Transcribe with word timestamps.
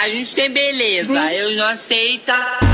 A 0.00 0.08
gente 0.08 0.32
tem 0.36 0.48
beleza, 0.48 1.32
eu 1.32 1.56
não 1.56 1.66
aceita. 1.66 2.67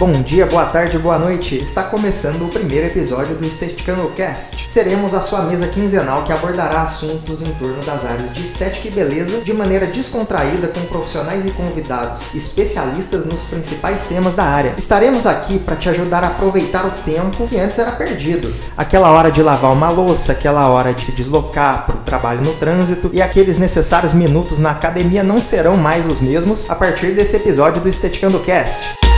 Bom 0.00 0.12
dia, 0.12 0.46
boa 0.46 0.64
tarde, 0.64 0.96
boa 0.96 1.18
noite. 1.18 1.58
Está 1.58 1.82
começando 1.82 2.46
o 2.46 2.48
primeiro 2.48 2.86
episódio 2.86 3.36
do 3.36 3.46
Esteticano 3.46 4.08
Cast. 4.16 4.66
Seremos 4.66 5.12
a 5.12 5.20
sua 5.20 5.42
mesa 5.42 5.68
quinzenal 5.68 6.24
que 6.24 6.32
abordará 6.32 6.80
assuntos 6.80 7.42
em 7.42 7.52
torno 7.52 7.84
das 7.84 8.06
áreas 8.06 8.32
de 8.32 8.42
estética 8.42 8.88
e 8.88 8.90
beleza 8.90 9.42
de 9.42 9.52
maneira 9.52 9.86
descontraída 9.86 10.68
com 10.68 10.80
profissionais 10.86 11.44
e 11.44 11.50
convidados 11.50 12.34
especialistas 12.34 13.26
nos 13.26 13.44
principais 13.44 14.00
temas 14.00 14.32
da 14.32 14.44
área. 14.44 14.72
Estaremos 14.78 15.26
aqui 15.26 15.58
para 15.58 15.76
te 15.76 15.90
ajudar 15.90 16.24
a 16.24 16.28
aproveitar 16.28 16.86
o 16.86 16.92
tempo 17.04 17.46
que 17.46 17.58
antes 17.58 17.78
era 17.78 17.92
perdido. 17.92 18.54
Aquela 18.78 19.10
hora 19.10 19.30
de 19.30 19.42
lavar 19.42 19.70
uma 19.70 19.90
louça, 19.90 20.32
aquela 20.32 20.66
hora 20.70 20.94
de 20.94 21.04
se 21.04 21.12
deslocar 21.12 21.84
para 21.84 21.96
o 21.96 22.00
trabalho 22.00 22.40
no 22.40 22.54
trânsito 22.54 23.10
e 23.12 23.20
aqueles 23.20 23.58
necessários 23.58 24.14
minutos 24.14 24.58
na 24.58 24.70
academia 24.70 25.22
não 25.22 25.42
serão 25.42 25.76
mais 25.76 26.08
os 26.08 26.20
mesmos 26.20 26.70
a 26.70 26.74
partir 26.74 27.14
desse 27.14 27.36
episódio 27.36 27.82
do 27.82 27.88
Esteticando 27.90 28.40
Cast. 28.40 29.09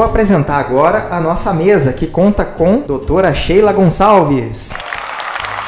Vou 0.00 0.08
apresentar 0.08 0.56
agora 0.56 1.08
a 1.10 1.20
nossa 1.20 1.52
mesa, 1.52 1.92
que 1.92 2.06
conta 2.06 2.42
com 2.42 2.80
doutora 2.80 3.34
Sheila 3.34 3.70
Gonçalves. 3.70 4.70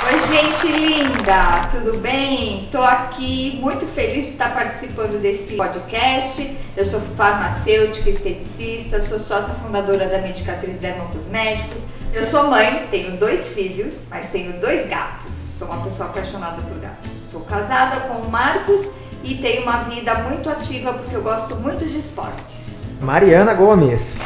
Oi, 0.06 0.20
gente 0.34 0.73
linda, 0.73 1.69
tudo 1.70 1.98
bem? 1.98 2.67
Tô 2.73 2.81
aqui 2.81 3.59
muito 3.61 3.84
feliz 3.84 4.25
de 4.25 4.33
estar 4.33 4.55
participando 4.55 5.21
desse 5.21 5.55
podcast. 5.55 6.56
Eu 6.75 6.83
sou 6.83 6.98
farmacêutica, 6.98 8.09
esteticista, 8.09 9.03
sou 9.03 9.19
sócia 9.19 9.53
fundadora 9.62 10.09
da 10.09 10.23
Medicatriz 10.23 10.78
Dermocosméticos. 10.78 11.83
Eu 12.15 12.25
sou 12.25 12.49
mãe, 12.49 12.89
tenho 12.91 13.19
dois 13.19 13.49
filhos, 13.49 14.06
mas 14.09 14.31
tenho 14.31 14.59
dois 14.59 14.89
gatos. 14.89 15.34
Sou 15.34 15.69
uma 15.69 15.84
pessoa 15.84 16.09
apaixonada 16.09 16.62
por 16.62 16.78
gatos. 16.78 17.11
Sou 17.11 17.43
casada 17.43 18.09
com 18.09 18.15
o 18.23 18.31
Marcos 18.31 18.89
e 19.23 19.34
tenho 19.34 19.65
uma 19.65 19.81
vida 19.81 20.15
muito 20.21 20.49
ativa 20.49 20.95
porque 20.95 21.15
eu 21.15 21.21
gosto 21.21 21.55
muito 21.56 21.84
de 21.84 21.99
esportes. 21.99 22.72
Mariana 23.03 23.53
Gomes. 23.53 24.17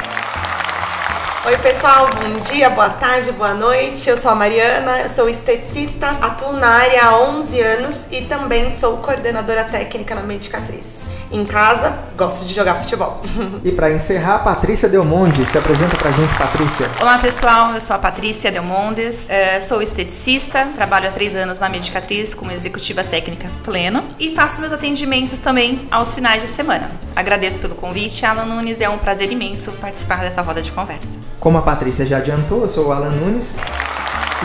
Oi 1.47 1.57
pessoal, 1.57 2.09
bom 2.13 2.37
dia, 2.39 2.69
boa 2.69 2.91
tarde, 2.91 3.31
boa 3.31 3.55
noite. 3.55 4.07
Eu 4.07 4.15
sou 4.15 4.29
a 4.29 4.35
Mariana, 4.35 4.99
eu 4.99 5.09
sou 5.09 5.27
esteticista, 5.27 6.09
atuo 6.21 6.53
na 6.53 6.67
área 6.67 7.05
há 7.05 7.19
11 7.21 7.59
anos 7.59 8.05
e 8.11 8.21
também 8.21 8.69
sou 8.71 8.97
coordenadora 8.97 9.63
técnica 9.63 10.13
na 10.13 10.21
Medicatriz. 10.21 11.06
Em 11.29 11.45
casa, 11.45 11.93
gosto 12.17 12.45
de 12.45 12.53
jogar 12.53 12.75
futebol. 12.75 13.21
E 13.63 13.71
para 13.71 13.91
encerrar, 13.91 14.39
Patrícia 14.39 14.87
Delmonde. 14.87 15.45
Se 15.45 15.57
apresenta 15.57 15.97
pra 15.97 16.11
gente, 16.11 16.33
Patrícia. 16.37 16.89
Olá 17.01 17.19
pessoal, 17.19 17.73
eu 17.73 17.81
sou 17.81 17.95
a 17.95 17.99
Patrícia 17.99 18.51
Delmondes, 18.51 19.27
eh, 19.29 19.59
sou 19.59 19.81
esteticista, 19.81 20.67
trabalho 20.75 21.09
há 21.09 21.11
três 21.11 21.35
anos 21.35 21.59
na 21.59 21.67
Medicatriz 21.67 22.33
como 22.33 22.51
executiva 22.51 23.03
técnica 23.03 23.49
pleno 23.63 24.03
e 24.19 24.33
faço 24.33 24.61
meus 24.61 24.71
atendimentos 24.71 25.39
também 25.39 25.87
aos 25.91 26.13
finais 26.13 26.41
de 26.41 26.47
semana. 26.47 26.89
Agradeço 27.15 27.59
pelo 27.59 27.75
convite, 27.75 28.25
Alan 28.25 28.45
Nunes, 28.45 28.79
é 28.79 28.87
um 28.87 28.97
prazer 28.97 29.31
imenso 29.31 29.71
participar 29.73 30.19
dessa 30.19 30.41
roda 30.41 30.61
de 30.61 30.71
conversa. 30.71 31.19
Como 31.39 31.57
a 31.57 31.61
Patrícia 31.61 32.05
já 32.05 32.17
adiantou, 32.17 32.61
eu 32.61 32.67
sou 32.67 32.87
o 32.87 32.91
Alan 32.91 33.09
Nunes 33.09 33.55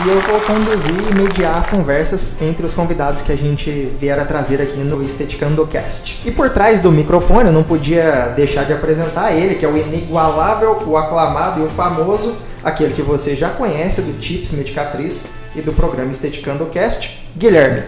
e 0.01 0.09
eu 0.09 0.19
vou 0.21 0.41
conduzir 0.41 0.95
e 1.11 1.13
mediar 1.13 1.57
as 1.57 1.67
conversas 1.67 2.41
entre 2.41 2.65
os 2.65 2.73
convidados 2.73 3.21
que 3.21 3.31
a 3.31 3.35
gente 3.35 3.69
vier 3.99 4.17
a 4.19 4.25
trazer 4.25 4.59
aqui 4.59 4.77
no 4.77 5.03
Esteticando 5.03 5.65
Cast. 5.67 6.19
E 6.25 6.31
por 6.31 6.49
trás 6.49 6.79
do 6.79 6.91
microfone, 6.91 7.49
eu 7.49 7.53
não 7.53 7.61
podia 7.63 8.29
deixar 8.29 8.63
de 8.63 8.73
apresentar 8.73 9.33
ele, 9.33 9.55
que 9.55 9.63
é 9.63 9.67
o 9.67 9.77
inigualável, 9.77 10.81
o 10.87 10.97
aclamado 10.97 11.61
e 11.61 11.63
o 11.63 11.69
famoso, 11.69 12.35
aquele 12.63 12.93
que 12.93 13.03
você 13.03 13.35
já 13.35 13.49
conhece 13.49 14.01
do 14.01 14.19
Tips 14.19 14.51
Medicatriz 14.53 15.27
e 15.55 15.61
do 15.61 15.71
programa 15.73 16.09
Esteticando 16.09 16.65
Cast, 16.65 17.23
Guilherme. 17.37 17.83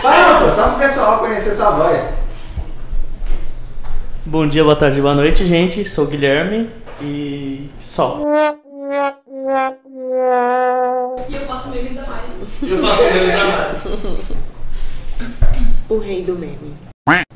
Fala, 0.00 0.40
pô, 0.40 0.50
só 0.50 0.68
pro 0.70 0.78
pessoal 0.78 1.18
conhecer 1.18 1.54
sua 1.54 1.72
voz. 1.72 2.14
Bom 4.24 4.48
dia, 4.48 4.64
boa 4.64 4.76
tarde, 4.76 5.02
boa 5.02 5.14
noite, 5.14 5.44
gente. 5.44 5.84
Sou 5.84 6.04
o 6.04 6.08
Guilherme 6.08 6.70
e 7.00 7.70
só. 7.80 8.22
E 11.28 11.34
eu 11.34 11.40
faço 11.46 11.70
memes 11.70 11.94
da 11.94 12.02
Mari. 12.06 12.28
Eu 12.62 12.78
faço 12.78 13.02
memes 13.02 13.34
da 13.34 13.44
Mari. 13.44 13.76
O 15.88 15.98
rei 15.98 16.22
do 16.22 16.34
meme. 16.34 16.76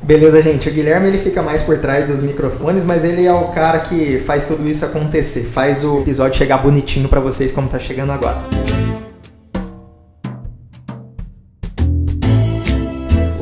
Beleza, 0.03 0.41
gente. 0.41 0.67
O 0.67 0.71
Guilherme 0.71 1.07
ele 1.07 1.17
fica 1.17 1.41
mais 1.41 1.63
por 1.63 1.77
trás 1.77 2.05
dos 2.05 2.21
microfones, 2.21 2.83
mas 2.83 3.05
ele 3.05 3.25
é 3.25 3.33
o 3.33 3.47
cara 3.47 3.79
que 3.79 4.19
faz 4.19 4.45
tudo 4.45 4.67
isso 4.67 4.85
acontecer, 4.85 5.45
faz 5.45 5.85
o 5.85 6.01
episódio 6.01 6.37
chegar 6.37 6.57
bonitinho 6.57 7.07
pra 7.07 7.21
vocês 7.21 7.51
como 7.51 7.69
tá 7.69 7.79
chegando 7.79 8.11
agora. 8.11 8.37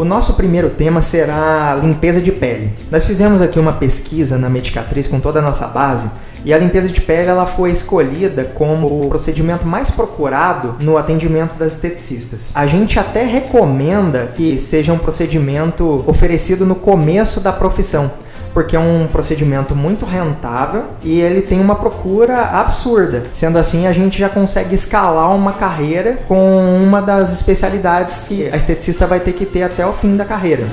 O 0.01 0.03
nosso 0.03 0.33
primeiro 0.33 0.71
tema 0.71 0.99
será 0.99 1.79
limpeza 1.79 2.19
de 2.19 2.31
pele. 2.31 2.73
Nós 2.89 3.05
fizemos 3.05 3.39
aqui 3.39 3.59
uma 3.59 3.73
pesquisa 3.73 4.35
na 4.35 4.49
Medicatriz 4.49 5.05
com 5.05 5.19
toda 5.19 5.37
a 5.37 5.41
nossa 5.43 5.67
base 5.67 6.09
e 6.43 6.51
a 6.51 6.57
limpeza 6.57 6.89
de 6.89 6.99
pele 6.99 7.29
ela 7.29 7.45
foi 7.45 7.69
escolhida 7.69 8.45
como 8.45 8.87
o 8.87 9.09
procedimento 9.09 9.67
mais 9.67 9.91
procurado 9.91 10.75
no 10.79 10.97
atendimento 10.97 11.53
das 11.53 11.73
esteticistas. 11.73 12.51
A 12.55 12.65
gente 12.65 12.97
até 12.97 13.25
recomenda 13.25 14.33
que 14.35 14.59
seja 14.59 14.91
um 14.91 14.97
procedimento 14.97 16.03
oferecido 16.07 16.65
no 16.65 16.73
começo 16.73 17.39
da 17.41 17.53
profissão, 17.53 18.09
porque 18.53 18.75
é 18.75 18.79
um 18.79 19.07
procedimento 19.07 19.75
muito 19.75 20.05
rentável 20.05 20.85
e 21.03 21.19
ele 21.19 21.41
tem 21.41 21.59
uma 21.59 21.75
procura 21.75 22.41
absurda. 22.59 23.23
Sendo 23.31 23.57
assim, 23.57 23.87
a 23.87 23.93
gente 23.93 24.17
já 24.17 24.29
consegue 24.29 24.75
escalar 24.75 25.33
uma 25.35 25.53
carreira 25.53 26.19
com 26.27 26.81
uma 26.83 27.01
das 27.01 27.31
especialidades 27.33 28.27
que 28.27 28.49
a 28.49 28.55
esteticista 28.55 29.07
vai 29.07 29.19
ter 29.19 29.33
que 29.33 29.45
ter 29.45 29.63
até 29.63 29.85
o 29.85 29.93
fim 29.93 30.15
da 30.15 30.25
carreira. 30.25 30.65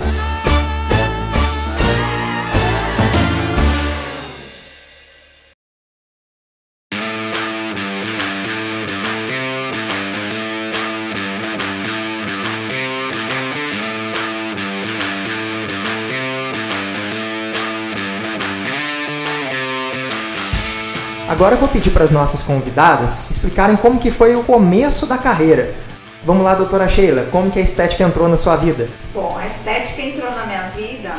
Agora 21.39 21.55
eu 21.55 21.61
vou 21.61 21.69
pedir 21.69 21.93
para 21.93 22.03
as 22.03 22.11
nossas 22.11 22.43
convidadas 22.43 23.31
explicarem 23.31 23.77
como 23.77 24.01
que 24.01 24.11
foi 24.11 24.35
o 24.35 24.43
começo 24.43 25.07
da 25.07 25.17
carreira. 25.17 25.73
Vamos 26.25 26.43
lá, 26.43 26.53
doutora 26.57 26.89
Sheila, 26.89 27.29
como 27.31 27.49
que 27.49 27.61
a 27.61 27.63
estética 27.63 28.03
entrou 28.03 28.29
na 28.29 28.37
sua 28.37 28.57
vida? 28.57 28.89
Bom, 29.15 29.39
a 29.39 29.47
estética 29.47 30.03
entrou 30.03 30.29
na 30.33 30.47
minha 30.47 30.63
vida 30.71 31.15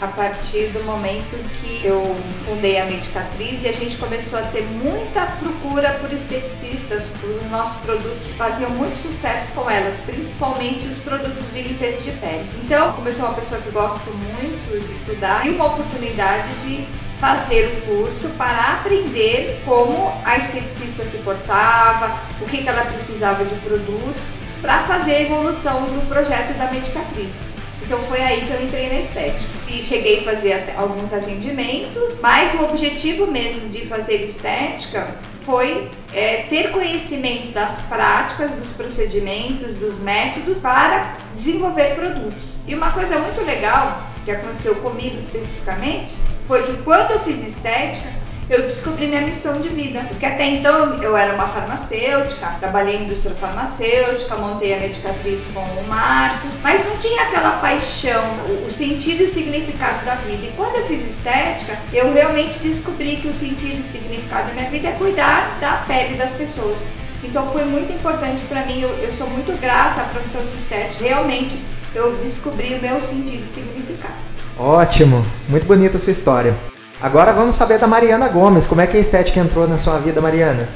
a 0.00 0.08
partir 0.08 0.70
do 0.72 0.82
momento 0.82 1.38
que 1.60 1.86
eu 1.86 2.16
fundei 2.44 2.80
a 2.80 2.86
Medicatriz 2.86 3.62
e 3.62 3.68
a 3.68 3.72
gente 3.72 3.96
começou 3.96 4.40
a 4.40 4.42
ter 4.42 4.62
muita 4.62 5.24
procura 5.38 5.90
por 6.00 6.12
esteticistas, 6.12 7.12
por 7.20 7.30
nossos 7.48 7.76
produtos 7.82 8.34
faziam 8.34 8.70
muito 8.70 8.96
sucesso 8.96 9.52
com 9.52 9.70
elas, 9.70 10.00
principalmente 10.04 10.88
os 10.88 10.98
produtos 10.98 11.54
de 11.54 11.62
limpeza 11.62 12.00
de 12.00 12.10
pele. 12.10 12.50
Então, 12.64 12.92
sou 13.12 13.26
uma 13.26 13.34
pessoa 13.34 13.60
que 13.60 13.70
gosto 13.70 14.10
muito 14.10 14.84
de 14.84 14.92
estudar, 14.92 15.46
e 15.46 15.50
uma 15.50 15.66
oportunidade 15.66 16.48
de 16.62 16.88
fazer 17.20 17.76
o 17.76 17.80
curso 17.82 18.30
para 18.30 18.72
aprender 18.72 19.62
como 19.66 20.10
a 20.24 20.38
esteticista 20.38 21.04
se 21.04 21.18
portava, 21.18 22.18
o 22.40 22.46
que, 22.46 22.62
que 22.62 22.68
ela 22.68 22.86
precisava 22.86 23.44
de 23.44 23.54
produtos, 23.56 24.22
para 24.62 24.80
fazer 24.80 25.14
a 25.16 25.22
evolução 25.22 25.82
do 25.84 26.08
projeto 26.08 26.56
da 26.56 26.70
Medicatriz. 26.72 27.36
Então 27.82 27.98
foi 28.02 28.20
aí 28.22 28.40
que 28.46 28.52
eu 28.52 28.62
entrei 28.62 28.88
na 28.88 29.00
estética. 29.00 29.50
E 29.68 29.82
cheguei 29.82 30.20
a 30.20 30.22
fazer 30.22 30.74
alguns 30.76 31.12
atendimentos, 31.12 32.20
mas 32.20 32.54
o 32.54 32.64
objetivo 32.64 33.26
mesmo 33.26 33.68
de 33.68 33.84
fazer 33.84 34.16
estética 34.16 35.16
foi 35.42 35.90
é, 36.12 36.46
ter 36.48 36.70
conhecimento 36.70 37.52
das 37.52 37.80
práticas, 37.82 38.52
dos 38.52 38.72
procedimentos, 38.72 39.74
dos 39.74 39.98
métodos 39.98 40.58
para 40.58 41.16
desenvolver 41.34 41.94
produtos. 41.94 42.60
E 42.66 42.74
uma 42.74 42.92
coisa 42.92 43.18
muito 43.18 43.44
legal 43.44 44.06
que 44.24 44.30
aconteceu 44.30 44.76
comigo 44.76 45.16
especificamente 45.16 46.14
foi 46.50 46.64
que 46.64 46.82
quando 46.82 47.12
eu 47.12 47.20
fiz 47.20 47.46
estética, 47.46 48.08
eu 48.48 48.62
descobri 48.62 49.06
minha 49.06 49.20
missão 49.20 49.60
de 49.60 49.68
vida. 49.68 50.04
Porque 50.08 50.26
até 50.26 50.44
então 50.46 51.00
eu 51.00 51.16
era 51.16 51.32
uma 51.32 51.46
farmacêutica, 51.46 52.56
trabalhei 52.58 52.96
em 52.96 53.04
indústria 53.04 53.36
farmacêutica, 53.36 54.34
montei 54.34 54.74
a 54.74 54.80
Medicatriz 54.80 55.44
com 55.54 55.60
o 55.60 55.86
Marcos, 55.86 56.56
mas 56.60 56.84
não 56.84 56.96
tinha 56.96 57.22
aquela 57.22 57.52
paixão, 57.58 58.20
o 58.66 58.68
sentido 58.68 59.22
e 59.22 59.28
significado 59.28 60.04
da 60.04 60.16
vida. 60.16 60.44
E 60.44 60.52
quando 60.56 60.74
eu 60.74 60.86
fiz 60.86 61.08
estética, 61.08 61.78
eu 61.92 62.12
realmente 62.12 62.58
descobri 62.58 63.18
que 63.18 63.28
o 63.28 63.32
sentido 63.32 63.78
e 63.78 63.82
significado 63.82 64.48
da 64.48 64.54
minha 64.54 64.70
vida 64.70 64.88
é 64.88 64.92
cuidar 64.92 65.56
da 65.60 65.84
pele 65.86 66.16
das 66.16 66.32
pessoas. 66.32 66.82
Então 67.22 67.46
foi 67.46 67.64
muito 67.64 67.92
importante 67.92 68.42
para 68.48 68.64
mim, 68.64 68.80
eu, 68.80 68.88
eu 68.98 69.12
sou 69.12 69.30
muito 69.30 69.56
grata 69.60 70.00
à 70.00 70.04
profissão 70.06 70.44
de 70.44 70.54
estética. 70.56 71.04
Realmente 71.04 71.56
eu 71.94 72.16
descobri 72.16 72.74
o 72.74 72.82
meu 72.82 73.00
sentido 73.00 73.44
e 73.44 73.46
significado. 73.46 74.29
Ótimo, 74.62 75.24
muito 75.48 75.66
bonita 75.66 75.96
a 75.96 76.00
sua 76.00 76.10
história. 76.10 76.54
Agora 77.00 77.32
vamos 77.32 77.54
saber 77.54 77.78
da 77.78 77.86
Mariana 77.86 78.28
Gomes. 78.28 78.66
Como 78.66 78.82
é 78.82 78.86
que 78.86 78.94
a 78.94 79.00
estética 79.00 79.40
entrou 79.40 79.66
na 79.66 79.78
sua 79.78 79.96
vida, 79.96 80.20
Mariana? 80.20 80.68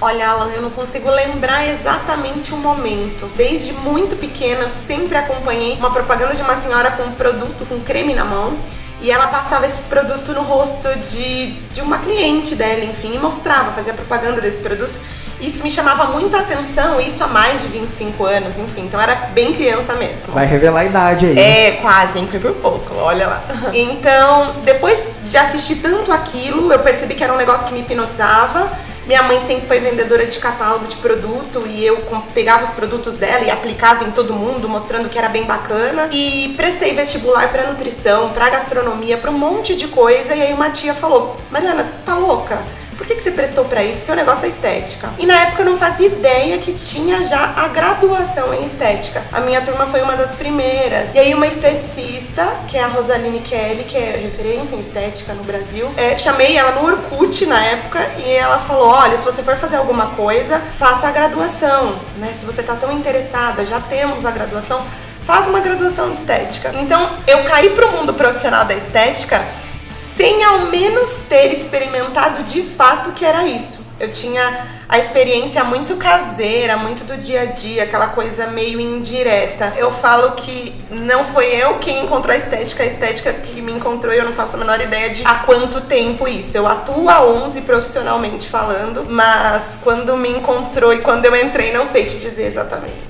Olha, 0.00 0.30
Alan, 0.30 0.50
eu 0.52 0.62
não 0.62 0.70
consigo 0.70 1.10
lembrar 1.10 1.68
exatamente 1.68 2.54
o 2.54 2.56
momento. 2.56 3.30
Desde 3.36 3.74
muito 3.74 4.16
pequena, 4.16 4.62
eu 4.62 4.68
sempre 4.70 5.18
acompanhei 5.18 5.74
uma 5.76 5.90
propaganda 5.90 6.34
de 6.34 6.40
uma 6.40 6.54
senhora 6.54 6.92
com 6.92 7.02
um 7.02 7.12
produto 7.12 7.66
com 7.66 7.78
creme 7.80 8.14
na 8.14 8.24
mão. 8.24 8.56
E 9.02 9.10
ela 9.10 9.26
passava 9.26 9.66
esse 9.66 9.82
produto 9.82 10.32
no 10.32 10.40
rosto 10.40 10.88
de, 11.00 11.52
de 11.74 11.82
uma 11.82 11.98
cliente 11.98 12.54
dela, 12.54 12.86
enfim, 12.86 13.16
e 13.16 13.18
mostrava, 13.18 13.70
fazia 13.72 13.92
propaganda 13.92 14.40
desse 14.40 14.60
produto. 14.60 14.98
Isso 15.40 15.62
me 15.62 15.70
chamava 15.70 16.06
muita 16.06 16.38
atenção, 16.38 17.00
isso 17.00 17.22
há 17.22 17.26
mais 17.26 17.62
de 17.62 17.68
25 17.68 18.24
anos, 18.24 18.58
enfim, 18.58 18.82
então 18.82 19.00
era 19.00 19.14
bem 19.34 19.52
criança 19.52 19.94
mesmo. 19.94 20.32
Vai 20.32 20.46
revelar 20.46 20.80
a 20.80 20.84
idade 20.84 21.26
aí. 21.26 21.38
É, 21.38 21.70
quase, 21.82 22.18
hein? 22.18 22.26
Foi 22.30 22.40
por 22.40 22.52
pouco, 22.54 22.94
olha 22.94 23.26
lá. 23.26 23.42
Então, 23.72 24.56
depois 24.64 25.00
de 25.22 25.36
assistir 25.36 25.76
tanto 25.76 26.10
aquilo, 26.12 26.72
eu 26.72 26.78
percebi 26.78 27.14
que 27.14 27.22
era 27.22 27.32
um 27.32 27.36
negócio 27.36 27.66
que 27.66 27.74
me 27.74 27.80
hipnotizava. 27.80 28.70
Minha 29.06 29.22
mãe 29.22 29.40
sempre 29.40 29.68
foi 29.68 29.78
vendedora 29.78 30.26
de 30.26 30.36
catálogo 30.40 30.88
de 30.88 30.96
produto 30.96 31.64
e 31.68 31.86
eu 31.86 31.96
pegava 32.34 32.64
os 32.64 32.72
produtos 32.72 33.14
dela 33.14 33.44
e 33.44 33.50
aplicava 33.50 34.02
em 34.02 34.10
todo 34.10 34.34
mundo, 34.34 34.68
mostrando 34.68 35.08
que 35.08 35.16
era 35.16 35.28
bem 35.28 35.44
bacana. 35.44 36.08
E 36.10 36.54
prestei 36.56 36.92
vestibular 36.92 37.48
para 37.50 37.68
nutrição, 37.68 38.30
para 38.30 38.50
gastronomia, 38.50 39.16
para 39.16 39.30
um 39.30 39.38
monte 39.38 39.76
de 39.76 39.86
coisa. 39.86 40.34
E 40.34 40.42
aí 40.42 40.52
uma 40.52 40.70
tia 40.70 40.92
falou: 40.92 41.36
Mariana, 41.52 41.86
tá 42.04 42.14
louca? 42.16 42.64
Por 42.96 43.06
que, 43.06 43.14
que 43.14 43.22
você 43.22 43.30
prestou 43.30 43.64
para 43.66 43.84
isso? 43.84 44.06
Seu 44.06 44.16
negócio 44.16 44.46
é 44.46 44.48
estética. 44.48 45.10
E 45.18 45.26
na 45.26 45.34
época 45.42 45.62
eu 45.62 45.66
não 45.66 45.76
fazia 45.76 46.06
ideia 46.06 46.58
que 46.58 46.72
tinha 46.72 47.22
já 47.24 47.52
a 47.56 47.68
graduação 47.68 48.54
em 48.54 48.64
estética. 48.64 49.22
A 49.32 49.40
minha 49.40 49.60
turma 49.60 49.86
foi 49.86 50.00
uma 50.00 50.16
das 50.16 50.34
primeiras. 50.34 51.14
E 51.14 51.18
aí 51.18 51.34
uma 51.34 51.46
esteticista, 51.46 52.46
que 52.66 52.78
é 52.78 52.82
a 52.82 52.88
Rosaline 52.88 53.40
Kelly, 53.40 53.84
que 53.84 53.96
é 53.96 54.16
referência 54.16 54.74
em 54.74 54.80
estética 54.80 55.34
no 55.34 55.44
Brasil, 55.44 55.92
é, 55.96 56.16
chamei 56.16 56.56
ela 56.56 56.72
no 56.72 56.86
Orkut 56.86 57.44
na 57.46 57.62
época 57.62 57.98
e 58.18 58.30
ela 58.32 58.58
falou: 58.58 58.88
olha, 58.88 59.16
se 59.18 59.24
você 59.24 59.42
for 59.42 59.56
fazer 59.56 59.76
alguma 59.76 60.08
coisa, 60.08 60.58
faça 60.58 61.08
a 61.08 61.10
graduação, 61.10 61.98
né? 62.16 62.32
Se 62.32 62.44
você 62.46 62.62
tá 62.62 62.76
tão 62.76 62.90
interessada, 62.92 63.66
já 63.66 63.80
temos 63.80 64.24
a 64.24 64.30
graduação, 64.30 64.84
faz 65.22 65.46
uma 65.46 65.60
graduação 65.60 66.12
de 66.12 66.20
estética. 66.20 66.72
Então 66.74 67.18
eu 67.26 67.44
caí 67.44 67.70
pro 67.70 67.92
mundo 67.92 68.14
profissional 68.14 68.64
da 68.64 68.74
estética 68.74 69.44
sem 69.86 70.42
ao 70.44 70.66
menos 70.66 71.22
ter 71.28 71.52
experimentado 71.52 72.42
de 72.42 72.62
fato 72.62 73.12
que 73.12 73.24
era 73.24 73.46
isso. 73.46 73.86
Eu 73.98 74.10
tinha 74.10 74.66
a 74.88 74.98
experiência 74.98 75.64
muito 75.64 75.96
caseira, 75.96 76.76
muito 76.76 77.02
do 77.04 77.16
dia 77.16 77.42
a 77.42 77.44
dia, 77.46 77.84
aquela 77.84 78.08
coisa 78.08 78.46
meio 78.48 78.78
indireta. 78.78 79.72
Eu 79.76 79.90
falo 79.90 80.32
que 80.32 80.74
não 80.90 81.24
foi 81.24 81.46
eu 81.46 81.78
quem 81.78 82.04
encontrou 82.04 82.34
a 82.34 82.38
estética, 82.38 82.82
a 82.82 82.86
estética 82.86 83.32
que 83.32 83.62
me 83.62 83.72
encontrou 83.72 84.12
e 84.12 84.18
eu 84.18 84.24
não 84.24 84.34
faço 84.34 84.56
a 84.56 84.58
menor 84.58 84.80
ideia 84.80 85.08
de 85.10 85.24
há 85.24 85.36
quanto 85.36 85.80
tempo 85.80 86.28
isso. 86.28 86.58
Eu 86.58 86.66
atuo 86.66 87.08
há 87.08 87.24
11 87.24 87.62
profissionalmente 87.62 88.48
falando, 88.48 89.06
mas 89.08 89.78
quando 89.82 90.14
me 90.16 90.28
encontrou 90.28 90.92
e 90.92 91.00
quando 91.00 91.24
eu 91.24 91.34
entrei, 91.34 91.72
não 91.72 91.86
sei 91.86 92.04
te 92.04 92.18
dizer 92.18 92.48
exatamente. 92.48 93.05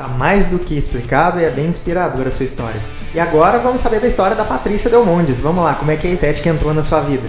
Tá 0.00 0.08
mais 0.08 0.46
do 0.46 0.58
que 0.58 0.78
explicado 0.78 1.38
e 1.38 1.44
é 1.44 1.50
bem 1.50 1.66
inspiradora 1.66 2.28
a 2.28 2.30
sua 2.30 2.46
história. 2.46 2.80
E 3.14 3.20
agora 3.20 3.58
vamos 3.58 3.82
saber 3.82 4.00
da 4.00 4.08
história 4.08 4.34
da 4.34 4.46
Patrícia 4.46 4.88
Delmondes. 4.88 5.40
Vamos 5.40 5.62
lá, 5.62 5.74
como 5.74 5.90
é 5.90 5.96
que 5.98 6.06
a 6.06 6.10
estética 6.10 6.48
entrou 6.48 6.72
na 6.72 6.82
sua 6.82 7.00
vida? 7.00 7.28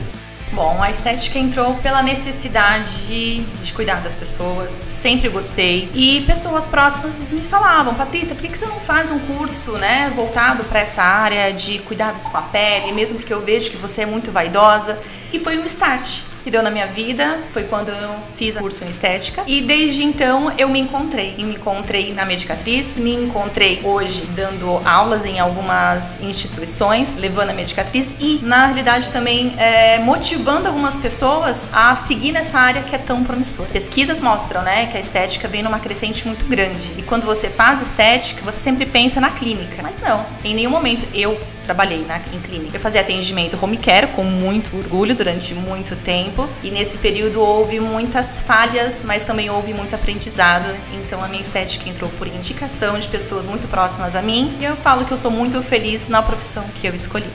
Bom, 0.53 0.81
a 0.81 0.89
estética 0.89 1.37
entrou 1.37 1.75
pela 1.75 2.01
necessidade 2.01 3.43
de 3.61 3.73
cuidar 3.73 4.01
das 4.01 4.15
pessoas, 4.15 4.85
sempre 4.87 5.27
gostei. 5.27 5.91
E 5.93 6.21
pessoas 6.21 6.69
próximas 6.69 7.27
me 7.27 7.41
falavam, 7.41 7.93
Patrícia, 7.93 8.33
por 8.33 8.47
que 8.47 8.57
você 8.57 8.65
não 8.65 8.79
faz 8.79 9.11
um 9.11 9.19
curso, 9.19 9.73
né, 9.73 10.09
voltado 10.15 10.63
para 10.63 10.79
essa 10.79 11.03
área 11.03 11.51
de 11.51 11.79
cuidados 11.79 12.29
com 12.29 12.37
a 12.37 12.41
pele, 12.41 12.93
mesmo 12.93 13.17
porque 13.17 13.33
eu 13.33 13.41
vejo 13.41 13.69
que 13.69 13.75
você 13.75 14.03
é 14.03 14.05
muito 14.05 14.31
vaidosa? 14.31 14.97
E 15.33 15.39
foi 15.39 15.57
um 15.57 15.65
start 15.65 16.30
que 16.43 16.51
deu 16.51 16.61
na 16.63 16.69
minha 16.69 16.87
vida 16.87 17.39
foi 17.49 17.63
quando 17.63 17.89
eu 17.89 18.15
fiz 18.35 18.57
curso 18.57 18.83
em 18.83 18.89
estética 18.89 19.43
e 19.47 19.61
desde 19.61 20.03
então 20.03 20.51
eu 20.57 20.69
me 20.69 20.79
encontrei. 20.79 21.35
E 21.37 21.43
me 21.43 21.55
encontrei 21.55 22.13
na 22.13 22.25
Medicatriz, 22.25 22.97
me 22.97 23.13
encontrei 23.13 23.81
hoje 23.83 24.23
dando 24.35 24.81
aulas 24.85 25.25
em 25.25 25.39
algumas 25.39 26.21
instituições, 26.21 27.15
levando 27.15 27.49
a 27.49 27.53
Medicatriz 27.53 28.15
e 28.19 28.39
na 28.43 28.65
realidade 28.67 29.11
também 29.11 29.53
é, 29.57 29.99
motivando 29.99 30.67
algumas 30.67 30.97
pessoas 30.97 31.69
a 31.73 31.95
seguir 31.95 32.31
nessa 32.31 32.59
área 32.59 32.83
que 32.83 32.95
é 32.95 32.99
tão 32.99 33.23
promissora. 33.23 33.69
Pesquisas 33.69 34.19
mostram, 34.21 34.61
né, 34.61 34.87
que 34.87 34.97
a 34.97 34.99
estética 34.99 35.47
vem 35.47 35.63
numa 35.63 35.79
crescente 35.79 36.25
muito 36.27 36.45
grande 36.45 36.91
e 36.97 37.01
quando 37.01 37.25
você 37.25 37.49
faz 37.49 37.81
estética 37.81 38.41
você 38.43 38.59
sempre 38.59 38.85
pensa 38.85 39.19
na 39.21 39.29
clínica, 39.29 39.81
mas 39.81 39.97
não, 39.97 40.25
em 40.43 40.53
nenhum 40.55 40.71
momento 40.71 41.07
eu 41.13 41.39
trabalhei 41.71 42.05
na, 42.05 42.17
em 42.17 42.39
clínica. 42.41 42.75
Eu 42.75 42.81
fazia 42.81 42.99
atendimento 42.99 43.57
home 43.61 43.77
care 43.77 44.07
com 44.07 44.23
muito 44.23 44.75
orgulho 44.75 45.15
durante 45.15 45.55
muito 45.55 45.95
tempo 45.95 46.49
e 46.61 46.69
nesse 46.69 46.97
período 46.97 47.39
houve 47.41 47.79
muitas 47.79 48.41
falhas, 48.41 49.03
mas 49.05 49.23
também 49.23 49.49
houve 49.49 49.73
muito 49.73 49.95
aprendizado. 49.95 50.67
Então 50.93 51.23
a 51.23 51.29
minha 51.29 51.41
estética 51.41 51.89
entrou 51.89 52.09
por 52.11 52.27
indicação 52.27 52.99
de 52.99 53.07
pessoas 53.07 53.47
muito 53.47 53.69
próximas 53.69 54.17
a 54.17 54.21
mim 54.21 54.57
e 54.59 54.65
eu 54.65 54.75
falo 54.75 55.05
que 55.05 55.13
eu 55.13 55.17
sou 55.17 55.31
muito 55.31 55.61
feliz 55.61 56.09
na 56.09 56.21
profissão 56.21 56.65
que 56.75 56.87
eu 56.87 56.93
escolhi. 56.93 57.29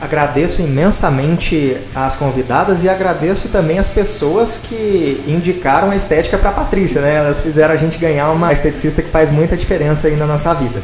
Agradeço 0.00 0.60
imensamente 0.60 1.76
as 1.94 2.16
convidadas 2.16 2.84
e 2.84 2.88
agradeço 2.88 3.48
também 3.48 3.78
as 3.78 3.88
pessoas 3.88 4.58
que 4.58 5.24
indicaram 5.26 5.90
a 5.90 5.96
estética 5.96 6.36
para 6.36 6.52
Patrícia, 6.52 7.00
né? 7.00 7.14
Elas 7.14 7.40
fizeram 7.40 7.72
a 7.72 7.76
gente 7.78 7.96
ganhar 7.96 8.30
uma 8.30 8.52
esteticista 8.52 9.02
que 9.02 9.08
faz 9.08 9.30
muita 9.30 9.56
diferença 9.56 10.06
aí 10.06 10.14
na 10.14 10.26
nossa 10.26 10.52
vida. 10.54 10.82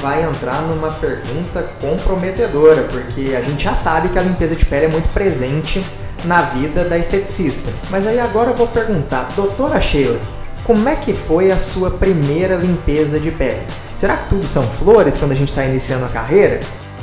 Vai 0.00 0.24
entrar 0.24 0.62
numa 0.62 0.92
pergunta 0.92 1.68
comprometedora, 1.80 2.84
porque 2.84 3.34
a 3.34 3.40
gente 3.42 3.64
já 3.64 3.74
sabe 3.74 4.08
que 4.08 4.18
a 4.18 4.22
limpeza 4.22 4.54
de 4.54 4.64
pele 4.64 4.86
é 4.86 4.88
muito 4.88 5.08
presente 5.10 5.84
na 6.24 6.42
vida 6.42 6.84
da 6.84 6.96
esteticista. 6.96 7.72
Mas 7.90 8.06
aí 8.06 8.18
agora 8.20 8.50
eu 8.50 8.54
vou 8.54 8.68
perguntar, 8.68 9.30
doutora 9.34 9.80
Sheila, 9.80 10.20
como 10.64 10.88
é 10.88 10.96
que 10.96 11.12
foi 11.12 11.50
a 11.50 11.58
sua 11.58 11.90
primeira 11.90 12.56
limpeza 12.56 13.18
de 13.18 13.30
pele? 13.30 13.62
Será 13.94 14.16
que 14.16 14.28
tudo 14.28 14.46
são 14.46 14.62
flores 14.62 15.16
quando 15.16 15.32
a 15.32 15.36
gente 15.36 15.48
está 15.48 15.64
iniciando 15.64 16.04
a 16.04 16.08
carreira? 16.08 16.60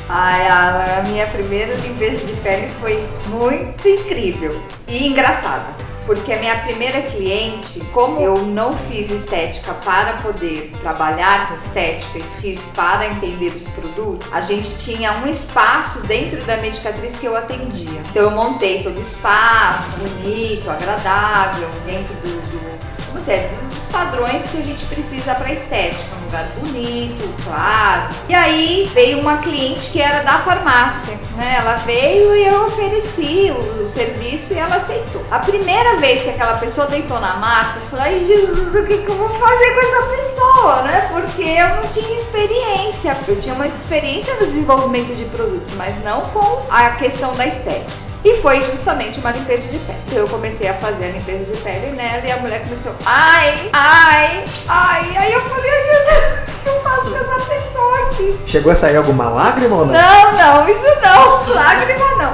Ai, 0.07 0.47
Alan, 0.47 1.00
a 1.00 1.03
minha 1.03 1.27
primeira 1.27 1.74
limpeza 1.75 2.25
de 2.25 2.33
pele 2.41 2.69
foi 2.79 3.03
muito 3.27 3.88
incrível 3.88 4.62
e 4.88 5.07
engraçada 5.07 5.85
porque 6.05 6.31
a 6.31 6.39
minha 6.39 6.57
primeira 6.59 7.01
cliente, 7.01 7.79
como 7.91 8.19
eu 8.19 8.38
não 8.45 8.75
fiz 8.75 9.09
estética 9.09 9.74
para 9.74 10.17
poder 10.21 10.71
trabalhar 10.79 11.47
com 11.47 11.55
estética 11.55 12.19
e 12.19 12.24
fiz 12.41 12.62
para 12.75 13.07
entender 13.07 13.50
os 13.55 13.67
produtos, 13.69 14.31
a 14.31 14.41
gente 14.41 14.77
tinha 14.77 15.12
um 15.13 15.27
espaço 15.27 16.05
dentro 16.05 16.43
da 16.45 16.57
medicatriz 16.57 17.17
que 17.17 17.25
eu 17.25 17.35
atendia. 17.35 18.01
Então 18.09 18.24
eu 18.24 18.31
montei 18.31 18.83
todo 18.83 18.97
o 18.97 19.01
espaço, 19.01 19.97
bonito, 19.97 20.69
agradável, 20.69 21.67
dentro 21.85 22.13
do, 22.15 22.51
do 22.51 22.94
Você 23.15 23.31
é 23.31 23.50
dos 23.69 23.86
padrões 23.86 24.50
que 24.50 24.57
a 24.57 24.62
gente 24.62 24.86
precisa 24.86 25.34
para 25.36 25.51
estética, 25.51 26.13
um 26.15 26.25
lugar 26.25 26.45
bonito, 26.60 27.43
claro. 27.45 28.13
E 28.27 28.36
aí 28.36 28.91
veio 28.93 29.19
uma 29.19 29.38
cliente 29.38 29.89
que 29.89 30.01
era 30.01 30.22
da 30.22 30.39
farmácia, 30.39 31.17
né? 31.38 31.55
Ela 31.60 31.75
veio 31.77 32.36
e 32.36 32.45
eu 32.45 32.65
ofereci 32.65 33.51
o, 33.51 33.84
o 33.84 33.88
serviço 33.88 34.53
e 34.53 34.57
ela 34.57 34.75
aceitou. 34.75 35.24
A 35.31 35.39
primeira 35.39 35.95
vez 35.95 36.24
que 36.24 36.29
aquela 36.29 36.57
pessoa 36.57 36.88
deitou 36.88 37.19
na 37.22 37.36
maca, 37.36 37.79
eu 37.79 37.98
falei, 37.98 38.22
Jesus, 38.22 38.75
o 38.75 38.86
que, 38.86 38.98
que 38.98 39.10
eu 39.10 39.15
vou 39.15 39.29
fazer 39.29 39.74
com 39.74 39.79
essa 39.79 40.01
pessoa, 40.07 40.81
né? 40.81 41.10
Porque 41.13 41.43
eu 41.43 41.69
não 41.69 41.88
tinha 41.89 42.19
experiência. 42.19 43.17
Eu 43.27 43.39
tinha 43.39 43.55
muita 43.55 43.75
experiência 43.75 44.36
no 44.36 44.45
desenvolvimento 44.45 45.15
de 45.15 45.24
produtos, 45.25 45.72
mas 45.75 46.03
não 46.03 46.29
com 46.31 46.65
a 46.69 46.91
questão 46.91 47.34
da 47.36 47.48
estética. 47.48 48.05
E 48.25 48.34
foi 48.41 48.60
justamente 48.60 49.20
uma 49.20 49.32
limpeza 49.32 49.67
de 49.67 49.77
pele. 49.77 50.00
Então 50.08 50.17
eu 50.17 50.27
comecei 50.27 50.67
a 50.67 50.74
fazer 50.74 51.05
a 51.05 51.10
limpeza 51.10 51.53
de 51.53 51.62
pele 51.62 51.91
nela 51.91 52.25
e 52.25 52.32
a 52.32 52.38
mulher 52.38 52.63
começou, 52.63 52.91
ai, 53.05 53.70
ai, 53.72 54.44
ai. 54.67 55.17
Aí 55.17 55.32
eu 55.32 55.41
falei, 55.41 55.70
ai 55.70 55.84
meu 55.84 56.05
Deus, 56.05 56.50
o 56.50 56.63
que 56.63 56.70
eu 56.70 56.82
faço 56.82 57.12
com 57.12 57.15
essa 57.17 57.46
pessoa 57.46 58.00
aqui? 58.08 58.39
Chegou 58.48 58.72
a 58.72 58.75
sair 58.75 58.98
alguma 58.98 59.29
lágrima 59.29 59.75
ou 59.75 59.86
não? 59.86 59.94
Não, 59.94 60.32
não, 60.32 60.70
isso 60.70 60.88
não, 61.03 61.46
lágrima 61.53 62.15
não. 62.15 62.32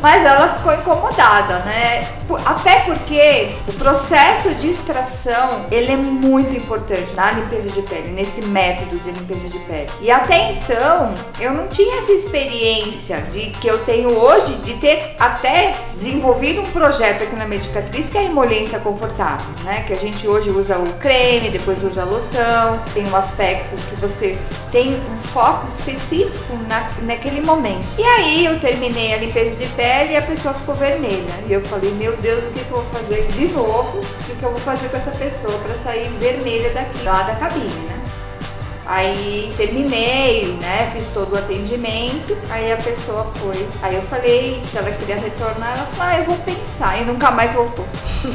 Mas 0.00 0.24
ela 0.24 0.48
ficou 0.54 0.72
incomodada, 0.74 1.58
né? 1.60 2.06
Até 2.44 2.80
porque 2.80 3.54
o 3.66 3.72
processo 3.72 4.54
de 4.54 4.68
extração, 4.68 5.66
ele 5.70 5.92
é 5.92 5.96
muito 5.96 6.54
importante 6.54 7.14
na 7.14 7.32
limpeza 7.32 7.70
de 7.70 7.82
pele, 7.82 8.12
nesse 8.12 8.42
método 8.42 8.98
de 8.98 9.10
limpeza 9.10 9.48
de 9.48 9.58
pele. 9.60 9.90
E 10.00 10.10
até 10.10 10.52
então, 10.52 11.14
eu 11.40 11.52
não 11.52 11.68
tinha 11.68 11.98
essa 11.98 12.12
experiência 12.12 13.22
de 13.32 13.50
que 13.50 13.66
eu 13.66 13.84
tenho 13.84 14.10
hoje 14.10 14.56
de 14.56 14.74
ter 14.74 15.16
até 15.18 15.74
desenvolvido 15.94 16.60
um 16.60 16.70
projeto 16.70 17.24
aqui 17.24 17.34
na 17.34 17.46
Medicatriz 17.46 18.08
que 18.08 18.18
é 18.18 18.20
a 18.20 18.24
emoliência 18.24 18.78
confortável, 18.78 19.48
né? 19.64 19.82
Que 19.86 19.94
a 19.94 19.98
gente 19.98 20.28
hoje 20.28 20.50
usa 20.50 20.78
o 20.78 20.92
creme, 20.94 21.50
depois 21.50 21.82
usa 21.82 22.02
a 22.02 22.04
loção, 22.04 22.80
tem 22.94 23.08
um 23.08 23.16
aspecto 23.16 23.74
que 23.88 23.96
você 23.96 24.38
tem 24.70 25.00
um 25.12 25.18
foco 25.18 25.66
específico 25.66 26.56
na, 26.68 26.90
naquele 27.02 27.40
momento. 27.40 27.84
E 27.98 28.04
aí 28.04 28.44
eu 28.44 28.60
terminei 28.60 29.14
a 29.14 29.16
limpeza 29.16 29.56
de 29.56 29.66
pele 29.72 29.87
pele 29.88 30.12
e 30.12 30.16
a 30.16 30.22
pessoa 30.22 30.52
ficou 30.52 30.74
vermelha. 30.74 31.32
E 31.48 31.52
eu 31.52 31.62
falei, 31.62 31.90
meu 31.92 32.14
Deus, 32.18 32.44
o 32.44 32.50
que, 32.50 32.62
que 32.62 32.70
eu 32.70 32.82
vou 32.82 32.84
fazer 32.84 33.26
de 33.28 33.48
novo? 33.48 34.00
O 34.00 34.24
que, 34.24 34.34
que 34.36 34.42
eu 34.42 34.50
vou 34.50 34.60
fazer 34.60 34.88
com 34.90 34.96
essa 34.98 35.12
pessoa 35.12 35.58
para 35.60 35.76
sair 35.76 36.10
vermelha 36.18 36.70
daqui, 36.74 37.02
lá 37.02 37.22
da 37.22 37.34
cabine, 37.36 37.70
né? 37.70 37.97
Aí 38.88 39.52
terminei, 39.54 40.56
né? 40.62 40.90
Fiz 40.94 41.08
todo 41.08 41.34
o 41.34 41.36
atendimento. 41.36 42.34
Aí 42.48 42.72
a 42.72 42.76
pessoa 42.78 43.30
foi. 43.36 43.68
Aí 43.82 43.94
eu 43.94 44.00
falei 44.00 44.62
se 44.64 44.78
ela 44.78 44.90
queria 44.90 45.16
retornar, 45.16 45.76
ela 45.76 45.86
falou: 45.88 46.12
ah, 46.12 46.18
eu 46.18 46.24
vou 46.24 46.36
pensar. 46.38 46.98
E 46.98 47.04
nunca 47.04 47.30
mais 47.30 47.52
voltou. 47.52 47.84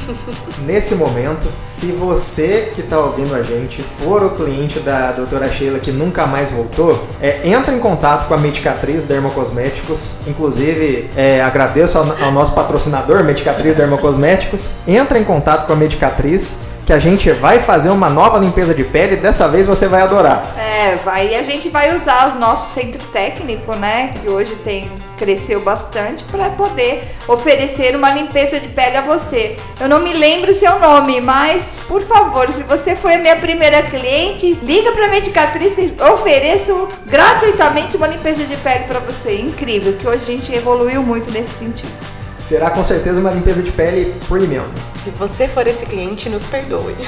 Nesse 0.63 0.93
momento, 0.93 1.51
se 1.59 1.93
você 1.93 2.71
que 2.75 2.81
está 2.81 2.99
ouvindo 2.99 3.33
a 3.33 3.41
gente 3.41 3.81
for 3.81 4.23
o 4.23 4.29
cliente 4.29 4.79
da 4.79 5.11
doutora 5.11 5.51
Sheila 5.51 5.79
que 5.79 5.91
nunca 5.91 6.27
mais 6.27 6.51
voltou, 6.51 7.03
é, 7.19 7.49
entra 7.49 7.73
em 7.73 7.79
contato 7.79 8.27
com 8.27 8.35
a 8.35 8.37
Medicatriz 8.37 9.05
Dermocosméticos. 9.05 10.27
Inclusive, 10.27 11.09
é, 11.17 11.41
agradeço 11.41 11.97
ao, 11.97 12.05
ao 12.25 12.31
nosso 12.31 12.53
patrocinador, 12.53 13.23
Medicatriz 13.23 13.75
Dermocosméticos. 13.75 14.69
Entra 14.87 15.17
em 15.17 15.23
contato 15.23 15.65
com 15.65 15.73
a 15.73 15.75
Medicatriz 15.75 16.59
que 16.85 16.93
a 16.93 16.99
gente 16.99 17.31
vai 17.31 17.59
fazer 17.59 17.89
uma 17.89 18.09
nova 18.09 18.37
limpeza 18.37 18.73
de 18.73 18.83
pele. 18.83 19.15
Dessa 19.15 19.47
vez 19.47 19.65
você 19.65 19.87
vai 19.87 20.01
adorar. 20.01 20.55
É, 20.57 20.97
vai. 20.97 21.29
E 21.29 21.35
a 21.35 21.43
gente 21.43 21.69
vai 21.69 21.95
usar 21.95 22.35
o 22.35 22.39
nosso 22.39 22.73
centro 22.73 23.05
técnico, 23.07 23.73
né? 23.75 24.13
Que 24.21 24.29
hoje 24.29 24.55
tem 24.57 24.91
cresceu 25.15 25.61
bastante 25.61 26.23
para 26.25 26.49
poder 26.49 27.03
oferecer 27.27 27.95
uma 27.95 28.11
limpeza 28.11 28.59
de 28.59 28.67
pele 28.67 28.97
a 28.97 29.01
você. 29.01 29.55
Eu 29.79 29.87
não 29.87 29.99
me 29.99 30.11
lembro 30.11 30.53
seu 30.53 30.77
nome, 30.79 31.21
mas 31.21 31.71
por 31.87 32.01
favor, 32.01 32.51
se 32.51 32.63
você 32.63 32.95
foi 32.95 33.15
a 33.15 33.19
minha 33.19 33.35
primeira 33.37 33.83
cliente, 33.83 34.53
liga 34.63 34.91
para 34.91 35.05
a 35.05 35.09
Medicatriz 35.09 35.75
que 35.75 35.93
ofereço 36.03 36.89
gratuitamente 37.05 37.95
uma 37.95 38.07
limpeza 38.07 38.43
de 38.43 38.57
pele 38.57 38.83
para 38.85 38.99
você. 38.99 39.39
Incrível, 39.39 39.93
que 39.93 40.07
hoje 40.07 40.23
a 40.23 40.25
gente 40.25 40.53
evoluiu 40.53 41.01
muito 41.01 41.31
nesse 41.31 41.51
sentido 41.51 42.12
será 42.43 42.69
com 42.69 42.83
certeza 42.83 43.21
uma 43.21 43.31
limpeza 43.31 43.63
de 43.63 43.71
pele 43.71 44.13
premium. 44.27 44.65
Se 44.99 45.09
você 45.11 45.47
for 45.47 45.65
esse 45.65 45.85
cliente, 45.85 46.29
nos 46.29 46.45
perdoe. 46.45 46.95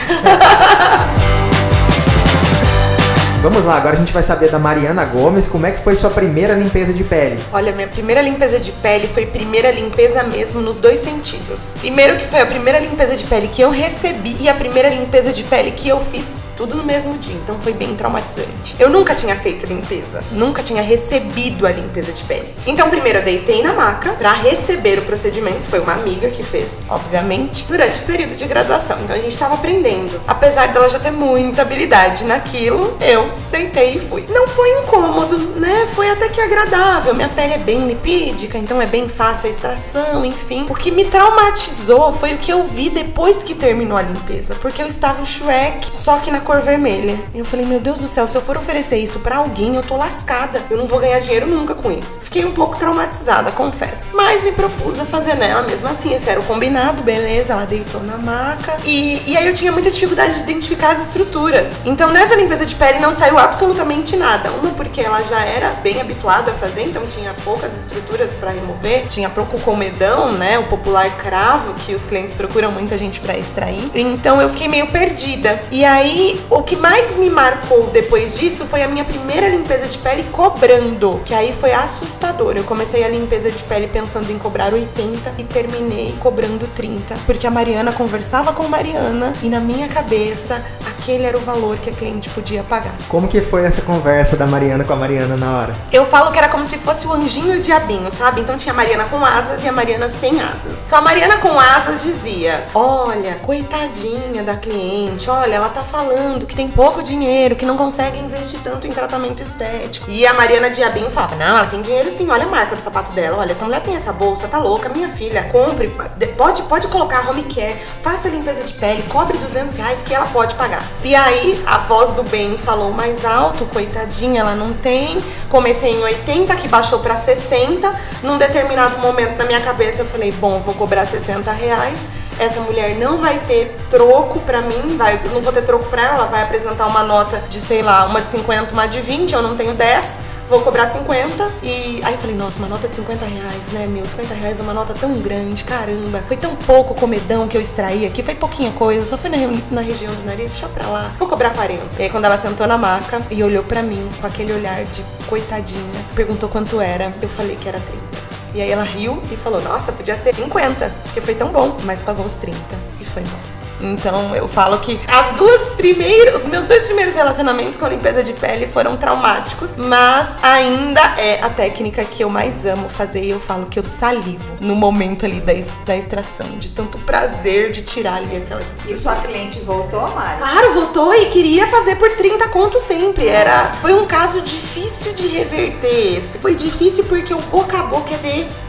Vamos 3.41 3.63
lá, 3.63 3.75
agora 3.77 3.95
a 3.95 3.99
gente 3.99 4.11
vai 4.11 4.23
saber 4.23 4.49
da 4.49 4.57
Mariana 4.57 5.05
Gomes 5.05 5.45
como 5.45 5.67
é 5.67 5.71
que 5.71 5.83
foi 5.83 5.95
sua 5.95 6.09
primeira 6.09 6.55
limpeza 6.55 6.91
de 6.91 7.03
pele. 7.03 7.39
Olha, 7.53 7.71
minha 7.73 7.87
primeira 7.87 8.19
limpeza 8.19 8.59
de 8.59 8.71
pele 8.71 9.07
foi 9.07 9.27
primeira 9.27 9.69
limpeza 9.69 10.23
mesmo 10.23 10.61
nos 10.61 10.77
dois 10.77 11.01
sentidos. 11.01 11.75
Primeiro 11.79 12.17
que 12.17 12.25
foi 12.25 12.39
a 12.39 12.45
primeira 12.47 12.79
limpeza 12.79 13.15
de 13.15 13.23
pele 13.25 13.47
que 13.47 13.61
eu 13.61 13.69
recebi 13.69 14.35
e 14.39 14.49
a 14.49 14.55
primeira 14.55 14.89
limpeza 14.89 15.31
de 15.31 15.43
pele 15.43 15.69
que 15.69 15.87
eu 15.87 15.99
fiz 15.99 16.37
tudo 16.55 16.75
no 16.75 16.83
mesmo 16.83 17.17
dia, 17.17 17.35
então 17.35 17.59
foi 17.59 17.73
bem 17.73 17.95
traumatizante. 17.95 18.75
Eu 18.79 18.89
nunca 18.89 19.13
tinha 19.13 19.35
feito 19.35 19.65
limpeza, 19.65 20.23
nunca 20.31 20.63
tinha 20.63 20.81
recebido 20.81 21.67
a 21.67 21.71
limpeza 21.71 22.11
de 22.11 22.23
pele. 22.23 22.53
Então, 22.65 22.89
primeiro 22.89 23.19
eu 23.19 23.23
deitei 23.23 23.61
na 23.61 23.73
maca 23.73 24.13
para 24.13 24.33
receber 24.33 24.99
o 24.99 25.01
procedimento, 25.03 25.67
foi 25.69 25.79
uma 25.79 25.93
amiga 25.93 26.29
que 26.29 26.43
fez, 26.43 26.79
obviamente, 26.89 27.65
durante 27.65 28.01
o 28.01 28.05
período 28.05 28.35
de 28.35 28.45
graduação. 28.45 28.97
Então 29.03 29.15
a 29.15 29.19
gente 29.19 29.37
tava 29.37 29.55
aprendendo. 29.55 30.21
Apesar 30.27 30.67
dela 30.69 30.89
já 30.89 30.99
ter 30.99 31.11
muita 31.11 31.61
habilidade 31.61 32.23
naquilo, 32.25 32.97
eu 33.01 33.33
deitei 33.51 33.95
e 33.95 33.99
fui. 33.99 34.25
Não 34.29 34.47
foi 34.47 34.69
incômodo, 34.81 35.37
né? 35.59 35.87
Foi 35.93 36.09
até 36.09 36.29
que 36.29 36.41
agradável. 36.41 37.13
Minha 37.15 37.29
pele 37.29 37.53
é 37.53 37.57
bem 37.57 37.87
lipídica, 37.87 38.57
então 38.57 38.81
é 38.81 38.85
bem 38.85 39.07
fácil 39.07 39.47
a 39.47 39.49
extração, 39.49 40.25
enfim. 40.25 40.65
O 40.69 40.75
que 40.75 40.91
me 40.91 41.05
traumatizou 41.05 42.13
foi 42.13 42.33
o 42.33 42.37
que 42.37 42.51
eu 42.51 42.65
vi 42.65 42.89
depois 42.89 43.43
que 43.43 43.53
terminou 43.53 43.97
a 43.97 44.01
limpeza, 44.01 44.55
porque 44.55 44.81
eu 44.81 44.87
estava 44.87 45.21
o 45.21 45.25
Shrek, 45.25 45.93
só 45.93 46.19
que 46.19 46.31
na 46.31 46.41
cor 46.45 46.61
vermelha. 46.61 47.19
Eu 47.33 47.43
falei, 47.43 47.65
meu 47.65 47.79
Deus 47.79 47.99
do 47.99 48.07
céu, 48.07 48.27
se 48.27 48.37
eu 48.37 48.41
for 48.41 48.55
oferecer 48.55 48.97
isso 48.97 49.19
para 49.19 49.37
alguém, 49.37 49.75
eu 49.75 49.81
tô 49.81 49.97
lascada. 49.97 50.61
Eu 50.69 50.77
não 50.77 50.85
vou 50.85 50.99
ganhar 50.99 51.19
dinheiro 51.19 51.47
nunca 51.47 51.73
com 51.73 51.91
isso. 51.91 52.19
Fiquei 52.21 52.45
um 52.45 52.53
pouco 52.53 52.77
traumatizada, 52.77 53.51
confesso. 53.51 54.09
Mas 54.13 54.43
me 54.43 54.51
propus 54.51 54.99
a 54.99 55.05
fazer 55.05 55.33
nela 55.35 55.63
mesmo 55.63 55.87
assim. 55.87 56.13
Esse 56.13 56.29
era 56.29 56.39
o 56.39 56.43
combinado, 56.43 57.01
beleza. 57.01 57.53
Ela 57.53 57.65
deitou 57.65 58.01
na 58.03 58.17
maca. 58.17 58.77
E, 58.85 59.21
e 59.25 59.35
aí 59.35 59.47
eu 59.47 59.53
tinha 59.53 59.71
muita 59.71 59.89
dificuldade 59.89 60.35
de 60.35 60.43
identificar 60.43 60.91
as 60.91 61.07
estruturas. 61.07 61.83
Então 61.83 62.11
nessa 62.11 62.35
limpeza 62.35 62.65
de 62.65 62.75
pele 62.75 62.99
não 62.99 63.13
saiu 63.13 63.39
absolutamente 63.39 64.15
nada. 64.15 64.51
Uma 64.51 64.69
porque 64.71 65.01
ela 65.01 65.21
já 65.23 65.43
era 65.43 65.71
bem 65.71 65.99
habituada 65.99 66.51
a 66.51 66.53
fazer, 66.53 66.83
então 66.83 67.07
tinha 67.07 67.33
poucas 67.43 67.75
estruturas 67.75 68.35
para 68.35 68.51
remover. 68.51 69.07
Tinha 69.07 69.29
pouco 69.29 69.59
comedão, 69.61 70.31
né? 70.31 70.59
O 70.59 70.63
popular 70.65 71.09
cravo, 71.17 71.73
que 71.73 71.95
os 71.95 72.05
clientes 72.05 72.35
procuram 72.35 72.71
muita 72.71 72.97
gente 72.99 73.19
para 73.19 73.35
extrair. 73.35 73.89
Então 73.95 74.39
eu 74.39 74.49
fiquei 74.49 74.67
meio 74.67 74.87
perdida. 74.87 75.59
E 75.71 75.83
aí 75.83 76.34
o 76.49 76.63
que 76.63 76.75
mais 76.75 77.15
me 77.15 77.29
marcou 77.29 77.87
depois 77.87 78.39
disso 78.39 78.65
foi 78.65 78.83
a 78.83 78.87
minha 78.87 79.03
primeira 79.03 79.47
limpeza 79.49 79.87
de 79.87 79.97
pele 79.97 80.23
cobrando, 80.31 81.21
que 81.25 81.33
aí 81.33 81.53
foi 81.53 81.71
assustador. 81.71 82.55
Eu 82.55 82.63
comecei 82.63 83.03
a 83.03 83.07
limpeza 83.07 83.51
de 83.51 83.63
pele 83.63 83.87
pensando 83.87 84.31
em 84.31 84.37
cobrar 84.37 84.73
80 84.73 85.33
e 85.37 85.43
terminei 85.43 86.15
cobrando 86.19 86.67
30, 86.67 87.15
porque 87.25 87.47
a 87.47 87.51
Mariana 87.51 87.91
conversava 87.91 88.53
com 88.53 88.67
Mariana 88.67 89.33
e 89.41 89.49
na 89.49 89.59
minha 89.59 89.87
cabeça 89.87 90.63
aquele 90.85 91.25
era 91.25 91.37
o 91.37 91.41
valor 91.41 91.77
que 91.77 91.89
a 91.89 91.93
cliente 91.93 92.29
podia 92.29 92.63
pagar. 92.63 92.95
Como 93.07 93.27
que 93.27 93.41
foi 93.41 93.63
essa 93.63 93.81
conversa 93.81 94.35
da 94.35 94.45
Mariana 94.45 94.83
com 94.83 94.93
a 94.93 94.95
Mariana 94.95 95.35
na 95.37 95.57
hora? 95.57 95.75
Eu 95.91 96.05
falo 96.05 96.31
que 96.31 96.37
era 96.37 96.49
como 96.49 96.65
se 96.65 96.77
fosse 96.77 97.07
o 97.07 97.13
anjinho 97.13 97.55
e 97.55 97.57
o 97.57 97.61
diabinho, 97.61 98.09
sabe? 98.09 98.41
Então 98.41 98.57
tinha 98.57 98.73
a 98.73 98.75
Mariana 98.75 99.05
com 99.05 99.23
asas 99.23 99.63
e 99.63 99.67
a 99.67 99.71
Mariana 99.71 100.09
sem 100.09 100.41
asas. 100.41 100.73
Então 100.85 100.97
a 100.97 101.01
Mariana 101.01 101.37
com 101.37 101.59
asas 101.59 102.03
dizia: 102.03 102.65
Olha, 102.73 103.35
coitadinha 103.35 104.43
da 104.43 104.55
cliente, 104.55 105.29
olha, 105.29 105.55
ela 105.55 105.69
tá 105.69 105.83
falando 105.83 106.24
que 106.47 106.55
tem 106.55 106.67
pouco 106.67 107.01
dinheiro, 107.01 107.55
que 107.55 107.65
não 107.65 107.77
consegue 107.77 108.19
investir 108.19 108.59
tanto 108.63 108.87
em 108.87 108.91
tratamento 108.91 109.41
estético. 109.41 110.09
E 110.09 110.25
a 110.25 110.33
Mariana 110.33 110.69
Diabinho 110.69 111.11
falava: 111.11 111.35
Não, 111.35 111.57
ela 111.57 111.67
tem 111.67 111.81
dinheiro 111.81 112.09
sim, 112.09 112.29
olha 112.29 112.45
a 112.45 112.47
marca 112.47 112.75
do 112.75 112.81
sapato 112.81 113.11
dela. 113.11 113.37
Olha, 113.37 113.51
essa 113.51 113.65
mulher 113.65 113.81
tem 113.81 113.95
essa 113.95 114.11
bolsa, 114.11 114.47
tá 114.47 114.57
louca, 114.57 114.89
minha 114.89 115.09
filha. 115.09 115.43
Compre, 115.51 115.93
pode, 116.37 116.63
pode 116.63 116.87
colocar 116.87 117.29
home 117.29 117.43
care, 117.43 117.79
faça 118.01 118.29
limpeza 118.29 118.63
de 118.63 118.73
pele, 118.73 119.03
cobre 119.03 119.37
200 119.37 119.77
reais 119.77 120.01
que 120.01 120.13
ela 120.13 120.25
pode 120.27 120.55
pagar. 120.55 120.83
E 121.03 121.15
aí 121.15 121.63
a 121.65 121.79
voz 121.79 122.13
do 122.13 122.23
bem 122.23 122.57
falou 122.57 122.91
mais 122.91 123.23
alto, 123.23 123.65
coitadinha, 123.65 124.41
ela 124.41 124.55
não 124.55 124.73
tem. 124.73 125.23
Comecei 125.49 125.91
em 125.91 126.03
80, 126.03 126.55
que 126.55 126.67
baixou 126.67 126.99
para 126.99 127.15
60. 127.15 127.93
Num 128.23 128.37
determinado 128.37 128.99
momento 128.99 129.37
na 129.37 129.45
minha 129.45 129.61
cabeça 129.61 130.01
eu 130.01 130.05
falei: 130.05 130.31
Bom, 130.31 130.59
vou 130.59 130.73
cobrar 130.73 131.05
60 131.05 131.51
reais 131.51 132.07
essa 132.39 132.59
mulher 132.59 132.95
não 132.97 133.17
vai 133.17 133.39
ter 133.39 133.75
troco 133.89 134.39
para 134.41 134.61
mim, 134.61 134.97
vai, 134.97 135.19
não 135.33 135.41
vou 135.41 135.53
ter 135.53 135.63
troco 135.63 135.85
para 135.85 136.03
ela, 136.03 136.25
vai 136.25 136.41
apresentar 136.41 136.87
uma 136.87 137.03
nota 137.03 137.41
de, 137.49 137.59
sei 137.59 137.81
lá, 137.81 138.05
uma 138.05 138.21
de 138.21 138.29
50, 138.29 138.73
uma 138.73 138.87
de 138.87 139.01
20, 139.01 139.33
eu 139.33 139.41
não 139.41 139.55
tenho 139.55 139.73
10 139.73 140.35
vou 140.49 140.61
cobrar 140.61 140.87
50. 140.87 141.51
E 141.63 142.01
aí 142.03 142.17
falei, 142.17 142.35
nossa, 142.35 142.59
uma 142.59 142.67
nota 142.67 142.87
de 142.87 142.95
50 142.95 143.25
reais, 143.25 143.71
né, 143.71 143.87
meu? 143.87 144.05
50 144.05 144.33
reais 144.33 144.59
é 144.59 144.63
uma 144.63 144.73
nota 144.73 144.93
tão 144.93 145.19
grande, 145.19 145.63
caramba. 145.63 146.23
Foi 146.27 146.37
tão 146.37 146.55
pouco 146.55 146.93
comedão 146.93 147.47
que 147.47 147.57
eu 147.57 147.61
extraí 147.61 148.05
aqui, 148.05 148.23
foi 148.23 148.35
pouquinha 148.35 148.71
coisa, 148.71 149.05
só 149.05 149.17
foi 149.17 149.29
na, 149.29 149.37
na 149.71 149.81
região 149.81 150.13
do 150.13 150.23
nariz, 150.23 150.51
deixa 150.51 150.67
pra 150.67 150.87
lá. 150.87 151.13
Vou 151.17 151.27
cobrar 151.27 151.51
40. 151.51 151.99
E 151.99 152.03
aí 152.03 152.09
quando 152.09 152.25
ela 152.25 152.37
sentou 152.37 152.67
na 152.67 152.77
maca 152.77 153.25
e 153.29 153.43
olhou 153.43 153.63
para 153.63 153.81
mim 153.81 154.07
com 154.19 154.27
aquele 154.27 154.53
olhar 154.53 154.83
de 154.85 155.03
coitadinha, 155.27 156.05
perguntou 156.15 156.49
quanto 156.49 156.79
era, 156.79 157.13
eu 157.21 157.29
falei 157.29 157.55
que 157.55 157.67
era 157.67 157.79
30. 157.79 158.24
E 158.55 158.61
aí 158.61 158.71
ela 158.71 158.83
riu 158.83 159.21
e 159.29 159.35
falou: 159.35 159.61
Nossa, 159.61 159.91
podia 159.91 160.15
ser 160.15 160.33
50, 160.33 160.89
porque 161.03 161.19
foi 161.19 161.35
tão 161.35 161.51
bom, 161.51 161.75
mas 161.83 162.01
pagou 162.01 162.25
os 162.25 162.35
30 162.35 162.57
e 163.01 163.03
foi 163.03 163.21
mal. 163.23 163.54
Então 163.85 164.35
eu 164.35 164.47
falo 164.47 164.79
que 164.79 164.99
as 165.07 165.31
duas 165.33 165.73
primeiras, 165.73 166.41
os 166.41 166.47
meus 166.47 166.65
dois 166.65 166.85
primeiros 166.85 167.15
relacionamentos 167.15 167.77
com 167.77 167.87
limpeza 167.87 168.23
de 168.23 168.33
pele 168.33 168.67
foram 168.67 168.97
traumáticos, 168.97 169.71
mas 169.77 170.37
ainda 170.41 171.01
é 171.17 171.39
a 171.41 171.49
técnica 171.49 172.03
que 172.03 172.23
eu 172.23 172.29
mais 172.29 172.65
amo 172.65 172.89
fazer 172.89 173.23
e 173.23 173.29
eu 173.29 173.39
falo 173.39 173.65
que 173.67 173.79
eu 173.79 173.85
salivo 173.85 174.55
no 174.59 174.75
momento 174.75 175.25
ali 175.25 175.39
da, 175.39 175.53
da 175.85 175.95
extração, 175.95 176.49
de 176.57 176.71
tanto 176.71 176.97
prazer 176.99 177.71
de 177.71 177.81
tirar 177.81 178.15
ali 178.15 178.37
aquelas 178.37 178.81
E 178.87 178.97
sua 178.97 179.15
cliente 179.15 179.59
voltou, 179.59 180.01
Mari? 180.09 180.39
Claro, 180.39 180.73
voltou 180.73 181.13
e 181.13 181.27
queria 181.27 181.67
fazer 181.67 181.95
por 181.95 182.11
30 182.11 182.47
conto 182.49 182.79
sempre. 182.79 183.27
Era, 183.27 183.75
foi 183.81 183.93
um 183.93 184.05
caso 184.05 184.41
difícil 184.41 185.13
de 185.13 185.27
reverter 185.27 186.17
esse. 186.17 186.37
Foi 186.39 186.55
difícil 186.55 187.05
porque 187.05 187.33
o 187.33 187.39
boca 187.39 187.79
a 187.79 187.83
boca 187.83 188.13
é 188.13 188.17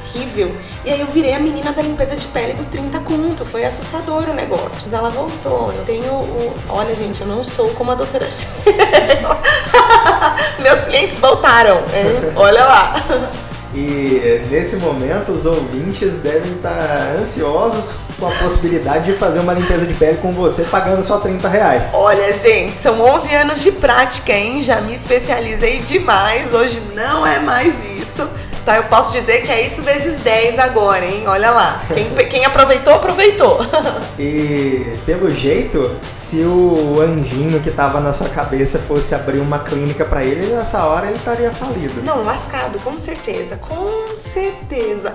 terrível. 0.06 0.54
E 0.84 0.90
aí 0.92 1.00
eu 1.00 1.06
virei 1.06 1.34
a 1.34 1.38
menina 1.38 1.72
da 1.72 1.82
limpeza 1.82 2.16
de 2.16 2.26
pele 2.28 2.54
do 2.54 2.64
30 2.64 3.00
conto. 3.00 3.44
Foi 3.44 3.64
assustador 3.64 4.28
o 4.28 4.34
negócio. 4.34 4.80
Mas 4.84 4.92
ela 4.92 5.10
voltou. 5.10 5.72
Eu 5.72 5.84
tenho 5.84 6.12
o. 6.12 6.54
Olha, 6.68 6.94
gente, 6.94 7.20
eu 7.20 7.26
não 7.26 7.42
sou 7.44 7.70
como 7.70 7.90
a 7.92 7.94
doutora 7.94 8.26
Meus 10.60 10.82
clientes 10.82 11.18
voltaram. 11.18 11.76
hein? 11.78 12.32
Olha 12.36 12.64
lá. 12.64 13.02
E 13.74 14.22
eh, 14.24 14.46
nesse 14.50 14.76
momento 14.76 15.32
os 15.32 15.44
ouvintes 15.44 16.14
devem 16.16 16.52
estar 16.52 17.14
ansiosos 17.20 17.96
com 18.18 18.26
a 18.26 18.30
possibilidade 18.30 19.12
de 19.12 19.18
fazer 19.18 19.40
uma 19.40 19.52
limpeza 19.52 19.84
de 19.84 19.92
pele 19.92 20.16
com 20.16 20.32
você 20.32 20.62
pagando 20.64 21.02
só 21.02 21.18
30 21.18 21.46
reais. 21.46 21.90
Olha, 21.92 22.32
gente, 22.32 22.74
são 22.80 22.98
11 23.02 23.34
anos 23.34 23.60
de 23.60 23.72
prática, 23.72 24.32
hein? 24.32 24.62
Já 24.62 24.80
me 24.80 24.94
especializei 24.94 25.80
demais. 25.80 26.54
Hoje 26.54 26.80
não 26.94 27.26
é 27.26 27.38
mais 27.38 27.74
isso. 27.84 28.26
Tá, 28.66 28.78
eu 28.78 28.84
posso 28.84 29.12
dizer 29.12 29.42
que 29.42 29.52
é 29.52 29.64
isso 29.64 29.80
vezes 29.80 30.18
10 30.22 30.58
agora, 30.58 31.06
hein? 31.06 31.22
Olha 31.28 31.52
lá. 31.52 31.82
Quem, 31.94 32.12
quem 32.26 32.44
aproveitou, 32.44 32.94
aproveitou. 32.94 33.60
E 34.18 34.98
pelo 35.04 35.30
jeito, 35.30 35.94
se 36.02 36.42
o 36.42 37.02
anjinho 37.02 37.60
que 37.60 37.70
tava 37.70 38.00
na 38.00 38.14
sua 38.14 38.30
cabeça 38.30 38.78
fosse 38.78 39.14
abrir 39.14 39.40
uma 39.40 39.58
clínica 39.58 40.06
pra 40.06 40.24
ele, 40.24 40.46
nessa 40.46 40.84
hora 40.84 41.08
ele 41.08 41.16
estaria 41.16 41.52
falido. 41.52 42.02
Não, 42.02 42.24
lascado, 42.24 42.78
com 42.78 42.96
certeza, 42.96 43.58
com 43.58 44.16
certeza. 44.16 45.14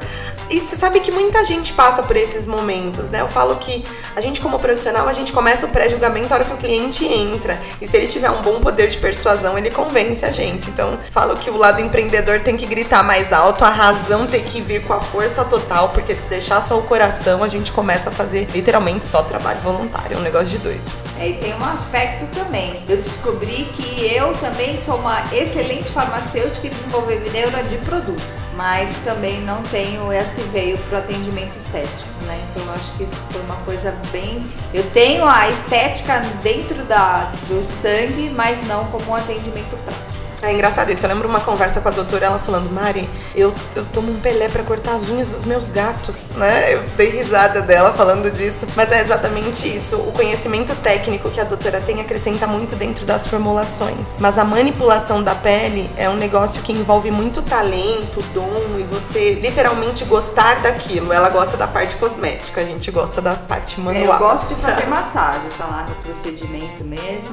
E 0.51 0.61
você 0.61 0.75
sabe 0.75 0.99
que 0.99 1.11
muita 1.11 1.43
gente 1.43 1.73
passa 1.73 2.03
por 2.03 2.15
esses 2.15 2.45
momentos, 2.45 3.09
né? 3.09 3.21
Eu 3.21 3.27
falo 3.27 3.55
que 3.55 3.83
a 4.15 4.21
gente, 4.21 4.39
como 4.39 4.59
profissional, 4.59 5.07
a 5.07 5.13
gente 5.13 5.33
começa 5.33 5.65
o 5.65 5.69
pré-julgamento 5.69 6.29
na 6.29 6.35
hora 6.35 6.45
que 6.45 6.53
o 6.53 6.57
cliente 6.57 7.03
entra. 7.05 7.59
E 7.81 7.87
se 7.87 7.97
ele 7.97 8.05
tiver 8.05 8.29
um 8.29 8.43
bom 8.43 8.59
poder 8.59 8.87
de 8.87 8.99
persuasão, 8.99 9.57
ele 9.57 9.71
convence 9.71 10.23
a 10.23 10.31
gente. 10.31 10.69
Então, 10.69 10.99
falo 11.09 11.35
que 11.37 11.49
o 11.49 11.57
lado 11.57 11.81
empreendedor 11.81 12.39
tem 12.41 12.55
que 12.55 12.67
gritar 12.67 13.03
mais 13.03 13.33
alto, 13.33 13.40
a 13.41 13.69
razão 13.69 14.27
tem 14.27 14.43
que 14.43 14.61
vir 14.61 14.83
com 14.83 14.93
a 14.93 14.99
força 14.99 15.43
total, 15.43 15.89
porque 15.89 16.15
se 16.15 16.27
deixar 16.27 16.61
só 16.61 16.77
o 16.77 16.83
coração, 16.83 17.43
a 17.43 17.47
gente 17.47 17.71
começa 17.71 18.09
a 18.09 18.11
fazer 18.11 18.47
literalmente 18.51 19.07
só 19.07 19.23
trabalho 19.23 19.59
voluntário. 19.61 20.15
É 20.15 20.19
um 20.19 20.21
negócio 20.21 20.47
de 20.47 20.59
doido. 20.59 20.81
É, 21.19 21.29
e 21.29 21.33
tem 21.37 21.53
um 21.55 21.65
aspecto 21.65 22.27
também. 22.35 22.83
Eu 22.87 22.97
descobri 22.97 23.65
que 23.75 24.13
eu 24.15 24.33
também 24.37 24.77
sou 24.77 24.97
uma 24.97 25.21
excelente 25.33 25.91
farmacêutica 25.91 26.67
e 26.67 26.69
desenvolvedora 26.69 27.63
de 27.63 27.77
produtos, 27.79 28.37
mas 28.55 28.91
também 29.03 29.41
não 29.41 29.63
tenho 29.63 30.13
esse 30.13 30.41
veio 30.53 30.77
pro 30.77 30.97
atendimento 30.97 31.55
estético, 31.55 32.09
né? 32.25 32.39
Então 32.49 32.63
eu 32.63 32.73
acho 32.73 32.91
que 32.93 33.03
isso 33.03 33.17
foi 33.31 33.41
uma 33.41 33.57
coisa 33.57 33.91
bem. 34.11 34.47
Eu 34.71 34.83
tenho 34.91 35.27
a 35.27 35.49
estética 35.49 36.19
dentro 36.43 36.83
da, 36.85 37.31
do 37.47 37.63
sangue, 37.63 38.29
mas 38.29 38.65
não 38.67 38.85
como 38.85 39.11
um 39.11 39.15
atendimento 39.15 39.75
prático. 39.83 40.20
É 40.43 40.51
engraçado 40.51 40.91
isso. 40.91 41.05
Eu 41.05 41.09
lembro 41.09 41.27
uma 41.27 41.39
conversa 41.39 41.81
com 41.81 41.87
a 41.89 41.91
doutora, 41.91 42.25
ela 42.25 42.39
falando, 42.39 42.71
Mari, 42.71 43.09
eu, 43.35 43.53
eu 43.75 43.85
tomo 43.85 44.11
um 44.11 44.19
pelé 44.19 44.49
pra 44.49 44.63
cortar 44.63 44.95
as 44.95 45.07
unhas 45.09 45.29
dos 45.29 45.43
meus 45.43 45.69
gatos, 45.69 46.29
né? 46.35 46.73
Eu 46.73 46.83
dei 46.97 47.09
risada 47.09 47.61
dela 47.61 47.93
falando 47.93 48.29
disso. 48.31 48.65
Mas 48.75 48.91
é 48.91 49.01
exatamente 49.01 49.67
isso. 49.67 49.95
O 49.97 50.11
conhecimento 50.11 50.75
técnico 50.77 51.29
que 51.29 51.39
a 51.39 51.43
doutora 51.43 51.79
tem 51.81 52.01
acrescenta 52.01 52.47
muito 52.47 52.75
dentro 52.75 53.05
das 53.05 53.27
formulações. 53.27 54.09
Mas 54.19 54.37
a 54.37 54.43
manipulação 54.43 55.21
da 55.21 55.35
pele 55.35 55.89
é 55.95 56.09
um 56.09 56.15
negócio 56.15 56.61
que 56.61 56.71
envolve 56.71 57.11
muito 57.11 57.41
talento, 57.41 58.21
dom 58.33 58.79
e 58.79 58.83
você 58.83 59.33
literalmente 59.35 60.05
gostar 60.05 60.61
daquilo. 60.61 61.13
Ela 61.13 61.29
gosta 61.29 61.55
da 61.55 61.67
parte 61.67 61.95
cosmética, 61.97 62.61
a 62.61 62.65
gente 62.65 62.89
gosta 62.91 63.21
da 63.21 63.35
parte 63.35 63.79
É, 63.79 63.83
manual. 63.83 64.13
eu 64.13 64.17
gosto 64.19 64.55
de 64.55 64.61
fazer 64.61 64.85
massagem, 64.87 65.49
falar 65.49 65.87
no 65.87 65.95
procedimento 65.95 66.83
mesmo. 66.83 67.31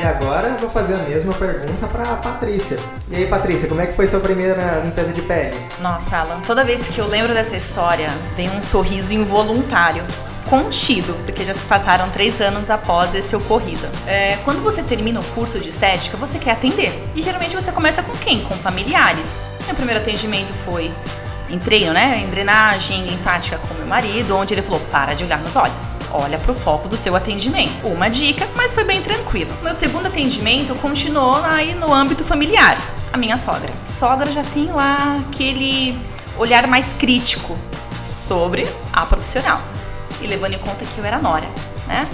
E 0.00 0.02
agora 0.02 0.48
eu 0.48 0.56
vou 0.56 0.70
fazer 0.70 0.94
a 0.94 0.98
mesma 1.00 1.34
pergunta 1.34 1.86
pra 1.86 2.16
Patrícia. 2.16 2.78
E 3.10 3.16
aí, 3.16 3.26
Patrícia, 3.26 3.68
como 3.68 3.82
é 3.82 3.86
que 3.86 3.92
foi 3.92 4.06
sua 4.06 4.18
primeira 4.18 4.80
limpeza 4.82 5.12
de 5.12 5.20
pele? 5.20 5.54
Nossa, 5.78 6.16
Alan, 6.16 6.40
toda 6.40 6.64
vez 6.64 6.88
que 6.88 6.98
eu 6.98 7.06
lembro 7.06 7.34
dessa 7.34 7.54
história, 7.54 8.08
vem 8.34 8.48
um 8.48 8.62
sorriso 8.62 9.14
involuntário. 9.14 10.02
Contido, 10.48 11.12
porque 11.26 11.44
já 11.44 11.52
se 11.52 11.66
passaram 11.66 12.08
três 12.08 12.40
anos 12.40 12.70
após 12.70 13.14
esse 13.14 13.36
ocorrido. 13.36 13.86
É, 14.06 14.38
quando 14.42 14.62
você 14.62 14.82
termina 14.82 15.20
o 15.20 15.24
curso 15.34 15.60
de 15.60 15.68
estética, 15.68 16.16
você 16.16 16.38
quer 16.38 16.52
atender. 16.52 16.98
E 17.14 17.20
geralmente 17.20 17.54
você 17.54 17.70
começa 17.70 18.02
com 18.02 18.12
quem? 18.12 18.42
Com 18.42 18.54
familiares. 18.54 19.38
Meu 19.66 19.74
primeiro 19.74 20.00
atendimento 20.00 20.54
foi 20.64 20.90
em 21.50 21.58
treino, 21.58 21.92
né? 21.92 22.22
Em 22.24 22.30
drenagem 22.30 23.04
linfática 23.04 23.58
com 23.58 23.74
meu 23.74 23.86
marido, 23.86 24.36
onde 24.36 24.54
ele 24.54 24.62
falou: 24.62 24.80
para 24.90 25.14
de 25.14 25.24
olhar 25.24 25.38
nos 25.38 25.56
olhos, 25.56 25.96
olha 26.12 26.38
pro 26.38 26.54
foco 26.54 26.88
do 26.88 26.96
seu 26.96 27.16
atendimento. 27.16 27.86
Uma 27.86 28.08
dica, 28.08 28.48
mas 28.54 28.72
foi 28.72 28.84
bem 28.84 29.02
tranquilo. 29.02 29.52
Meu 29.62 29.74
segundo 29.74 30.06
atendimento 30.06 30.74
continuou 30.76 31.42
aí 31.44 31.74
no 31.74 31.92
âmbito 31.92 32.24
familiar. 32.24 32.78
A 33.12 33.16
minha 33.16 33.36
sogra. 33.36 33.72
Sogra 33.84 34.30
já 34.30 34.44
tem 34.44 34.66
lá 34.66 35.20
aquele 35.28 36.00
olhar 36.38 36.66
mais 36.68 36.92
crítico 36.92 37.58
sobre 38.04 38.68
a 38.92 39.04
profissional. 39.04 39.60
E 40.20 40.26
levando 40.26 40.54
em 40.54 40.58
conta 40.58 40.84
que 40.84 40.98
eu 40.98 41.04
era 41.04 41.18
nora, 41.18 41.48
né? 41.88 42.06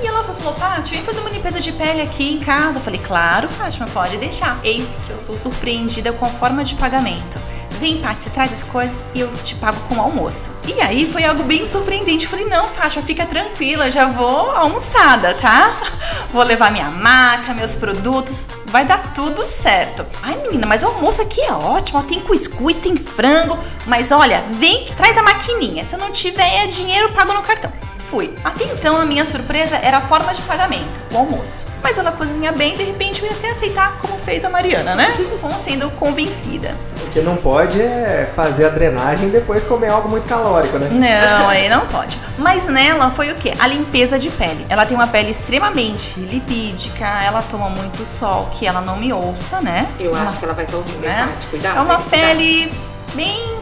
E 0.00 0.06
ela 0.06 0.22
falou, 0.22 0.52
Paty, 0.52 0.94
vem 0.94 1.02
fazer 1.02 1.20
uma 1.20 1.30
limpeza 1.30 1.58
de 1.58 1.72
pele 1.72 2.02
aqui 2.02 2.30
em 2.34 2.38
casa. 2.38 2.78
Eu 2.78 2.82
falei, 2.82 3.00
claro, 3.02 3.48
Fátima, 3.48 3.86
pode 3.86 4.18
deixar. 4.18 4.60
Eis 4.62 4.98
que 5.06 5.10
eu 5.10 5.18
sou 5.18 5.38
surpreendida 5.38 6.12
com 6.12 6.26
a 6.26 6.28
forma 6.28 6.62
de 6.62 6.74
pagamento. 6.74 7.40
Vem, 7.78 8.00
Paty, 8.00 8.22
você 8.22 8.30
traz 8.30 8.52
as 8.52 8.64
coisas 8.64 9.04
e 9.14 9.20
eu 9.20 9.32
te 9.36 9.54
pago 9.54 9.78
com 9.88 9.96
o 9.96 10.00
almoço. 10.00 10.50
E 10.66 10.80
aí 10.80 11.10
foi 11.10 11.24
algo 11.24 11.42
bem 11.42 11.66
surpreendente. 11.66 12.24
Eu 12.24 12.30
falei, 12.30 12.46
não, 12.46 12.68
Fátima, 12.68 13.02
fica 13.04 13.26
tranquila, 13.26 13.90
já 13.90 14.06
vou 14.06 14.50
almoçada, 14.50 15.34
tá? 15.34 15.76
Vou 16.32 16.42
levar 16.42 16.70
minha 16.70 16.90
maca, 16.90 17.54
meus 17.54 17.76
produtos, 17.76 18.48
vai 18.66 18.84
dar 18.84 19.12
tudo 19.14 19.46
certo. 19.46 20.04
Ai, 20.22 20.36
menina, 20.42 20.66
mas 20.66 20.82
o 20.82 20.86
almoço 20.86 21.22
aqui 21.22 21.40
é 21.40 21.52
ótimo, 21.52 22.02
tem 22.02 22.20
cuscuz, 22.20 22.78
tem 22.78 22.96
frango. 22.96 23.58
Mas 23.86 24.10
olha, 24.10 24.42
vem, 24.52 24.86
traz 24.96 25.16
a 25.16 25.22
maquininha. 25.22 25.84
Se 25.84 25.94
eu 25.94 25.98
não 25.98 26.10
tiver 26.10 26.64
é 26.64 26.66
dinheiro, 26.66 27.08
eu 27.08 27.12
pago 27.12 27.32
no 27.32 27.42
cartão. 27.42 27.72
Fui. 28.06 28.32
Até 28.44 28.64
então, 28.64 28.96
a 29.00 29.04
minha 29.04 29.24
surpresa 29.24 29.76
era 29.76 29.98
a 29.98 30.00
forma 30.00 30.32
de 30.32 30.40
pagamento, 30.42 30.90
o 31.12 31.18
almoço. 31.18 31.66
Mas 31.82 31.98
ela 31.98 32.12
cozinha 32.12 32.52
bem, 32.52 32.76
de 32.76 32.84
repente 32.84 33.20
eu 33.22 33.28
ia 33.28 33.34
até 33.36 33.50
aceitar 33.50 33.98
como 33.98 34.16
fez 34.18 34.44
a 34.44 34.48
Mariana, 34.50 34.94
né? 34.94 35.12
Como 35.40 35.58
sendo 35.58 35.90
convencida. 35.90 36.74
O 37.06 37.10
que 37.10 37.20
não 37.20 37.36
pode 37.36 37.80
é 37.80 38.30
fazer 38.34 38.64
a 38.64 38.68
drenagem 38.68 39.28
e 39.28 39.32
depois 39.32 39.62
comer 39.64 39.88
algo 39.88 40.08
muito 40.08 40.26
calórico, 40.26 40.78
né? 40.78 40.88
Não, 40.90 41.48
aí 41.48 41.68
não 41.68 41.86
pode. 41.86 42.16
Mas 42.38 42.66
nela 42.68 43.10
foi 43.10 43.30
o 43.30 43.34
quê? 43.36 43.52
A 43.58 43.66
limpeza 43.66 44.18
de 44.18 44.28
pele. 44.30 44.64
Ela 44.68 44.84
tem 44.86 44.96
uma 44.96 45.06
pele 45.06 45.30
extremamente 45.30 46.18
lipídica, 46.20 47.04
ela 47.24 47.42
toma 47.42 47.68
muito 47.70 48.04
sol, 48.04 48.48
que 48.52 48.66
ela 48.66 48.80
não 48.80 48.96
me 48.96 49.12
ouça, 49.12 49.60
né? 49.60 49.88
Eu 49.98 50.12
Uma- 50.12 50.24
acho 50.24 50.38
que 50.38 50.44
ela 50.44 50.54
vai 50.54 50.64
estar 50.64 50.76
ouvindo, 50.78 51.00
né? 51.00 51.28
Cuidado. 51.50 51.76
É 51.76 51.80
uma? 51.80 51.96
Cuidado. 51.98 52.10
pele 52.10 52.72
bem 53.14 53.55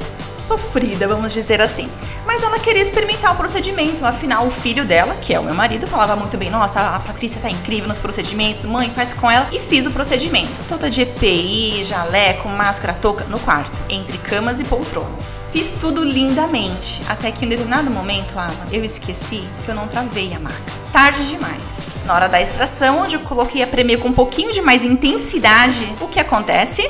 sofrida, 0.45 1.09
vamos 1.09 1.33
dizer 1.33 1.61
assim. 1.61 1.91
Mas 2.27 2.43
ela 2.43 2.59
queria 2.59 2.83
experimentar 2.83 3.33
o 3.33 3.37
procedimento, 3.37 4.05
afinal 4.05 4.47
o 4.47 4.51
filho 4.51 4.85
dela, 4.85 5.17
que 5.21 5.33
é 5.33 5.41
o 5.41 5.43
meu 5.43 5.55
marido, 5.55 5.87
falava 5.87 6.15
muito 6.15 6.37
bem, 6.37 6.51
nossa, 6.51 6.81
a 6.81 6.99
Patrícia 7.01 7.41
tá 7.41 7.51
incrível 7.51 7.89
nos 7.89 7.99
procedimentos, 7.99 8.65
mãe, 8.65 8.91
faz 8.91 9.15
com 9.15 9.31
ela. 9.31 9.49
E 9.53 9.59
fiz 9.59 9.87
o 9.87 9.91
procedimento, 9.91 10.63
toda 10.69 10.91
de 10.91 11.03
EPI, 11.03 11.85
jaleco, 11.85 12.49
máscara, 12.49 12.93
touca, 12.93 13.25
no 13.25 13.39
quarto, 13.41 13.83
entre 13.89 14.19
camas 14.19 14.61
e 14.61 14.65
poltronas. 14.65 15.45
Fiz 15.51 15.73
tudo 15.73 16.05
lindamente, 16.05 17.03
até 17.09 17.33
que 17.33 17.47
em 17.47 17.49
determinado 17.49 17.91
momento, 17.91 18.39
Alan, 18.39 18.53
eu 18.71 18.85
esqueci 18.85 19.45
que 19.65 19.71
eu 19.71 19.75
não 19.75 19.89
travei 19.89 20.35
a 20.35 20.39
maca. 20.39 20.85
Tarde 20.93 21.29
demais. 21.29 22.03
Na 22.07 22.15
hora 22.15 22.29
da 22.29 22.41
extração, 22.41 23.01
onde 23.01 23.17
eu 23.17 23.21
coloquei 23.21 23.63
a 23.63 23.67
premer 23.67 23.99
com 23.99 24.09
um 24.09 24.13
pouquinho 24.13 24.53
de 24.53 24.61
mais 24.61 24.85
intensidade, 24.85 25.93
o 26.01 26.07
que 26.07 26.21
acontece? 26.21 26.89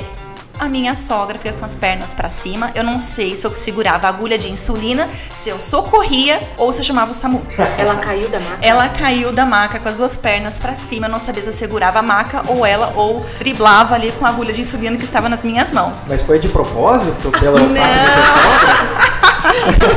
A 0.57 0.69
minha 0.69 0.95
sogra 0.95 1.37
fica 1.37 1.53
com 1.53 1.65
as 1.65 1.75
pernas 1.75 2.13
pra 2.13 2.29
cima. 2.29 2.71
Eu 2.73 2.83
não 2.83 2.97
sei 2.97 3.35
se 3.35 3.45
eu 3.45 3.53
segurava 3.53 4.07
a 4.07 4.09
agulha 4.09 4.37
de 4.37 4.49
insulina, 4.49 5.09
se 5.35 5.49
eu 5.49 5.59
socorria 5.59 6.49
ou 6.57 6.71
se 6.71 6.79
eu 6.79 6.85
chamava 6.85 7.11
o 7.11 7.13
SAMU. 7.13 7.45
Ela 7.77 7.97
caiu 7.97 8.29
da 8.29 8.39
maca. 8.39 8.57
Ela 8.61 8.89
caiu 8.89 9.31
da 9.33 9.45
maca 9.45 9.79
com 9.79 9.89
as 9.89 9.97
duas 9.97 10.15
pernas 10.15 10.57
pra 10.57 10.73
cima. 10.73 11.07
Eu 11.07 11.11
não 11.11 11.19
sabia 11.19 11.41
se 11.41 11.49
eu 11.49 11.53
segurava 11.53 11.99
a 11.99 12.01
maca 12.01 12.41
ou 12.47 12.65
ela 12.65 12.93
ou 12.95 13.19
driblava 13.39 13.95
ali 13.95 14.11
com 14.13 14.25
a 14.25 14.29
agulha 14.29 14.53
de 14.53 14.61
insulina 14.61 14.95
que 14.97 15.03
estava 15.03 15.27
nas 15.27 15.43
minhas 15.43 15.73
mãos. 15.73 16.01
Mas 16.07 16.21
foi 16.21 16.39
de 16.39 16.47
propósito 16.47 17.31
pelo 17.31 17.57
fato 17.57 17.73
de 17.73 17.79
ser 17.79 18.25
sogra? 18.33 19.95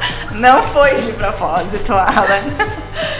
Não 0.32 0.62
foi 0.62 0.94
de 0.94 1.12
propósito, 1.12 1.92
Alan. 1.92 2.40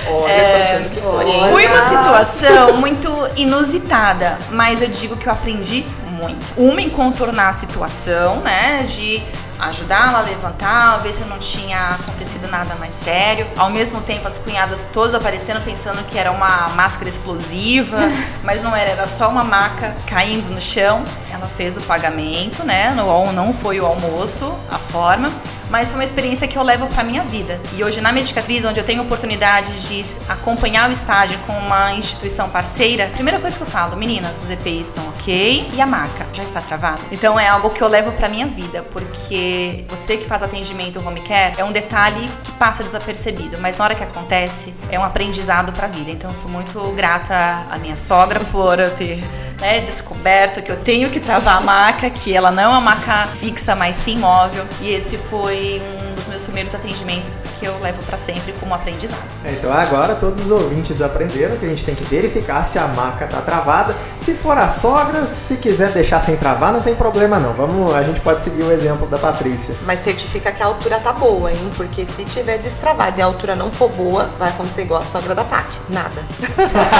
Olha, 0.09 0.33
É, 0.33 0.41
eu 0.41 0.55
tô 0.55 0.61
achando 0.61 0.91
que 0.91 1.01
foi. 1.01 1.51
Foi 1.51 1.67
uma 1.67 1.89
situação 1.89 2.77
muito 2.77 3.11
inusitada, 3.37 4.39
mas 4.51 4.81
eu 4.81 4.89
digo 4.89 5.17
que 5.17 5.27
eu 5.29 5.33
aprendi 5.33 5.87
muito. 6.21 6.47
Uma 6.57 6.81
em 6.81 6.91
contornar 6.91 7.49
a 7.49 7.53
situação, 7.53 8.41
né? 8.41 8.83
De 8.83 9.23
ajudá-la 9.59 10.21
a 10.21 10.23
levantar, 10.23 10.99
ver 11.03 11.13
se 11.13 11.25
não 11.25 11.39
tinha 11.39 11.91
acontecido 11.91 12.49
nada 12.49 12.75
mais 12.77 12.93
sério. 12.93 13.47
Ao 13.57 13.71
mesmo 13.71 14.01
tempo, 14.01 14.27
as 14.27 14.39
cunhadas 14.39 14.89
todas 14.91 15.15
aparecendo 15.15 15.63
pensando 15.63 16.05
que 16.07 16.19
era 16.19 16.33
uma 16.33 16.69
máscara 16.71 17.09
explosiva, 17.09 17.99
mas 18.43 18.63
não 18.63 18.75
era, 18.75 18.91
era 18.91 19.07
só 19.07 19.29
uma 19.29 19.45
maca 19.45 19.97
caindo 20.07 20.51
no 20.51 20.61
chão. 20.61 21.05
Ela 21.31 21.47
fez 21.47 21.77
o 21.77 21.83
pagamento, 21.83 22.65
né? 22.65 22.91
No, 22.91 23.33
não 23.33 23.53
foi 23.53 23.81
o 23.81 23.87
almoço, 23.87 24.53
a 24.71 24.79
forma 24.79 25.31
mas 25.71 25.89
foi 25.89 26.01
uma 26.01 26.05
experiência 26.05 26.49
que 26.49 26.59
eu 26.59 26.63
levo 26.63 26.89
para 26.89 27.05
minha 27.05 27.23
vida. 27.23 27.61
E 27.75 27.85
hoje 27.85 28.01
na 28.01 28.13
Medicatriz, 28.13 28.65
onde 28.65 28.81
eu 28.81 28.85
tenho 28.85 29.03
oportunidade 29.03 29.89
de 29.89 30.01
acompanhar 30.29 30.89
o 30.89 30.93
estágio 30.93 31.39
com 31.47 31.53
uma 31.53 31.95
instituição 31.95 32.51
parceira, 32.51 33.09
primeira 33.15 33.39
coisa 33.39 33.57
que 33.57 33.63
eu 33.63 33.69
falo, 33.69 33.97
meninas, 33.97 34.43
os 34.43 34.51
EPIs 34.51 34.89
estão 34.89 35.09
ok 35.09 35.71
e 35.73 35.81
a 35.81 35.87
maca 35.87 36.27
já 36.33 36.43
está 36.43 36.61
travada. 36.61 37.01
Então 37.13 37.39
é 37.39 37.47
algo 37.47 37.71
que 37.71 37.83
eu 37.83 37.89
levo 37.89 38.13
para 38.13 38.29
minha 38.29 38.47
vida, 38.47 38.83
porque 38.91 39.85
você 39.89 40.17
que 40.17 40.27
faz 40.27 40.43
atendimento 40.43 41.01
home 41.07 41.21
care 41.21 41.55
é 41.57 41.65
um 41.65 41.73
detalhe 41.73 42.29
que 42.43 42.53
passa 42.53 42.83
desapercebido, 42.83 43.59
mas 43.61 43.77
na 43.77 43.85
hora 43.85 43.95
que 43.95 44.03
acontece 44.03 44.75
é 44.91 44.99
um 44.99 45.05
aprendizado 45.05 45.73
para 45.73 45.87
a 45.87 45.91
vida. 45.91 46.11
Então 46.11 46.31
eu 46.31 46.37
sou 46.37 46.51
muito 46.51 46.81
grata 46.93 47.67
à 47.71 47.79
minha 47.79 47.97
sogra 47.97 48.41
por 48.41 48.77
ter 48.97 49.23
né, 49.61 49.81
descoberto 49.81 50.63
que 50.63 50.73
eu 50.73 50.79
tenho 50.79 51.11
que 51.11 51.21
travar 51.21 51.59
a 51.59 51.61
maca, 51.61 52.11
que 52.11 52.35
ela 52.35 52.51
não 52.51 52.63
é 52.63 52.69
uma 52.69 52.81
maca 52.81 53.29
fixa, 53.29 53.77
mas 53.77 53.97
sim 53.97 54.19
móvel. 54.19 54.67
E 54.81 54.91
esse 54.91 55.17
foi 55.17 55.60
foi 55.61 55.83
um 55.83 56.15
dos 56.15 56.27
meus 56.27 56.45
primeiros 56.45 56.75
atendimentos 56.75 57.47
que 57.59 57.67
eu 57.67 57.79
levo 57.79 58.03
para 58.05 58.17
sempre 58.17 58.53
como 58.55 58.73
aprendizado. 58.73 59.23
É, 59.45 59.53
então 59.53 59.71
agora 59.71 60.15
todos 60.15 60.41
os 60.41 60.51
ouvintes 60.51 61.03
aprenderam 61.03 61.59
que 61.59 61.67
a 61.67 61.69
gente 61.69 61.85
tem 61.85 61.95
que 61.95 62.05
verificar 62.05 62.65
se 62.65 62.79
a 62.79 62.89
maca 62.89 63.27
tá 63.27 63.43
travada. 63.43 63.95
Se 64.21 64.35
for 64.35 64.59
a 64.59 64.69
sogra, 64.69 65.25
se 65.25 65.57
quiser 65.57 65.93
deixar 65.93 66.21
sem 66.21 66.37
travar, 66.37 66.75
não 66.75 66.83
tem 66.83 66.95
problema 66.95 67.39
não. 67.39 67.55
Vamos, 67.55 67.95
a 67.95 68.03
gente 68.03 68.21
pode 68.21 68.43
seguir 68.43 68.65
o 68.65 68.71
exemplo 68.71 69.07
da 69.07 69.17
Patrícia. 69.17 69.75
Mas 69.87 70.01
certifica 70.01 70.53
que 70.53 70.63
a 70.63 70.67
altura 70.67 71.01
tá 71.01 71.11
boa, 71.11 71.51
hein? 71.51 71.71
Porque 71.75 72.05
se 72.05 72.27
tiver 72.27 72.59
destravada 72.59 73.19
e 73.19 73.23
a 73.23 73.25
altura 73.25 73.57
não 73.57 73.73
for 73.73 73.89
boa, 73.89 74.29
vai 74.39 74.51
acontecer 74.51 74.83
igual 74.83 75.01
a 75.01 75.07
sogra 75.07 75.35
da 75.35 75.43
Paty. 75.43 75.81
Nada. 75.89 76.23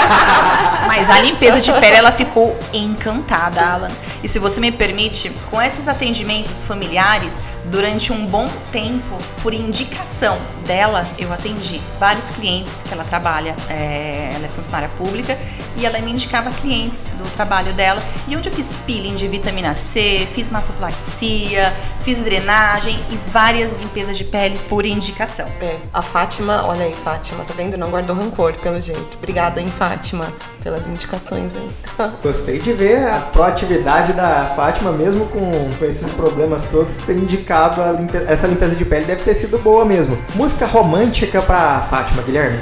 Mas 0.87 1.11
a 1.11 1.19
limpeza 1.19 1.61
de 1.61 1.71
pele 1.73 1.95
ela 1.95 2.11
ficou 2.11 2.57
encantada, 2.73 3.61
Alan. 3.61 3.91
E 4.23 4.27
se 4.27 4.39
você 4.39 4.59
me 4.59 4.71
permite, 4.71 5.29
com 5.51 5.61
esses 5.61 5.87
atendimentos 5.87 6.63
familiares, 6.63 7.39
durante 7.65 8.11
um 8.11 8.25
bom 8.25 8.49
tempo, 8.71 9.15
por 9.43 9.53
indicação 9.53 10.39
dela, 10.61 11.05
eu 11.17 11.31
atendi 11.31 11.81
vários 11.99 12.29
clientes 12.29 12.83
que 12.83 12.93
ela 12.93 13.03
trabalha, 13.03 13.55
é, 13.69 14.31
ela 14.35 14.45
é 14.45 14.49
funcionária 14.49 14.89
pública, 14.89 15.37
e 15.75 15.85
ela 15.85 15.99
me 15.99 16.11
indicava 16.11 16.51
clientes 16.51 17.09
do 17.17 17.23
trabalho 17.31 17.73
dela, 17.73 18.01
e 18.27 18.35
onde 18.35 18.49
eu 18.49 18.53
fiz 18.53 18.73
peeling 18.85 19.15
de 19.15 19.27
vitamina 19.27 19.73
C, 19.73 20.27
fiz 20.31 20.49
mastoplaxia, 20.49 21.73
fiz 22.03 22.21
drenagem 22.21 22.99
e 23.09 23.17
várias 23.29 23.79
limpezas 23.79 24.17
de 24.17 24.23
pele 24.23 24.59
por 24.69 24.85
indicação. 24.85 25.47
É, 25.61 25.77
a 25.93 26.01
Fátima, 26.01 26.65
olha 26.65 26.85
aí, 26.85 26.93
Fátima, 26.93 27.43
tá 27.43 27.53
vendo? 27.55 27.77
Não 27.77 27.89
guardou 27.89 28.15
rancor, 28.15 28.53
pelo 28.53 28.79
jeito. 28.79 29.17
Obrigada, 29.17 29.59
hein, 29.59 29.67
Fátima, 29.77 30.31
pelas 30.63 30.85
indicações 30.87 31.51
aí. 31.55 32.11
Gostei 32.23 32.59
de 32.59 32.71
ver 32.73 33.07
a 33.07 33.21
proatividade 33.21 34.13
da 34.13 34.53
Fátima, 34.55 34.91
mesmo 34.91 35.25
com, 35.25 35.51
com 35.77 35.85
esses 35.85 36.11
problemas 36.11 36.65
todos, 36.65 36.95
ter 36.97 37.17
indicado 37.17 37.81
limpe... 37.97 38.17
essa 38.27 38.47
limpeza 38.47 38.75
de 38.75 38.85
pele 38.85 39.05
deve 39.05 39.23
ter 39.23 39.33
sido 39.33 39.57
boa 39.59 39.83
mesmo. 39.83 40.17
Música 40.35 40.50
romântica 40.65 41.41
pra 41.41 41.81
Fátima, 41.89 42.21
Guilherme. 42.21 42.59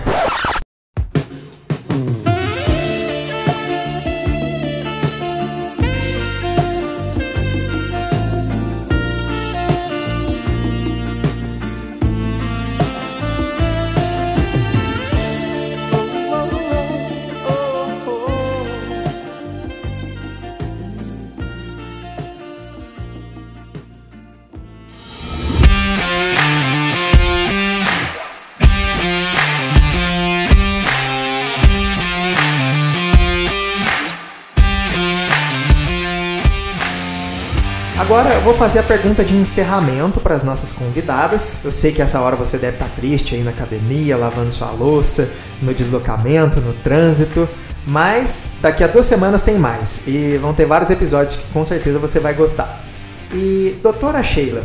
Vou 38.50 38.58
fazer 38.58 38.80
a 38.80 38.84
pergunta 38.84 39.24
de 39.24 39.36
encerramento 39.36 40.20
para 40.20 40.34
as 40.34 40.44
nossas 40.44 40.72
convidadas. 40.72 41.60
Eu 41.64 41.72
sei 41.72 41.92
que 41.92 42.02
essa 42.02 42.20
hora 42.20 42.36
você 42.36 42.58
deve 42.58 42.78
estar 42.78 42.90
triste 42.96 43.36
aí 43.36 43.44
na 43.44 43.52
academia, 43.52 44.18
lavando 44.18 44.52
sua 44.52 44.72
louça, 44.72 45.32
no 45.62 45.72
deslocamento, 45.72 46.60
no 46.60 46.74
trânsito. 46.74 47.48
Mas 47.86 48.56
daqui 48.60 48.84
a 48.84 48.88
duas 48.88 49.06
semanas 49.06 49.44
tem 49.44 49.60
mais 49.60 50.02
e 50.08 50.36
vão 50.40 50.52
ter 50.52 50.66
vários 50.66 50.90
episódios 50.90 51.36
que 51.36 51.48
com 51.54 51.64
certeza 51.64 52.00
você 52.00 52.20
vai 52.20 52.34
gostar. 52.34 52.84
E 53.32 53.78
doutora 53.84 54.24
Sheila, 54.24 54.64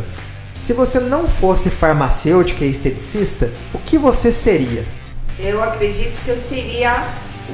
se 0.55 0.73
você 0.73 0.99
não 0.99 1.27
fosse 1.27 1.69
farmacêutica 1.69 2.65
e 2.65 2.71
esteticista, 2.71 3.51
o 3.71 3.77
que 3.77 3.99
você 3.99 4.31
seria? 4.31 4.83
Eu 5.37 5.61
acredito 5.61 6.17
que 6.25 6.31
eu 6.31 6.37
seria 6.37 7.05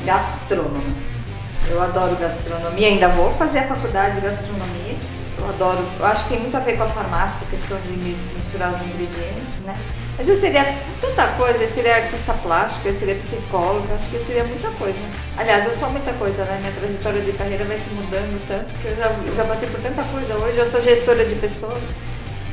gastrônoma. 0.05 0.79
Eu 1.69 1.81
adoro 1.81 2.15
gastronomia, 2.15 2.87
ainda 2.87 3.09
vou 3.09 3.33
fazer 3.33 3.59
a 3.59 3.67
faculdade 3.67 4.15
de 4.15 4.21
gastronomia 4.21 5.10
eu 5.41 5.49
adoro, 5.49 5.85
eu 5.99 6.05
acho 6.05 6.23
que 6.23 6.29
tem 6.29 6.39
muito 6.39 6.55
a 6.55 6.59
ver 6.59 6.77
com 6.77 6.83
a 6.83 6.87
farmácia, 6.87 7.47
questão 7.47 7.77
de 7.81 7.91
misturar 8.35 8.71
os 8.71 8.81
ingredientes, 8.81 9.59
né? 9.65 9.77
Mas 10.17 10.27
eu 10.27 10.35
seria 10.35 10.63
tanta 10.99 11.27
coisa, 11.29 11.63
eu 11.63 11.67
seria 11.67 11.95
artista 11.95 12.33
plástica, 12.33 12.89
eu 12.89 12.93
seria 12.93 13.15
psicóloga, 13.15 13.95
acho 13.95 14.09
que 14.09 14.15
eu 14.15 14.21
seria 14.21 14.43
muita 14.43 14.69
coisa. 14.71 14.99
Aliás, 15.37 15.65
eu 15.65 15.73
sou 15.73 15.89
muita 15.89 16.13
coisa, 16.13 16.43
né? 16.45 16.59
Minha 16.59 16.71
trajetória 16.73 17.21
de 17.21 17.31
carreira 17.33 17.65
vai 17.65 17.77
se 17.77 17.89
mudando 17.89 18.47
tanto 18.47 18.73
que 18.75 18.87
eu 18.87 18.95
já, 18.95 19.07
eu 19.07 19.35
já 19.35 19.45
passei 19.45 19.67
por 19.69 19.79
tanta 19.79 20.03
coisa. 20.03 20.35
Hoje 20.35 20.57
eu 20.57 20.69
sou 20.69 20.81
gestora 20.81 21.25
de 21.25 21.35
pessoas. 21.35 21.87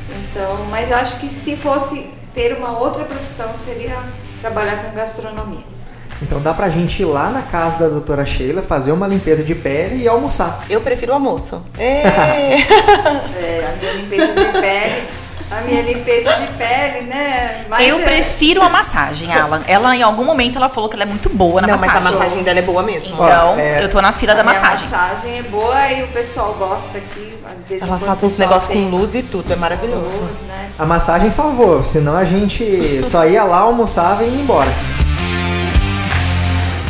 Então, 0.09 0.65
mas 0.71 0.89
eu 0.89 0.97
acho 0.97 1.19
que 1.19 1.29
se 1.29 1.55
fosse 1.55 2.11
ter 2.33 2.57
uma 2.57 2.79
outra 2.79 3.03
profissão, 3.05 3.53
seria 3.63 4.03
trabalhar 4.41 4.83
com 4.83 4.95
gastronomia. 4.95 5.78
Então 6.21 6.41
dá 6.41 6.53
pra 6.53 6.69
gente 6.69 7.01
ir 7.01 7.05
lá 7.05 7.29
na 7.29 7.41
casa 7.41 7.79
da 7.79 7.87
doutora 7.87 8.25
Sheila, 8.25 8.61
fazer 8.61 8.91
uma 8.91 9.07
limpeza 9.07 9.43
de 9.43 9.55
pele 9.55 10.03
e 10.03 10.07
almoçar. 10.07 10.65
Eu 10.69 10.81
prefiro 10.81 11.13
almoço. 11.13 11.61
É, 11.77 12.01
é 13.39 13.73
a 13.73 13.77
minha 13.79 13.93
limpeza 13.93 14.33
de 14.33 14.59
pele. 14.59 15.19
A 15.51 15.61
minha 15.61 15.81
limpeza 15.81 16.31
de 16.31 16.47
pele, 16.57 17.07
né? 17.07 17.65
Mas 17.67 17.87
eu 17.87 17.99
é... 17.99 18.03
prefiro 18.03 18.61
a 18.61 18.69
massagem, 18.69 19.33
Alan. 19.33 19.61
Ela, 19.67 19.95
em 19.95 20.03
algum 20.03 20.23
momento, 20.23 20.57
ela 20.57 20.69
falou 20.69 20.87
que 20.87 20.95
ela 20.95 21.03
é 21.03 21.07
muito 21.07 21.27
boa 21.29 21.59
na 21.59 21.67
Não, 21.67 21.73
massagem. 21.73 22.03
mas 22.03 22.13
a 22.13 22.17
massagem 22.17 22.43
dela 22.43 22.59
é 22.59 22.61
boa 22.61 22.83
mesmo. 22.83 23.15
Então, 23.15 23.57
é... 23.57 23.83
eu 23.83 23.89
tô 23.89 23.99
na 23.99 24.11
fila 24.11 24.33
a 24.33 24.35
da 24.35 24.43
massagem. 24.43 24.87
A 24.87 24.91
massagem 24.91 25.39
é 25.39 25.43
boa 25.43 25.91
e 25.91 26.03
o 26.03 26.07
pessoal 26.09 26.53
gosta 26.53 26.95
aqui, 26.99 27.33
às 27.43 27.63
vezes. 27.63 27.81
Ela 27.81 27.99
faz 27.99 28.23
uns 28.23 28.37
negócios 28.37 28.71
com 28.71 28.89
luz 28.89 29.15
e 29.15 29.23
tudo, 29.23 29.51
é 29.51 29.55
maravilhoso. 29.55 30.19
Luz, 30.21 30.39
né? 30.41 30.69
A 30.77 30.85
massagem 30.85 31.31
salvou, 31.31 31.83
senão 31.83 32.15
a 32.15 32.25
gente 32.25 33.03
só 33.03 33.25
ia 33.25 33.43
lá, 33.43 33.57
almoçava 33.57 34.23
e 34.23 34.29
ia 34.29 34.41
embora. 34.41 34.69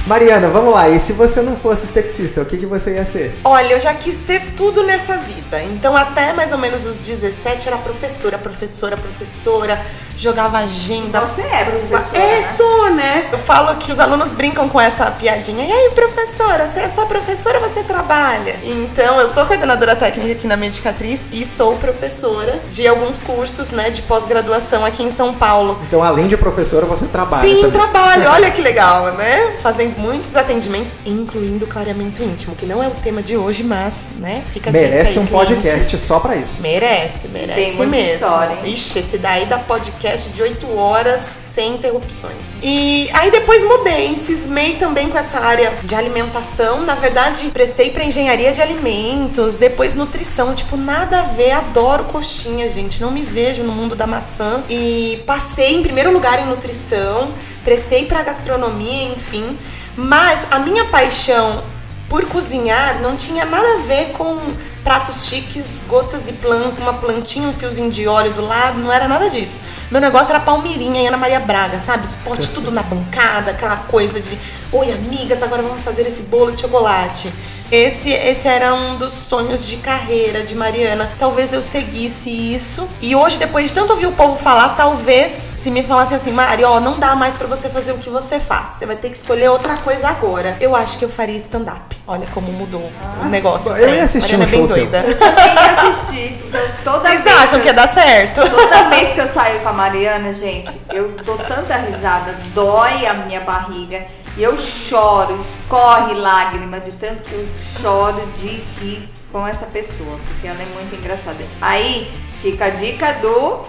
Mariana, 0.10 0.48
vamos 0.48 0.74
lá. 0.74 0.89
E 0.89 1.00
se 1.00 1.13
você 1.13 1.39
não 1.39 1.56
fosse 1.56 1.86
esteticista, 1.86 2.41
o 2.41 2.45
que, 2.45 2.58
que 2.58 2.65
você 2.65 2.95
ia 2.95 3.06
ser? 3.06 3.32
Olha, 3.43 3.74
eu 3.74 3.80
já 3.80 3.93
quis 3.93 4.15
ser 4.15 4.41
tudo 4.58 4.82
nessa 4.82 5.15
vida. 5.17 5.62
Então, 5.65 5.95
até 5.95 6.34
mais 6.34 6.52
ou 6.52 6.58
menos 6.58 6.84
os 6.84 7.06
17, 7.06 7.67
era 7.67 7.78
professora, 7.78 8.36
professora, 8.39 8.98
professora 8.98 9.80
jogava 10.19 10.58
agenda. 10.58 11.22
Você 11.22 11.41
é 11.41 11.63
professora? 11.63 12.17
É, 12.17 12.41
né? 12.41 12.54
sou, 12.56 12.89
né? 12.91 13.30
Eu 13.32 13.39
falo 13.39 13.76
que 13.78 13.89
os 13.89 14.00
alunos 14.00 14.32
brincam 14.32 14.67
com 14.67 14.80
essa 14.80 15.10
piadinha. 15.12 15.63
E 15.63 15.72
aí, 15.72 15.91
professora, 15.91 16.67
você 16.67 16.80
é 16.82 16.89
só 16.89 17.06
professora 17.06 17.60
ou 17.60 17.69
você 17.69 17.84
trabalha? 17.84 18.60
Então, 18.63 19.19
eu 19.22 19.30
sou 19.30 19.45
coordenadora 19.45 19.95
técnica 19.95 20.34
aqui 20.34 20.45
na 20.45 20.58
Medicatriz 20.58 21.22
e 21.32 21.45
sou 21.45 21.78
professora 21.78 22.60
de 22.69 22.86
alguns 22.86 23.22
cursos, 23.22 23.69
né, 23.69 23.89
de 23.89 24.02
pós-graduação 24.02 24.86
aqui 24.86 25.04
em 25.04 25.12
São 25.12 25.34
Paulo. 25.34 25.80
Então, 25.88 26.04
além 26.04 26.28
de 26.28 26.36
professora, 26.36 26.86
você 26.86 27.06
trabalha 27.06 27.48
Sim, 27.48 27.62
também. 27.62 27.72
trabalho. 27.72 28.30
Olha 28.30 28.52
que 28.52 28.62
legal, 28.62 29.13
né? 29.13 29.56
Fazendo 29.63 29.98
muitos 29.99 30.35
atendimentos, 30.35 30.95
incluindo 31.05 31.67
clareamento 31.67 32.23
íntimo, 32.23 32.55
que 32.55 32.65
não 32.65 32.81
é 32.81 32.88
o 32.88 32.91
tema 32.91 33.21
de 33.21 33.35
hoje, 33.38 33.63
mas, 33.63 34.05
né, 34.17 34.43
fica 34.51 34.71
Merece 34.71 35.19
aí, 35.19 35.23
um 35.23 35.27
clientes. 35.27 35.47
podcast 35.49 35.97
só 35.99 36.19
pra 36.19 36.35
isso. 36.35 36.62
Merece, 36.62 37.27
merece 37.27 37.59
Tem 37.62 37.75
muita 37.75 37.91
mesmo. 37.91 38.13
história, 38.13 38.53
hein? 38.63 38.73
Ixi, 38.73 38.99
esse 38.99 39.17
daí 39.17 39.45
da 39.45 39.57
podcast 39.59 39.89
podcast 39.99 40.29
de 40.29 40.41
8 40.41 40.77
horas 40.77 41.21
sem 41.53 41.73
interrupções. 41.75 42.33
E 42.62 43.09
aí 43.13 43.31
depois 43.31 43.63
mudei, 43.63 44.15
cismei 44.15 44.75
também 44.75 45.09
com 45.09 45.17
essa 45.17 45.39
área 45.39 45.73
de 45.83 45.95
alimentação. 45.95 46.81
Na 46.81 46.95
verdade, 46.95 47.49
prestei 47.49 47.89
para 47.89 48.03
engenharia 48.03 48.51
de 48.51 48.62
alimentos, 48.62 49.57
depois 49.57 49.95
nutrição, 49.95 50.53
tipo, 50.53 50.77
nada 50.77 51.19
a 51.21 51.23
ver. 51.23 51.51
Adoro 51.51 52.05
coxinha, 52.05 52.69
gente. 52.69 53.01
Não 53.01 53.12
me 53.12 53.23
vejo 53.23 53.63
no 53.63 53.73
mundo 53.73 53.95
da 53.95 54.05
maçã. 54.07 54.63
E 54.69 55.21
passei 55.25 55.75
em 55.75 55.81
primeiro 55.81 56.12
lugar 56.12 56.39
em 56.39 56.45
nutrição, 56.45 57.33
prestei 57.63 58.06
para 58.06 58.24
gastronomia, 58.24 59.13
enfim. 59.13 59.58
Mas 59.95 60.45
a 60.52 60.60
minha 60.60 60.86
paixão 60.86 61.63
por 62.10 62.26
cozinhar 62.26 63.02
não 63.02 63.15
tinha 63.15 63.45
nada 63.45 63.67
a 63.76 63.82
ver 63.82 64.12
com 64.13 64.39
pratos 64.84 65.28
chiques, 65.28 65.84
gotas 65.88 66.26
de 66.26 66.34
planta, 66.34 66.82
uma 66.82 66.93
plantinha, 66.93 67.48
um 67.48 67.54
fiozinho 67.54 67.91
de 67.91 68.08
óleo 68.08 68.34
do 68.34 68.41
lado, 68.41 68.80
não 68.80 68.91
era 68.91 69.08
nada 69.08 69.30
disso. 69.30 69.62
Meu 69.91 70.02
negócio 70.02 70.32
era 70.32 70.39
Palmeirinha 70.39 71.04
e 71.04 71.08
Ana 71.08 71.17
Maria 71.17 71.39
Braga, 71.39 71.78
sabe? 71.78 72.06
Os 72.06 72.15
potes 72.15 72.48
tudo 72.48 72.72
na 72.72 72.82
bancada, 72.82 73.52
aquela 73.52 73.78
coisa 73.78 74.19
de, 74.19 74.38
oi 74.72 74.91
amigas, 74.91 75.43
agora 75.43 75.62
vamos 75.62 75.84
fazer 75.84 76.08
esse 76.08 76.24
bolo 76.24 76.52
de 76.52 76.62
chocolate. 76.62 77.32
Esse, 77.71 78.10
esse 78.10 78.47
era 78.47 78.73
um 78.73 78.97
dos 78.97 79.13
sonhos 79.13 79.67
de 79.67 79.77
carreira 79.77 80.43
de 80.43 80.55
Mariana. 80.55 81.12
Talvez 81.19 81.53
eu 81.53 81.62
seguisse 81.62 82.29
isso. 82.29 82.88
E 82.99 83.15
hoje, 83.15 83.38
depois 83.38 83.67
de 83.67 83.73
tanto 83.73 83.91
ouvir 83.91 84.08
o 84.08 84.12
povo 84.12 84.36
falar, 84.36 84.69
talvez 84.69 85.32
se 85.32 85.69
me 85.69 85.84
falasse 85.84 86.15
assim, 86.15 86.32
Mari, 86.32 86.63
ó, 86.63 86.79
não 86.79 86.97
dá 86.97 87.15
mais 87.15 87.36
para 87.36 87.45
você 87.45 87.69
fazer 87.69 87.91
o 87.91 87.97
que 87.97 88.10
você 88.10 88.39
faz. 88.39 88.71
Você 88.71 88.86
vai 88.86 88.95
ter 88.95 89.10
que 89.10 89.17
escolher 89.17 89.49
outra 89.49 89.77
coisa 89.77 90.08
agora. 90.08 90.58
Eu 90.60 90.75
acho 90.75 90.97
que 90.97 91.05
eu 91.05 91.10
faria 91.10 91.38
stand-up. 91.38 91.95
Olha 92.08 92.25
como 92.34 92.51
mudou 92.51 92.89
ah, 93.03 93.25
o 93.25 93.29
negócio. 93.29 93.71
Eu 93.77 93.93
ia 93.93 94.03
assistir 94.03 94.36
Mariana 94.38 94.45
um 94.45 94.47
é 94.47 94.51
bem 94.51 94.65
doida. 94.65 94.97
Eu 95.05 95.19
também 95.19 95.53
ia 95.53 95.71
assistir. 95.71 96.43
Então, 96.47 96.62
toda 96.84 96.99
Vocês 97.01 97.21
vez 97.21 97.36
acham 97.36 97.60
que 97.60 97.67
ia 97.67 97.73
dar 97.73 97.88
certo? 97.88 98.41
Toda 98.49 98.89
vez 98.89 99.13
que 99.13 99.19
eu 99.19 99.27
saio 99.27 99.60
com 99.60 99.69
a 99.69 99.73
Mariana, 99.73 100.34
gente, 100.34 100.71
eu 100.91 101.12
dou 101.23 101.38
tanta 101.38 101.75
risada, 101.77 102.36
dói 102.53 103.05
a 103.05 103.13
minha 103.13 103.41
barriga. 103.41 104.05
E 104.39 104.43
eu 104.43 104.58
choro, 104.58 105.38
escorre 105.38 106.13
lágrimas 106.13 106.86
de 106.86 106.93
tanto 106.93 107.23
que 107.23 107.34
eu 107.34 107.45
choro 107.60 108.25
de 108.38 108.47
rir 108.80 109.10
com 109.34 109.45
essa 109.45 109.65
pessoa, 109.65 110.17
porque 110.25 110.47
ela 110.47 110.62
é 110.62 110.65
muito 110.75 110.95
engraçada. 110.95 111.43
Aí 111.60 112.10
fica 112.41 112.67
a 112.67 112.69
dica 112.69 113.12
do 113.15 113.65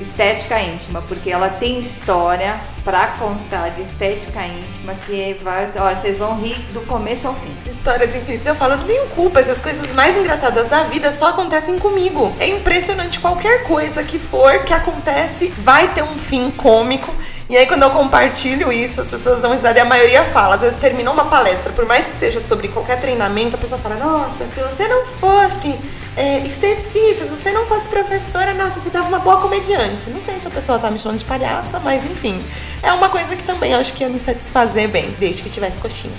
estética 0.00 0.60
íntima, 0.60 1.02
porque 1.02 1.32
ela 1.32 1.48
tem 1.48 1.80
história 1.80 2.60
pra 2.84 3.08
contar 3.18 3.70
de 3.70 3.82
estética 3.82 4.40
íntima 4.46 4.94
que 5.04 5.36
vai, 5.42 5.66
ó, 5.78 5.92
vocês 5.92 6.16
vão 6.16 6.40
rir 6.40 6.60
do 6.72 6.82
começo 6.82 7.26
ao 7.26 7.34
fim. 7.34 7.52
Histórias 7.66 8.14
infinitas. 8.14 8.46
Eu 8.46 8.54
falo, 8.54 8.76
não 8.76 8.84
tenho 8.84 9.08
culpa. 9.08 9.40
Essas 9.40 9.60
coisas 9.60 9.92
mais 9.92 10.16
engraçadas 10.16 10.68
da 10.68 10.84
vida 10.84 11.10
só 11.10 11.30
acontecem 11.30 11.76
comigo. 11.76 12.32
É 12.38 12.46
impressionante. 12.46 13.18
Qualquer 13.18 13.64
coisa 13.64 14.04
que 14.04 14.20
for 14.20 14.62
que 14.62 14.72
acontece 14.72 15.48
vai 15.58 15.92
ter 15.92 16.04
um 16.04 16.20
fim 16.20 16.52
cômico. 16.52 17.12
E 17.54 17.56
aí, 17.56 17.68
quando 17.68 17.84
eu 17.84 17.90
compartilho 17.90 18.72
isso, 18.72 19.00
as 19.00 19.08
pessoas 19.08 19.40
dão 19.40 19.52
risada 19.52 19.78
e 19.78 19.80
a 19.80 19.84
maioria 19.84 20.24
fala. 20.24 20.56
Às 20.56 20.62
vezes 20.62 20.76
terminou 20.76 21.14
uma 21.14 21.26
palestra, 21.26 21.72
por 21.72 21.86
mais 21.86 22.04
que 22.04 22.12
seja 22.12 22.40
sobre 22.40 22.66
qualquer 22.66 23.00
treinamento, 23.00 23.54
a 23.54 23.58
pessoa 23.60 23.80
fala: 23.80 23.94
Nossa, 23.94 24.44
se 24.52 24.60
você 24.60 24.88
não 24.88 25.06
fosse 25.06 25.78
é, 26.16 26.38
esteticista, 26.38 27.22
se 27.22 27.30
você 27.30 27.52
não 27.52 27.64
fosse 27.66 27.88
professora, 27.88 28.52
nossa, 28.54 28.80
você 28.80 28.90
tava 28.90 29.06
uma 29.06 29.20
boa 29.20 29.36
comediante. 29.36 30.10
Não 30.10 30.18
sei 30.18 30.40
se 30.40 30.48
a 30.48 30.50
pessoa 30.50 30.80
tá 30.80 30.90
me 30.90 30.98
chamando 30.98 31.18
de 31.18 31.24
palhaça, 31.24 31.78
mas 31.78 32.04
enfim. 32.04 32.44
É 32.82 32.92
uma 32.92 33.08
coisa 33.08 33.36
que 33.36 33.44
também 33.44 33.72
acho 33.72 33.92
que 33.92 34.02
ia 34.02 34.08
me 34.08 34.18
satisfazer 34.18 34.88
bem, 34.88 35.14
desde 35.20 35.40
que 35.44 35.48
tivesse 35.48 35.78
coxinha. 35.78 36.12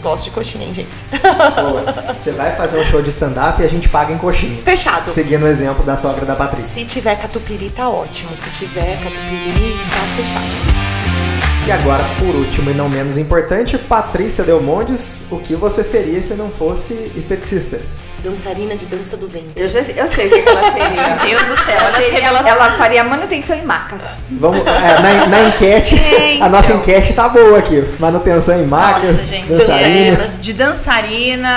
Gosto 0.00 0.24
de 0.24 0.30
coxinha, 0.30 0.66
hein, 0.66 0.74
gente? 0.74 0.88
Boa. 1.10 2.14
Você 2.18 2.32
vai 2.32 2.56
fazer 2.56 2.78
um 2.78 2.84
show 2.84 3.02
de 3.02 3.10
stand-up 3.10 3.60
e 3.60 3.64
a 3.64 3.68
gente 3.68 3.88
paga 3.88 4.12
em 4.12 4.18
coxinha. 4.18 4.62
Fechado. 4.62 5.10
Seguindo 5.10 5.44
o 5.44 5.48
exemplo 5.48 5.84
da 5.84 5.96
sogra 5.96 6.24
da 6.24 6.34
Patrícia. 6.34 6.68
Se 6.68 6.84
tiver 6.84 7.16
catupiry, 7.16 7.70
tá 7.70 7.88
ótimo. 7.88 8.36
Se 8.36 8.50
tiver 8.50 8.96
catupiry, 9.02 9.76
tá 9.90 10.00
fechado. 10.16 10.83
E 11.66 11.72
agora, 11.72 12.04
por 12.18 12.34
último 12.34 12.70
e 12.70 12.74
não 12.74 12.88
menos 12.90 13.16
importante, 13.16 13.78
Patrícia 13.78 14.44
Delmondes, 14.44 15.24
o 15.30 15.38
que 15.38 15.54
você 15.54 15.82
seria 15.82 16.20
se 16.20 16.34
não 16.34 16.50
fosse 16.50 17.10
esteticista? 17.16 17.80
Dançarina 18.22 18.74
de 18.76 18.86
dança 18.86 19.16
do 19.16 19.26
ventre. 19.28 19.52
Eu, 19.56 19.68
já, 19.68 19.80
eu 19.80 20.08
sei 20.08 20.26
o 20.26 20.30
que, 20.30 20.42
que 20.42 20.48
ela 20.48 20.62
seria. 20.72 20.90
Meu 20.90 21.26
Deus 21.26 21.42
do 21.46 21.56
céu, 21.64 21.76
Ela, 21.78 21.92
seria- 21.92 22.12
revelações. 22.14 22.46
ela 22.54 22.70
faria 22.72 23.04
manutenção 23.04 23.56
em 23.56 23.62
macas. 23.64 24.02
Vamos, 24.30 24.60
é, 24.60 25.00
na, 25.00 25.26
na 25.26 25.42
enquete, 25.48 25.94
a 26.40 26.48
nossa 26.48 26.72
enquete 26.74 27.12
tá 27.14 27.28
boa 27.28 27.58
aqui. 27.58 27.84
Manutenção 27.98 28.58
em 28.62 28.66
macas, 28.66 29.04
Nossa, 29.04 29.24
gente. 29.26 29.48
dançarina. 29.48 30.28
De 30.40 30.52
dançarina 30.54 31.48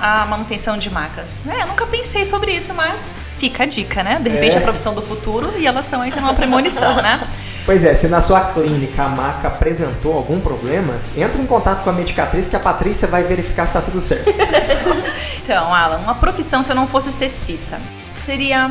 a 0.00 0.26
manutenção 0.28 0.78
de 0.78 0.88
macas. 0.90 1.44
É, 1.48 1.62
eu 1.62 1.66
nunca 1.66 1.84
pensei 1.86 2.24
sobre 2.24 2.52
isso, 2.52 2.72
mas 2.74 3.14
fica 3.36 3.64
a 3.64 3.66
dica, 3.66 4.02
né? 4.04 4.20
De 4.22 4.30
repente 4.30 4.54
É. 4.56 4.58
a 4.58 4.62
profissão 4.62 4.94
do 4.94 5.02
futuro 5.02 5.52
e 5.58 5.66
elas 5.66 5.84
são 5.84 6.00
aí 6.02 6.12
tem 6.12 6.22
uma 6.22 6.34
premonição, 6.34 6.94
né? 7.02 7.26
Pois 7.68 7.84
é, 7.84 7.94
se 7.94 8.08
na 8.08 8.18
sua 8.22 8.40
clínica 8.40 9.02
a 9.02 9.08
maca 9.10 9.48
apresentou 9.48 10.14
algum 10.14 10.40
problema, 10.40 10.94
entre 11.14 11.42
em 11.42 11.44
contato 11.44 11.84
com 11.84 11.90
a 11.90 11.92
medicatriz 11.92 12.46
que 12.46 12.56
a 12.56 12.58
Patrícia 12.58 13.06
vai 13.06 13.24
verificar 13.24 13.66
se 13.66 13.74
tá 13.74 13.82
tudo 13.82 14.00
certo. 14.00 14.24
Então, 15.44 15.74
Alan, 15.74 15.96
uma 15.98 16.14
profissão 16.14 16.62
se 16.62 16.70
eu 16.70 16.76
não 16.76 16.86
fosse 16.86 17.08
esteticista 17.10 17.78
seria 18.12 18.70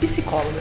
psicóloga. 0.00 0.60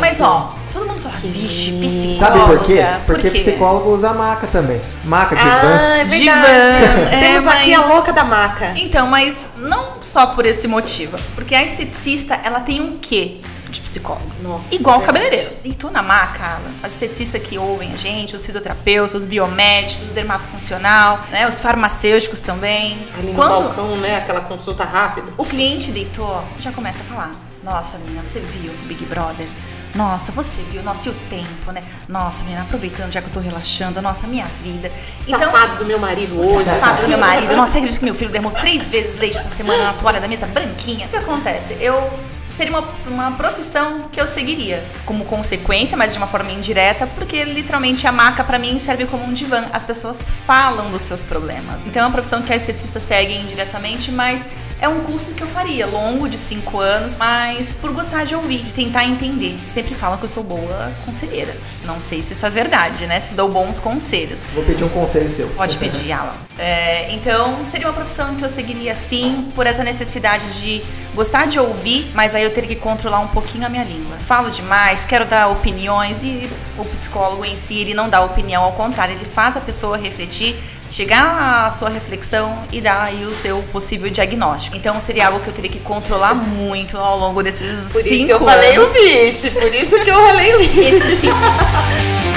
Mas 0.00 0.20
ó, 0.20 0.54
todo 0.72 0.86
mundo 0.86 1.00
fala, 1.00 1.14
vixe, 1.16 1.72
psicóloga. 1.72 2.12
Sabe 2.12 2.40
por 2.40 2.64
quê? 2.64 2.84
por 3.06 3.14
Porque 3.14 3.30
quê? 3.30 3.38
psicólogo 3.38 3.90
usa 3.92 4.12
maca 4.12 4.46
também. 4.48 4.80
Maca 5.04 5.34
de 5.36 5.42
Ah, 5.42 5.58
van. 5.62 5.68
é 5.68 6.04
verdade. 6.04 6.18
Divã, 6.18 7.10
é, 7.12 7.20
Temos 7.20 7.46
aqui 7.46 7.74
a 7.74 7.78
mas- 7.80 7.88
louca 7.88 8.12
da 8.12 8.24
maca. 8.24 8.72
Então, 8.76 9.06
mas 9.06 9.48
não 9.58 10.00
só 10.00 10.26
por 10.26 10.44
esse 10.46 10.66
motivo. 10.66 11.16
Porque 11.34 11.54
a 11.54 11.62
esteticista, 11.62 12.38
ela 12.42 12.60
tem 12.60 12.80
um 12.80 12.98
quê 12.98 13.40
de 13.70 13.80
psicólogo? 13.80 14.30
Nossa, 14.42 14.74
Igual 14.74 14.96
o 14.96 15.00
verdade. 15.00 15.20
cabeleireiro. 15.22 15.56
E 15.64 15.74
tu 15.74 15.90
na 15.90 16.02
maca, 16.02 16.44
Alan, 16.44 16.72
as 16.82 16.92
esteticistas 16.92 17.42
que 17.42 17.58
ouvem 17.58 17.92
a 17.92 17.96
gente, 17.96 18.34
os 18.36 18.44
fisioterapeutas, 18.44 19.22
os 19.22 19.26
biomédicos, 19.26 20.08
os 20.08 20.12
dermatofuncional, 20.14 21.20
né, 21.30 21.46
os 21.48 21.60
farmacêuticos 21.60 22.40
também. 22.40 22.98
Ali 23.18 23.28
no 23.28 23.34
Quando 23.34 23.64
balcão, 23.64 23.96
né? 23.96 24.16
Aquela 24.16 24.42
consulta 24.42 24.84
rápida. 24.84 25.32
o 25.36 25.44
cliente 25.44 25.90
deitou, 25.92 26.42
já 26.58 26.72
começa 26.72 27.02
a 27.02 27.06
falar: 27.06 27.30
Nossa, 27.62 27.98
menina, 27.98 28.24
você 28.24 28.40
viu 28.40 28.72
Big 28.84 29.04
Brother? 29.06 29.46
Nossa, 29.94 30.30
você 30.30 30.60
viu? 30.70 30.82
Nossa, 30.82 31.08
e 31.08 31.12
o 31.12 31.14
tempo, 31.30 31.72
né? 31.72 31.82
Nossa, 32.06 32.44
menina, 32.44 32.62
aproveitando 32.62 33.10
já 33.10 33.22
que 33.22 33.28
eu 33.28 33.32
tô 33.32 33.40
relaxando, 33.40 34.02
nossa, 34.02 34.26
minha 34.26 34.44
vida. 34.44 34.92
Safado 35.22 35.76
do 35.76 35.86
meu 35.86 35.98
marido 35.98 36.34
o 36.36 36.56
hoje. 36.56 36.68
safado 36.68 37.00
do 37.02 37.08
meu 37.08 37.16
marido. 37.16 37.56
Nossa, 37.56 37.72
você 37.72 37.78
acredita 37.78 37.98
que 38.00 38.04
meu 38.04 38.14
filho 38.14 38.30
derramou 38.30 38.52
três 38.52 38.90
vezes 38.90 39.16
leite 39.18 39.38
essa 39.38 39.48
semana 39.48 39.84
na 39.84 39.92
toalha 39.94 40.20
da 40.20 40.28
mesa 40.28 40.44
branquinha? 40.46 41.06
O 41.06 41.08
que 41.08 41.16
acontece? 41.16 41.78
Eu 41.80 42.10
seria 42.50 42.72
uma, 42.72 42.88
uma 43.06 43.32
profissão 43.32 44.08
que 44.10 44.20
eu 44.20 44.26
seguiria 44.26 44.84
como 45.04 45.24
consequência, 45.24 45.96
mas 45.96 46.12
de 46.12 46.18
uma 46.18 46.26
forma 46.26 46.52
indireta, 46.52 47.06
porque 47.06 47.44
literalmente 47.44 48.06
a 48.06 48.12
maca 48.12 48.44
pra 48.44 48.58
mim 48.58 48.78
serve 48.78 49.06
como 49.06 49.24
um 49.24 49.32
divã. 49.32 49.66
As 49.72 49.84
pessoas 49.84 50.30
falam 50.30 50.90
dos 50.90 51.02
seus 51.02 51.22
problemas. 51.22 51.86
Então 51.86 52.02
é 52.02 52.06
uma 52.06 52.12
profissão 52.12 52.42
que 52.42 52.52
a 52.52 52.56
esteticista 52.56 53.00
segue 53.00 53.34
indiretamente, 53.34 54.10
mas 54.10 54.46
é 54.80 54.88
um 54.88 55.00
curso 55.00 55.32
que 55.32 55.42
eu 55.42 55.46
faria, 55.46 55.86
longo, 55.86 56.28
de 56.28 56.36
cinco 56.36 56.80
anos, 56.80 57.16
mas 57.16 57.72
por 57.72 57.92
gostar 57.92 58.24
de 58.24 58.34
ouvir, 58.34 58.62
de 58.62 58.74
tentar 58.74 59.04
entender. 59.04 59.58
Sempre 59.66 59.94
falam 59.94 60.18
que 60.18 60.24
eu 60.24 60.28
sou 60.28 60.42
boa 60.42 60.92
conselheira. 61.04 61.56
Não 61.84 62.00
sei 62.00 62.22
se 62.22 62.34
isso 62.34 62.44
é 62.44 62.50
verdade, 62.50 63.06
né? 63.06 63.18
Se 63.20 63.34
dou 63.34 63.50
bons 63.50 63.78
conselhos. 63.78 64.44
Vou 64.54 64.64
pedir 64.64 64.84
um 64.84 64.88
conselho 64.88 65.28
seu. 65.28 65.48
Pode 65.50 65.78
pedir, 65.78 66.12
Alan. 66.12 66.34
É, 66.58 67.12
então, 67.12 67.64
seria 67.66 67.86
uma 67.86 67.92
profissão 67.92 68.34
que 68.34 68.44
eu 68.44 68.48
seguiria 68.48 68.94
sim, 68.94 69.50
por 69.54 69.66
essa 69.66 69.84
necessidade 69.84 70.60
de 70.60 70.82
gostar 71.14 71.46
de 71.46 71.58
ouvir, 71.58 72.10
mas 72.14 72.34
aí 72.34 72.42
eu 72.42 72.52
teria 72.52 72.68
que 72.68 72.76
controlar 72.76 73.20
um 73.20 73.28
pouquinho 73.28 73.66
a 73.66 73.68
minha 73.68 73.84
língua. 73.84 74.16
Falo 74.18 74.50
demais, 74.50 75.04
quero 75.04 75.24
dar 75.24 75.48
opiniões 75.48 76.22
e 76.22 76.48
o 76.78 76.84
psicólogo 76.84 77.44
em 77.44 77.56
si, 77.56 77.78
ele 77.78 77.94
não 77.94 78.08
dá 78.08 78.20
opinião, 78.20 78.62
ao 78.62 78.72
contrário, 78.72 79.14
ele 79.14 79.24
faz 79.24 79.56
a 79.56 79.60
pessoa 79.60 79.96
refletir, 79.96 80.56
chegar 80.88 81.66
à 81.66 81.70
sua 81.70 81.88
reflexão 81.88 82.58
e 82.72 82.80
dar 82.80 83.02
aí 83.02 83.24
o 83.24 83.34
seu 83.34 83.62
possível 83.72 84.08
diagnóstico. 84.10 84.76
Então, 84.76 84.98
seria 85.00 85.26
algo 85.28 85.40
que 85.40 85.48
eu 85.48 85.52
teria 85.52 85.70
que 85.70 85.80
controlar 85.80 86.34
muito 86.34 86.96
ao 86.96 87.18
longo 87.18 87.42
desses 87.42 87.92
Por 87.92 88.00
isso 88.00 88.08
cinco 88.08 88.26
que 88.26 88.32
eu 88.32 88.40
falei 88.40 88.78
o 88.78 88.82
anos. 88.82 88.92
bicho. 88.92 89.50
Por 89.52 89.74
isso 89.74 90.04
que 90.04 90.10
eu 90.10 90.26
falei 90.26 90.54
o 90.54 90.58
bicho. 90.58 91.26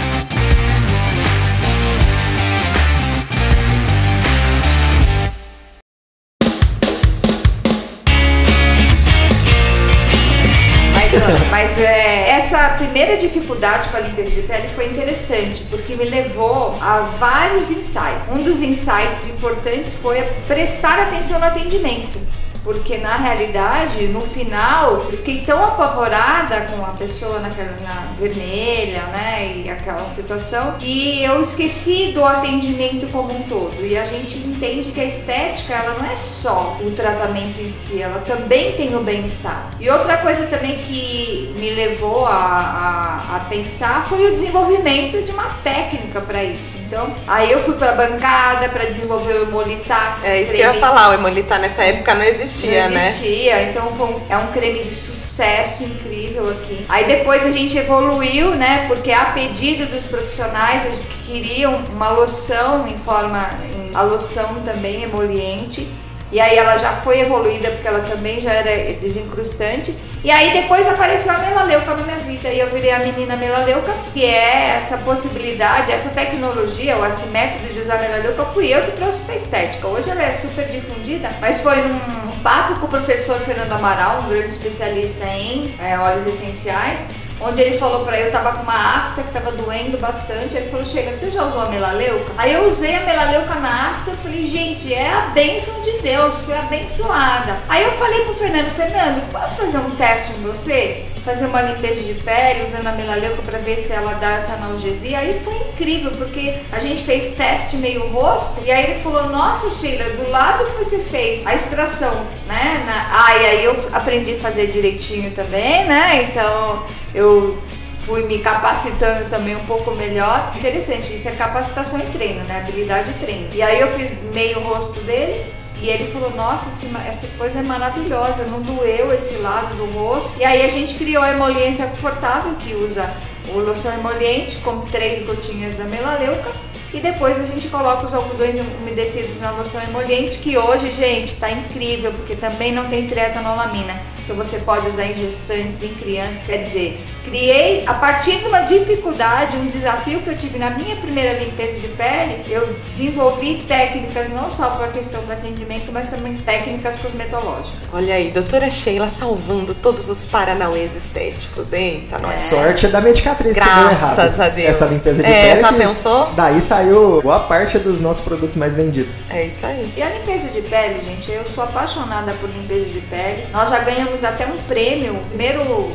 primeira 12.96 13.18
dificuldade 13.18 13.90
com 13.90 13.98
a 13.98 14.00
limpeza 14.00 14.30
de 14.30 14.40
pele 14.40 14.68
foi 14.68 14.86
interessante, 14.86 15.64
porque 15.68 15.94
me 15.96 16.06
levou 16.06 16.78
a 16.80 17.00
vários 17.00 17.70
insights. 17.70 18.30
Um 18.30 18.42
dos 18.42 18.62
insights 18.62 19.28
importantes 19.28 19.96
foi 19.96 20.22
prestar 20.46 20.98
atenção 21.00 21.38
no 21.38 21.44
atendimento. 21.44 22.18
Porque 22.66 22.98
na 22.98 23.14
realidade, 23.14 24.08
no 24.08 24.20
final, 24.20 24.94
eu 24.94 25.12
fiquei 25.12 25.42
tão 25.42 25.64
apavorada 25.64 26.62
com 26.62 26.84
a 26.84 26.88
pessoa 26.88 27.38
naquela 27.38 27.76
na 27.80 28.08
vermelha, 28.18 29.02
né? 29.12 29.62
E 29.64 29.70
aquela 29.70 30.04
situação, 30.08 30.72
que 30.72 31.22
eu 31.22 31.40
esqueci 31.40 32.10
do 32.12 32.24
atendimento 32.24 33.06
como 33.12 33.32
um 33.32 33.42
todo. 33.44 33.86
E 33.86 33.96
a 33.96 34.04
gente 34.04 34.38
entende 34.38 34.90
que 34.90 35.00
a 35.00 35.04
estética, 35.04 35.74
ela 35.74 35.94
não 35.94 36.10
é 36.10 36.16
só 36.16 36.76
o 36.82 36.90
tratamento 36.90 37.60
em 37.60 37.70
si, 37.70 38.02
ela 38.02 38.18
também 38.26 38.72
tem 38.72 38.96
o 38.96 39.00
bem-estar. 39.00 39.70
E 39.78 39.88
outra 39.88 40.16
coisa 40.16 40.46
também 40.46 40.76
que 40.78 41.54
me 41.60 41.70
levou 41.70 42.26
a, 42.26 42.32
a, 42.32 43.36
a 43.36 43.40
pensar 43.48 44.04
foi 44.08 44.26
o 44.26 44.32
desenvolvimento 44.32 45.22
de 45.22 45.30
uma 45.30 45.54
técnica 45.62 46.20
para 46.20 46.42
isso. 46.42 46.78
Então, 46.84 47.14
aí 47.28 47.52
eu 47.52 47.60
fui 47.60 47.74
para 47.74 47.92
bancada 47.92 48.68
para 48.70 48.86
desenvolver 48.86 49.34
o 49.34 49.42
hemolitar. 49.42 50.18
É 50.24 50.42
isso 50.42 50.52
que 50.52 50.60
eu 50.60 50.74
ia 50.74 50.80
falar. 50.80 51.10
O 51.10 51.14
Emolitar 51.14 51.60
nessa 51.60 51.84
época 51.84 52.12
não 52.12 52.24
existia 52.24 52.55
existia, 52.64 52.82
não 52.84 52.90
né? 52.90 53.08
existia, 53.08 53.62
então 53.70 53.90
foi 53.92 54.06
um- 54.06 54.20
é 54.28 54.36
um 54.36 54.46
creme 54.52 54.80
de 54.82 54.94
sucesso 54.94 55.84
incrível 55.84 56.48
aqui. 56.50 56.84
Aí 56.88 57.04
depois 57.06 57.44
a 57.44 57.50
gente 57.50 57.76
evoluiu, 57.76 58.54
né? 58.54 58.84
Porque 58.88 59.10
a 59.12 59.26
pedido 59.26 59.86
dos 59.86 60.04
profissionais, 60.06 60.84
eles 60.84 61.02
queriam 61.26 61.76
uma 61.92 62.10
loção 62.10 62.86
em 62.88 62.96
forma, 62.96 63.48
em, 63.74 63.94
a 63.94 64.02
loção 64.02 64.56
também 64.64 65.02
emoliente. 65.02 65.86
E 66.32 66.40
aí 66.40 66.58
ela 66.58 66.76
já 66.76 66.92
foi 66.92 67.20
evoluída 67.20 67.70
porque 67.70 67.86
ela 67.86 68.00
também 68.00 68.40
já 68.40 68.52
era 68.52 68.94
desincrustante. 68.94 69.94
E 70.24 70.30
aí 70.30 70.50
depois 70.60 70.84
apareceu 70.88 71.30
a 71.32 71.38
melaleuca 71.38 71.94
na 71.94 72.02
minha 72.02 72.16
vida 72.18 72.48
e 72.48 72.58
eu 72.58 72.68
virei 72.68 72.90
a 72.90 72.98
menina 72.98 73.36
melaleuca, 73.36 73.94
que 74.12 74.24
é 74.24 74.74
essa 74.76 74.98
possibilidade, 74.98 75.92
essa 75.92 76.08
tecnologia, 76.08 76.96
ou 76.96 77.06
esse 77.06 77.26
método 77.26 77.72
de 77.72 77.78
usar 77.78 78.00
melaleuca, 78.00 78.44
fui 78.44 78.66
eu 78.74 78.82
que 78.82 78.92
trouxe 78.92 79.20
para 79.20 79.36
estética. 79.36 79.86
Hoje 79.86 80.10
ela 80.10 80.20
é 80.24 80.32
super 80.32 80.66
difundida, 80.66 81.30
mas 81.40 81.60
foi 81.60 81.76
num 81.76 82.25
papo 82.46 82.78
com 82.78 82.86
o 82.86 82.88
professor 82.88 83.40
Fernando 83.40 83.72
Amaral, 83.72 84.20
um 84.20 84.28
grande 84.28 84.52
especialista 84.52 85.24
em 85.26 85.74
é, 85.80 85.98
óleos 85.98 86.28
essenciais, 86.28 87.08
onde 87.40 87.60
ele 87.60 87.76
falou 87.76 88.04
pra 88.04 88.20
eu, 88.20 88.30
tava 88.30 88.52
com 88.52 88.62
uma 88.62 88.98
afta 88.98 89.24
que 89.24 89.32
tava 89.32 89.50
doendo 89.50 89.98
bastante, 89.98 90.56
ele 90.56 90.70
falou, 90.70 90.86
Sheila, 90.86 91.10
você 91.10 91.28
já 91.28 91.42
usou 91.42 91.60
a 91.60 91.68
melaleuca? 91.68 92.32
Aí 92.38 92.54
eu 92.54 92.68
usei 92.68 92.94
a 92.94 93.00
melaleuca 93.00 93.56
na 93.56 93.90
afta, 93.90 94.12
eu 94.12 94.16
falei, 94.18 94.46
gente, 94.46 94.94
é 94.94 95.12
a 95.12 95.22
bênção 95.34 95.82
de 95.82 95.98
Deus, 95.98 96.42
fui 96.42 96.54
abençoada. 96.54 97.58
Aí 97.68 97.82
eu 97.82 97.90
falei 97.94 98.20
pro 98.20 98.34
Fernando, 98.36 98.70
Fernando, 98.70 99.28
posso 99.32 99.56
fazer 99.56 99.78
um 99.78 99.90
teste 99.96 100.30
em 100.34 100.42
você? 100.42 101.15
Fazer 101.26 101.46
uma 101.46 101.60
limpeza 101.60 102.04
de 102.04 102.14
pele 102.14 102.62
usando 102.62 102.86
a 102.86 102.92
melaleuca 102.92 103.42
pra 103.42 103.58
ver 103.58 103.78
se 103.78 103.92
ela 103.92 104.14
dá 104.14 104.34
essa 104.34 104.52
analgesia. 104.52 105.18
Aí 105.18 105.40
foi 105.42 105.56
incrível, 105.56 106.12
porque 106.12 106.54
a 106.70 106.78
gente 106.78 107.02
fez 107.02 107.34
teste 107.34 107.76
meio 107.78 108.06
rosto, 108.12 108.62
e 108.64 108.70
aí 108.70 108.84
ele 108.84 109.00
falou, 109.00 109.28
nossa 109.28 109.68
Sheila, 109.68 110.08
do 110.10 110.30
lado 110.30 110.66
que 110.66 110.84
você 110.84 111.00
fez 111.00 111.44
a 111.44 111.52
extração, 111.52 112.14
né? 112.46 112.84
Na... 112.86 113.26
Ah, 113.26 113.36
e 113.38 113.46
aí 113.46 113.64
eu 113.64 113.76
aprendi 113.92 114.34
a 114.34 114.38
fazer 114.38 114.68
direitinho 114.68 115.32
também, 115.32 115.84
né? 115.86 116.28
Então 116.30 116.86
eu 117.12 117.60
fui 118.02 118.22
me 118.22 118.38
capacitando 118.38 119.28
também 119.28 119.56
um 119.56 119.66
pouco 119.66 119.96
melhor. 119.96 120.52
Interessante, 120.56 121.12
isso 121.12 121.26
é 121.26 121.32
capacitação 121.32 121.98
e 121.98 122.04
treino, 122.04 122.44
né? 122.44 122.58
Habilidade 122.58 123.10
e 123.10 123.14
treino. 123.14 123.48
E 123.52 123.60
aí 123.60 123.80
eu 123.80 123.88
fiz 123.88 124.12
meio 124.32 124.60
rosto 124.60 125.00
dele 125.00 125.44
e 125.80 125.90
ele 125.90 126.10
falou, 126.10 126.30
nossa, 126.30 126.66
essa 127.06 127.26
coisa 127.38 127.58
é 127.58 127.62
maravilhosa, 127.62 128.44
não 128.44 128.60
doeu 128.62 129.12
esse 129.12 129.34
lado 129.34 129.76
do 129.76 129.84
rosto. 129.98 130.32
E 130.38 130.44
aí 130.44 130.64
a 130.64 130.68
gente 130.68 130.94
criou 130.94 131.22
a 131.22 131.32
emoliência 131.32 131.86
confortável, 131.86 132.54
que 132.54 132.74
usa 132.74 133.14
o 133.54 133.58
loção 133.58 133.92
emoliente 133.92 134.56
com 134.56 134.80
três 134.86 135.24
gotinhas 135.26 135.74
da 135.74 135.84
melaleuca. 135.84 136.50
E 136.94 137.00
depois 137.00 137.38
a 137.38 137.44
gente 137.44 137.68
coloca 137.68 138.06
os 138.06 138.14
algodões 138.14 138.54
umedecidos 138.80 139.38
na 139.38 139.50
loção 139.50 139.82
emoliente, 139.82 140.38
que 140.38 140.56
hoje, 140.56 140.90
gente, 140.92 141.36
tá 141.36 141.50
incrível, 141.50 142.10
porque 142.12 142.34
também 142.34 142.72
não 142.72 142.88
tem 142.88 143.06
trietanolamina. 143.06 144.00
Então 144.24 144.34
você 144.34 144.58
pode 144.58 144.88
usar 144.88 145.04
em 145.04 145.14
gestantes, 145.14 145.82
em 145.82 145.94
crianças, 145.94 146.42
quer 146.44 146.58
dizer, 146.58 147.04
criei 147.26 147.84
a 147.86 147.94
partir 147.94 148.36
de 148.38 148.46
uma 148.46 148.60
dificuldade, 148.60 149.56
um 149.56 149.66
desafio 149.66 150.20
que 150.22 150.30
eu 150.30 150.36
tive 150.38 150.58
na 150.58 150.70
minha 150.70 150.94
primeira 150.96 151.38
limpeza 151.38 151.78
de 151.80 151.88
pele, 151.88 152.44
eu 152.48 152.74
desenvolvi 152.88 153.64
técnicas 153.66 154.28
não 154.30 154.50
só 154.50 154.70
para 154.70 154.86
a 154.86 154.88
questão 154.92 155.22
do 155.24 155.32
atendimento, 155.32 155.90
mas 155.92 156.08
também 156.08 156.36
técnicas 156.36 156.98
cosmetológicas. 156.98 157.92
Olha 157.92 158.14
aí, 158.14 158.30
doutora 158.30 158.70
Sheila 158.70 159.08
salvando 159.08 159.74
todos 159.74 160.08
os 160.08 160.24
paranauês 160.26 160.94
estéticos. 160.94 161.72
Eita, 161.72 162.18
nós. 162.18 162.40
Sorte 162.42 162.86
da 162.88 163.00
medicatriz 163.00 163.58
que 163.58 163.64
deu 163.64 163.72
errado. 163.72 164.14
Graças 164.16 164.40
a 164.40 164.48
Deus. 164.48 164.68
Essa 164.70 164.86
limpeza 164.86 165.22
de 165.22 165.28
É, 165.28 165.42
pele. 165.48 165.56
já 165.56 165.68
que 165.68 165.74
pensou? 165.78 166.30
Daí 166.34 166.60
saiu 166.60 167.20
boa 167.22 167.40
parte 167.40 167.78
dos 167.78 167.98
nossos 168.00 168.22
produtos 168.24 168.56
mais 168.56 168.74
vendidos. 168.74 169.16
É 169.30 169.44
isso 169.44 169.66
aí. 169.66 169.92
E 169.96 170.02
a 170.02 170.10
limpeza 170.10 170.48
de 170.48 170.62
pele, 170.62 171.00
gente, 171.00 171.30
eu 171.30 171.44
sou 171.46 171.64
apaixonada 171.64 172.32
por 172.34 172.48
limpeza 172.48 172.86
de 172.86 173.00
pele. 173.00 173.46
Nós 173.52 173.68
já 173.68 173.80
ganhamos 173.80 174.22
até 174.22 174.46
um 174.46 174.56
prêmio, 174.68 175.16
primeiro 175.28 175.90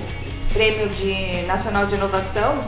prêmio 0.54 0.90
de 0.90 1.44
nacional 1.48 1.86
de 1.86 1.96
inovação 1.96 2.64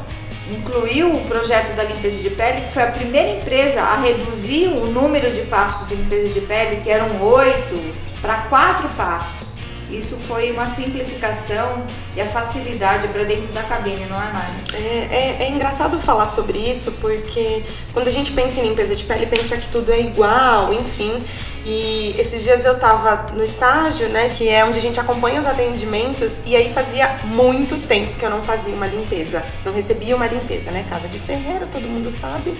incluiu 0.49 1.15
o 1.15 1.25
projeto 1.25 1.75
da 1.75 1.83
limpeza 1.83 2.21
de 2.21 2.29
pele, 2.29 2.61
que 2.61 2.73
foi 2.73 2.83
a 2.83 2.91
primeira 2.91 3.29
empresa 3.29 3.81
a 3.81 3.95
reduzir 4.01 4.67
o 4.67 4.87
número 4.87 5.31
de 5.31 5.41
passos 5.43 5.87
de 5.87 5.95
limpeza 5.95 6.29
de 6.29 6.41
pele, 6.41 6.81
que 6.83 6.89
eram 6.89 7.21
oito, 7.21 7.95
para 8.21 8.35
quatro 8.49 8.89
passos. 8.89 9.52
Isso 9.97 10.17
foi 10.17 10.51
uma 10.51 10.67
simplificação 10.67 11.83
e 12.15 12.21
a 12.21 12.25
facilidade 12.27 13.07
para 13.09 13.23
dentro 13.23 13.51
da 13.53 13.63
cabine, 13.63 14.05
não 14.05 14.21
é, 14.21 14.31
Mari? 14.33 14.53
É, 14.73 15.07
é- 15.11 15.37
é 15.45 15.49
engraçado 15.49 15.99
falar 15.99 16.25
sobre 16.25 16.57
isso 16.57 16.93
porque 16.93 17.63
quando 17.93 18.07
a 18.07 18.11
gente 18.11 18.31
pensa 18.31 18.59
em 18.59 18.63
limpeza 18.69 18.95
de 18.95 19.03
pele, 19.03 19.25
pensa 19.25 19.57
que 19.57 19.67
tudo 19.69 19.91
é 19.91 19.99
igual, 19.99 20.73
enfim. 20.73 21.21
E 21.65 22.13
esses 22.17 22.43
dias 22.43 22.65
eu 22.65 22.77
tava 22.77 23.31
no 23.33 23.43
estágio, 23.43 24.09
né, 24.09 24.29
que 24.37 24.49
é 24.49 24.65
onde 24.65 24.77
a 24.77 24.81
gente 24.81 24.99
acompanha 24.99 25.39
os 25.39 25.45
atendimentos, 25.45 26.33
e 26.45 26.55
aí 26.55 26.73
fazia 26.73 27.07
muito 27.25 27.77
tempo 27.87 28.13
que 28.15 28.25
eu 28.25 28.29
não 28.29 28.41
fazia 28.43 28.73
uma 28.73 28.87
limpeza. 28.87 29.43
Não 29.63 29.71
recebia 29.73 30.13
uma 30.15 30.27
limpeza, 30.27 30.71
né? 30.71 30.85
Casa 30.89 31.07
de 31.07 31.17
ferreiro, 31.19 31.65
todo 31.71 31.83
mundo 31.87 32.11
sabe. 32.11 32.57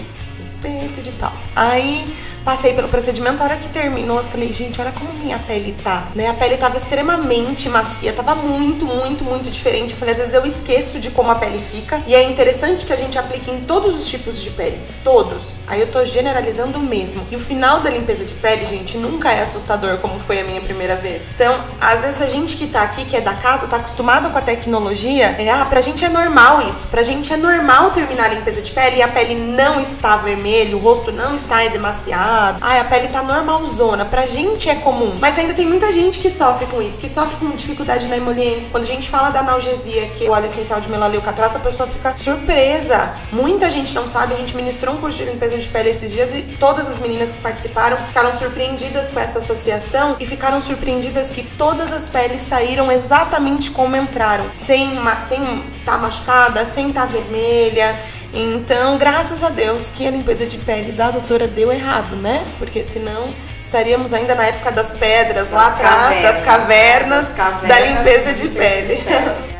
Espeto 0.54 1.02
de 1.02 1.10
pau. 1.12 1.32
Aí 1.56 2.04
passei 2.44 2.74
pelo 2.74 2.88
procedimento, 2.88 3.42
a 3.42 3.46
hora 3.46 3.56
que 3.56 3.68
terminou, 3.70 4.18
eu 4.18 4.24
falei, 4.24 4.52
gente, 4.52 4.78
olha 4.78 4.92
como 4.92 5.12
minha 5.14 5.38
pele 5.38 5.74
tá, 5.82 6.08
né? 6.14 6.28
A 6.28 6.34
pele 6.34 6.58
tava 6.58 6.76
extremamente 6.76 7.70
macia, 7.70 8.12
tava 8.12 8.34
muito, 8.34 8.84
muito, 8.84 9.24
muito 9.24 9.50
diferente. 9.50 9.94
Eu 9.94 9.98
falei, 9.98 10.12
às 10.12 10.20
vezes 10.20 10.34
eu 10.34 10.44
esqueço 10.44 11.00
de 11.00 11.10
como 11.10 11.30
a 11.30 11.36
pele 11.36 11.58
fica. 11.58 12.02
E 12.06 12.14
é 12.14 12.22
interessante 12.22 12.84
que 12.84 12.92
a 12.92 12.96
gente 12.96 13.18
aplique 13.18 13.50
em 13.50 13.62
todos 13.62 13.98
os 13.98 14.06
tipos 14.06 14.42
de 14.42 14.50
pele. 14.50 14.78
Todos. 15.02 15.58
Aí 15.66 15.80
eu 15.80 15.90
tô 15.90 16.04
generalizando 16.04 16.78
mesmo. 16.78 17.26
E 17.30 17.36
o 17.36 17.40
final 17.40 17.80
da 17.80 17.88
limpeza 17.88 18.24
de 18.26 18.34
pele, 18.34 18.66
gente, 18.66 18.98
nunca 18.98 19.32
é 19.32 19.40
assustador 19.40 19.96
como 19.98 20.18
foi 20.18 20.40
a 20.40 20.44
minha 20.44 20.60
primeira 20.60 20.96
vez. 20.96 21.22
Então, 21.34 21.58
às 21.80 22.02
vezes 22.02 22.20
a 22.20 22.28
gente 22.28 22.56
que 22.56 22.66
tá 22.66 22.82
aqui, 22.82 23.06
que 23.06 23.16
é 23.16 23.22
da 23.22 23.34
casa, 23.34 23.66
tá 23.66 23.76
acostumado 23.76 24.30
com 24.30 24.38
a 24.38 24.42
tecnologia, 24.42 25.34
é, 25.38 25.50
ah, 25.50 25.64
pra 25.64 25.80
gente 25.80 26.04
é 26.04 26.10
normal 26.10 26.60
isso. 26.68 26.88
Pra 26.88 27.02
gente 27.02 27.32
é 27.32 27.36
normal 27.38 27.90
terminar 27.92 28.26
a 28.26 28.28
limpeza 28.28 28.60
de 28.60 28.70
pele 28.70 28.96
e 28.96 29.02
a 29.02 29.08
pele 29.08 29.34
não 29.34 29.80
está 29.80 30.16
vermelha, 30.16 30.43
o 30.74 30.78
rosto 30.78 31.10
não 31.10 31.34
está 31.34 31.66
demasiado. 31.68 32.58
Ai, 32.60 32.78
a 32.78 32.84
pele 32.84 33.08
tá 33.08 33.22
normalzona. 33.22 34.04
Pra 34.04 34.26
gente 34.26 34.68
é 34.68 34.74
comum. 34.74 35.16
Mas 35.18 35.38
ainda 35.38 35.54
tem 35.54 35.66
muita 35.66 35.90
gente 35.92 36.18
que 36.18 36.28
sofre 36.28 36.66
com 36.66 36.82
isso, 36.82 37.00
que 37.00 37.08
sofre 37.08 37.36
com 37.36 37.50
dificuldade 37.56 38.08
na 38.08 38.16
emoliência. 38.16 38.68
Quando 38.70 38.84
a 38.84 38.86
gente 38.86 39.08
fala 39.08 39.30
da 39.30 39.40
analgesia, 39.40 40.08
que 40.08 40.28
o 40.28 40.32
óleo 40.32 40.46
essencial 40.46 40.80
de 40.80 40.88
melaleuca 40.88 41.32
traz, 41.32 41.56
a 41.56 41.58
pessoa 41.58 41.88
fica 41.88 42.14
surpresa. 42.14 43.14
Muita 43.32 43.70
gente 43.70 43.94
não 43.94 44.06
sabe. 44.06 44.34
A 44.34 44.36
gente 44.36 44.54
ministrou 44.54 44.94
um 44.94 44.98
curso 44.98 45.18
de 45.18 45.30
limpeza 45.30 45.56
de 45.56 45.68
pele 45.68 45.90
esses 45.90 46.12
dias 46.12 46.34
e 46.34 46.42
todas 46.58 46.88
as 46.88 46.98
meninas 46.98 47.32
que 47.32 47.38
participaram 47.38 47.96
ficaram 48.08 48.36
surpreendidas 48.38 49.10
com 49.10 49.20
essa 49.20 49.38
associação 49.38 50.16
e 50.20 50.26
ficaram 50.26 50.60
surpreendidas 50.60 51.30
que 51.30 51.42
todas 51.42 51.92
as 51.92 52.08
peles 52.08 52.42
saíram 52.42 52.92
exatamente 52.92 53.70
como 53.70 53.96
entraram, 53.96 54.46
sem 54.52 54.98
sem 55.26 55.62
tá 55.84 55.98
machucada, 55.98 56.64
sem 56.64 56.90
tá 56.92 57.06
vermelha. 57.06 57.96
Então, 58.36 58.98
graças 58.98 59.44
a 59.44 59.48
Deus 59.48 59.90
que 59.90 60.04
a 60.04 60.10
limpeza 60.10 60.44
de 60.44 60.58
pele 60.58 60.90
da 60.90 61.08
doutora 61.12 61.46
deu 61.46 61.70
errado, 61.70 62.16
né? 62.16 62.44
Porque 62.58 62.82
senão 62.82 63.28
estaríamos 63.74 64.12
ainda 64.12 64.36
na 64.36 64.46
época 64.46 64.70
das 64.70 64.92
pedras, 64.92 65.50
lá 65.50 65.66
atrás, 65.66 66.22
das 66.22 66.44
cavernas, 66.44 67.26
das 67.26 67.36
cavernas 67.36 67.68
da 67.68 67.80
limpeza 67.80 68.32
de 68.32 68.48
pele. 68.48 69.02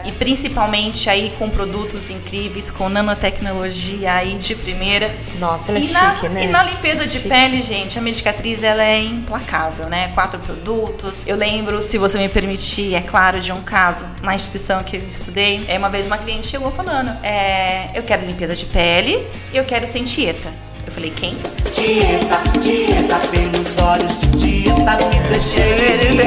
E 0.04 0.12
principalmente 0.12 1.08
aí 1.08 1.34
com 1.38 1.48
produtos 1.48 2.10
incríveis, 2.10 2.70
com 2.70 2.90
nanotecnologia 2.90 4.12
aí 4.12 4.34
de 4.34 4.54
primeira. 4.54 5.12
Nossa, 5.40 5.70
ela 5.70 5.78
é 5.78 5.82
e 5.82 5.90
na, 5.90 6.14
chique, 6.14 6.28
né? 6.28 6.44
E 6.44 6.46
na 6.48 6.62
limpeza 6.62 7.06
de 7.06 7.18
Chique. 7.18 7.28
pele, 7.28 7.62
gente, 7.62 7.98
a 7.98 8.02
Medicatriz 8.02 8.62
ela 8.62 8.84
é 8.84 9.00
implacável, 9.00 9.88
né? 9.88 10.12
Quatro 10.14 10.38
produtos. 10.38 11.26
Eu 11.26 11.36
lembro, 11.36 11.80
se 11.80 11.96
você 11.96 12.18
me 12.18 12.28
permitir, 12.28 12.94
é 12.94 13.00
claro, 13.00 13.40
de 13.40 13.50
um 13.50 13.62
caso 13.62 14.06
na 14.22 14.34
instituição 14.34 14.82
que 14.82 14.96
eu 14.96 15.00
estudei. 15.00 15.64
É 15.66 15.78
uma 15.78 15.88
vez 15.88 16.06
uma 16.06 16.18
cliente 16.18 16.48
chegou 16.48 16.70
falando: 16.70 17.10
é, 17.24 17.90
eu 17.94 18.02
quero 18.02 18.26
limpeza 18.26 18.54
de 18.54 18.66
pele 18.66 19.26
e 19.52 19.56
eu 19.56 19.64
quero 19.64 19.88
sem 19.88 20.04
tieta. 20.04 20.52
Eu 20.86 20.92
falei, 20.92 21.10
quem? 21.10 21.34
Dieta, 21.72 22.58
dieta 22.60 23.18
pelos 23.28 23.78
olhos 23.78 24.18
de 24.18 24.26
dieta 24.28 24.96
me 24.96 25.28
deixei 25.28 26.18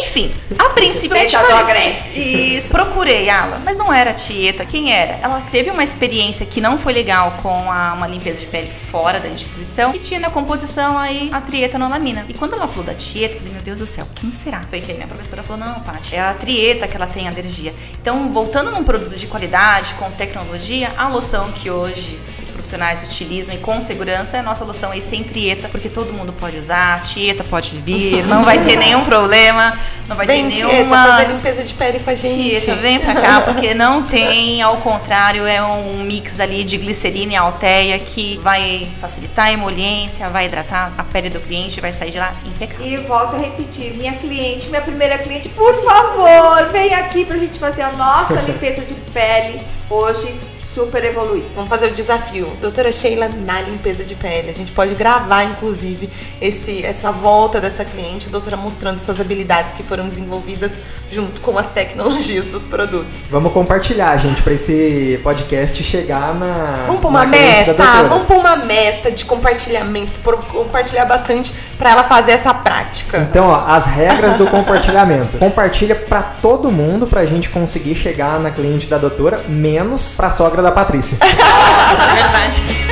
Enfim, 0.00 0.32
a 0.58 0.70
princípio 0.70 1.10
falei- 1.10 1.26
Agreste. 1.60 2.56
Isso, 2.56 2.72
procurei 2.72 3.28
ela, 3.28 3.60
mas 3.64 3.76
não 3.76 3.92
era 3.92 4.10
a 4.10 4.14
Tieta. 4.14 4.64
Quem 4.64 4.92
era? 4.92 5.18
Ela 5.22 5.42
teve 5.52 5.70
uma 5.70 5.84
experiência 5.84 6.46
que 6.46 6.60
não 6.60 6.78
foi 6.78 6.92
legal 6.92 7.36
com 7.42 7.70
a- 7.70 7.92
uma 7.94 8.06
limpeza 8.06 8.40
de 8.40 8.46
pele 8.46 8.70
fora 8.70 9.20
da 9.20 9.28
instituição 9.28 9.94
e 9.94 9.98
tinha 9.98 10.18
na 10.20 10.30
composição 10.30 10.98
aí 10.98 11.28
a 11.32 11.40
trietanolamina. 11.40 12.24
E 12.28 12.34
quando 12.34 12.54
ela 12.54 12.66
falou 12.66 12.84
da 12.84 12.94
Tieta, 12.94 13.34
eu 13.34 13.38
falei, 13.38 13.52
meu 13.54 13.62
Deus 13.62 13.78
do 13.78 13.86
céu, 13.86 14.06
quem 14.14 14.32
será? 14.32 14.62
Foi 14.68 14.80
que 14.80 14.90
aí 14.90 14.96
minha 14.96 15.08
professora 15.08 15.42
falou, 15.42 15.64
não, 15.64 15.80
Paty, 15.80 16.16
é 16.16 16.20
a 16.20 16.34
Trieta 16.34 16.88
que 16.88 16.96
ela 16.96 17.06
tem 17.06 17.28
alergia. 17.28 17.74
Então, 18.00 18.28
voltando 18.32 18.70
num 18.70 18.82
produto 18.84 19.16
de 19.16 19.26
qualidade, 19.26 19.94
com 19.94 20.10
tecnologia, 20.12 20.92
a 20.96 21.08
loção 21.08 21.52
que 21.52 21.70
hoje 21.70 22.18
os 22.42 22.50
profissionais 22.50 23.02
utilizam 23.02 23.54
e 23.54 23.58
com 23.66 23.80
segurança 23.80 24.36
é 24.36 24.40
a 24.40 24.42
nossa 24.44 24.64
loção 24.64 24.92
aí 24.92 25.02
sem 25.02 25.24
trieta, 25.24 25.68
porque 25.68 25.88
todo 25.88 26.12
mundo 26.12 26.32
pode 26.32 26.56
usar, 26.56 26.94
a 26.94 27.00
tieta 27.00 27.42
pode 27.42 27.76
vir, 27.78 28.22
vir. 28.22 28.24
Não 28.24 28.44
vai 28.44 28.62
ter 28.64 28.76
nenhum 28.76 29.04
problema. 29.04 29.76
Não 30.06 30.14
vai 30.14 30.24
Vem, 30.24 30.48
ter 30.48 30.58
Tieta, 30.58 30.72
nenhuma. 30.72 31.04
fazer 31.04 31.32
limpeza 31.32 31.64
de 31.64 31.74
pele 31.74 31.98
com 31.98 32.08
a 32.10 32.14
gente. 32.14 32.60
Tieta, 32.60 32.76
vem 32.76 33.00
pra 33.00 33.12
cá, 33.12 33.40
porque 33.40 33.74
não 33.74 34.04
tem, 34.04 34.62
ao 34.62 34.76
contrário, 34.76 35.44
é 35.44 35.60
um 35.60 36.04
mix 36.04 36.38
ali 36.38 36.62
de 36.62 36.76
glicerina 36.76 37.32
e 37.32 37.36
alteia 37.36 37.98
que 37.98 38.38
vai 38.40 38.88
facilitar 39.00 39.46
a 39.46 39.52
emoliência, 39.52 40.28
vai 40.28 40.46
hidratar 40.46 40.92
a 40.96 41.02
pele 41.02 41.28
do 41.28 41.40
cliente 41.40 41.78
e 41.78 41.80
vai 41.80 41.90
sair 41.90 42.12
de 42.12 42.20
lá 42.20 42.32
impecável. 42.44 42.86
E 42.86 42.96
volto 42.98 43.34
a 43.34 43.38
repetir, 43.40 43.94
minha 43.94 44.12
cliente, 44.12 44.68
minha 44.68 44.82
primeira 44.82 45.18
cliente, 45.18 45.48
por 45.48 45.74
favor, 45.74 46.68
vem 46.70 46.94
aqui 46.94 47.24
pra 47.24 47.36
gente 47.36 47.58
fazer 47.58 47.82
a 47.82 47.90
nossa 47.90 48.34
limpeza 48.42 48.82
de 48.82 48.94
pele 49.12 49.60
hoje 49.88 50.34
super 50.60 51.04
evoluída. 51.04 51.46
Vamos 51.54 51.70
fazer 51.70 51.86
o 51.86 51.90
desafio. 51.92 52.46
Doutora 52.60 52.92
Sheila 52.92 53.28
na 53.28 53.60
limpeza 53.62 54.04
de 54.04 54.14
pele. 54.14 54.50
A 54.50 54.52
gente 54.52 54.72
pode 54.72 54.94
gravar, 54.94 55.44
inclusive, 55.44 56.10
esse, 56.40 56.84
essa 56.84 57.12
volta 57.12 57.60
dessa 57.60 57.84
cliente, 57.84 58.26
a 58.28 58.30
doutora 58.30 58.56
mostrando 58.56 58.98
suas 58.98 59.20
habilidades 59.20 59.72
que 59.72 59.82
foram 59.82 60.04
desenvolvidas 60.04 60.72
junto 61.10 61.40
com 61.40 61.56
as 61.56 61.68
tecnologias 61.70 62.46
dos 62.46 62.66
produtos. 62.66 63.22
Vamos 63.30 63.52
compartilhar, 63.52 64.16
gente, 64.18 64.42
pra 64.42 64.52
esse 64.52 65.20
podcast 65.22 65.82
chegar 65.82 66.34
na. 66.34 66.84
Vamos 66.86 67.00
pôr 67.00 67.08
uma 67.08 67.24
meta, 67.24 67.74
vamos 68.08 68.26
pôr 68.26 68.36
uma 68.36 68.56
meta 68.56 69.10
de 69.10 69.24
compartilhamento, 69.24 70.12
compartilhar 70.48 71.04
bastante 71.04 71.54
pra 71.78 71.90
ela 71.90 72.04
fazer 72.04 72.32
essa 72.32 72.52
prática. 72.54 73.18
Então, 73.18 73.48
ó, 73.48 73.64
as 73.66 73.86
regras 73.86 74.34
do 74.34 74.46
compartilhamento. 74.46 75.38
Compartilha 75.38 75.94
pra 75.94 76.22
todo 76.22 76.70
mundo 76.70 77.06
pra 77.06 77.26
gente 77.26 77.48
conseguir 77.48 77.94
chegar 77.94 78.40
na 78.40 78.50
cliente 78.50 78.86
da 78.86 78.98
doutora, 78.98 79.40
menos 79.48 80.14
pra 80.16 80.30
sogra 80.30 80.62
da 80.62 80.72
Patrícia. 80.72 81.18
Nossa, 81.20 82.02
é 82.02 82.14
verdade. 82.14 82.85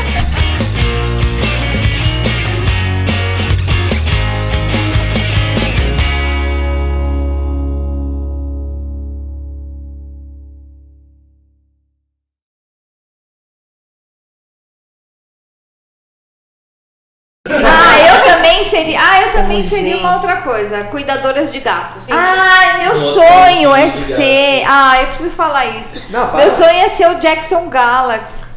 Coisa. 20.54 20.84
Cuidadoras 20.84 21.52
de 21.52 21.60
gatos. 21.60 22.06
Ai, 22.10 22.84
meu 22.84 22.96
sonho 22.96 23.74
é 23.74 23.88
ser. 23.88 24.64
Ah, 24.66 25.00
eu 25.02 25.06
preciso 25.08 25.30
falar 25.30 25.66
isso. 25.66 26.00
Não, 26.10 26.26
fala. 26.28 26.38
Meu 26.44 26.50
sonho 26.50 26.68
é 26.84 26.88
ser 26.88 27.08
o 27.08 27.14
Jackson 27.16 27.68
Galaxy. 27.68 28.54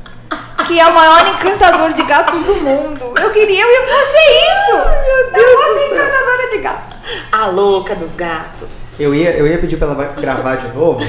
Que 0.67 0.79
é 0.79 0.85
o 0.85 0.93
maior 0.93 1.25
encantador 1.29 1.93
de 1.93 2.03
gatos 2.03 2.39
do 2.41 2.55
mundo. 2.55 3.13
Eu 3.21 3.29
queria, 3.31 3.61
eu 3.63 3.71
ia 3.71 3.81
fazer 3.87 4.27
isso. 4.51 4.77
meu 5.05 5.31
Deus. 5.31 5.47
Eu 5.47 5.57
vou 5.57 5.79
ser 5.79 5.85
encantadora 5.95 6.49
de 6.51 6.57
gatos. 6.57 6.97
A 7.31 7.45
louca 7.47 7.95
dos 7.95 8.15
gatos. 8.15 8.69
Eu 8.99 9.13
ia, 9.13 9.29
eu 9.37 9.45
ia 9.47 9.59
pedir 9.59 9.77
pra 9.77 9.87
ela 9.89 10.13
gravar 10.19 10.55
de 10.55 10.75
novo, 10.75 10.99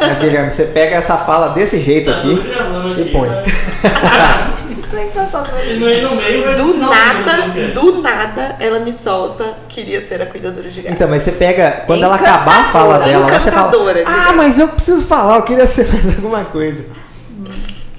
mas 0.00 0.18
Guilherme, 0.18 0.50
você 0.50 0.64
pega 0.64 0.96
essa 0.96 1.14
fala 1.18 1.50
desse 1.50 1.78
jeito 1.78 2.10
Tá 2.10 2.16
aqui 2.16 2.32
aqui. 2.32 3.02
e 3.02 3.12
põe. 3.12 3.28
né? 3.28 3.42
É 4.96 5.76
meio 5.76 6.56
Do 6.56 6.74
nada, 6.74 7.42
podcast. 7.42 7.72
do 7.72 8.02
nada, 8.02 8.56
ela 8.60 8.78
me 8.80 8.92
solta, 8.92 9.44
queria 9.68 10.00
ser 10.00 10.22
a 10.22 10.26
cuidadora 10.26 10.68
de 10.68 10.80
gatos. 10.80 10.94
Então, 10.96 11.08
mas 11.08 11.22
você 11.22 11.32
pega, 11.32 11.82
quando 11.86 12.02
ela 12.02 12.16
acabar 12.16 12.60
a 12.60 12.64
fala 12.70 12.98
dela, 13.00 13.26
você 13.28 13.50
fala, 13.50 13.72
ah, 14.06 14.32
mas 14.34 14.58
eu 14.58 14.68
preciso 14.68 15.04
falar, 15.04 15.36
eu 15.36 15.42
queria 15.42 15.66
ser 15.66 15.86
mais 15.92 16.16
alguma 16.16 16.44
coisa. 16.44 16.84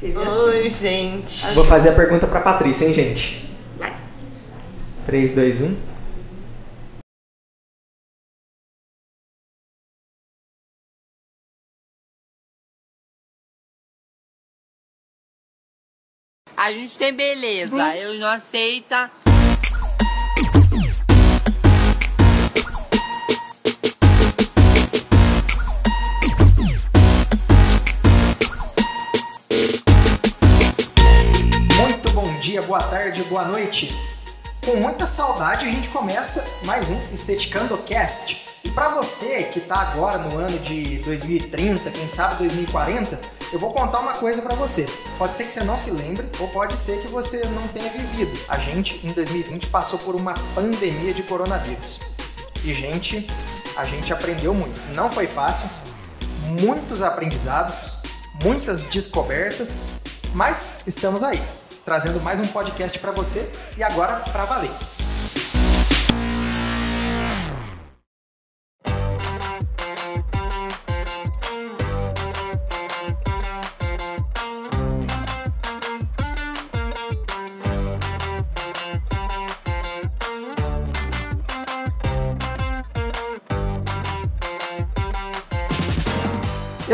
Ai, 0.03 0.69
gente. 0.69 1.53
Vou 1.53 1.65
fazer 1.65 1.89
a 1.89 1.93
pergunta 1.93 2.27
pra 2.27 2.39
Patrícia, 2.39 2.85
hein, 2.85 2.93
gente? 2.93 3.49
Vai. 3.77 3.91
3, 5.05 5.31
2, 5.31 5.61
1. 5.61 5.94
A 16.57 16.71
gente 16.71 16.97
tem 16.97 17.13
beleza, 17.13 17.95
eu 17.97 18.13
não 18.13 18.27
aceita. 18.27 19.11
Muito 31.77 32.09
bom 32.13 32.39
dia, 32.39 32.61
boa 32.61 32.81
tarde, 32.83 33.21
boa 33.23 33.43
noite. 33.45 33.93
Com 34.66 34.78
muita 34.78 35.05
saudade 35.05 35.68
a 35.68 35.70
gente 35.70 35.89
começa 35.89 36.43
mais 36.63 36.89
um 36.89 36.99
Esteticando 37.13 37.78
Cast. 37.78 38.49
E 38.63 38.70
para 38.72 38.89
você 38.89 39.43
que 39.43 39.59
tá 39.59 39.76
agora 39.76 40.18
no 40.18 40.39
ano 40.39 40.57
de 40.57 40.97
2030, 41.05 41.91
quem 41.91 42.07
sabe 42.07 42.38
2040, 42.38 43.22
eu 43.53 43.59
vou 43.59 43.72
contar 43.72 43.99
uma 43.99 44.13
coisa 44.13 44.41
para 44.41 44.55
você. 44.55 44.88
Pode 45.20 45.36
ser 45.36 45.43
que 45.43 45.51
você 45.51 45.63
não 45.63 45.78
se 45.78 45.91
lembre 45.91 46.28
ou 46.39 46.47
pode 46.47 46.76
ser 46.76 46.99
que 46.99 47.07
você 47.07 47.45
não 47.45 47.68
tenha 47.68 47.91
vivido. 47.91 48.36
A 48.49 48.57
gente 48.57 48.99
em 49.05 49.11
2020 49.11 49.68
passou 49.68 49.99
por 49.99 50.16
uma 50.16 50.34
pandemia 50.55 51.13
de 51.13 51.22
coronavírus. 51.22 51.99
E 52.63 52.74
gente, 52.74 53.30
a 53.78 53.86
gente 53.86 54.11
aprendeu 54.11 54.51
muito. 54.51 54.82
Não 54.95 55.11
foi 55.11 55.28
fácil, 55.28 55.70
muitos 56.59 57.03
aprendizados, 57.03 58.01
muitas 58.43 58.88
descobertas, 58.88 59.91
mas 60.34 60.78
estamos 60.88 61.22
aí, 61.22 61.39
trazendo 61.86 62.19
mais 62.19 62.39
um 62.39 62.47
podcast 62.47 62.97
para 62.97 63.11
você 63.11 63.47
e 63.77 63.83
agora 63.83 64.15
para 64.31 64.43
valer. 64.43 65.04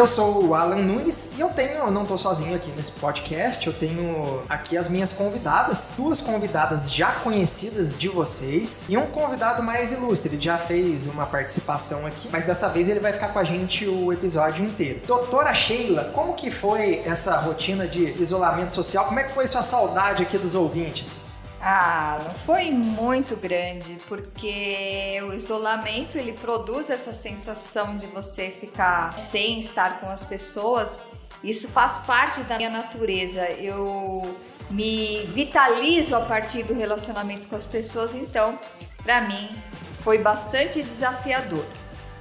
Eu 0.01 0.07
sou 0.07 0.47
o 0.47 0.55
Alan 0.55 0.77
Nunes 0.77 1.29
e 1.37 1.41
eu 1.41 1.49
tenho, 1.49 1.73
eu 1.73 1.91
não 1.91 2.07
tô 2.07 2.17
sozinho 2.17 2.55
aqui 2.55 2.71
nesse 2.71 2.93
podcast, 2.93 3.67
eu 3.67 3.71
tenho 3.71 4.41
aqui 4.49 4.75
as 4.75 4.89
minhas 4.89 5.13
convidadas, 5.13 5.93
duas 5.95 6.19
convidadas 6.19 6.91
já 6.91 7.11
conhecidas 7.11 7.95
de 7.95 8.09
vocês 8.09 8.87
e 8.89 8.97
um 8.97 9.05
convidado 9.05 9.61
mais 9.61 9.91
ilustre, 9.91 10.33
ele 10.33 10.41
já 10.41 10.57
fez 10.57 11.05
uma 11.05 11.27
participação 11.27 12.03
aqui, 12.07 12.27
mas 12.31 12.45
dessa 12.45 12.67
vez 12.67 12.89
ele 12.89 12.99
vai 12.99 13.13
ficar 13.13 13.27
com 13.27 13.37
a 13.37 13.43
gente 13.43 13.85
o 13.85 14.11
episódio 14.11 14.65
inteiro. 14.65 15.01
Doutora 15.05 15.53
Sheila, 15.53 16.05
como 16.05 16.33
que 16.33 16.49
foi 16.49 17.03
essa 17.05 17.37
rotina 17.37 17.87
de 17.87 18.19
isolamento 18.19 18.73
social? 18.73 19.05
Como 19.05 19.19
é 19.19 19.23
que 19.25 19.33
foi 19.35 19.45
sua 19.45 19.61
saudade 19.61 20.23
aqui 20.23 20.35
dos 20.35 20.55
ouvintes? 20.55 21.30
Ah, 21.63 22.19
não 22.23 22.33
foi 22.33 22.71
muito 22.71 23.35
grande, 23.35 24.01
porque 24.07 25.19
o 25.29 25.33
isolamento 25.33 26.17
ele 26.17 26.33
produz 26.33 26.89
essa 26.89 27.13
sensação 27.13 27.95
de 27.97 28.07
você 28.07 28.49
ficar 28.49 29.15
sem 29.19 29.59
estar 29.59 29.99
com 29.99 30.07
as 30.07 30.25
pessoas. 30.25 30.99
Isso 31.43 31.67
faz 31.67 31.99
parte 31.99 32.41
da 32.45 32.57
minha 32.57 32.71
natureza. 32.71 33.47
Eu 33.51 34.35
me 34.71 35.23
vitalizo 35.27 36.15
a 36.15 36.21
partir 36.21 36.63
do 36.63 36.73
relacionamento 36.73 37.47
com 37.47 37.55
as 37.55 37.67
pessoas, 37.67 38.15
então, 38.15 38.57
para 39.03 39.21
mim, 39.21 39.55
foi 39.93 40.17
bastante 40.17 40.81
desafiador. 40.81 41.63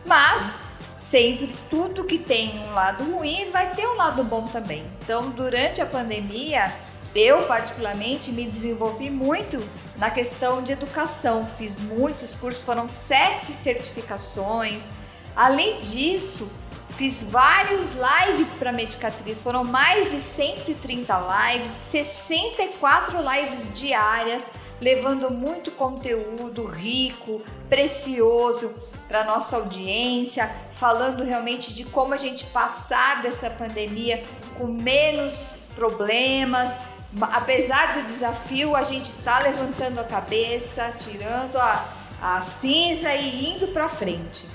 Mas 0.04 0.70
sempre 0.98 1.54
tudo 1.70 2.04
que 2.04 2.18
tem 2.18 2.58
um 2.58 2.74
lado 2.74 3.04
ruim 3.04 3.50
vai 3.50 3.74
ter 3.74 3.86
um 3.86 3.94
lado 3.94 4.22
bom 4.22 4.46
também. 4.48 4.84
Então, 5.02 5.30
durante 5.30 5.80
a 5.80 5.86
pandemia, 5.86 6.70
eu, 7.14 7.46
particularmente, 7.46 8.30
me 8.30 8.44
desenvolvi 8.44 9.10
muito 9.10 9.62
na 9.96 10.10
questão 10.10 10.62
de 10.62 10.72
educação. 10.72 11.46
Fiz 11.46 11.80
muitos 11.80 12.34
cursos, 12.34 12.62
foram 12.62 12.88
sete 12.88 13.46
certificações. 13.46 14.90
Além 15.34 15.80
disso, 15.80 16.50
fiz 16.90 17.22
vários 17.22 17.94
lives 17.94 18.54
para 18.54 18.72
Medicatriz. 18.72 19.42
Foram 19.42 19.64
mais 19.64 20.10
de 20.12 20.20
130 20.20 21.50
lives, 21.52 21.70
64 21.70 23.18
lives 23.20 23.72
diárias, 23.72 24.50
levando 24.80 25.30
muito 25.30 25.72
conteúdo 25.72 26.64
rico, 26.66 27.42
precioso 27.68 28.72
para 29.08 29.24
nossa 29.24 29.56
audiência, 29.56 30.48
falando 30.70 31.24
realmente 31.24 31.74
de 31.74 31.84
como 31.84 32.14
a 32.14 32.16
gente 32.16 32.46
passar 32.46 33.22
dessa 33.22 33.50
pandemia 33.50 34.22
com 34.56 34.68
menos 34.68 35.54
problemas, 35.74 36.78
apesar 37.20 37.94
do 37.94 38.02
desafio, 38.04 38.76
a 38.76 38.82
gente 38.82 39.06
está 39.06 39.40
levantando 39.40 40.00
a 40.00 40.04
cabeça, 40.04 40.94
tirando 40.98 41.56
a, 41.56 41.88
a 42.20 42.40
cinza 42.42 43.14
e 43.14 43.54
indo 43.54 43.68
para 43.68 43.88
frente. 43.88 44.46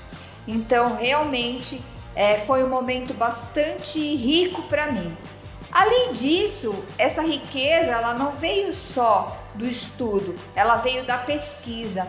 Então, 0.46 0.96
realmente, 0.96 1.80
é, 2.14 2.38
foi 2.38 2.64
um 2.64 2.68
momento 2.68 3.12
bastante 3.12 3.98
rico 4.16 4.62
para 4.64 4.90
mim. 4.92 5.16
Além 5.70 6.12
disso, 6.12 6.74
essa 6.96 7.22
riqueza 7.22 7.90
ela 7.90 8.14
não 8.14 8.32
veio 8.32 8.72
só 8.72 9.36
do 9.54 9.66
estudo, 9.66 10.34
ela 10.54 10.76
veio 10.76 11.04
da 11.04 11.18
pesquisa. 11.18 12.06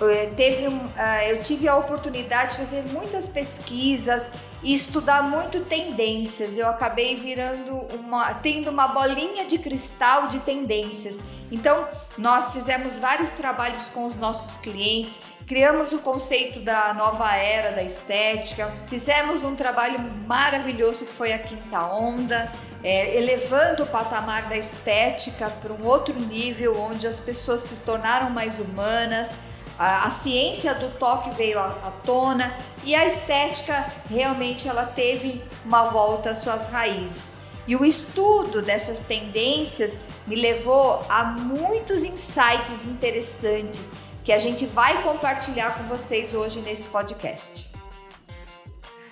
Eh, 0.00 0.32
teve 0.36 0.66
ah, 0.96 1.24
eu 1.28 1.42
tive 1.42 1.68
a 1.68 1.76
oportunidade 1.76 2.52
de 2.52 2.56
fazer 2.58 2.82
muitas 2.84 3.28
pesquisas 3.28 4.30
e 4.62 4.74
estudar 4.74 5.22
muito 5.22 5.60
tendências. 5.60 6.56
Eu 6.56 6.68
acabei 6.68 7.14
virando 7.14 7.72
uma, 7.94 8.34
tendo 8.34 8.70
uma 8.70 8.88
bolinha 8.88 9.46
de 9.46 9.58
cristal 9.58 10.28
de 10.28 10.40
tendências. 10.40 11.20
Então, 11.52 11.86
nós 12.18 12.52
fizemos 12.52 12.98
vários 12.98 13.30
trabalhos 13.32 13.88
com 13.88 14.04
os 14.04 14.16
nossos 14.16 14.56
clientes, 14.56 15.20
criamos 15.46 15.92
o 15.92 15.98
conceito 15.98 16.60
da 16.60 16.92
nova 16.94 17.36
era 17.36 17.70
da 17.72 17.82
estética, 17.82 18.72
fizemos 18.88 19.44
um 19.44 19.54
trabalho 19.54 20.00
maravilhoso 20.26 21.04
que 21.06 21.12
foi 21.12 21.32
a 21.32 21.38
Quinta 21.38 21.84
Onda, 21.86 22.50
é, 22.82 23.16
elevando 23.16 23.84
o 23.84 23.86
patamar 23.86 24.48
da 24.48 24.56
estética 24.56 25.50
para 25.50 25.72
um 25.72 25.86
outro 25.86 26.18
nível, 26.18 26.78
onde 26.80 27.06
as 27.06 27.20
pessoas 27.20 27.60
se 27.60 27.82
tornaram 27.82 28.30
mais 28.30 28.58
humanas 28.58 29.34
a, 29.78 30.06
a 30.06 30.10
ciência 30.10 30.74
do 30.74 30.90
toque 30.98 31.30
veio 31.30 31.58
à, 31.58 31.66
à 31.82 31.90
tona 32.04 32.54
e 32.84 32.94
a 32.94 33.04
estética 33.06 33.92
realmente 34.08 34.68
ela 34.68 34.86
teve 34.86 35.42
uma 35.64 35.84
volta 35.84 36.30
às 36.30 36.38
suas 36.38 36.66
raízes. 36.66 37.36
E 37.66 37.74
o 37.74 37.84
estudo 37.84 38.60
dessas 38.60 39.00
tendências 39.00 39.98
me 40.26 40.36
levou 40.36 41.04
a 41.08 41.24
muitos 41.24 42.02
insights 42.02 42.84
interessantes 42.84 43.92
que 44.22 44.32
a 44.32 44.38
gente 44.38 44.66
vai 44.66 45.02
compartilhar 45.02 45.76
com 45.76 45.84
vocês 45.84 46.34
hoje 46.34 46.60
nesse 46.60 46.88
podcast. 46.88 47.72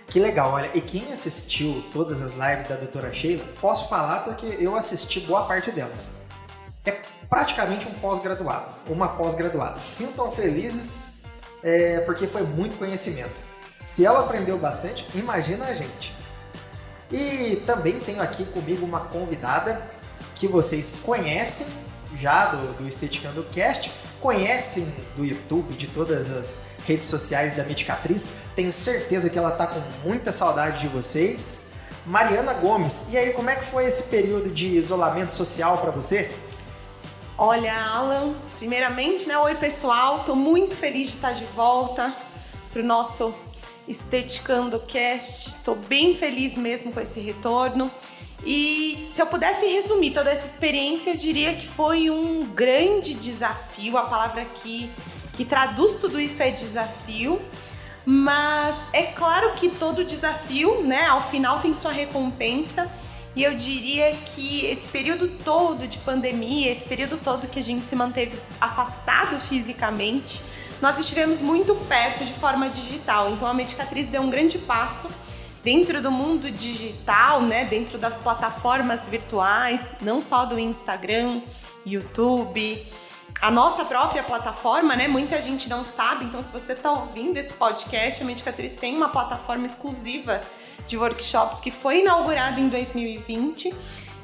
Que 0.09 0.21
legal, 0.21 0.53
olha, 0.53 0.71
e 0.75 0.81
quem 0.83 1.11
assistiu 1.11 1.83
todas 1.91 2.21
as 2.21 2.35
lives 2.35 2.69
da 2.69 2.77
doutora 2.77 3.11
Sheila, 3.13 3.45
posso 3.59 3.89
falar 3.89 4.21
porque 4.25 4.45
eu 4.61 4.77
assisti 4.77 5.21
boa 5.21 5.45
parte 5.45 5.71
delas. 5.71 6.11
É 6.85 7.01
praticamente 7.33 7.89
um 7.89 7.95
pós-graduado, 7.95 8.67
uma 8.87 9.09
pós-graduada. 9.09 9.83
Sintam 9.83 10.31
felizes 10.31 11.23
é, 11.63 12.01
porque 12.01 12.27
foi 12.27 12.43
muito 12.43 12.77
conhecimento. 12.77 13.41
Se 13.87 14.05
ela 14.05 14.21
aprendeu 14.21 14.59
bastante, 14.59 15.07
imagina 15.15 15.65
a 15.65 15.73
gente. 15.73 16.15
E 17.11 17.63
também 17.65 17.99
tenho 18.01 18.21
aqui 18.21 18.45
comigo 18.45 18.85
uma 18.85 19.01
convidada 19.01 19.81
que 20.35 20.47
vocês 20.47 21.01
conhecem 21.03 21.69
já 22.15 22.49
do, 22.49 22.75
do 22.75 22.87
Esteticando 22.87 23.43
Cast, 23.45 23.91
conhecem 24.21 24.85
do 25.17 25.25
YouTube, 25.25 25.73
de 25.73 25.87
todas 25.87 26.29
as 26.29 26.65
redes 26.87 27.09
sociais 27.09 27.57
da 27.57 27.65
Medicatriz. 27.65 28.29
Tenho 28.55 28.71
certeza 28.71 29.31
que 29.31 29.39
ela 29.39 29.53
tá 29.53 29.67
com 29.67 29.81
muita 30.07 30.31
saudade 30.31 30.81
de 30.81 30.89
vocês. 30.89 31.71
Mariana 32.05 32.53
Gomes, 32.53 33.09
e 33.11 33.17
aí 33.17 33.33
como 33.33 33.49
é 33.49 33.57
que 33.57 33.65
foi 33.65 33.87
esse 33.87 34.11
período 34.11 34.51
de 34.51 34.69
isolamento 34.77 35.35
social 35.35 35.79
para 35.79 35.91
você? 35.91 36.31
Olha, 37.39 37.75
Alan, 37.75 38.35
primeiramente, 38.59 39.27
né? 39.27 39.39
Oi, 39.39 39.55
pessoal. 39.55 40.21
Tô 40.21 40.37
muito 40.37 40.77
feliz 40.77 41.09
de 41.09 41.15
estar 41.15 41.33
de 41.33 41.45
volta 41.47 42.15
pro 42.71 42.85
nosso 42.85 43.35
Esteticando 43.89 44.79
Cast. 44.81 45.65
Tô 45.65 45.75
bem 45.75 46.15
feliz 46.15 46.59
mesmo 46.59 46.93
com 46.93 47.01
esse 47.01 47.21
retorno. 47.21 47.91
E 48.45 49.09
se 49.15 49.23
eu 49.23 49.27
pudesse 49.27 49.67
resumir 49.67 50.11
toda 50.11 50.31
essa 50.31 50.47
experiência, 50.47 51.11
eu 51.11 51.17
diria 51.17 51.55
que 51.55 51.67
foi 51.67 52.11
um 52.11 52.45
grande 52.45 53.15
desafio. 53.15 53.97
A 53.97 54.05
palavra 54.05 54.45
que, 54.45 54.91
que 55.33 55.45
traduz 55.45 55.95
tudo 55.95 56.21
isso 56.21 56.43
é 56.43 56.51
desafio. 56.51 57.41
Mas 58.05 58.79
é 58.93 59.05
claro 59.05 59.55
que 59.55 59.71
todo 59.71 60.05
desafio, 60.05 60.83
né, 60.83 61.07
ao 61.07 61.23
final 61.23 61.61
tem 61.61 61.73
sua 61.75 61.93
recompensa. 61.93 62.93
E 63.35 63.43
eu 63.43 63.55
diria 63.55 64.15
que 64.35 64.67
esse 64.67 64.89
período 64.89 65.29
todo 65.29 65.89
de 65.89 65.99
pandemia, 65.99 66.71
esse 66.71 66.87
período 66.87 67.17
todo 67.17 67.47
que 67.47 67.61
a 67.61 67.65
gente 67.65 67.87
se 67.87 67.97
manteve 67.97 68.39
afastado 68.61 69.39
fisicamente, 69.39 70.43
nós 70.83 70.99
estivemos 70.99 71.41
muito 71.41 71.75
perto 71.75 72.25
de 72.25 72.33
forma 72.33 72.69
digital. 72.69 73.31
Então 73.31 73.49
a 73.49 73.55
Medicatriz 73.55 74.09
deu 74.09 74.21
um 74.21 74.29
grande 74.29 74.59
passo 74.59 75.09
dentro 75.65 76.03
do 76.03 76.11
mundo 76.11 76.51
digital, 76.51 77.41
né, 77.41 77.65
dentro 77.65 77.97
das 77.97 78.17
plataformas 78.17 79.07
virtuais, 79.07 79.81
não 80.01 80.21
só 80.21 80.45
do 80.45 80.59
Instagram, 80.59 81.43
YouTube, 81.87 82.85
a 83.41 83.51
nossa 83.51 83.85
própria 83.85 84.23
plataforma, 84.23 84.95
né? 84.95 85.09
Muita 85.09 85.41
gente 85.41 85.69
não 85.69 85.85
sabe, 85.85 86.25
então 86.25 86.43
se 86.43 86.53
você 86.53 86.75
está 86.75 86.93
ouvindo 86.93 87.37
esse 87.39 87.55
podcast, 87.55 88.23
a 88.23 88.27
Medicatriz 88.27 88.77
tem 88.77 88.97
uma 88.97 89.09
plataforma 89.09 89.65
exclusiva 89.65 90.43
de 90.87 90.97
workshops 90.97 91.61
que 91.61 91.71
foi 91.71 92.01
inaugurado 92.01 92.61
em 92.61 92.69
2020. 92.69 93.75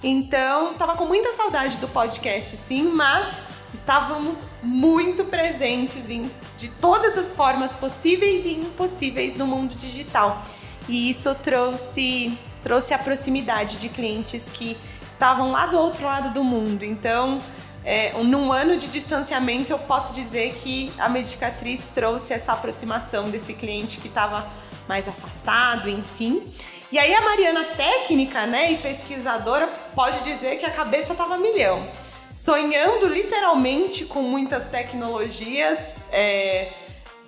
Então, 0.02 0.74
tava 0.74 0.94
com 0.96 1.06
muita 1.06 1.32
saudade 1.32 1.78
do 1.78 1.88
podcast, 1.88 2.56
sim, 2.56 2.84
mas 2.84 3.26
estávamos 3.74 4.46
muito 4.62 5.24
presentes 5.24 6.08
em, 6.08 6.30
de 6.56 6.70
todas 6.70 7.18
as 7.18 7.34
formas 7.34 7.72
possíveis 7.72 8.44
e 8.46 8.52
impossíveis 8.52 9.36
no 9.36 9.46
mundo 9.46 9.74
digital. 9.74 10.42
E 10.88 11.10
isso 11.10 11.34
trouxe 11.34 12.38
trouxe 12.62 12.92
a 12.92 12.98
proximidade 12.98 13.78
de 13.78 13.88
clientes 13.88 14.48
que 14.52 14.76
estavam 15.06 15.52
lá 15.52 15.66
do 15.66 15.78
outro 15.78 16.04
lado 16.04 16.30
do 16.34 16.42
mundo. 16.42 16.84
Então, 16.84 17.38
é, 17.84 18.12
num 18.22 18.52
ano 18.52 18.76
de 18.76 18.88
distanciamento, 18.88 19.72
eu 19.72 19.78
posso 19.78 20.12
dizer 20.12 20.54
que 20.56 20.92
a 20.98 21.08
Medicatriz 21.08 21.88
trouxe 21.88 22.32
essa 22.32 22.52
aproximação 22.52 23.30
desse 23.30 23.54
cliente 23.54 23.98
que 23.98 24.08
estava 24.08 24.46
mais 24.88 25.06
afastado, 25.06 25.88
enfim. 25.88 26.52
E 26.90 26.98
aí 26.98 27.14
a 27.14 27.20
Mariana 27.20 27.64
técnica, 27.76 28.46
né, 28.46 28.72
e 28.72 28.78
pesquisadora 28.78 29.66
pode 29.94 30.24
dizer 30.24 30.56
que 30.56 30.64
a 30.64 30.70
cabeça 30.70 31.12
estava 31.12 31.36
milhão, 31.36 31.86
sonhando 32.32 33.06
literalmente 33.06 34.06
com 34.06 34.22
muitas 34.22 34.66
tecnologias, 34.66 35.92
é, 36.10 36.72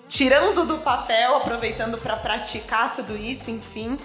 tirando 0.08 0.64
do 0.64 0.78
papel, 0.78 1.36
aproveitando 1.36 1.98
para 1.98 2.16
praticar 2.16 2.94
tudo 2.94 3.14
isso, 3.16 3.50
enfim. 3.50 3.98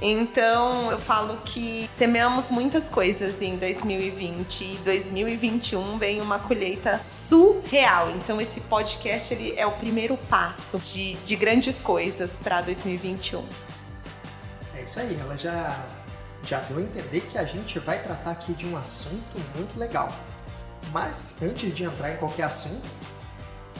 Então 0.00 0.90
eu 0.90 0.98
falo 0.98 1.36
que 1.44 1.86
semeamos 1.86 2.50
muitas 2.50 2.88
coisas 2.88 3.40
em 3.40 3.56
2020 3.56 4.64
e 4.64 4.76
2021 4.78 5.98
vem 5.98 6.20
uma 6.20 6.38
colheita 6.38 7.00
surreal. 7.02 8.10
Então 8.10 8.40
esse 8.40 8.60
podcast 8.62 9.32
ele 9.32 9.54
é 9.56 9.64
o 9.64 9.72
primeiro 9.72 10.16
passo 10.16 10.78
de, 10.78 11.14
de 11.16 11.36
grandes 11.36 11.80
coisas 11.80 12.38
para 12.38 12.60
2021. 12.62 13.44
É 14.76 14.82
isso 14.82 14.98
aí, 14.98 15.16
ela 15.20 15.38
já, 15.38 15.86
já 16.42 16.58
deu 16.60 16.78
a 16.78 16.82
entender 16.82 17.20
que 17.20 17.38
a 17.38 17.44
gente 17.44 17.78
vai 17.78 18.02
tratar 18.02 18.32
aqui 18.32 18.52
de 18.52 18.66
um 18.66 18.76
assunto 18.76 19.38
muito 19.54 19.78
legal. 19.78 20.12
Mas 20.92 21.40
antes 21.40 21.72
de 21.72 21.84
entrar 21.84 22.12
em 22.12 22.16
qualquer 22.16 22.42
assunto, 22.42 22.86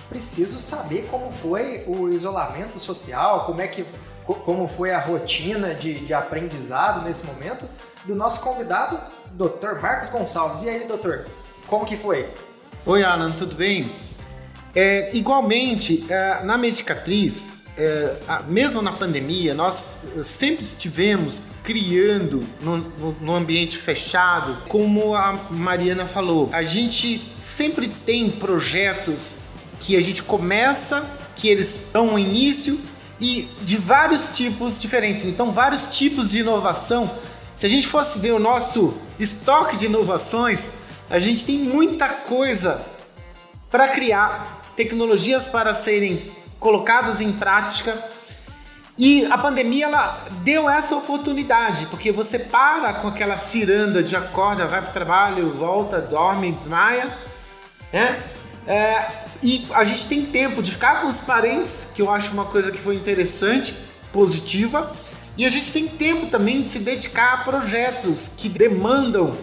preciso 0.08 0.58
saber 0.60 1.08
como 1.10 1.32
foi 1.32 1.84
o 1.86 2.08
isolamento 2.08 2.78
social, 2.78 3.44
como 3.44 3.60
é 3.60 3.68
que 3.68 3.84
como 4.26 4.66
foi 4.66 4.90
a 4.92 4.98
rotina 4.98 5.74
de, 5.74 6.00
de 6.00 6.14
aprendizado 6.14 7.02
nesse 7.04 7.26
momento 7.26 7.68
do 8.04 8.14
nosso 8.14 8.40
convidado, 8.40 8.98
Dr. 9.32 9.80
Marcos 9.80 10.08
Gonçalves. 10.08 10.62
E 10.62 10.68
aí, 10.68 10.86
doutor, 10.86 11.26
como 11.66 11.84
que 11.84 11.96
foi? 11.96 12.28
Oi, 12.86 13.02
Alan, 13.02 13.32
tudo 13.32 13.54
bem? 13.54 13.90
É, 14.74 15.10
igualmente, 15.14 16.04
é, 16.08 16.42
na 16.42 16.58
Medicatriz, 16.58 17.62
é, 17.76 18.16
mesmo 18.46 18.82
na 18.82 18.92
pandemia, 18.92 19.54
nós 19.54 20.04
sempre 20.22 20.62
estivemos 20.62 21.42
criando 21.62 22.44
no, 22.60 22.76
no, 22.76 23.12
no, 23.12 23.34
ambiente 23.34 23.78
fechado, 23.78 24.58
como 24.68 25.14
a 25.14 25.32
Mariana 25.50 26.06
falou. 26.06 26.50
A 26.52 26.62
gente 26.62 27.18
sempre 27.36 27.88
tem 27.88 28.30
projetos 28.30 29.40
que 29.80 29.96
a 29.96 30.00
gente 30.00 30.22
começa, 30.22 31.04
que 31.34 31.48
eles 31.48 31.88
dão 31.92 32.10
um 32.10 32.18
início 32.18 32.78
e 33.24 33.48
de 33.62 33.78
vários 33.78 34.28
tipos 34.28 34.78
diferentes. 34.78 35.24
Então, 35.24 35.50
vários 35.50 35.84
tipos 35.84 36.30
de 36.30 36.40
inovação. 36.40 37.10
Se 37.56 37.64
a 37.64 37.70
gente 37.70 37.86
fosse 37.86 38.18
ver 38.18 38.32
o 38.32 38.38
nosso 38.38 39.00
estoque 39.18 39.78
de 39.78 39.86
inovações, 39.86 40.72
a 41.08 41.18
gente 41.18 41.46
tem 41.46 41.56
muita 41.56 42.06
coisa 42.06 42.84
para 43.70 43.88
criar, 43.88 44.60
tecnologias 44.76 45.48
para 45.48 45.72
serem 45.72 46.36
colocadas 46.60 47.22
em 47.22 47.32
prática. 47.32 47.96
E 48.98 49.24
a 49.24 49.38
pandemia 49.38 49.86
ela 49.86 50.28
deu 50.42 50.68
essa 50.68 50.94
oportunidade, 50.94 51.86
porque 51.86 52.12
você 52.12 52.38
para 52.38 52.92
com 52.92 53.08
aquela 53.08 53.38
ciranda 53.38 54.02
de 54.02 54.14
acorda, 54.14 54.66
vai 54.66 54.82
para 54.82 54.90
o 54.90 54.92
trabalho, 54.92 55.54
volta, 55.54 55.98
dorme, 55.98 56.52
desmaia, 56.52 57.16
né? 57.90 58.22
É, 58.66 59.23
e 59.44 59.66
a 59.74 59.84
gente 59.84 60.06
tem 60.06 60.24
tempo 60.24 60.62
de 60.62 60.70
ficar 60.70 61.02
com 61.02 61.06
os 61.06 61.20
parentes, 61.20 61.88
que 61.94 62.00
eu 62.00 62.10
acho 62.10 62.32
uma 62.32 62.46
coisa 62.46 62.72
que 62.72 62.78
foi 62.78 62.94
interessante, 62.94 63.76
positiva. 64.10 64.90
E 65.36 65.44
a 65.44 65.50
gente 65.50 65.70
tem 65.70 65.86
tempo 65.86 66.28
também 66.28 66.62
de 66.62 66.68
se 66.70 66.78
dedicar 66.78 67.34
a 67.34 67.36
projetos 67.44 68.26
que 68.38 68.48
demandam 68.48 69.36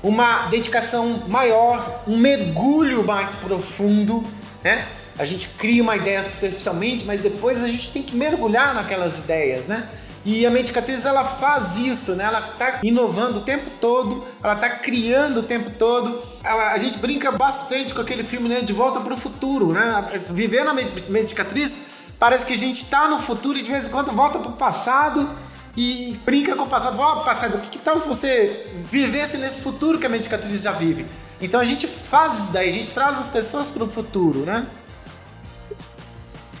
uma 0.00 0.46
dedicação 0.46 1.24
maior, 1.26 2.04
um 2.06 2.16
mergulho 2.16 3.04
mais 3.04 3.34
profundo, 3.34 4.22
né? 4.62 4.86
A 5.18 5.24
gente 5.24 5.48
cria 5.58 5.82
uma 5.82 5.96
ideia 5.96 6.22
superficialmente, 6.22 7.04
mas 7.04 7.22
depois 7.22 7.64
a 7.64 7.66
gente 7.66 7.90
tem 7.90 8.02
que 8.02 8.14
mergulhar 8.14 8.72
naquelas 8.72 9.22
ideias, 9.22 9.66
né? 9.66 9.88
E 10.24 10.46
a 10.46 10.50
Medicatriz 10.50 11.04
ela 11.04 11.24
faz 11.24 11.76
isso, 11.76 12.14
né? 12.14 12.24
Ela 12.24 12.40
tá 12.40 12.78
inovando 12.82 13.40
o 13.40 13.42
tempo 13.42 13.68
todo, 13.80 14.24
ela 14.42 14.54
tá 14.54 14.70
criando 14.70 15.40
o 15.40 15.42
tempo 15.42 15.70
todo. 15.70 16.22
Ela- 16.44 16.72
a 16.72 16.78
gente 16.78 16.98
brinca 16.98 17.32
bastante 17.32 17.92
com 17.92 18.00
aquele 18.00 18.22
filme, 18.22 18.48
né? 18.48 18.60
De 18.60 18.72
Volta 18.72 19.00
para 19.00 19.14
o 19.14 19.16
Futuro, 19.16 19.72
né? 19.72 20.20
Viver 20.30 20.64
na 20.64 20.72
Med- 20.72 21.08
Medicatriz 21.10 21.76
parece 22.20 22.46
que 22.46 22.52
a 22.52 22.58
gente 22.58 22.86
tá 22.86 23.08
no 23.08 23.18
futuro 23.18 23.58
e 23.58 23.62
de 23.62 23.70
vez 23.72 23.88
em 23.88 23.90
quando 23.90 24.12
volta 24.12 24.38
pro 24.38 24.52
passado 24.52 25.28
e 25.76 26.16
brinca 26.24 26.54
com 26.54 26.62
o 26.64 26.68
passado. 26.68 26.96
Ó, 27.00 27.16
passado, 27.24 27.56
o 27.56 27.60
que, 27.60 27.70
que 27.70 27.78
tal 27.78 27.98
se 27.98 28.06
você 28.06 28.70
vivesse 28.90 29.38
nesse 29.38 29.60
futuro 29.60 29.98
que 29.98 30.06
a 30.06 30.08
Medicatriz 30.08 30.62
já 30.62 30.70
vive? 30.70 31.04
Então 31.40 31.58
a 31.58 31.64
gente 31.64 31.88
faz 31.88 32.38
isso 32.38 32.52
daí, 32.52 32.68
a 32.68 32.72
gente 32.72 32.92
traz 32.92 33.18
as 33.18 33.26
pessoas 33.26 33.70
pro 33.72 33.88
futuro, 33.88 34.46
né? 34.46 34.66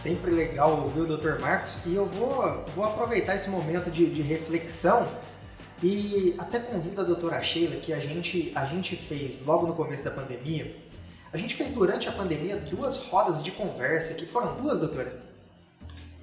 Sempre 0.02 0.32
legal 0.32 0.82
ouvir 0.82 1.02
o 1.02 1.16
Dr. 1.16 1.40
Marcos 1.40 1.78
e 1.86 1.94
eu 1.94 2.04
vou, 2.04 2.64
vou 2.74 2.84
aproveitar 2.84 3.36
esse 3.36 3.48
momento 3.48 3.88
de, 3.88 4.04
de 4.12 4.20
reflexão 4.20 5.06
e 5.80 6.34
até 6.40 6.58
convido 6.58 7.00
a 7.00 7.04
doutora 7.04 7.40
Sheila 7.40 7.76
que 7.76 7.92
a 7.92 8.00
gente, 8.00 8.50
a 8.56 8.64
gente 8.64 8.96
fez 8.96 9.46
logo 9.46 9.64
no 9.64 9.74
começo 9.74 10.02
da 10.02 10.10
pandemia. 10.10 10.76
A 11.32 11.36
gente 11.36 11.54
fez 11.54 11.70
durante 11.70 12.08
a 12.08 12.12
pandemia 12.12 12.56
duas 12.56 12.96
rodas 12.96 13.44
de 13.44 13.52
conversa, 13.52 14.14
que 14.14 14.26
foram 14.26 14.56
duas, 14.56 14.80
doutora? 14.80 15.22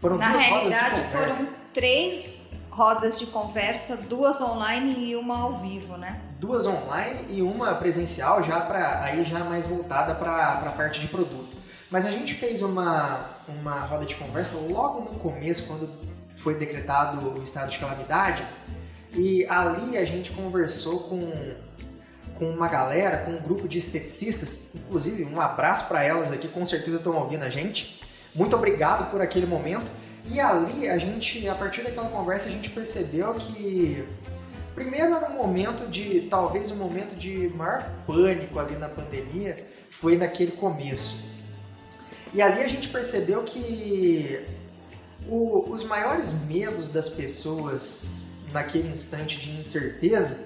Foram 0.01 0.17
Na 0.17 0.31
duas 0.31 0.43
rodas 0.43 0.49
de 0.49 0.69
realidade, 0.69 1.01
conversa. 1.01 1.43
foram 1.43 1.53
três 1.73 2.41
rodas 2.69 3.17
de 3.17 3.27
conversa, 3.27 3.95
duas 3.95 4.41
online 4.41 5.05
e 5.05 5.15
uma 5.15 5.39
ao 5.39 5.53
vivo, 5.53 5.95
né? 5.95 6.19
duas 6.39 6.65
online 6.65 7.25
e 7.29 7.41
uma 7.41 7.75
presencial 7.75 8.41
já 8.43 8.61
para 8.61 9.03
aí 9.03 9.23
já 9.23 9.43
mais 9.43 9.67
voltada 9.67 10.15
para 10.15 10.53
a 10.53 10.71
parte 10.71 10.99
de 11.01 11.07
produto. 11.07 11.48
Mas 11.91 12.05
a 12.05 12.11
gente 12.11 12.33
fez 12.33 12.61
uma, 12.61 13.25
uma 13.47 13.79
roda 13.79 14.05
de 14.05 14.15
conversa 14.15 14.55
logo 14.57 15.11
no 15.11 15.19
começo, 15.19 15.67
quando 15.67 15.89
foi 16.35 16.55
decretado 16.55 17.39
o 17.39 17.43
estado 17.43 17.69
de 17.69 17.79
calamidade, 17.79 18.45
e 19.13 19.45
ali 19.47 19.97
a 19.97 20.05
gente 20.05 20.31
conversou 20.31 20.99
com, 21.01 21.55
com 22.35 22.49
uma 22.51 22.67
galera, 22.67 23.17
com 23.17 23.31
um 23.31 23.41
grupo 23.41 23.67
de 23.67 23.77
esteticistas, 23.77 24.75
inclusive 24.75 25.25
um 25.25 25.41
abraço 25.41 25.87
para 25.87 26.03
elas 26.03 26.31
aqui, 26.31 26.47
com 26.47 26.65
certeza 26.65 26.97
estão 26.97 27.15
ouvindo 27.15 27.43
a 27.43 27.49
gente. 27.49 27.99
Muito 28.35 28.55
obrigado 28.55 29.09
por 29.09 29.19
aquele 29.19 29.47
momento. 29.47 29.91
E 30.31 30.39
ali 30.39 30.87
a 30.87 30.97
gente, 30.99 31.47
a 31.47 31.55
partir 31.55 31.81
daquela 31.81 32.09
conversa, 32.09 32.49
a 32.49 32.51
gente 32.51 32.69
percebeu 32.69 33.33
que 33.33 34.05
Primeiro 34.79 35.13
era 35.13 35.29
um 35.29 35.35
momento 35.35 35.89
de, 35.89 36.21
talvez 36.29 36.71
um 36.71 36.75
momento 36.75 37.13
de 37.13 37.49
maior 37.49 37.91
pânico 38.07 38.57
ali 38.57 38.77
na 38.77 38.87
pandemia, 38.87 39.57
foi 39.89 40.15
naquele 40.15 40.53
começo. 40.53 41.38
E 42.33 42.41
ali 42.41 42.61
a 42.61 42.67
gente 42.67 42.89
percebeu 42.89 43.43
que 43.43 44.39
o- 45.27 45.69
os 45.69 45.83
maiores 45.83 46.45
medos 46.47 46.87
das 46.89 47.09
pessoas 47.09 48.09
naquele 48.53 48.89
instante 48.89 49.37
de 49.39 49.51
incerteza 49.51 50.37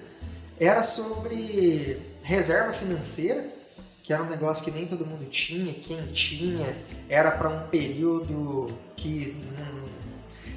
era 0.59 0.81
sobre 0.83 1.99
reserva 2.21 2.73
financeira, 2.73 3.45
que 4.01 4.13
era 4.13 4.21
um 4.23 4.29
negócio 4.29 4.63
que 4.65 4.71
nem 4.71 4.85
todo 4.85 5.05
mundo 5.05 5.25
tinha, 5.29 5.73
quem 5.73 6.05
tinha 6.07 6.75
era 7.09 7.31
para 7.31 7.49
um 7.49 7.67
período 7.67 8.67
que 8.95 9.35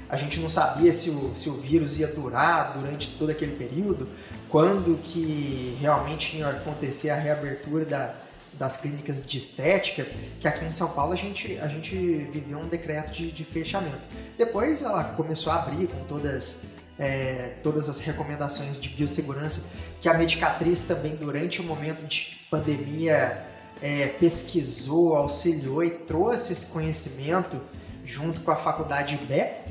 a 0.09 0.17
gente 0.17 0.39
não 0.39 0.49
sabia 0.49 0.93
se 0.93 1.11
o, 1.11 1.33
se 1.35 1.49
o 1.49 1.55
vírus 1.55 1.99
ia 1.99 2.07
durar 2.09 2.75
durante 2.79 3.11
todo 3.17 3.31
aquele 3.31 3.57
período, 3.57 4.09
quando 4.49 4.99
que 5.03 5.77
realmente 5.81 6.37
ia 6.37 6.49
acontecer 6.49 7.11
a 7.11 7.17
reabertura 7.17 7.85
da, 7.85 8.15
das 8.59 8.77
clínicas 8.77 9.27
de 9.27 9.37
estética, 9.37 10.07
que 10.41 10.49
aqui 10.49 10.65
em 10.65 10.71
São 10.71 10.89
Paulo 10.91 11.13
a 11.13 11.17
gente, 11.17 11.59
a 11.59 11.69
gente 11.69 11.95
viveu 12.31 12.59
um 12.59 12.69
decreto 12.69 13.13
de, 13.13 13.31
de 13.31 13.45
fechamento. 13.45 14.07
Depois 14.37 14.83
ela 14.83 15.05
começou 15.05 15.53
a 15.53 15.57
abrir 15.57 15.87
com 15.87 16.05
todas, 16.05 16.63
é, 16.99 17.55
todas 17.63 17.89
as 17.89 17.99
recomendações 17.99 18.81
de 18.81 18.89
biossegurança, 18.89 19.71
que 20.01 20.09
a 20.09 20.15
Medicatriz 20.15 20.83
também 20.83 21.17
durante 21.17 21.61
o 21.61 21.65
momento 21.65 22.05
de 22.07 22.39
pandemia 22.51 23.45
é, 23.83 24.07
pesquisou, 24.09 25.17
auxiliou 25.17 25.85
e 25.85 25.91
trouxe 25.91 26.53
esse 26.53 26.67
conhecimento 26.67 27.61
junto 28.05 28.41
com 28.41 28.51
a 28.51 28.57
faculdade 28.57 29.17
Beco. 29.17 29.67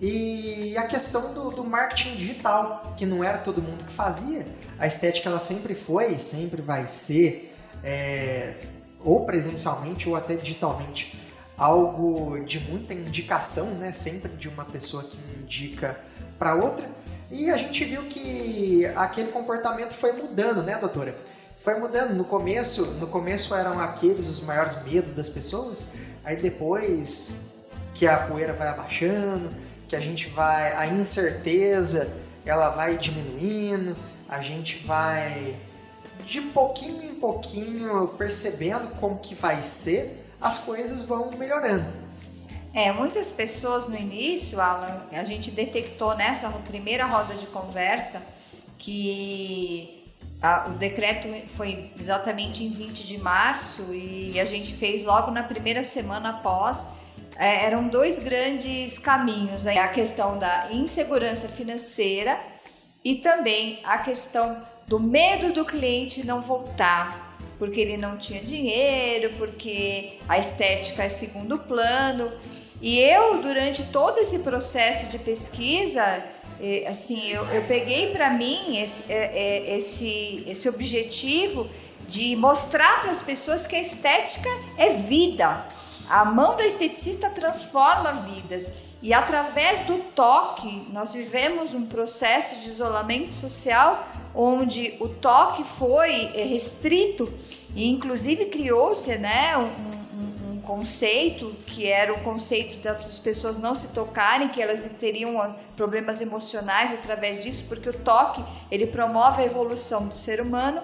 E 0.00 0.76
a 0.76 0.84
questão 0.84 1.34
do, 1.34 1.50
do 1.50 1.64
marketing 1.64 2.14
digital, 2.14 2.94
que 2.96 3.04
não 3.04 3.24
era 3.24 3.38
todo 3.38 3.60
mundo 3.60 3.84
que 3.84 3.90
fazia. 3.90 4.46
A 4.78 4.86
estética 4.86 5.28
ela 5.28 5.40
sempre 5.40 5.74
foi 5.74 6.12
e 6.12 6.20
sempre 6.20 6.62
vai 6.62 6.86
ser, 6.86 7.47
é, 7.88 8.52
ou 9.02 9.24
presencialmente 9.24 10.06
ou 10.06 10.14
até 10.14 10.34
digitalmente, 10.34 11.18
algo 11.56 12.38
de 12.44 12.60
muita 12.60 12.92
indicação, 12.92 13.66
né? 13.76 13.92
Sempre 13.92 14.30
de 14.32 14.46
uma 14.46 14.64
pessoa 14.64 15.02
que 15.02 15.18
indica 15.40 15.98
para 16.38 16.54
outra. 16.54 16.86
E 17.30 17.50
a 17.50 17.56
gente 17.56 17.82
viu 17.84 18.02
que 18.04 18.84
aquele 18.94 19.32
comportamento 19.32 19.94
foi 19.94 20.12
mudando, 20.12 20.62
né, 20.62 20.76
doutora? 20.76 21.16
Foi 21.62 21.78
mudando. 21.78 22.14
No 22.14 22.24
começo, 22.24 22.84
no 23.00 23.06
começo 23.06 23.54
eram 23.54 23.80
aqueles 23.80 24.28
os 24.28 24.42
maiores 24.42 24.82
medos 24.84 25.14
das 25.14 25.28
pessoas. 25.28 25.88
Aí 26.24 26.36
depois 26.36 27.54
que 27.94 28.06
a 28.06 28.18
poeira 28.18 28.52
vai 28.52 28.68
abaixando, 28.68 29.50
que 29.88 29.96
a 29.96 30.00
gente 30.00 30.28
vai 30.28 30.74
a 30.74 30.86
incerteza, 30.86 32.06
ela 32.44 32.68
vai 32.68 32.98
diminuindo, 32.98 33.96
a 34.28 34.42
gente 34.42 34.86
vai 34.86 35.56
de 36.28 36.42
pouquinho 36.42 37.02
em 37.02 37.14
pouquinho 37.14 38.08
percebendo 38.18 38.88
como 39.00 39.18
que 39.18 39.34
vai 39.34 39.62
ser, 39.62 40.24
as 40.40 40.58
coisas 40.58 41.02
vão 41.02 41.32
melhorando. 41.32 41.86
É, 42.74 42.92
muitas 42.92 43.32
pessoas 43.32 43.88
no 43.88 43.96
início, 43.96 44.60
Alan, 44.60 45.02
a 45.10 45.24
gente 45.24 45.50
detectou 45.50 46.14
nessa 46.14 46.50
primeira 46.50 47.06
roda 47.06 47.34
de 47.34 47.46
conversa 47.46 48.22
que 48.76 50.04
a- 50.40 50.66
o 50.68 50.72
decreto 50.72 51.26
foi 51.48 51.90
exatamente 51.98 52.62
em 52.62 52.68
20 52.70 53.06
de 53.06 53.18
março 53.18 53.92
e 53.92 54.38
a 54.38 54.44
gente 54.44 54.74
fez 54.74 55.02
logo 55.02 55.30
na 55.30 55.42
primeira 55.42 55.82
semana 55.82 56.28
após. 56.30 56.86
É, 57.36 57.64
eram 57.64 57.88
dois 57.88 58.18
grandes 58.18 58.98
caminhos, 58.98 59.66
aí, 59.66 59.78
a 59.78 59.88
questão 59.88 60.38
da 60.38 60.70
insegurança 60.72 61.48
financeira 61.48 62.38
e 63.04 63.16
também 63.16 63.80
a 63.84 63.98
questão 63.98 64.60
do 64.88 64.98
medo 64.98 65.52
do 65.52 65.64
cliente 65.64 66.26
não 66.26 66.40
voltar, 66.40 67.36
porque 67.58 67.78
ele 67.80 67.96
não 67.98 68.16
tinha 68.16 68.42
dinheiro, 68.42 69.34
porque 69.36 70.14
a 70.26 70.38
estética 70.38 71.04
é 71.04 71.08
segundo 71.08 71.58
plano. 71.58 72.32
E 72.80 72.98
eu, 72.98 73.42
durante 73.42 73.84
todo 73.86 74.18
esse 74.18 74.38
processo 74.38 75.08
de 75.08 75.18
pesquisa, 75.18 76.24
eh, 76.60 76.86
assim, 76.88 77.28
eu, 77.28 77.44
eu 77.52 77.66
peguei 77.66 78.12
para 78.12 78.30
mim 78.30 78.80
esse, 78.80 79.04
eh, 79.08 79.30
eh, 79.34 79.76
esse, 79.76 80.44
esse 80.46 80.68
objetivo 80.68 81.68
de 82.06 82.34
mostrar 82.36 83.02
para 83.02 83.10
as 83.10 83.20
pessoas 83.20 83.66
que 83.66 83.76
a 83.76 83.80
estética 83.80 84.48
é 84.78 84.90
vida. 84.90 85.66
A 86.08 86.24
mão 86.24 86.56
da 86.56 86.64
esteticista 86.64 87.28
transforma 87.28 88.12
vidas. 88.12 88.72
E 89.00 89.14
através 89.14 89.80
do 89.82 89.98
toque, 90.12 90.86
nós 90.92 91.14
vivemos 91.14 91.72
um 91.72 91.86
processo 91.86 92.60
de 92.60 92.68
isolamento 92.68 93.32
social 93.32 94.04
onde 94.34 94.96
o 95.00 95.08
toque 95.08 95.62
foi 95.62 96.32
eh, 96.34 96.44
restrito 96.44 97.32
e 97.76 97.88
inclusive 97.90 98.46
criou-se 98.46 99.16
né, 99.18 99.56
um, 99.56 99.62
um- 99.62 100.52
um 100.54 100.60
conceito 100.60 101.54
que 101.64 101.86
era 101.86 102.12
o 102.12 102.20
conceito 102.22 102.76
das 102.78 103.18
pessoas 103.20 103.56
não 103.56 103.74
se 103.74 103.88
tocarem, 103.88 104.48
que 104.48 104.60
elas 104.60 104.84
teriam 104.98 105.54
problemas 105.76 106.20
emocionais 106.20 106.92
através 106.92 107.38
disso, 107.38 107.66
porque 107.68 107.88
o 107.88 107.92
toque 107.92 108.44
ele 108.70 108.86
promove 108.88 109.42
a 109.42 109.44
evolução 109.46 110.06
do 110.08 110.14
ser 110.14 110.40
humano. 110.40 110.82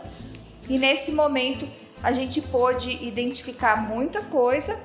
E 0.69 0.79
nesse 0.79 1.11
momento 1.13 1.69
a 2.03 2.13
gente 2.13 2.41
pôde 2.41 2.93
identificar 3.05 3.77
muita 3.89 4.23
coisa 4.23 4.79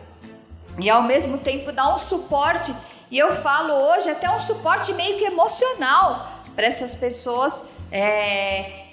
e 0.82 0.90
ao 0.90 1.04
mesmo 1.04 1.38
tempo 1.38 1.72
dar 1.72 1.94
um 1.96 2.00
suporte. 2.00 2.74
E 3.12 3.18
eu 3.18 3.36
falo 3.36 3.74
hoje 3.74 4.10
até 4.10 4.30
um 4.30 4.40
suporte 4.40 4.94
meio 4.94 5.18
que 5.18 5.26
emocional 5.26 6.44
para 6.56 6.68
essas 6.68 6.94
pessoas 6.96 7.64
é, 7.92 8.86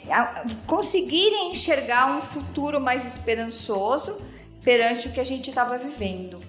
conseguirem 0.67 1.51
enxergar 1.51 2.17
um 2.17 2.23
futuro 2.23 2.81
mais 2.81 3.05
esperançoso 3.05 4.19
perante 4.65 5.09
o 5.09 5.13
que 5.13 5.21
a 5.21 5.25
gente 5.25 5.51
estava 5.51 5.77
vivendo. 5.77 6.41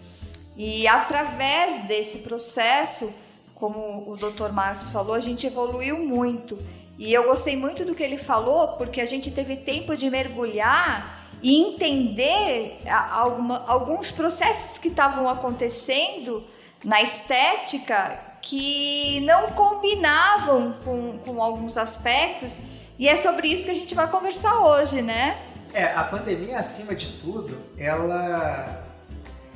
E 0.55 0.87
através 0.87 1.85
desse 1.87 2.19
processo, 2.19 3.13
como 3.53 4.09
o 4.09 4.15
Dr. 4.15 4.51
Marcos 4.53 4.89
falou, 4.89 5.13
a 5.13 5.19
gente 5.19 5.45
evoluiu 5.45 5.99
muito. 5.99 6.57
E 6.97 7.13
eu 7.13 7.25
gostei 7.25 7.55
muito 7.55 7.83
do 7.83 7.93
que 7.93 8.01
ele 8.01 8.17
falou, 8.17 8.69
porque 8.69 9.01
a 9.01 9.05
gente 9.05 9.29
teve 9.29 9.57
tempo 9.57 9.95
de 9.95 10.09
mergulhar 10.09 11.29
e 11.43 11.61
entender 11.61 12.81
alguma- 13.11 13.63
alguns 13.67 14.09
processos 14.09 14.77
que 14.79 14.87
estavam 14.87 15.27
acontecendo 15.27 16.43
na 16.87 17.01
estética 17.01 18.17
que 18.41 19.19
não 19.25 19.51
combinavam 19.51 20.71
com, 20.85 21.17
com 21.17 21.41
alguns 21.41 21.75
aspectos. 21.75 22.61
E 22.97 23.09
é 23.09 23.17
sobre 23.17 23.49
isso 23.49 23.65
que 23.65 23.71
a 23.71 23.75
gente 23.75 23.93
vai 23.93 24.09
conversar 24.09 24.61
hoje, 24.61 25.01
né? 25.01 25.37
É, 25.73 25.83
a 25.87 26.05
pandemia, 26.05 26.57
acima 26.57 26.95
de 26.95 27.07
tudo, 27.19 27.61
ela, 27.77 28.87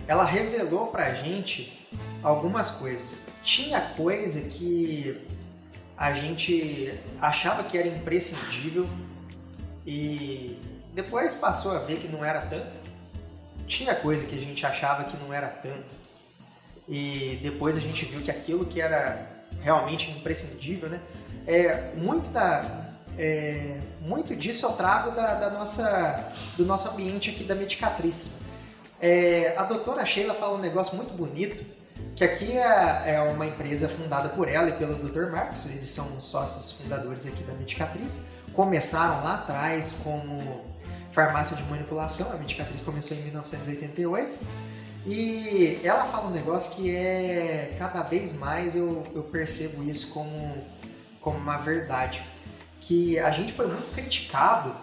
ela 0.09 0.25
revelou 0.25 0.87
pra 0.87 1.13
gente 1.13 1.87
algumas 2.21 2.69
coisas. 2.71 3.29
Tinha 3.45 3.79
coisa 3.79 4.49
que 4.49 5.25
a 5.97 6.11
gente 6.11 6.99
achava 7.21 7.63
que 7.63 7.77
era 7.77 7.87
imprescindível 7.87 8.89
e 9.87 10.59
depois 10.93 11.33
passou 11.33 11.71
a 11.71 11.79
ver 11.79 11.97
que 11.97 12.09
não 12.09 12.25
era 12.25 12.41
tanto. 12.41 12.81
Tinha 13.67 13.95
coisa 13.95 14.25
que 14.25 14.35
a 14.35 14.41
gente 14.41 14.65
achava 14.65 15.05
que 15.05 15.15
não 15.15 15.33
era 15.33 15.47
tanto 15.47 16.01
e 16.87 17.39
depois 17.41 17.77
a 17.77 17.79
gente 17.79 18.05
viu 18.05 18.21
que 18.21 18.31
aquilo 18.31 18.65
que 18.65 18.81
era 18.81 19.27
realmente 19.61 20.09
imprescindível, 20.11 20.89
né? 20.89 20.99
É, 21.47 21.91
muito 21.95 22.29
da 22.29 22.89
é, 23.17 23.79
muito 24.01 24.35
disso 24.35 24.65
eu 24.65 24.71
trago 24.73 25.11
da, 25.11 25.35
da, 25.35 25.49
nossa 25.49 26.31
do 26.55 26.65
nosso 26.65 26.89
ambiente 26.89 27.29
aqui 27.29 27.43
da 27.43 27.55
Medicatriz. 27.55 28.41
É, 28.99 29.53
a 29.57 29.63
doutora 29.63 30.05
Sheila 30.05 30.33
fala 30.33 30.57
um 30.57 30.61
negócio 30.61 30.95
muito 30.95 31.13
bonito 31.13 31.65
que 32.15 32.23
aqui 32.23 32.57
é, 32.57 33.13
é, 33.15 33.21
uma 33.33 33.45
empresa 33.45 33.87
fundada 33.87 34.29
por 34.29 34.47
ela 34.47 34.69
e 34.69 34.73
pelo 34.73 34.95
Dr. 34.95 35.31
Marcos, 35.31 35.65
eles 35.71 35.89
são 35.89 36.05
sócios 36.19 36.71
fundadores 36.71 37.25
aqui 37.25 37.43
da 37.43 37.53
Medicatriz. 37.53 38.25
Começaram 38.53 39.23
lá 39.23 39.35
atrás 39.35 40.01
como 40.03 40.65
farmácia 41.11 41.55
de 41.55 41.63
manipulação, 41.63 42.31
a 42.31 42.35
Medicatriz 42.35 42.81
começou 42.81 43.17
em 43.17 43.21
1988. 43.21 44.37
E 45.05 45.79
ela 45.83 46.05
fala 46.05 46.27
um 46.27 46.31
negócio 46.31 46.75
que 46.75 46.95
é 46.95 47.75
cada 47.77 48.03
vez 48.03 48.33
mais 48.33 48.75
eu, 48.75 49.03
eu 49.15 49.23
percebo 49.23 49.83
isso 49.83 50.13
como, 50.13 50.57
como 51.19 51.37
uma 51.37 51.57
verdade. 51.57 52.23
Que 52.79 53.17
a 53.19 53.31
gente 53.31 53.53
foi 53.53 53.67
muito 53.67 53.91
criticado, 53.93 54.75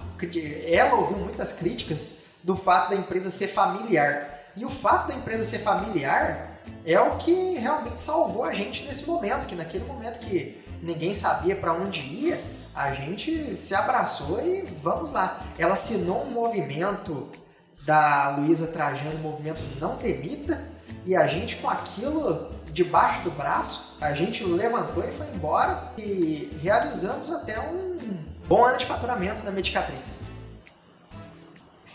ela 0.67 0.95
ouviu 0.95 1.17
muitas 1.19 1.53
críticas 1.53 2.39
do 2.43 2.57
fato 2.57 2.91
da 2.91 2.97
empresa 2.97 3.31
ser 3.31 3.49
familiar. 3.49 4.51
E 4.57 4.65
o 4.65 4.71
fato 4.71 5.09
da 5.09 5.15
empresa 5.15 5.45
ser 5.45 5.61
familiar 5.61 6.59
é 6.85 6.99
o 7.01 7.17
que 7.17 7.55
realmente 7.55 8.01
salvou 8.01 8.45
a 8.45 8.53
gente 8.53 8.85
nesse 8.85 9.07
momento, 9.07 9.47
que 9.47 9.55
naquele 9.55 9.85
momento 9.85 10.19
que 10.19 10.61
ninguém 10.83 11.15
sabia 11.15 11.55
para 11.55 11.73
onde 11.73 12.01
ia, 12.01 12.41
a 12.75 12.93
gente 12.93 13.57
se 13.57 13.75
abraçou 13.75 14.41
e 14.45 14.63
vamos 14.83 15.11
lá. 15.11 15.41
Ela 15.59 15.75
assinou 15.75 16.25
um 16.25 16.31
movimento 16.31 17.29
da 17.89 18.37
Luísa 18.37 18.67
Trajano, 18.67 19.19
movimento 19.21 19.63
Não 19.81 19.97
Demita, 19.97 20.63
e 21.07 21.17
a 21.17 21.27
gente 21.27 21.57
com 21.57 21.71
aquilo 21.71 22.51
debaixo 22.71 23.23
do 23.23 23.31
braço, 23.31 23.97
a 23.99 24.13
gente 24.13 24.45
levantou 24.45 25.03
e 25.03 25.11
foi 25.11 25.27
embora 25.35 25.91
e 25.97 26.55
realizamos 26.63 27.31
até 27.31 27.59
um 27.59 27.97
bom 28.47 28.63
ano 28.63 28.77
de 28.77 28.85
faturamento 28.85 29.41
da 29.41 29.51
Medicatriz. 29.51 30.21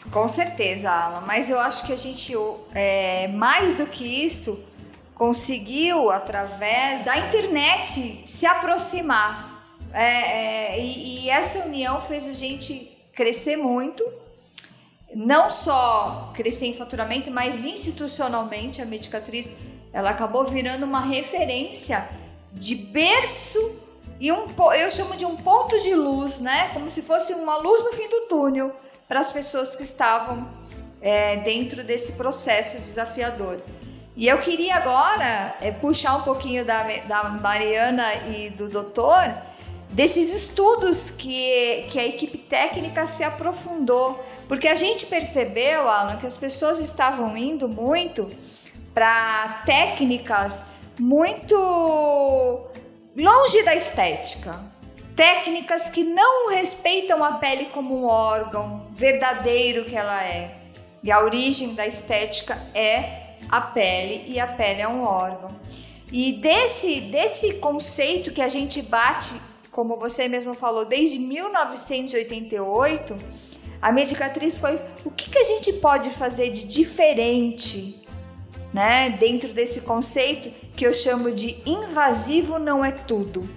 Com 0.10 0.28
certeza, 0.28 0.90
Alan, 0.90 1.22
mas 1.28 1.52
eu 1.52 1.60
acho 1.60 1.86
que 1.86 1.94
a 1.94 1.96
gente, 1.96 2.34
é, 2.74 3.28
mais 3.28 3.74
do 3.74 3.86
que 3.86 4.26
isso, 4.26 4.68
conseguiu, 5.14 6.10
através 6.10 7.06
da 7.06 7.16
internet, 7.20 8.24
se 8.26 8.48
aproximar. 8.48 9.64
É, 9.94 10.74
é, 10.74 10.80
e, 10.80 11.26
e 11.26 11.30
essa 11.30 11.60
união 11.60 12.02
fez 12.02 12.28
a 12.28 12.34
gente 12.34 12.92
crescer 13.16 13.58
muito, 13.58 14.04
não 15.16 15.50
só 15.50 16.32
crescer 16.34 16.66
em 16.66 16.74
faturamento, 16.74 17.32
mas 17.32 17.64
institucionalmente 17.64 18.82
a 18.82 18.86
Medicatriz 18.86 19.54
ela 19.92 20.10
acabou 20.10 20.44
virando 20.44 20.86
uma 20.86 21.02
referência 21.02 22.08
de 22.52 22.76
berço 22.76 23.80
e 24.20 24.32
um 24.32 24.46
eu 24.80 24.92
chamo 24.92 25.16
de 25.16 25.26
um 25.26 25.36
ponto 25.36 25.80
de 25.82 25.94
luz, 25.94 26.40
né? 26.40 26.70
Como 26.74 26.90
se 26.90 27.02
fosse 27.02 27.34
uma 27.34 27.58
luz 27.58 27.84
no 27.84 27.94
fim 27.94 28.10
do 28.10 28.22
túnel 28.22 28.76
para 29.08 29.20
as 29.20 29.32
pessoas 29.32 29.76
que 29.76 29.84
estavam 29.84 30.48
é, 31.02 31.38
dentro 31.38 31.84
desse 31.84 32.14
processo 32.14 32.78
desafiador. 32.80 33.60
E 34.16 34.28
eu 34.28 34.40
queria 34.40 34.76
agora 34.76 35.56
é, 35.60 35.72
puxar 35.72 36.16
um 36.16 36.22
pouquinho 36.22 36.64
da, 36.64 36.84
da 37.08 37.24
Mariana 37.30 38.14
e 38.30 38.50
do 38.52 38.70
doutor 38.70 39.34
desses 39.90 40.34
estudos 40.34 41.12
que, 41.12 41.86
que 41.92 42.00
a 42.00 42.06
equipe 42.06 42.38
técnica 42.38 43.06
se 43.06 43.24
aprofundou, 43.24 44.24
porque 44.54 44.68
a 44.68 44.76
gente 44.76 45.08
percebeu, 45.08 45.90
Alan, 45.90 46.18
que 46.18 46.28
as 46.28 46.38
pessoas 46.38 46.80
estavam 46.80 47.36
indo 47.36 47.68
muito 47.68 48.30
para 48.94 49.64
técnicas 49.66 50.64
muito 51.00 51.56
longe 53.18 53.64
da 53.64 53.76
estética, 53.76 54.64
técnicas 55.16 55.90
que 55.90 56.04
não 56.04 56.52
respeitam 56.52 57.24
a 57.24 57.40
pele 57.40 57.66
como 57.74 58.00
um 58.00 58.06
órgão 58.06 58.86
verdadeiro 58.92 59.86
que 59.86 59.96
ela 59.96 60.24
é. 60.24 60.56
E 61.02 61.12
a 61.12 61.24
origem 61.24 61.74
da 61.74 61.88
estética 61.88 62.56
é 62.76 63.38
a 63.50 63.60
pele 63.60 64.24
e 64.28 64.40
a 64.40 64.46
pele 64.46 64.84
é 64.84 64.88
um 64.88 65.02
órgão. 65.02 65.50
E 66.12 66.34
desse, 66.34 67.02
desse 67.02 67.56
conceito 67.56 68.32
que 68.32 68.44
a 68.44 68.48
gente 68.48 68.84
bate, 68.84 69.34
como 69.72 69.98
você 69.98 70.28
mesmo 70.28 70.54
falou, 70.54 70.86
desde 70.86 71.18
1988, 71.18 73.18
a 73.84 73.92
medicatriz 73.92 74.58
foi 74.58 74.80
o 75.04 75.12
que, 75.12 75.30
que 75.30 75.38
a 75.38 75.44
gente 75.44 75.74
pode 75.74 76.10
fazer 76.10 76.50
de 76.52 76.64
diferente 76.64 78.02
né, 78.74 79.10
dentro 79.20 79.54
desse 79.54 79.82
conceito 79.82 80.50
que 80.74 80.88
eu 80.88 80.94
chamo 80.94 81.34
de 81.34 81.58
invasivo 81.66 82.58
não 82.58 82.84
é 82.84 82.92
tudo. 82.94 83.48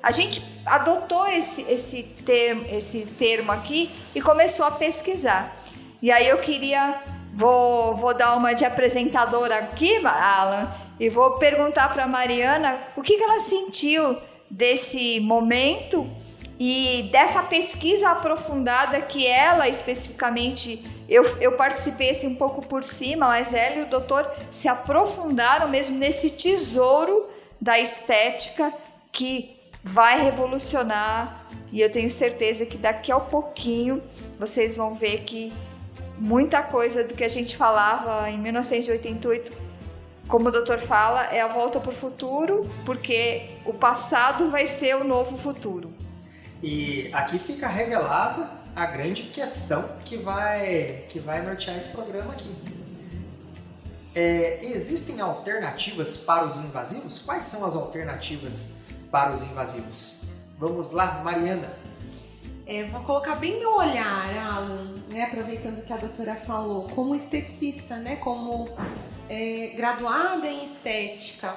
A 0.00 0.10
gente 0.12 0.40
adotou 0.64 1.26
esse, 1.26 1.62
esse, 1.62 2.04
termo, 2.24 2.64
esse 2.70 3.04
termo 3.18 3.50
aqui 3.50 3.90
e 4.14 4.22
começou 4.22 4.64
a 4.64 4.70
pesquisar. 4.70 5.54
E 6.00 6.12
aí 6.12 6.28
eu 6.28 6.38
queria 6.38 7.02
Vou, 7.32 7.94
vou 7.94 8.12
dar 8.12 8.36
uma 8.36 8.54
de 8.54 8.64
apresentadora 8.64 9.56
aqui, 9.56 10.04
Alan, 10.04 10.68
e 10.98 11.08
vou 11.08 11.38
perguntar 11.38 11.92
para 11.94 12.06
Mariana 12.06 12.76
o 12.96 13.02
que, 13.02 13.16
que 13.16 13.22
ela 13.22 13.38
sentiu 13.38 14.16
desse 14.50 15.20
momento 15.20 16.04
e 16.62 17.08
dessa 17.10 17.42
pesquisa 17.42 18.10
aprofundada 18.10 19.00
que 19.00 19.26
ela 19.26 19.66
especificamente 19.66 20.84
eu, 21.08 21.24
eu 21.40 21.56
participei 21.56 22.10
assim, 22.10 22.28
um 22.28 22.36
pouco 22.36 22.64
por 22.64 22.84
cima, 22.84 23.28
mas 23.28 23.54
ela 23.54 23.76
e 23.76 23.82
o 23.82 23.86
doutor 23.86 24.30
se 24.50 24.68
aprofundaram 24.68 25.68
mesmo 25.68 25.96
nesse 25.96 26.30
tesouro 26.30 27.26
da 27.58 27.80
estética 27.80 28.72
que 29.10 29.56
vai 29.82 30.22
revolucionar 30.22 31.46
e 31.72 31.80
eu 31.80 31.90
tenho 31.90 32.10
certeza 32.10 32.66
que 32.66 32.76
daqui 32.76 33.10
a 33.10 33.18
pouquinho 33.18 34.02
vocês 34.38 34.76
vão 34.76 34.92
ver 34.92 35.24
que 35.24 35.52
muita 36.18 36.62
coisa 36.62 37.02
do 37.04 37.14
que 37.14 37.24
a 37.24 37.28
gente 37.28 37.56
falava 37.56 38.28
em 38.28 38.38
1988, 38.38 39.50
como 40.28 40.48
o 40.48 40.52
doutor 40.52 40.78
fala, 40.78 41.24
é 41.32 41.40
a 41.40 41.48
volta 41.48 41.80
para 41.80 41.90
o 41.90 41.94
futuro, 41.94 42.68
porque 42.84 43.48
o 43.64 43.72
passado 43.72 44.50
vai 44.50 44.66
ser 44.66 44.96
o 44.96 45.04
novo 45.04 45.36
futuro. 45.38 45.99
E 46.62 47.10
aqui 47.12 47.38
fica 47.38 47.66
revelada 47.66 48.50
a 48.76 48.86
grande 48.86 49.24
questão 49.24 49.82
que 50.04 50.16
vai, 50.16 51.04
que 51.08 51.18
vai 51.18 51.42
nortear 51.42 51.76
esse 51.76 51.88
programa 51.88 52.32
aqui. 52.32 52.54
É, 54.14 54.58
existem 54.64 55.20
alternativas 55.20 56.16
para 56.16 56.44
os 56.44 56.60
invasivos? 56.60 57.18
Quais 57.18 57.46
são 57.46 57.64
as 57.64 57.76
alternativas 57.76 58.74
para 59.10 59.32
os 59.32 59.44
invasivos? 59.44 60.24
Vamos 60.58 60.90
lá, 60.90 61.22
Mariana. 61.22 61.70
É, 62.66 62.84
vou 62.84 63.00
colocar 63.00 63.36
bem 63.36 63.58
meu 63.58 63.74
olhar, 63.74 64.32
Alan, 64.36 64.94
né, 65.10 65.24
aproveitando 65.24 65.82
que 65.84 65.92
a 65.92 65.96
doutora 65.96 66.36
falou, 66.36 66.88
como 66.90 67.14
esteticista, 67.16 67.96
né, 67.96 68.16
como 68.16 68.68
é, 69.28 69.72
graduada 69.76 70.46
em 70.46 70.64
estética. 70.64 71.52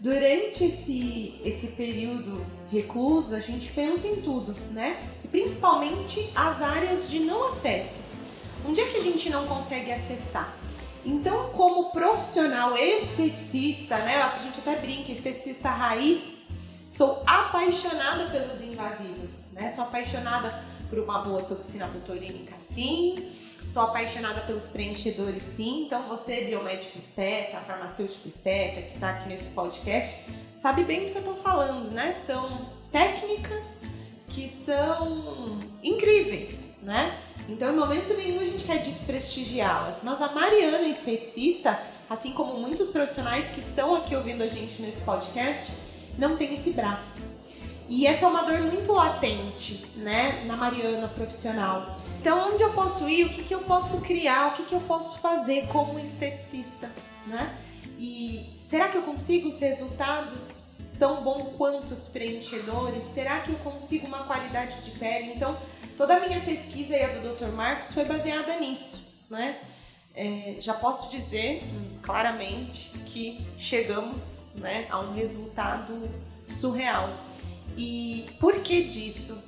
Durante 0.00 0.64
esse, 0.64 1.40
esse 1.44 1.68
período 1.68 2.44
reclusa, 2.70 3.36
a 3.36 3.40
gente 3.40 3.70
pensa 3.70 4.06
em 4.06 4.16
tudo, 4.16 4.54
né? 4.70 4.98
E 5.22 5.28
principalmente 5.28 6.30
as 6.34 6.62
áreas 6.62 7.08
de 7.08 7.20
não 7.20 7.46
acesso. 7.46 8.00
Onde 8.66 8.80
é 8.80 8.86
que 8.86 8.96
a 8.96 9.02
gente 9.02 9.28
não 9.28 9.46
consegue 9.46 9.92
acessar? 9.92 10.56
Então, 11.04 11.50
como 11.50 11.92
profissional 11.92 12.76
esteticista, 12.76 13.98
né? 13.98 14.16
A 14.16 14.36
gente 14.42 14.60
até 14.60 14.76
brinca, 14.76 15.12
esteticista 15.12 15.68
raiz, 15.68 16.40
Sou 16.90 17.22
apaixonada 17.24 18.30
pelos 18.30 18.60
invasivos, 18.60 19.44
né? 19.52 19.70
Sou 19.70 19.84
apaixonada 19.84 20.52
por 20.88 20.98
uma 20.98 21.20
boa 21.20 21.40
toxina 21.40 21.86
botulínica, 21.86 22.58
sim. 22.58 23.30
Sou 23.70 23.82
apaixonada 23.82 24.40
pelos 24.40 24.66
preenchedores, 24.66 25.44
sim. 25.54 25.84
Então, 25.86 26.08
você, 26.08 26.40
biomédico 26.40 26.98
esteta, 26.98 27.60
farmacêutico 27.60 28.26
esteta, 28.26 28.82
que 28.82 28.94
está 28.94 29.10
aqui 29.10 29.28
nesse 29.28 29.48
podcast, 29.50 30.26
sabe 30.56 30.82
bem 30.82 31.06
do 31.06 31.12
que 31.12 31.18
eu 31.18 31.20
estou 31.20 31.36
falando, 31.36 31.88
né? 31.92 32.10
São 32.10 32.68
técnicas 32.90 33.78
que 34.26 34.48
são 34.66 35.60
incríveis, 35.84 36.64
né? 36.82 37.16
Então, 37.48 37.72
em 37.72 37.76
momento 37.76 38.12
nenhum 38.14 38.40
a 38.40 38.44
gente 38.44 38.64
quer 38.64 38.78
desprestigiá-las. 38.78 39.98
Mas 40.02 40.20
a 40.20 40.32
Mariana, 40.32 40.88
esteticista, 40.88 41.80
assim 42.08 42.32
como 42.32 42.58
muitos 42.58 42.90
profissionais 42.90 43.50
que 43.50 43.60
estão 43.60 43.94
aqui 43.94 44.16
ouvindo 44.16 44.42
a 44.42 44.48
gente 44.48 44.82
nesse 44.82 45.02
podcast, 45.02 45.72
não 46.18 46.36
tem 46.36 46.54
esse 46.54 46.72
braço. 46.72 47.29
E 47.90 48.06
essa 48.06 48.24
é 48.24 48.28
uma 48.28 48.44
dor 48.44 48.60
muito 48.60 48.92
latente, 48.92 49.84
né, 49.96 50.44
na 50.46 50.56
Mariana 50.56 51.08
profissional. 51.08 51.96
Então, 52.20 52.52
onde 52.52 52.62
eu 52.62 52.72
posso 52.72 53.08
ir? 53.08 53.26
O 53.26 53.30
que, 53.30 53.42
que 53.42 53.52
eu 53.52 53.62
posso 53.62 54.00
criar? 54.00 54.52
O 54.52 54.52
que, 54.52 54.62
que 54.62 54.74
eu 54.76 54.80
posso 54.82 55.18
fazer 55.18 55.66
como 55.66 55.98
esteticista, 55.98 56.88
né? 57.26 57.52
E 57.98 58.54
será 58.56 58.88
que 58.90 58.96
eu 58.96 59.02
consigo 59.02 59.48
os 59.48 59.58
resultados 59.58 60.62
tão 61.00 61.24
bom 61.24 61.52
quanto 61.58 61.92
os 61.92 62.06
preenchedores? 62.06 63.02
Será 63.12 63.40
que 63.40 63.50
eu 63.50 63.58
consigo 63.58 64.06
uma 64.06 64.22
qualidade 64.22 64.80
de 64.82 64.92
pele? 64.92 65.32
Então, 65.34 65.58
toda 65.96 66.14
a 66.14 66.20
minha 66.20 66.40
pesquisa 66.42 66.96
e 66.96 67.02
a 67.02 67.08
do 67.08 67.34
Dr. 67.34 67.48
Marcos 67.48 67.92
foi 67.92 68.04
baseada 68.04 68.56
nisso, 68.60 69.12
né? 69.28 69.58
É, 70.14 70.56
já 70.60 70.74
posso 70.74 71.10
dizer 71.10 71.64
claramente 72.02 72.90
que 73.06 73.44
chegamos 73.58 74.42
né, 74.54 74.86
a 74.90 75.00
um 75.00 75.12
resultado 75.12 76.08
surreal. 76.46 77.10
E 77.76 78.26
por 78.38 78.60
que 78.60 78.82
disso? 78.84 79.38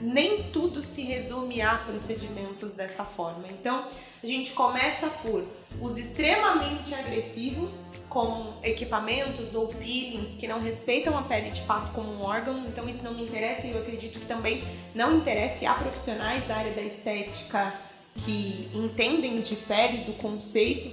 Nem 0.00 0.44
tudo 0.44 0.80
se 0.80 1.02
resume 1.02 1.60
a 1.60 1.76
procedimentos 1.78 2.72
dessa 2.72 3.04
forma. 3.04 3.46
Então, 3.48 3.86
a 4.22 4.26
gente 4.26 4.52
começa 4.52 5.08
por 5.08 5.44
os 5.80 5.96
extremamente 5.96 6.94
agressivos, 6.94 7.88
como 8.08 8.54
equipamentos 8.62 9.54
ou 9.54 9.68
peelings 9.68 10.34
que 10.34 10.48
não 10.48 10.60
respeitam 10.60 11.16
a 11.16 11.22
pele 11.22 11.50
de 11.50 11.62
fato 11.62 11.92
como 11.92 12.10
um 12.10 12.22
órgão, 12.22 12.64
então 12.66 12.88
isso 12.88 13.04
não 13.04 13.14
me 13.14 13.22
interessa 13.22 13.66
e 13.66 13.72
eu 13.72 13.78
acredito 13.78 14.18
que 14.18 14.26
também 14.26 14.64
não 14.94 15.18
interesse 15.18 15.66
a 15.66 15.74
profissionais 15.74 16.46
da 16.46 16.56
área 16.56 16.72
da 16.72 16.82
estética 16.82 17.78
que 18.16 18.70
entendem 18.74 19.40
de 19.40 19.56
pele, 19.56 19.98
do 19.98 20.14
conceito 20.14 20.90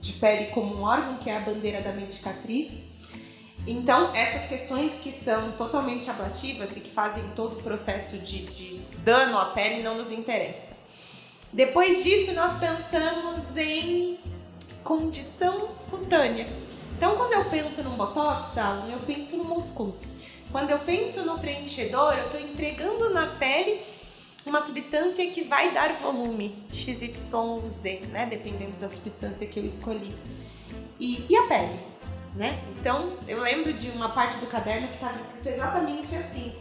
de 0.00 0.12
pele 0.14 0.46
como 0.46 0.74
um 0.74 0.82
órgão, 0.82 1.16
que 1.16 1.30
é 1.30 1.36
a 1.36 1.40
bandeira 1.40 1.80
da 1.80 1.92
medicatriz. 1.92 2.72
Então, 3.70 4.10
essas 4.14 4.48
questões 4.48 4.92
que 4.92 5.12
são 5.12 5.52
totalmente 5.52 6.08
ablativas 6.08 6.74
e 6.74 6.80
que 6.80 6.90
fazem 6.90 7.22
todo 7.36 7.58
o 7.58 7.62
processo 7.62 8.16
de, 8.16 8.46
de 8.46 8.78
dano 9.04 9.38
à 9.38 9.44
pele 9.44 9.82
não 9.82 9.98
nos 9.98 10.10
interessa. 10.10 10.74
Depois 11.52 12.02
disso, 12.02 12.32
nós 12.32 12.58
pensamos 12.58 13.54
em 13.58 14.18
condição 14.82 15.68
cutânea. 15.90 16.46
Então, 16.96 17.14
quando 17.18 17.34
eu 17.34 17.50
penso 17.50 17.82
no 17.82 17.90
botox, 17.90 18.56
Alan, 18.56 18.90
eu 18.90 19.00
penso 19.00 19.36
no 19.36 19.44
músculo. 19.44 19.94
Quando 20.50 20.70
eu 20.70 20.78
penso 20.78 21.26
no 21.26 21.38
preenchedor, 21.38 22.14
eu 22.14 22.24
estou 22.24 22.40
entregando 22.40 23.10
na 23.10 23.26
pele 23.26 23.82
uma 24.46 24.64
substância 24.64 25.30
que 25.30 25.44
vai 25.44 25.74
dar 25.74 25.92
volume 26.00 26.56
XYZ, 26.72 28.08
né? 28.10 28.24
Dependendo 28.24 28.72
da 28.80 28.88
substância 28.88 29.46
que 29.46 29.60
eu 29.60 29.66
escolhi. 29.66 30.14
E, 30.98 31.26
e 31.28 31.36
a 31.36 31.42
pele, 31.42 31.78
né? 32.34 32.62
Então, 32.78 33.16
eu 33.26 33.40
lembro 33.40 33.72
de 33.72 33.90
uma 33.90 34.10
parte 34.10 34.38
do 34.38 34.46
caderno 34.46 34.88
que 34.88 34.94
estava 34.94 35.18
escrito 35.20 35.48
exatamente 35.48 36.14
assim. 36.14 36.54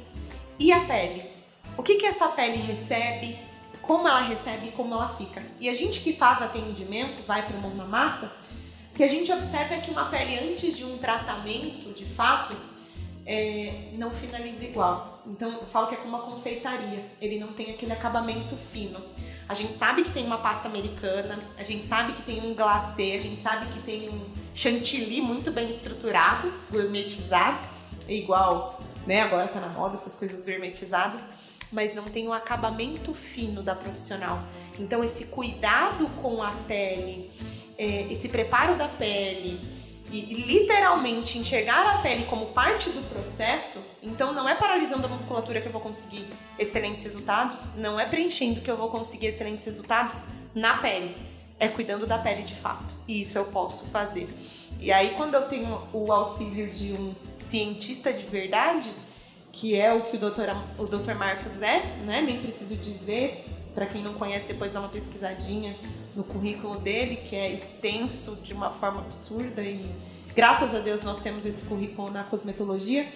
E 0.60 0.72
a 0.72 0.82
pele? 0.82 1.30
O 1.78 1.84
que, 1.84 1.96
que 1.96 2.06
essa 2.06 2.30
pele 2.30 2.58
recebe? 2.58 3.38
Como 3.82 4.08
ela 4.08 4.22
recebe 4.22 4.68
e 4.68 4.72
como 4.72 4.94
ela 4.94 5.10
fica? 5.16 5.42
E 5.60 5.70
a 5.70 5.74
gente 5.74 6.02
que 6.02 6.14
faz 6.14 6.42
atendimento, 6.42 7.26
vai 7.26 7.46
para 7.46 7.56
o 7.56 7.62
mão 7.62 7.76
na 7.76 7.86
massa, 7.86 8.32
o 8.92 8.96
que 8.96 9.04
a 9.04 9.08
gente 9.08 9.32
observa 9.32 9.76
é 9.76 9.80
que 9.80 9.92
uma 9.92 10.06
pele 10.06 10.38
antes 10.40 10.76
de 10.76 10.84
um 10.84 10.98
tratamento, 10.98 11.94
de 11.94 12.06
fato, 12.06 12.56
é, 13.26 13.92
não 13.94 14.12
finaliza 14.12 14.66
igual. 14.66 15.22
Então 15.28 15.52
eu 15.52 15.66
falo 15.68 15.88
que 15.88 15.96
é 15.96 15.98
como 15.98 16.18
uma 16.18 16.26
confeitaria, 16.26 17.06
ele 17.22 17.38
não 17.38 17.54
tem 17.54 17.70
aquele 17.72 17.92
acabamento 17.92 18.56
fino. 18.56 19.00
A 19.50 19.54
gente 19.54 19.74
sabe 19.74 20.04
que 20.04 20.12
tem 20.12 20.26
uma 20.26 20.40
pasta 20.40 20.68
americana, 20.68 21.40
a 21.58 21.64
gente 21.64 21.86
sabe 21.86 22.14
que 22.14 22.22
tem 22.22 22.42
um 22.42 22.54
glacê, 22.54 23.14
a 23.18 23.22
gente 23.22 23.42
sabe 23.42 23.66
que 23.72 23.80
tem 23.80 24.10
um 24.10 24.26
chantilly 24.54 25.22
muito 25.22 25.52
bem 25.52 25.70
estruturado, 25.70 26.52
gourmetizado, 26.70 27.58
igual, 28.10 28.82
né? 29.06 29.22
Agora 29.22 29.48
tá 29.48 29.62
na 29.62 29.70
moda 29.70 29.96
essas 29.96 30.16
coisas 30.16 30.44
gourmetizadas, 30.44 31.26
mas 31.72 31.96
não 31.96 32.06
tem 32.06 32.28
o 32.28 32.34
acabamento 32.34 33.14
fino 33.14 33.64
da 33.64 33.74
profissional. 33.74 34.44
Então 34.78 35.02
esse 35.02 35.26
cuidado 35.26 36.10
com 36.22 36.44
a 36.44 36.52
pele, 36.68 37.32
é, 37.78 38.12
esse 38.12 38.28
preparo 38.28 38.76
da 38.76 38.90
pele, 38.90 39.62
e, 40.12 40.34
literalmente 40.34 41.38
enxergar 41.38 41.96
a 41.96 41.98
pele 42.00 42.26
como 42.26 42.48
parte 42.48 42.90
do 42.90 43.02
processo, 43.10 43.80
então 44.02 44.34
não 44.34 44.48
é 44.48 44.56
paralisando 44.56 45.06
a 45.06 45.10
musculatura 45.10 45.62
que 45.62 45.68
eu 45.68 45.72
vou 45.72 45.82
conseguir 45.82 46.28
excelentes 46.58 47.04
resultados, 47.04 47.60
não 47.76 48.00
é 48.00 48.06
preenchendo 48.06 48.62
que 48.62 48.72
eu 48.72 48.78
vou 48.78 48.90
conseguir 48.90 49.28
excelentes 49.28 49.66
resultados 49.66 50.26
na 50.56 50.78
pele, 50.78 51.16
é 51.60 51.68
cuidando 51.68 52.06
da 52.06 52.18
pele 52.18 52.44
de 52.44 52.56
fato. 52.56 52.96
E 53.08 53.22
isso 53.22 53.38
eu 53.38 53.46
posso 53.46 53.86
fazer. 53.86 54.30
E 54.80 54.92
aí 54.92 55.14
quando 55.18 55.36
eu 55.36 55.48
tenho 55.48 55.82
o 55.92 56.12
auxílio 56.12 56.70
de 56.70 56.94
um 56.94 57.14
cientista 57.38 58.14
de 58.14 58.26
verdade, 58.26 58.92
que 59.52 59.76
é 59.76 59.92
o 59.92 60.04
que 60.04 60.16
o 60.16 60.20
doutor, 60.20 60.56
o 60.78 60.86
doutor 60.86 61.16
Marcos 61.16 61.62
é, 61.62 61.80
né? 62.06 62.22
Nem 62.22 62.40
preciso 62.40 62.76
dizer, 62.76 63.46
para 63.74 63.88
quem 63.88 64.04
não 64.04 64.14
conhece, 64.14 64.48
depois 64.48 64.72
dá 64.72 64.80
uma 64.80 64.90
pesquisadinha 64.90 65.76
no 66.18 66.24
currículo 66.24 66.80
dele, 66.80 67.18
que 67.18 67.36
é 67.36 67.54
extenso 67.54 68.36
de 68.38 68.52
uma 68.52 68.72
forma 68.72 69.02
absurda 69.02 69.62
e 69.62 69.88
graças 70.36 70.74
a 70.74 70.80
Deus 70.80 71.04
nós 71.04 71.18
temos 71.18 71.46
esse 71.46 71.62
currículo 71.62 72.10
na 72.10 72.24
cosmetologia. 72.24 73.08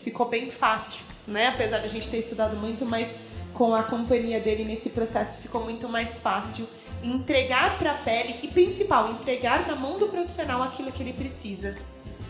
Ficou 0.00 0.28
bem 0.28 0.52
fácil, 0.52 1.00
né? 1.26 1.48
Apesar 1.48 1.78
de 1.78 1.86
a 1.86 1.88
gente 1.88 2.08
ter 2.08 2.18
estudado 2.18 2.56
muito, 2.56 2.86
mas 2.86 3.08
com 3.52 3.74
a 3.74 3.82
companhia 3.82 4.40
dele 4.40 4.64
nesse 4.64 4.90
processo 4.90 5.38
ficou 5.38 5.64
muito 5.64 5.88
mais 5.88 6.20
fácil 6.20 6.68
entregar 7.02 7.76
para 7.76 7.90
a 7.90 7.98
pele 7.98 8.38
e 8.42 8.48
principal, 8.48 9.10
entregar 9.10 9.66
na 9.66 9.74
mão 9.74 9.98
do 9.98 10.06
profissional 10.06 10.62
aquilo 10.62 10.92
que 10.92 11.02
ele 11.02 11.12
precisa. 11.12 11.74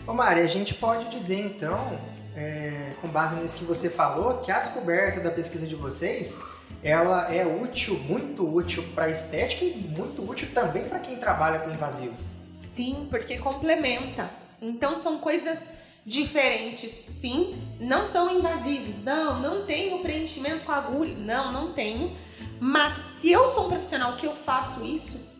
Ô 0.07 0.13
Mari, 0.13 0.41
a 0.41 0.47
gente 0.47 0.73
pode 0.73 1.07
dizer 1.09 1.39
então, 1.39 1.99
é, 2.35 2.93
com 2.99 3.07
base 3.07 3.35
nisso 3.35 3.57
que 3.57 3.63
você 3.63 3.91
falou, 3.91 4.39
que 4.39 4.51
a 4.51 4.59
descoberta 4.59 5.19
da 5.19 5.29
pesquisa 5.29 5.67
de 5.67 5.75
vocês 5.75 6.41
ela 6.85 7.33
é 7.33 7.43
útil, 7.43 7.97
muito 8.07 8.47
útil 8.47 8.83
para 8.93 9.09
estética 9.09 9.65
e 9.65 9.73
muito 9.73 10.21
útil 10.21 10.47
também 10.53 10.87
para 10.87 10.99
quem 10.99 11.17
trabalha 11.17 11.57
com 11.57 11.71
invasivo. 11.71 12.15
Sim, 12.51 13.07
porque 13.09 13.39
complementa. 13.39 14.29
Então 14.61 14.99
são 14.99 15.17
coisas 15.17 15.57
diferentes, 16.05 16.91
sim. 17.07 17.55
Não 17.79 18.05
são 18.05 18.29
invasivos. 18.29 19.03
Não, 19.03 19.41
não 19.41 19.65
tenho 19.65 19.97
preenchimento 20.03 20.63
com 20.63 20.71
agulha. 20.71 21.15
Não, 21.15 21.51
não 21.51 21.73
tenho. 21.73 22.15
Mas 22.59 22.93
se 23.17 23.31
eu 23.31 23.47
sou 23.47 23.65
um 23.65 23.69
profissional 23.69 24.15
que 24.15 24.27
eu 24.27 24.35
faço 24.35 24.85
isso, 24.85 25.33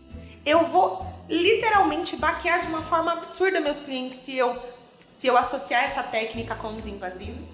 eu 0.43 0.65
vou 0.65 1.05
literalmente 1.29 2.15
baquear 2.15 2.61
de 2.61 2.67
uma 2.67 2.81
forma 2.81 3.13
absurda 3.13 3.61
meus 3.61 3.79
clientes 3.79 4.17
se 4.17 4.35
eu 4.35 4.73
se 5.07 5.27
eu 5.27 5.37
associar 5.37 5.83
essa 5.83 6.01
técnica 6.01 6.55
com 6.55 6.75
os 6.75 6.87
invasivos. 6.87 7.53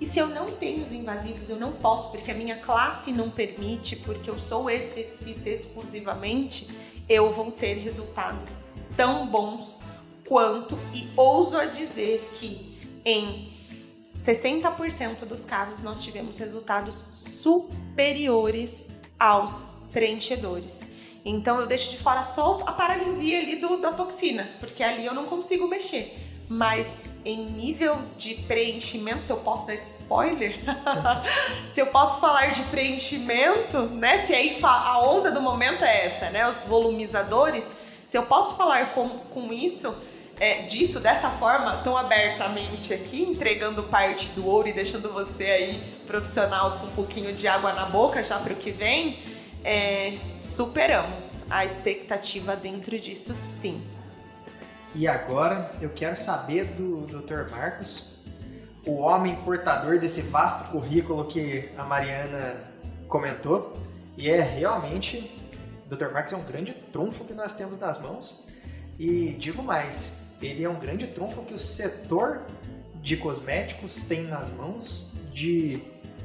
E 0.00 0.06
se 0.06 0.18
eu 0.18 0.28
não 0.28 0.52
tenho 0.52 0.82
os 0.82 0.92
invasivos, 0.92 1.48
eu 1.48 1.56
não 1.56 1.72
posso, 1.72 2.10
porque 2.10 2.30
a 2.30 2.34
minha 2.34 2.56
classe 2.56 3.12
não 3.12 3.30
permite, 3.30 3.96
porque 3.96 4.28
eu 4.28 4.38
sou 4.38 4.68
esteticista 4.68 5.48
exclusivamente, 5.48 6.68
eu 7.08 7.32
vou 7.32 7.50
ter 7.50 7.74
resultados 7.74 8.60
tão 8.96 9.26
bons 9.26 9.80
quanto, 10.26 10.78
e 10.92 11.08
ouso 11.16 11.56
a 11.56 11.64
dizer 11.64 12.28
que 12.34 12.76
em 13.04 13.52
60% 14.16 15.24
dos 15.24 15.44
casos 15.44 15.82
nós 15.82 16.02
tivemos 16.02 16.38
resultados 16.38 17.04
superiores 17.14 18.84
aos 19.18 19.64
preenchedores. 19.92 20.86
Então 21.24 21.58
eu 21.60 21.66
deixo 21.66 21.90
de 21.90 21.98
fora 21.98 22.22
só 22.22 22.62
a 22.66 22.72
paralisia 22.72 23.40
ali 23.40 23.56
do, 23.56 23.78
da 23.78 23.92
toxina, 23.92 24.48
porque 24.60 24.82
ali 24.82 25.06
eu 25.06 25.14
não 25.14 25.24
consigo 25.24 25.66
mexer. 25.66 26.16
Mas 26.48 26.86
em 27.26 27.44
nível 27.44 27.98
de 28.16 28.34
preenchimento, 28.34 29.24
se 29.24 29.32
eu 29.32 29.38
posso 29.38 29.66
dar 29.66 29.74
esse 29.74 30.00
spoiler, 30.00 30.60
se 31.68 31.80
eu 31.80 31.86
posso 31.88 32.20
falar 32.20 32.52
de 32.52 32.62
preenchimento, 32.66 33.86
né? 33.86 34.18
Se 34.18 34.32
é 34.32 34.42
isso, 34.42 34.64
a 34.64 35.00
onda 35.00 35.32
do 35.32 35.40
momento 35.40 35.84
é 35.84 36.06
essa, 36.06 36.30
né? 36.30 36.48
Os 36.48 36.62
volumizadores, 36.62 37.72
se 38.06 38.16
eu 38.16 38.22
posso 38.26 38.56
falar 38.56 38.94
com, 38.94 39.08
com 39.08 39.52
isso, 39.52 39.92
é, 40.38 40.62
disso 40.62 41.00
dessa 41.00 41.28
forma, 41.30 41.78
tão 41.78 41.96
abertamente 41.96 42.94
aqui, 42.94 43.22
entregando 43.22 43.82
parte 43.82 44.30
do 44.30 44.46
ouro 44.46 44.68
e 44.68 44.72
deixando 44.72 45.12
você 45.12 45.44
aí 45.46 45.98
profissional 46.06 46.78
com 46.78 46.86
um 46.86 46.90
pouquinho 46.90 47.32
de 47.32 47.48
água 47.48 47.72
na 47.72 47.86
boca 47.86 48.22
já 48.22 48.38
para 48.38 48.52
o 48.52 48.56
que 48.56 48.70
vem, 48.70 49.18
é, 49.64 50.16
superamos 50.38 51.42
a 51.50 51.64
expectativa 51.64 52.54
dentro 52.54 53.00
disso, 53.00 53.34
sim. 53.34 53.82
E 54.96 55.06
agora 55.06 55.70
eu 55.82 55.90
quero 55.90 56.16
saber 56.16 56.64
do 56.68 57.02
Dr. 57.02 57.50
Marcos, 57.50 58.24
o 58.86 58.94
homem 58.94 59.36
portador 59.44 59.98
desse 59.98 60.22
vasto 60.22 60.70
currículo 60.70 61.26
que 61.26 61.68
a 61.76 61.84
Mariana 61.84 62.64
comentou. 63.06 63.76
E 64.16 64.30
é 64.30 64.40
realmente, 64.40 65.30
Dr. 65.86 66.10
Marcos 66.10 66.32
é 66.32 66.36
um 66.36 66.44
grande 66.44 66.72
trunfo 66.90 67.24
que 67.24 67.34
nós 67.34 67.52
temos 67.52 67.76
nas 67.76 68.00
mãos. 68.00 68.46
E 68.98 69.36
digo 69.38 69.62
mais, 69.62 70.28
ele 70.40 70.64
é 70.64 70.68
um 70.68 70.78
grande 70.78 71.06
trunfo 71.08 71.42
que 71.42 71.52
o 71.52 71.58
setor 71.58 72.40
de 73.02 73.18
cosméticos 73.18 73.96
tem 73.96 74.22
nas 74.22 74.48
mãos 74.48 75.14
de, 75.30 75.82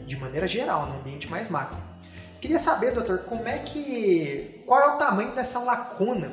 de 0.08 0.16
maneira 0.16 0.48
geral, 0.48 0.86
no 0.86 0.96
ambiente 0.96 1.30
mais 1.30 1.50
macro. 1.50 1.76
Queria 2.40 2.58
saber, 2.58 2.94
doutor, 2.94 3.20
como 3.20 3.46
é 3.50 3.58
que. 3.60 4.64
qual 4.66 4.80
é 4.80 4.96
o 4.96 4.98
tamanho 4.98 5.36
dessa 5.36 5.60
lacuna 5.60 6.32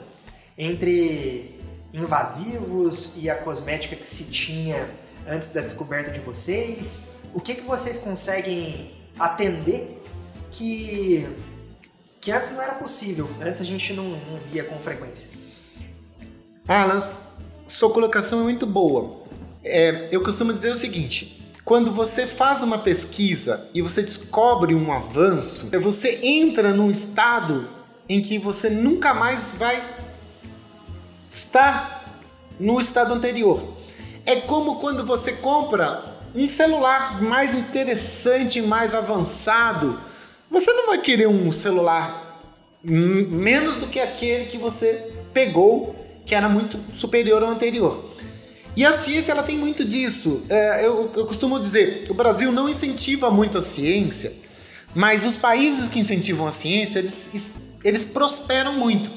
entre 0.57 1.58
invasivos 1.93 3.23
e 3.23 3.31
a 3.31 3.37
cosmética 3.37 3.97
que 3.97 4.07
se 4.07 4.31
tinha 4.31 4.89
antes 5.27 5.49
da 5.49 5.61
descoberta 5.61 6.11
de 6.11 6.21
vocês? 6.21 7.17
O 7.35 7.41
que, 7.41 7.55
que 7.55 7.63
vocês 7.63 7.99
conseguem 7.99 8.93
atender 9.19 10.03
que, 10.51 11.27
que 12.21 12.31
antes 12.31 12.53
não 12.53 12.63
era 12.63 12.75
possível, 12.75 13.29
antes 13.41 13.61
a 13.61 13.65
gente 13.65 13.93
não, 13.93 14.05
não 14.05 14.39
via 14.51 14.65
com 14.65 14.79
frequência? 14.79 15.31
Nós, 16.67 17.13
sua 17.67 17.91
colocação 17.91 18.41
é 18.41 18.43
muito 18.43 18.67
boa. 18.67 19.23
É, 19.65 20.09
eu 20.11 20.23
costumo 20.23 20.53
dizer 20.53 20.71
o 20.71 20.77
seguinte: 20.77 21.53
quando 21.65 21.93
você 21.93 22.27
faz 22.27 22.63
uma 22.63 22.79
pesquisa 22.79 23.69
e 23.75 23.83
você 23.83 24.03
descobre 24.03 24.75
um 24.75 24.93
avanço, 24.93 25.71
você 25.81 26.21
entra 26.23 26.73
num 26.73 26.91
estado 26.91 27.69
em 28.09 28.23
que 28.23 28.39
você 28.39 28.71
nunca 28.71 29.13
mais 29.13 29.55
vai 29.59 29.83
estar 31.31 32.21
no 32.59 32.81
estado 32.81 33.13
anterior. 33.13 33.75
É 34.25 34.37
como 34.37 34.77
quando 34.77 35.05
você 35.05 35.33
compra 35.35 36.19
um 36.35 36.47
celular 36.47 37.23
mais 37.23 37.55
interessante, 37.55 38.61
mais 38.61 38.95
avançado. 38.95 39.99
Você 40.51 40.73
não 40.73 40.87
vai 40.87 41.01
querer 41.01 41.29
um 41.29 41.53
celular 41.53 42.29
menos 42.83 43.79
do 43.79 43.87
que 43.87 43.99
aquele 43.99 44.47
que 44.47 44.59
você 44.59 45.13
pegou, 45.33 45.95
que 46.25 46.35
era 46.35 46.49
muito 46.49 46.79
superior 46.93 47.43
ao 47.43 47.51
anterior. 47.51 48.05
E 48.77 48.85
a 48.85 48.93
ciência 48.93 49.33
ela 49.33 49.43
tem 49.43 49.57
muito 49.57 49.85
disso. 49.85 50.45
É, 50.49 50.87
eu, 50.87 51.11
eu 51.17 51.27
costumo 51.27 51.59
dizer, 51.59 52.07
o 52.09 52.15
Brasil 52.15 52.53
não 52.53 52.69
incentiva 52.69 53.31
muito 53.31 53.59
a 53.59 53.61
ciência, 53.61 54.33
mas 54.95 55.25
os 55.25 55.37
países 55.37 55.89
que 55.89 55.99
incentivam 55.99 56.47
a 56.47 56.53
ciência, 56.53 57.01
eles, 57.01 57.53
eles 57.83 58.05
prosperam 58.05 58.75
muito. 58.75 59.11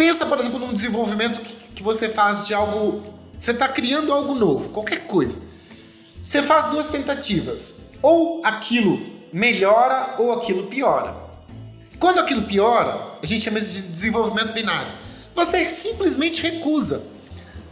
Pensa, 0.00 0.24
por 0.24 0.38
exemplo, 0.38 0.58
num 0.58 0.72
desenvolvimento 0.72 1.42
que, 1.42 1.54
que 1.74 1.82
você 1.82 2.08
faz 2.08 2.46
de 2.46 2.54
algo. 2.54 3.02
Você 3.38 3.50
está 3.50 3.68
criando 3.68 4.14
algo 4.14 4.34
novo, 4.34 4.70
qualquer 4.70 5.00
coisa. 5.00 5.42
Você 6.22 6.42
faz 6.42 6.70
duas 6.70 6.88
tentativas. 6.88 7.82
Ou 8.00 8.40
aquilo 8.42 8.98
melhora 9.30 10.14
ou 10.18 10.32
aquilo 10.32 10.68
piora. 10.68 11.14
Quando 11.98 12.18
aquilo 12.18 12.44
piora, 12.44 13.18
a 13.22 13.26
gente 13.26 13.42
chama 13.42 13.60
de 13.60 13.66
desenvolvimento 13.66 14.54
binário. 14.54 14.90
Você 15.34 15.68
simplesmente 15.68 16.40
recusa. 16.40 17.04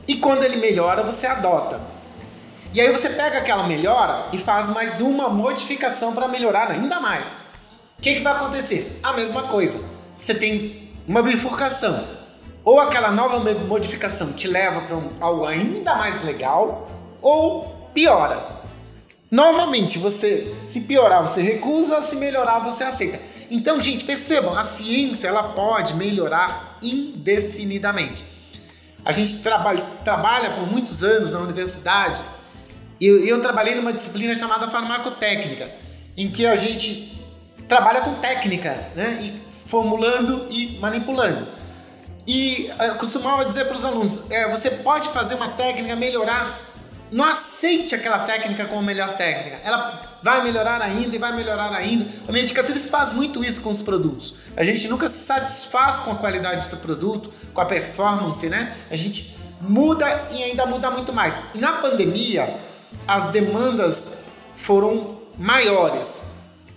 E 0.06 0.16
quando 0.16 0.42
ele 0.42 0.56
melhora, 0.56 1.02
você 1.02 1.26
adota. 1.26 1.80
E 2.74 2.80
aí 2.82 2.94
você 2.94 3.08
pega 3.08 3.38
aquela 3.38 3.66
melhora 3.66 4.28
e 4.34 4.36
faz 4.36 4.68
mais 4.68 5.00
uma 5.00 5.30
modificação 5.30 6.14
para 6.14 6.28
melhorar 6.28 6.70
ainda 6.70 7.00
mais. 7.00 7.30
O 7.98 8.02
que, 8.02 8.16
que 8.16 8.20
vai 8.20 8.34
acontecer? 8.34 9.00
A 9.02 9.14
mesma 9.14 9.44
coisa. 9.44 9.82
Você 10.14 10.34
tem 10.34 10.92
uma 11.08 11.22
bifurcação. 11.22 12.17
Ou 12.68 12.78
aquela 12.80 13.10
nova 13.10 13.38
modificação 13.54 14.34
te 14.34 14.46
leva 14.46 14.82
para 14.82 14.94
um, 14.94 15.08
algo 15.20 15.46
ainda 15.46 15.94
mais 15.94 16.22
legal, 16.22 16.86
ou 17.22 17.90
piora. 17.94 18.58
Novamente, 19.30 19.98
você 19.98 20.54
se 20.64 20.82
piorar, 20.82 21.22
você 21.22 21.40
recusa, 21.40 22.02
se 22.02 22.16
melhorar, 22.16 22.58
você 22.58 22.84
aceita. 22.84 23.18
Então, 23.50 23.80
gente, 23.80 24.04
percebam, 24.04 24.54
a 24.54 24.64
ciência 24.64 25.28
ela 25.28 25.44
pode 25.54 25.94
melhorar 25.94 26.76
indefinidamente. 26.82 28.26
A 29.02 29.12
gente 29.12 29.38
trabalha, 29.38 29.82
trabalha 30.04 30.50
por 30.50 30.70
muitos 30.70 31.02
anos 31.02 31.32
na 31.32 31.38
universidade 31.38 32.22
eu, 33.00 33.24
eu 33.24 33.40
trabalhei 33.40 33.76
numa 33.76 33.94
disciplina 33.94 34.34
chamada 34.34 34.68
farmacotécnica, 34.68 35.70
em 36.18 36.30
que 36.30 36.44
a 36.44 36.54
gente 36.54 37.16
trabalha 37.66 38.02
com 38.02 38.14
técnica, 38.16 38.90
né? 38.94 39.18
E 39.22 39.42
formulando 39.66 40.48
e 40.50 40.78
manipulando. 40.80 41.46
E 42.28 42.70
eu 42.78 42.96
costumava 42.96 43.42
dizer 43.42 43.64
para 43.64 43.74
os 43.74 43.86
alunos: 43.86 44.22
é, 44.28 44.50
você 44.50 44.70
pode 44.70 45.08
fazer 45.08 45.34
uma 45.34 45.48
técnica 45.48 45.96
melhorar. 45.96 46.60
Não 47.10 47.24
aceite 47.24 47.94
aquela 47.94 48.18
técnica 48.18 48.66
como 48.66 48.82
melhor 48.82 49.16
técnica. 49.16 49.60
Ela 49.64 50.18
vai 50.22 50.44
melhorar 50.44 50.82
ainda 50.82 51.16
e 51.16 51.18
vai 51.18 51.34
melhorar 51.34 51.72
ainda. 51.72 52.06
A 52.28 52.30
Medicatriz 52.30 52.90
faz 52.90 53.14
muito 53.14 53.42
isso 53.42 53.62
com 53.62 53.70
os 53.70 53.80
produtos. 53.80 54.34
A 54.54 54.62
gente 54.62 54.86
nunca 54.88 55.08
se 55.08 55.24
satisfaz 55.24 56.00
com 56.00 56.12
a 56.12 56.16
qualidade 56.16 56.68
do 56.68 56.76
produto, 56.76 57.32
com 57.54 57.62
a 57.62 57.64
performance, 57.64 58.46
né? 58.50 58.76
A 58.90 58.96
gente 58.96 59.38
muda 59.58 60.28
e 60.30 60.42
ainda 60.42 60.66
muda 60.66 60.90
muito 60.90 61.14
mais. 61.14 61.42
E 61.54 61.58
na 61.58 61.80
pandemia, 61.80 62.58
as 63.06 63.28
demandas 63.28 64.24
foram 64.54 65.22
maiores, 65.38 66.24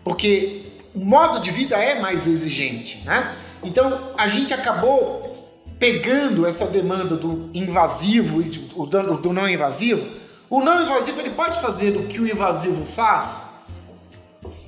porque 0.02 0.78
o 0.96 1.00
modo 1.04 1.42
de 1.42 1.52
vida 1.52 1.76
é 1.76 2.00
mais 2.00 2.26
exigente, 2.26 3.00
né? 3.04 3.36
Então 3.62 4.14
a 4.18 4.28
gente 4.28 4.54
acabou 4.54 5.41
pegando 5.82 6.46
essa 6.46 6.68
demanda 6.68 7.16
do 7.16 7.50
invasivo 7.56 8.40
e 8.40 8.50
do, 8.50 9.18
do 9.18 9.34
não 9.34 9.50
invasivo. 9.50 10.08
O 10.48 10.62
não 10.62 10.84
invasivo 10.84 11.20
ele 11.20 11.32
pode 11.32 11.60
fazer 11.60 11.98
o 11.98 12.06
que 12.06 12.22
o 12.22 12.28
invasivo 12.28 12.86
faz? 12.86 13.48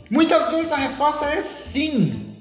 Muitas 0.09 0.49
vezes 0.49 0.71
a 0.71 0.75
resposta 0.75 1.25
é 1.25 1.39
sim. 1.39 2.33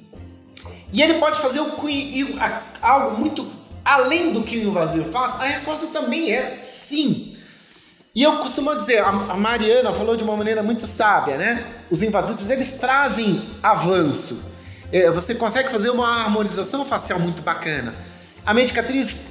E 0.90 1.02
ele 1.02 1.18
pode 1.18 1.38
fazer 1.38 1.60
o 1.60 1.72
que, 1.72 2.34
algo 2.80 3.20
muito 3.20 3.46
além 3.84 4.32
do 4.32 4.42
que 4.42 4.56
o 4.56 4.70
invasivo 4.70 5.12
faz? 5.12 5.36
A 5.36 5.44
resposta 5.44 5.88
também 5.88 6.32
é 6.32 6.56
sim. 6.56 7.36
E 8.14 8.22
eu 8.22 8.38
costumo 8.38 8.74
dizer, 8.74 9.02
a 9.02 9.12
Mariana 9.12 9.92
falou 9.92 10.16
de 10.16 10.24
uma 10.24 10.34
maneira 10.34 10.62
muito 10.62 10.86
sábia, 10.86 11.36
né? 11.36 11.66
Os 11.90 12.00
invasivos, 12.00 12.48
eles 12.48 12.72
trazem 12.72 13.42
avanço. 13.62 14.50
É, 14.90 15.10
você 15.10 15.34
consegue 15.34 15.68
fazer 15.68 15.90
uma 15.90 16.22
harmonização 16.22 16.86
facial 16.86 17.20
muito 17.20 17.42
bacana. 17.42 17.94
A 18.44 18.52
Medicatriz, 18.52 19.22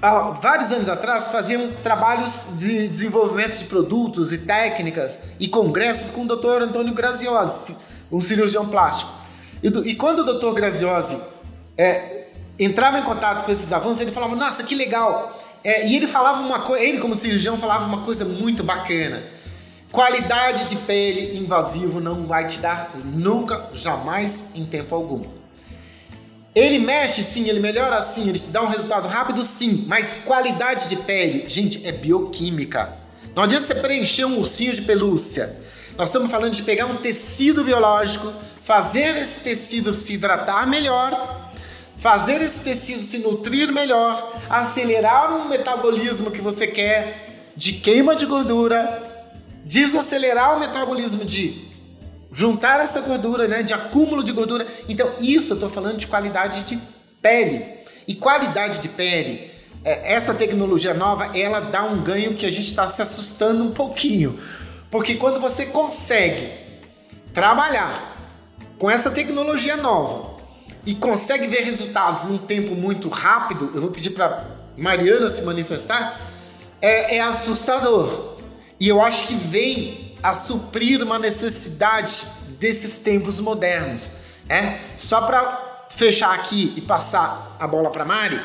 há 0.00 0.30
vários 0.30 0.70
anos 0.70 0.88
atrás, 0.88 1.28
fazia 1.28 1.68
trabalhos 1.82 2.50
de 2.58 2.86
desenvolvimento 2.86 3.58
de 3.58 3.64
produtos 3.64 4.32
e 4.32 4.38
técnicas 4.38 5.18
e 5.40 5.48
congressos 5.48 6.10
com 6.10 6.22
o 6.22 6.28
Dr. 6.28 6.62
Antônio 6.62 6.94
Graziosi, 6.94 7.76
um 8.10 8.20
cirurgião 8.20 8.68
plástico. 8.68 9.10
E, 9.60 9.66
e 9.66 9.94
quando 9.96 10.20
o 10.20 10.38
Dr. 10.38 10.54
Graziosi 10.54 11.18
é, 11.76 12.28
entrava 12.56 13.00
em 13.00 13.02
contato 13.02 13.44
com 13.44 13.50
esses 13.50 13.72
avanços, 13.72 14.00
ele 14.00 14.12
falava, 14.12 14.36
nossa, 14.36 14.62
que 14.62 14.76
legal! 14.76 15.36
É, 15.64 15.88
e 15.88 15.96
ele 15.96 16.06
falava 16.06 16.40
uma 16.40 16.60
coisa, 16.60 16.84
ele 16.84 16.98
como 16.98 17.16
cirurgião 17.16 17.58
falava 17.58 17.84
uma 17.84 18.02
coisa 18.02 18.24
muito 18.24 18.62
bacana. 18.62 19.24
Qualidade 19.90 20.66
de 20.66 20.76
pele 20.76 21.36
invasivo 21.36 22.00
não 22.00 22.28
vai 22.28 22.46
te 22.46 22.60
dar 22.60 22.92
nunca, 23.04 23.70
jamais, 23.72 24.52
em 24.54 24.64
tempo 24.64 24.94
algum. 24.94 25.41
Ele 26.54 26.78
mexe 26.78 27.22
sim, 27.22 27.48
ele 27.48 27.60
melhora 27.60 28.00
sim, 28.02 28.28
ele 28.28 28.38
te 28.38 28.48
dá 28.48 28.62
um 28.62 28.68
resultado 28.68 29.08
rápido 29.08 29.42
sim, 29.42 29.84
mas 29.86 30.14
qualidade 30.24 30.88
de 30.88 30.96
pele, 30.96 31.48
gente, 31.48 31.86
é 31.86 31.92
bioquímica. 31.92 32.98
Não 33.34 33.44
adianta 33.44 33.64
você 33.64 33.74
preencher 33.74 34.26
um 34.26 34.38
ursinho 34.38 34.74
de 34.74 34.82
pelúcia. 34.82 35.56
Nós 35.96 36.10
estamos 36.10 36.30
falando 36.30 36.52
de 36.52 36.62
pegar 36.62 36.86
um 36.86 36.96
tecido 36.96 37.64
biológico, 37.64 38.32
fazer 38.60 39.16
esse 39.16 39.40
tecido 39.40 39.94
se 39.94 40.14
hidratar 40.14 40.66
melhor 40.66 41.42
fazer 42.02 42.42
esse 42.42 42.60
tecido 42.60 43.00
se 43.00 43.18
nutrir 43.18 43.70
melhor, 43.70 44.36
acelerar 44.50 45.36
um 45.36 45.48
metabolismo 45.48 46.32
que 46.32 46.40
você 46.40 46.66
quer 46.66 47.52
de 47.54 47.74
queima 47.74 48.16
de 48.16 48.26
gordura, 48.26 49.30
desacelerar 49.64 50.56
o 50.56 50.58
metabolismo 50.58 51.24
de 51.24 51.70
juntar 52.32 52.80
essa 52.80 53.00
gordura, 53.00 53.46
né, 53.46 53.62
de 53.62 53.74
acúmulo 53.74 54.24
de 54.24 54.32
gordura. 54.32 54.66
Então, 54.88 55.12
isso 55.20 55.52
eu 55.52 55.56
estou 55.56 55.70
falando 55.70 55.98
de 55.98 56.06
qualidade 56.06 56.62
de 56.64 56.78
pele. 57.20 57.64
E 58.08 58.14
qualidade 58.14 58.80
de 58.80 58.88
pele, 58.88 59.50
é, 59.84 60.14
essa 60.14 60.34
tecnologia 60.34 60.94
nova, 60.94 61.36
ela 61.36 61.60
dá 61.60 61.84
um 61.84 62.02
ganho 62.02 62.34
que 62.34 62.46
a 62.46 62.50
gente 62.50 62.66
está 62.66 62.86
se 62.86 63.02
assustando 63.02 63.62
um 63.62 63.72
pouquinho. 63.72 64.38
Porque 64.90 65.14
quando 65.14 65.40
você 65.40 65.66
consegue 65.66 66.50
trabalhar 67.32 68.10
com 68.78 68.90
essa 68.90 69.10
tecnologia 69.10 69.76
nova, 69.76 70.32
e 70.84 70.94
consegue 70.94 71.46
ver 71.46 71.62
resultados 71.62 72.24
num 72.24 72.38
tempo 72.38 72.74
muito 72.74 73.08
rápido, 73.08 73.70
eu 73.74 73.80
vou 73.80 73.90
pedir 73.90 74.10
para 74.10 74.44
Mariana 74.76 75.28
se 75.28 75.42
manifestar, 75.42 76.20
é, 76.80 77.16
é 77.16 77.20
assustador. 77.20 78.36
E 78.80 78.88
eu 78.88 79.00
acho 79.00 79.28
que 79.28 79.34
vem 79.34 80.11
a 80.22 80.32
suprir 80.32 81.02
uma 81.02 81.18
necessidade 81.18 82.26
desses 82.58 82.98
tempos 82.98 83.40
modernos. 83.40 84.12
É? 84.48 84.78
Só 84.94 85.22
para 85.22 85.86
fechar 85.90 86.34
aqui 86.34 86.72
e 86.76 86.80
passar 86.80 87.56
a 87.58 87.66
bola 87.66 87.90
para 87.90 88.04
Mari, 88.04 88.40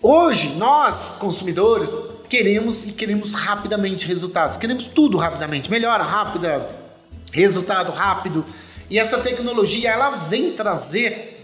hoje 0.00 0.54
nós, 0.54 1.16
consumidores, 1.16 1.96
queremos 2.28 2.86
e 2.86 2.92
queremos 2.92 3.34
rapidamente 3.34 4.06
resultados, 4.06 4.56
queremos 4.56 4.86
tudo 4.86 5.18
rapidamente, 5.18 5.70
melhora 5.70 6.02
rápida, 6.02 6.68
resultado 7.32 7.92
rápido. 7.92 8.44
E 8.88 8.98
essa 8.98 9.18
tecnologia 9.18 9.90
ela 9.90 10.10
vem 10.10 10.52
trazer 10.52 11.34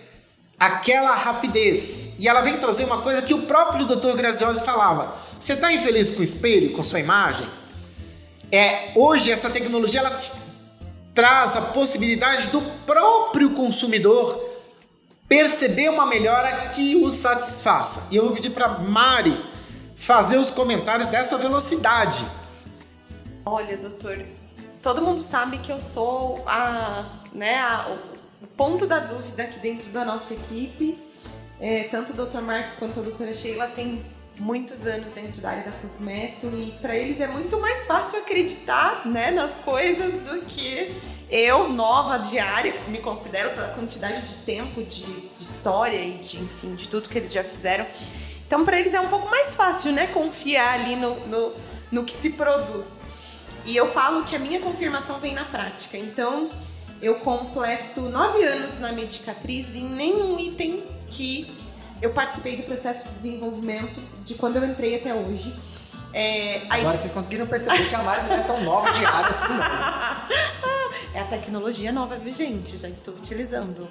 aquela 0.59 1.15
rapidez. 1.15 2.15
E 2.19 2.29
ela 2.29 2.43
vem 2.43 2.59
trazer 2.59 2.85
uma 2.85 3.01
coisa 3.01 3.23
que 3.23 3.33
o 3.33 3.43
próprio 3.43 3.87
Dr. 3.87 4.15
Graziosi 4.15 4.63
falava. 4.63 5.15
Você 5.39 5.55
está 5.55 5.73
infeliz 5.73 6.11
com 6.11 6.21
o 6.21 6.25
espelho, 6.25 6.73
com 6.73 6.83
sua 6.83 7.01
imagem? 7.01 7.49
É, 8.53 8.93
hoje 8.97 9.31
essa 9.31 9.49
tecnologia 9.49 10.01
ela 10.01 10.19
traz 11.15 11.57
a 11.57 11.63
possibilidade 11.63 12.51
do 12.51 12.61
próprio 12.85 13.55
consumidor 13.55 14.49
perceber 15.29 15.89
uma 15.89 16.05
melhora 16.07 16.67
que 16.67 16.97
o 16.97 17.11
satisfaça. 17.11 18.09
E 18.11 18.17
eu 18.17 18.25
vou 18.25 18.33
pedir 18.33 18.51
para 18.51 18.69
Mari 18.81 19.39
fazer 19.95 20.39
os 20.39 20.51
comentários 20.51 21.07
dessa 21.07 21.39
velocidade. 21.39 22.27
Olha, 23.47 23.77
doutor, 23.77 24.25
todo 24.83 25.01
mundo 25.01 25.23
sabe 25.23 25.59
que 25.59 25.71
eu 25.71 25.81
sou 25.81 26.43
a, 26.47 27.21
né, 27.33 27.59
a, 27.61 27.97
o 28.43 28.47
ponto 28.49 28.87
da 28.87 28.99
dúvida 28.99 29.45
aqui 29.45 29.61
dentro 29.61 29.89
da 29.91 30.05
nossa 30.05 30.35
equipe. 30.35 30.99
É, 31.61 31.85
tanto 31.85 32.13
o 32.13 32.27
Dr. 32.27 32.41
Marcos 32.41 32.73
quanto 32.73 32.99
a 32.99 33.03
doutora 33.03 33.33
Sheila 33.35 33.69
têm 33.69 34.03
muitos 34.41 34.87
anos 34.87 35.13
dentro 35.13 35.41
da 35.41 35.51
área 35.51 35.65
da 35.65 35.73
Cosmeto 35.73 36.47
e 36.47 36.73
para 36.81 36.97
eles 36.97 37.21
é 37.21 37.27
muito 37.27 37.61
mais 37.61 37.87
fácil 37.87 38.19
acreditar, 38.21 39.07
né, 39.07 39.31
nas 39.31 39.59
coisas 39.59 40.23
do 40.23 40.41
que 40.47 40.99
eu, 41.31 41.69
nova 41.69 42.19
de 42.19 42.39
área, 42.39 42.75
me 42.89 42.99
considero 42.99 43.51
pela 43.51 43.69
quantidade 43.69 44.23
de 44.23 44.37
tempo, 44.39 44.83
de, 44.83 45.05
de 45.05 45.31
história 45.39 46.03
e 46.03 46.19
de, 46.19 46.39
enfim, 46.39 46.75
de 46.75 46.89
tudo 46.89 47.09
que 47.09 47.19
eles 47.19 47.33
já 47.33 47.45
fizeram. 47.45 47.87
Então, 48.47 48.65
para 48.65 48.81
eles 48.81 48.95
é 48.95 49.01
um 49.01 49.09
pouco 49.09 49.29
mais 49.29 49.55
fácil, 49.55 49.93
né, 49.93 50.09
confiar 50.09 50.81
ali 50.81 50.97
no, 50.97 51.27
no, 51.29 51.53
no 51.93 52.05
que 52.05 52.13
se 52.13 52.31
produz. 52.31 53.01
E 53.67 53.77
eu 53.77 53.93
falo 53.93 54.25
que 54.25 54.35
a 54.35 54.39
minha 54.39 54.59
confirmação 54.59 55.21
vem 55.21 55.35
na 55.35 55.45
prática. 55.45 55.97
Então, 55.97 56.51
eu 57.01 57.17
completo 57.17 58.01
nove 58.03 58.43
anos 58.43 58.79
na 58.79 58.91
Medicatriz 58.91 59.69
e 59.75 59.81
nenhum 59.81 60.39
item 60.41 60.83
que 61.11 61.60
eu 62.01 62.11
participei 62.11 62.57
do 62.57 62.63
processo 62.63 63.09
de 63.09 63.15
desenvolvimento 63.15 64.01
de 64.25 64.35
quando 64.35 64.57
eu 64.57 64.65
entrei 64.65 64.97
até 64.97 65.15
hoje. 65.15 65.55
É, 66.13 66.63
aí... 66.69 66.81
Agora 66.81 66.99
vocês 66.99 67.13
conseguiram 67.13 67.47
perceber 67.47 67.89
que 67.89 67.95
a 67.95 68.03
Mari 68.03 68.27
não 68.27 68.35
é 68.35 68.41
tão 68.43 68.61
nova 68.63 68.91
de 68.93 69.05
área 69.05 69.29
assim, 69.29 69.47
não. 69.49 71.15
é 71.15 71.21
a 71.21 71.25
tecnologia 71.25 71.93
nova, 71.93 72.17
viu, 72.17 72.33
gente? 72.33 72.77
Já 72.77 72.89
estou 72.89 73.15
utilizando 73.15 73.89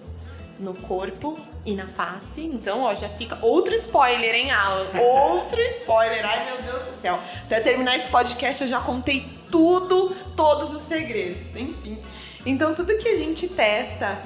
no 0.60 0.74
corpo 0.74 1.40
e 1.66 1.74
na 1.74 1.88
face. 1.88 2.44
Então, 2.44 2.82
ó, 2.82 2.94
já 2.94 3.08
fica 3.10 3.40
outro 3.42 3.74
spoiler, 3.76 4.36
hein, 4.36 4.52
Alan? 4.52 4.86
Outro 5.00 5.62
spoiler. 5.62 6.26
Ai, 6.26 6.46
meu 6.46 6.62
Deus 6.62 6.80
do 6.80 7.02
céu. 7.02 7.20
Até 7.46 7.62
terminar 7.62 7.96
esse 7.96 8.10
podcast, 8.10 8.64
eu 8.64 8.70
já 8.70 8.82
contei 8.82 9.26
tudo, 9.50 10.14
todos 10.36 10.74
os 10.74 10.82
segredos. 10.82 11.56
Enfim. 11.56 12.00
Então, 12.46 12.74
tudo 12.74 12.98
que 12.98 13.08
a 13.08 13.16
gente 13.16 13.48
testa, 13.48 14.22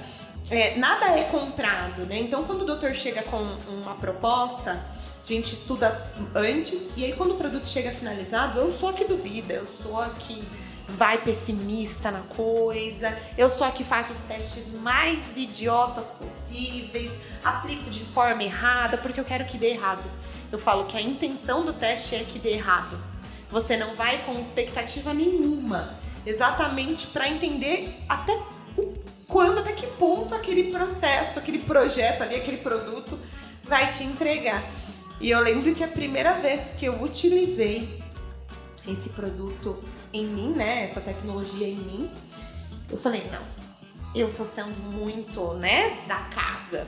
é, 0.57 0.77
nada 0.77 1.17
é 1.17 1.23
comprado, 1.23 2.05
né? 2.05 2.17
Então, 2.17 2.43
quando 2.43 2.61
o 2.61 2.65
doutor 2.65 2.93
chega 2.93 3.23
com 3.23 3.37
uma 3.67 3.95
proposta, 3.95 4.83
a 5.23 5.27
gente 5.27 5.53
estuda 5.53 6.11
antes 6.35 6.91
e 6.97 7.05
aí 7.05 7.13
quando 7.13 7.31
o 7.31 7.37
produto 7.37 7.67
chega 7.67 7.91
finalizado, 7.91 8.59
eu 8.59 8.71
sou 8.71 8.89
a 8.89 8.93
que 8.93 9.05
duvida, 9.05 9.53
eu 9.53 9.67
sou 9.81 9.99
a 9.99 10.09
que 10.09 10.45
vai 10.87 11.17
pessimista 11.17 12.11
na 12.11 12.21
coisa, 12.21 13.17
eu 13.37 13.49
sou 13.49 13.65
a 13.65 13.71
que 13.71 13.83
faz 13.83 14.09
os 14.09 14.17
testes 14.17 14.73
mais 14.73 15.19
idiotas 15.35 16.11
possíveis, 16.11 17.11
aplico 17.43 17.89
de 17.89 18.03
forma 18.03 18.43
errada 18.43 18.97
porque 18.97 19.19
eu 19.19 19.25
quero 19.25 19.45
que 19.45 19.57
dê 19.57 19.71
errado. 19.71 20.03
Eu 20.51 20.59
falo 20.59 20.85
que 20.85 20.97
a 20.97 21.01
intenção 21.01 21.65
do 21.65 21.73
teste 21.73 22.15
é 22.15 22.23
que 22.23 22.37
dê 22.37 22.53
errado. 22.53 22.99
Você 23.49 23.77
não 23.77 23.95
vai 23.95 24.19
com 24.23 24.37
expectativa 24.37 25.13
nenhuma, 25.13 25.97
exatamente 26.25 27.07
para 27.07 27.27
entender 27.27 28.03
até 28.09 28.37
quando, 29.28 29.59
até 29.59 29.74
que 29.74 29.88
ponto 29.88 30.34
aquele 30.34 30.71
processo, 30.71 31.39
aquele 31.39 31.59
projeto 31.59 32.24
ali, 32.24 32.36
aquele 32.36 32.57
produto 32.57 33.19
vai 33.63 33.88
te 33.89 34.03
entregar. 34.03 34.63
E 35.19 35.30
eu 35.30 35.39
lembro 35.39 35.74
que 35.74 35.84
a 35.84 35.88
primeira 35.88 36.34
vez 36.34 36.74
que 36.78 36.86
eu 36.86 37.01
utilizei 37.01 38.03
esse 38.88 39.09
produto 39.09 39.84
em 40.11 40.26
mim, 40.26 40.49
né, 40.49 40.84
essa 40.84 40.99
tecnologia 40.99 41.67
em 41.67 41.78
mim, 41.78 42.11
eu 42.89 42.97
falei, 42.97 43.30
não, 43.32 43.41
eu 44.15 44.32
tô 44.34 44.43
sendo 44.43 44.80
muito, 44.91 45.53
né, 45.53 46.05
da 46.07 46.17
casa. 46.17 46.86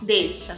Deixa. 0.00 0.56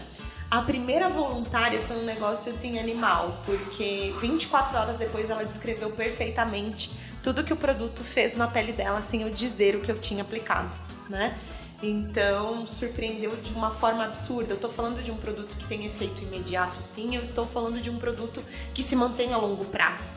A 0.51 0.63
primeira 0.63 1.09
voluntária 1.09 1.81
foi 1.83 1.97
um 1.97 2.05
negócio 2.05 2.53
assim 2.53 2.79
animal, 2.79 3.43
porque 3.45 4.15
24 4.21 4.77
horas 4.79 4.97
depois 4.97 5.29
ela 5.29 5.45
descreveu 5.45 5.91
perfeitamente 5.91 6.93
tudo 7.23 7.43
que 7.43 7.53
o 7.53 7.57
produto 7.57 8.05
fez 8.05 8.37
na 8.37 8.47
pele 8.47 8.73
dela 8.73 9.03
sem 9.03 9.23
eu 9.23 9.31
dizer 9.31 9.75
o 9.75 9.81
que 9.81 9.91
eu 9.91 9.99
tinha 9.99 10.23
aplicado, 10.23 10.71
né? 11.09 11.39
Então, 11.83 12.67
surpreendeu 12.67 13.35
de 13.37 13.53
uma 13.53 13.71
forma 13.71 14.05
absurda. 14.05 14.53
Eu 14.53 14.57
estou 14.57 14.71
falando 14.71 15.03
de 15.03 15.11
um 15.11 15.17
produto 15.17 15.57
que 15.57 15.67
tem 15.67 15.85
efeito 15.85 16.23
imediato, 16.23 16.83
sim, 16.83 17.15
eu 17.15 17.23
estou 17.23 17.47
falando 17.47 17.81
de 17.81 17.91
um 17.91 17.99
produto 17.99 18.43
que 18.73 18.83
se 18.83 18.97
mantém 18.97 19.33
a 19.33 19.37
longo 19.37 19.65
prazo. 19.67 20.09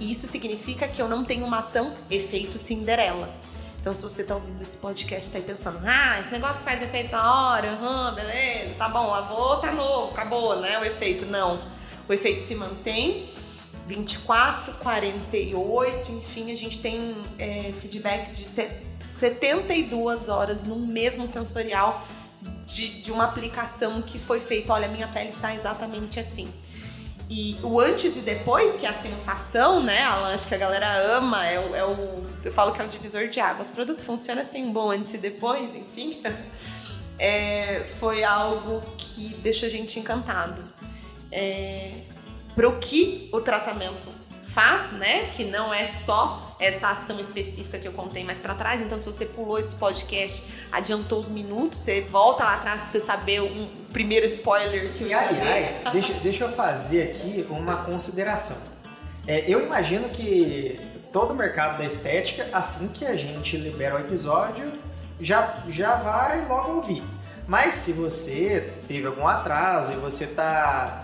E 0.00 0.10
isso 0.10 0.26
significa 0.26 0.88
que 0.88 1.00
eu 1.00 1.08
não 1.08 1.24
tenho 1.24 1.44
uma 1.44 1.58
ação 1.58 1.94
efeito 2.10 2.58
Cinderela. 2.58 3.28
Então, 3.80 3.92
se 3.92 4.02
você 4.02 4.22
está 4.22 4.34
ouvindo 4.34 4.62
esse 4.62 4.78
podcast 4.78 5.28
e 5.28 5.40
tá 5.40 5.46
pensando, 5.46 5.78
ah, 5.84 6.18
esse 6.18 6.32
negócio 6.32 6.62
que 6.62 6.64
faz 6.64 6.82
efeito 6.82 7.12
na 7.12 7.50
hora, 7.50 7.72
uhum, 7.72 8.14
beleza, 8.14 8.74
tá 8.78 8.88
bom, 8.88 9.10
lavou, 9.10 9.58
tá 9.58 9.72
novo, 9.72 10.10
acabou, 10.10 10.58
né? 10.58 10.78
O 10.78 10.84
efeito. 10.86 11.26
Não. 11.26 11.60
O 12.08 12.12
efeito 12.12 12.40
se 12.40 12.54
mantém 12.54 13.28
24, 13.86 14.74
48, 14.74 16.12
enfim, 16.12 16.50
a 16.50 16.56
gente 16.56 16.78
tem 16.78 17.16
é, 17.38 17.72
feedbacks 17.72 18.38
de 18.38 18.44
72 19.00 20.28
horas 20.28 20.62
no 20.62 20.76
mesmo 20.76 21.26
sensorial 21.26 22.06
de, 22.66 23.02
de 23.02 23.12
uma 23.12 23.24
aplicação 23.24 24.00
que 24.00 24.18
foi 24.18 24.40
feita. 24.40 24.72
Olha, 24.72 24.88
minha 24.88 25.08
pele 25.08 25.28
está 25.28 25.54
exatamente 25.54 26.18
assim. 26.18 26.52
E 27.28 27.56
o 27.62 27.80
antes 27.80 28.16
e 28.16 28.20
depois, 28.20 28.76
que 28.76 28.86
é 28.86 28.90
a 28.90 28.94
sensação, 28.94 29.82
né? 29.82 30.02
Acho 30.02 30.46
que 30.46 30.54
a 30.54 30.58
galera 30.58 31.16
ama, 31.16 31.44
é 31.46 31.58
o, 31.58 31.76
é 31.76 31.84
o, 31.84 32.22
Eu 32.44 32.52
falo 32.52 32.72
que 32.72 32.80
é 32.80 32.84
o 32.84 32.88
divisor 32.88 33.28
de 33.28 33.40
águas. 33.40 33.68
O 33.68 33.72
produto 33.72 34.02
funciona, 34.02 34.44
se 34.44 34.50
tem 34.50 34.64
um 34.64 34.72
bom 34.72 34.90
antes 34.90 35.14
e 35.14 35.18
depois, 35.18 35.74
enfim. 35.74 36.22
É, 37.16 37.86
foi 38.00 38.24
algo 38.24 38.82
que 38.96 39.36
deixou 39.36 39.68
a 39.68 39.70
gente 39.70 40.00
encantado. 40.00 40.64
É, 41.30 42.00
pro 42.54 42.78
que 42.78 43.28
o 43.32 43.40
tratamento 43.40 44.08
faz, 44.42 44.92
né? 44.92 45.30
Que 45.34 45.44
não 45.44 45.74
é 45.74 45.84
só 45.84 46.56
essa 46.60 46.88
ação 46.88 47.18
específica 47.18 47.78
que 47.78 47.88
eu 47.88 47.92
contei 47.92 48.22
mais 48.24 48.40
para 48.40 48.54
trás. 48.54 48.80
Então, 48.80 48.98
se 48.98 49.06
você 49.06 49.26
pulou 49.26 49.58
esse 49.58 49.74
podcast, 49.74 50.44
adiantou 50.70 51.18
os 51.18 51.28
minutos, 51.28 51.80
você 51.80 52.00
volta 52.02 52.44
lá 52.44 52.54
atrás 52.54 52.80
para 52.80 52.90
você 52.90 53.00
saber 53.00 53.42
um 53.42 53.68
primeiro 53.92 54.24
spoiler 54.26 54.92
que 54.92 55.04
eu 55.04 55.08
E 55.08 55.14
aliás, 55.14 55.82
deixa, 55.92 56.12
deixa 56.14 56.44
eu 56.44 56.52
fazer 56.52 57.10
aqui 57.10 57.46
uma 57.50 57.78
consideração. 57.84 58.56
É, 59.26 59.50
eu 59.50 59.60
imagino 59.60 60.08
que 60.08 60.80
todo 61.12 61.32
o 61.32 61.34
mercado 61.34 61.78
da 61.78 61.84
estética, 61.84 62.48
assim 62.52 62.88
que 62.88 63.04
a 63.04 63.16
gente 63.16 63.56
libera 63.56 63.96
o 63.96 64.00
episódio, 64.00 64.72
já, 65.20 65.62
já 65.68 65.96
vai 65.96 66.46
logo 66.46 66.74
ouvir. 66.74 67.02
Mas 67.46 67.74
se 67.74 67.92
você 67.92 68.72
teve 68.86 69.06
algum 69.06 69.26
atraso 69.26 69.92
e 69.92 69.96
você 69.96 70.26
tá 70.26 71.03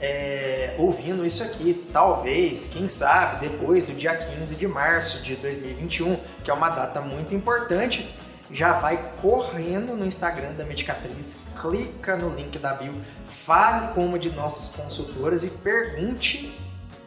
é, 0.00 0.74
ouvindo 0.78 1.24
isso 1.24 1.42
aqui, 1.42 1.86
talvez, 1.92 2.66
quem 2.66 2.88
sabe, 2.88 3.48
depois 3.48 3.84
do 3.84 3.92
dia 3.92 4.16
15 4.16 4.56
de 4.56 4.66
março 4.66 5.22
de 5.22 5.36
2021, 5.36 6.18
que 6.42 6.50
é 6.50 6.54
uma 6.54 6.70
data 6.70 7.00
muito 7.00 7.34
importante, 7.34 8.14
já 8.50 8.72
vai 8.72 9.12
correndo 9.20 9.94
no 9.94 10.04
Instagram 10.04 10.52
da 10.54 10.64
Medicatriz, 10.64 11.52
clica 11.60 12.16
no 12.16 12.34
link 12.34 12.58
da 12.58 12.74
bio, 12.74 12.94
fale 13.26 13.94
com 13.94 14.04
uma 14.04 14.18
de 14.18 14.30
nossas 14.30 14.68
consultoras 14.70 15.44
e 15.44 15.50
pergunte 15.50 16.58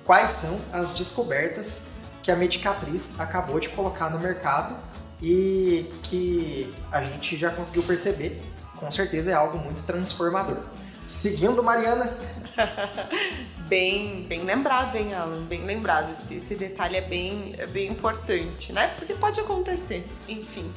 quais 0.03 0.31
são 0.31 0.59
as 0.71 0.91
descobertas 0.91 1.93
que 2.21 2.31
a 2.31 2.35
Medicatriz 2.35 3.19
acabou 3.19 3.59
de 3.59 3.69
colocar 3.69 4.09
no 4.09 4.19
mercado 4.19 4.75
e 5.21 5.91
que 6.03 6.73
a 6.91 7.01
gente 7.01 7.35
já 7.35 7.49
conseguiu 7.49 7.83
perceber, 7.83 8.41
com 8.77 8.89
certeza 8.89 9.31
é 9.31 9.33
algo 9.33 9.57
muito 9.57 9.83
transformador. 9.83 10.57
Seguindo, 11.05 11.61
Mariana. 11.61 12.11
bem, 13.67 14.23
bem 14.23 14.41
lembrado, 14.41 14.95
hein, 14.95 15.13
Alan? 15.13 15.43
Bem 15.43 15.63
lembrado. 15.63 16.11
Esse, 16.11 16.35
esse 16.35 16.55
detalhe 16.55 16.97
é 16.97 17.01
bem, 17.01 17.55
é 17.57 17.65
bem 17.65 17.89
importante, 17.89 18.71
né? 18.71 18.87
Porque 18.97 19.13
pode 19.13 19.39
acontecer, 19.39 20.07
enfim. 20.27 20.71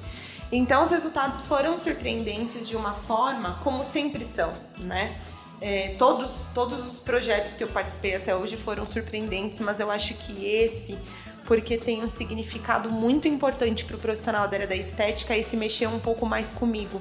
Então, 0.51 0.85
os 0.85 0.91
resultados 0.91 1.47
foram 1.47 1.77
surpreendentes 1.77 2.69
de 2.69 2.77
uma 2.77 2.95
forma 2.95 3.59
como 3.63 3.83
sempre 3.83 4.25
são, 4.25 4.53
né? 4.79 5.19
É, 5.61 5.95
todos, 5.99 6.49
todos 6.55 6.87
os 6.87 7.01
projetos 7.01 7.57
que 7.57 7.65
eu 7.65 7.69
participei 7.69 8.15
até 8.15 8.37
hoje 8.37 8.57
foram 8.57 8.87
surpreendentes, 8.87 9.61
mas 9.61 9.81
eu 9.81 9.91
acho 9.91 10.15
que 10.15 10.45
esse, 10.45 10.99
porque 11.45 11.79
tem 11.79 12.05
um 12.05 12.09
significado 12.09 12.91
muito 12.91 13.27
importante 13.27 13.85
para 13.85 13.97
o 13.97 13.99
profissional 13.99 14.47
da 14.49 14.57
área 14.57 14.67
da 14.67 14.77
estética, 14.77 15.35
esse 15.35 15.57
mexeu 15.57 15.89
um 15.89 15.99
pouco 15.99 16.27
mais 16.27 16.53
comigo, 16.53 17.01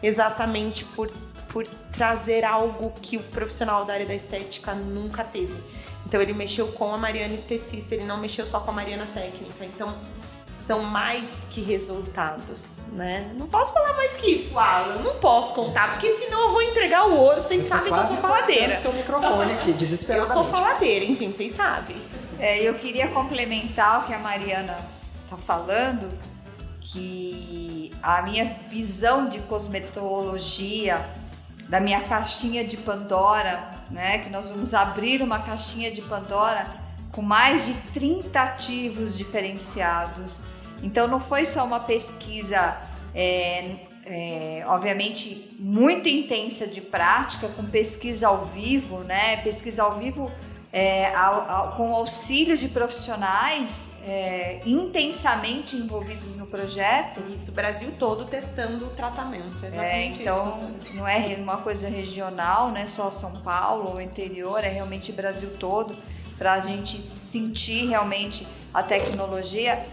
exatamente 0.00 0.84
por 0.84 1.10
por 1.48 1.66
trazer 1.92 2.44
algo 2.44 2.92
que 3.00 3.16
o 3.16 3.22
profissional 3.22 3.84
da 3.84 3.94
área 3.94 4.06
da 4.06 4.14
estética 4.14 4.74
nunca 4.74 5.24
teve. 5.24 5.56
Então 6.06 6.20
ele 6.20 6.32
mexeu 6.32 6.68
com 6.68 6.92
a 6.94 6.98
Mariana 6.98 7.34
esteticista, 7.34 7.94
ele 7.94 8.04
não 8.04 8.18
mexeu 8.18 8.46
só 8.46 8.60
com 8.60 8.70
a 8.70 8.74
Mariana 8.74 9.06
técnica. 9.06 9.64
Então 9.64 9.96
são 10.54 10.82
mais 10.82 11.44
que 11.50 11.60
resultados, 11.60 12.78
né? 12.92 13.32
Não 13.36 13.46
posso 13.46 13.72
falar 13.72 13.94
mais 13.94 14.12
que 14.12 14.26
isso, 14.30 14.58
Alan. 14.58 14.96
Não 15.02 15.16
posso 15.16 15.54
contar, 15.54 15.92
porque 15.92 16.12
senão 16.16 16.48
eu 16.48 16.52
vou 16.52 16.62
entregar 16.62 17.06
o 17.06 17.14
ouro. 17.16 17.40
Vocês 17.40 17.66
sabem 17.68 17.92
que 17.92 17.98
eu 17.98 18.04
sou 18.04 18.16
faladeira. 18.18 18.74
seu 18.74 18.92
microfone 18.92 19.52
aqui, 19.52 19.70
Eu 19.70 19.76
desesperadamente. 19.76 20.34
sou 20.34 20.44
faladeira, 20.44 21.04
hein, 21.04 21.14
gente? 21.14 21.36
Vocês 21.36 21.54
sabem. 21.54 21.96
É, 22.38 22.60
eu 22.62 22.74
queria 22.74 23.08
complementar 23.08 24.02
o 24.02 24.06
que 24.06 24.14
a 24.14 24.18
Mariana 24.18 24.76
tá 25.28 25.36
falando, 25.36 26.10
que 26.80 27.92
a 28.02 28.22
minha 28.22 28.44
visão 28.44 29.28
de 29.28 29.38
cosmetologia, 29.40 31.08
da 31.68 31.80
minha 31.80 32.00
caixinha 32.00 32.64
de 32.64 32.76
Pandora, 32.76 33.76
né, 33.90 34.18
que 34.18 34.30
nós 34.30 34.50
vamos 34.50 34.72
abrir 34.74 35.22
uma 35.22 35.40
caixinha 35.40 35.90
de 35.90 36.02
Pandora 36.02 36.66
com 37.12 37.22
mais 37.22 37.66
de 37.66 37.74
30 37.92 38.40
ativos 38.40 39.16
diferenciados. 39.16 40.40
Então 40.82 41.06
não 41.06 41.20
foi 41.20 41.44
só 41.44 41.64
uma 41.64 41.80
pesquisa 41.80 42.76
é, 43.14 43.76
é, 44.06 44.64
obviamente 44.66 45.56
muito 45.58 46.08
intensa 46.08 46.66
de 46.66 46.80
prática, 46.80 47.48
com 47.48 47.64
pesquisa 47.64 48.28
ao 48.28 48.46
vivo, 48.46 49.00
né? 49.00 49.38
Pesquisa 49.38 49.82
ao 49.82 49.98
vivo 49.98 50.30
é, 50.72 51.14
ao, 51.14 51.50
ao, 51.50 51.72
com 51.72 51.94
auxílio 51.94 52.56
de 52.56 52.68
profissionais 52.68 53.90
é, 54.04 54.60
intensamente 54.66 55.76
envolvidos 55.76 56.36
no 56.36 56.46
projeto. 56.46 57.20
Isso, 57.32 57.50
o 57.50 57.54
Brasil 57.54 57.90
todo 57.98 58.26
testando 58.26 58.86
o 58.86 58.90
tratamento, 58.90 59.64
É, 59.64 59.68
exatamente 59.68 60.22
então, 60.22 60.58
isso. 60.84 60.96
não 60.96 61.08
é 61.08 61.36
uma 61.38 61.58
coisa 61.58 61.88
regional, 61.88 62.68
não 62.68 62.76
é 62.76 62.86
só 62.86 63.10
São 63.10 63.32
Paulo 63.40 63.92
ou 63.92 64.00
interior, 64.00 64.62
é 64.62 64.68
realmente 64.68 65.10
o 65.10 65.14
Brasil 65.14 65.50
todo, 65.58 65.96
para 66.36 66.52
a 66.52 66.60
gente 66.60 67.02
sentir 67.22 67.88
realmente 67.88 68.46
a 68.72 68.82
tecnologia, 68.82 69.86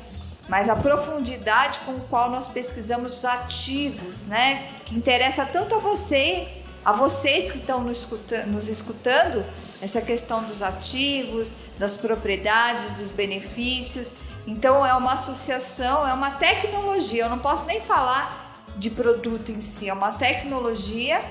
mas 0.47 0.69
a 0.69 0.75
profundidade 0.75 1.79
com 1.79 1.93
a 1.93 1.99
qual 2.01 2.29
nós 2.29 2.49
pesquisamos 2.49 3.17
os 3.17 3.25
ativos, 3.25 4.25
né? 4.25 4.67
Que 4.85 4.93
interessa 4.93 5.43
tanto 5.45 5.73
a 5.73 5.79
você, 5.79 6.47
a 6.83 6.91
vocês 6.91 7.49
que 7.49 7.57
estão 7.57 7.81
nos 7.81 7.99
escutando, 7.99 8.47
nos 8.47 8.69
escutando 8.69 9.43
essa 9.85 10.01
questão 10.01 10.43
dos 10.43 10.61
ativos, 10.61 11.55
das 11.77 11.95
propriedades, 11.95 12.93
dos 12.93 13.11
benefícios. 13.11 14.13
Então, 14.45 14.85
é 14.85 14.93
uma 14.93 15.13
associação, 15.13 16.07
é 16.07 16.13
uma 16.13 16.31
tecnologia, 16.31 17.23
eu 17.23 17.29
não 17.29 17.39
posso 17.39 17.65
nem 17.65 17.79
falar 17.79 18.43
de 18.77 18.89
produto 18.89 19.51
em 19.51 19.61
si, 19.61 19.87
é 19.87 19.93
uma 19.93 20.11
tecnologia 20.11 21.21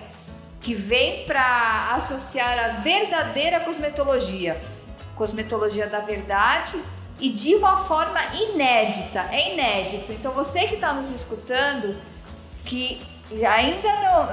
que 0.61 0.75
vem 0.75 1.27
para 1.27 1.91
associar 1.93 2.59
a 2.59 2.69
verdadeira 2.81 3.61
cosmetologia, 3.61 4.59
cosmetologia 5.15 5.87
da 5.87 6.01
verdade 6.01 6.83
e 7.21 7.29
de 7.29 7.55
uma 7.55 7.77
forma 7.77 8.19
inédita, 8.35 9.29
é 9.31 9.53
inédito. 9.53 10.11
Então 10.13 10.33
você 10.33 10.67
que 10.67 10.77
está 10.77 10.93
nos 10.95 11.11
escutando, 11.11 11.97
que 12.65 13.07
ainda 13.47 13.89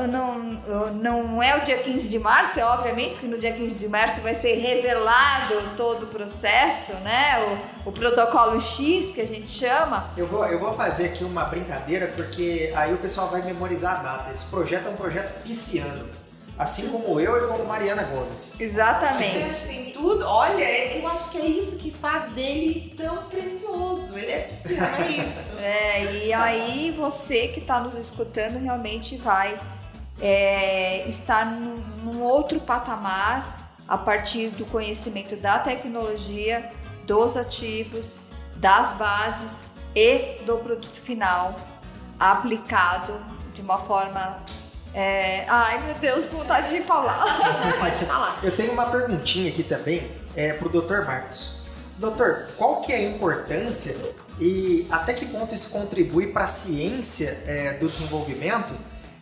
não, 0.08 0.92
não, 0.92 1.24
não 1.24 1.44
é 1.44 1.58
o 1.58 1.62
dia 1.62 1.78
15 1.78 2.10
de 2.10 2.20
março, 2.20 2.60
é 2.60 2.66
obviamente 2.66 3.20
que 3.20 3.26
no 3.26 3.38
dia 3.38 3.54
15 3.54 3.78
de 3.78 3.88
março 3.88 4.22
vai 4.22 4.34
ser 4.36 4.56
revelado 4.56 5.76
todo 5.78 6.04
o 6.04 6.08
processo, 6.08 6.94
né? 6.96 7.60
O, 7.86 7.90
o 7.90 7.92
protocolo 7.92 8.60
X 8.60 9.12
que 9.12 9.22
a 9.22 9.28
gente 9.28 9.50
chama. 9.50 10.12
Eu 10.18 10.28
vou, 10.28 10.46
eu 10.46 10.60
vou 10.60 10.74
fazer 10.74 11.06
aqui 11.06 11.24
uma 11.24 11.46
brincadeira 11.46 12.08
porque 12.16 12.72
aí 12.76 12.94
o 12.94 12.98
pessoal 12.98 13.30
vai 13.30 13.42
memorizar 13.42 14.00
a 14.00 14.04
data. 14.04 14.32
Esse 14.32 14.46
projeto 14.48 14.88
é 14.88 14.90
um 14.90 14.98
projeto 14.98 15.42
pisciano. 15.44 16.21
Assim 16.62 16.90
como 16.90 17.20
eu 17.20 17.44
e 17.44 17.48
como 17.48 17.66
Mariana 17.66 18.04
Gomes. 18.04 18.60
Exatamente. 18.60 19.66
Tem 19.66 19.92
tudo. 19.92 20.24
Olha, 20.28 20.64
eu 20.96 21.08
acho 21.08 21.32
que 21.32 21.40
é 21.40 21.46
isso 21.48 21.78
que 21.78 21.90
faz 21.90 22.32
dele 22.34 22.94
tão 22.96 23.24
precioso. 23.30 24.16
Ele 24.16 24.32
é 24.32 24.40
pisciano, 24.42 24.96
é 25.04 25.08
isso. 25.10 25.52
É, 25.60 26.26
e 26.26 26.34
aí 26.34 26.92
você 26.92 27.48
que 27.48 27.62
está 27.62 27.80
nos 27.80 27.98
escutando 27.98 28.60
realmente 28.60 29.18
vai 29.18 29.60
é, 30.20 31.08
estar 31.08 31.46
num, 31.46 31.78
num 32.04 32.22
outro 32.22 32.62
patamar 32.62 33.74
a 33.88 33.98
partir 33.98 34.50
do 34.50 34.66
conhecimento 34.68 35.36
da 35.36 35.58
tecnologia, 35.58 36.72
dos 37.08 37.36
ativos, 37.36 38.20
das 38.58 38.94
bases 38.94 39.64
e 39.96 40.44
do 40.46 40.60
produto 40.60 40.96
final 40.96 41.56
aplicado 42.20 43.20
de 43.52 43.64
uma 43.64 43.80
forma. 43.80 44.40
É, 44.94 45.46
Ai 45.48 45.86
meu 45.86 45.96
Deus, 45.96 46.28
vontade 46.28 46.70
de 46.70 46.82
falar. 46.82 47.26
Falar. 48.06 48.40
Eu 48.44 48.56
tenho 48.56 48.74
uma 48.74 48.86
perguntinha 48.86 49.50
aqui 49.50 49.64
também 49.64 50.12
é, 50.36 50.54
pro 50.54 50.70
Dr. 50.70 51.06
Marcos. 51.06 51.62
Doutor, 51.98 52.48
qual 52.58 52.82
que 52.82 52.92
é 52.92 52.98
a 52.98 53.02
importância 53.02 53.96
e 54.40 54.88
até 54.90 55.14
que 55.14 55.26
ponto 55.26 55.54
isso 55.54 55.72
contribui 55.72 56.28
para 56.28 56.46
a 56.46 56.48
ciência 56.48 57.44
é, 57.46 57.74
do 57.74 57.88
desenvolvimento 57.88 58.74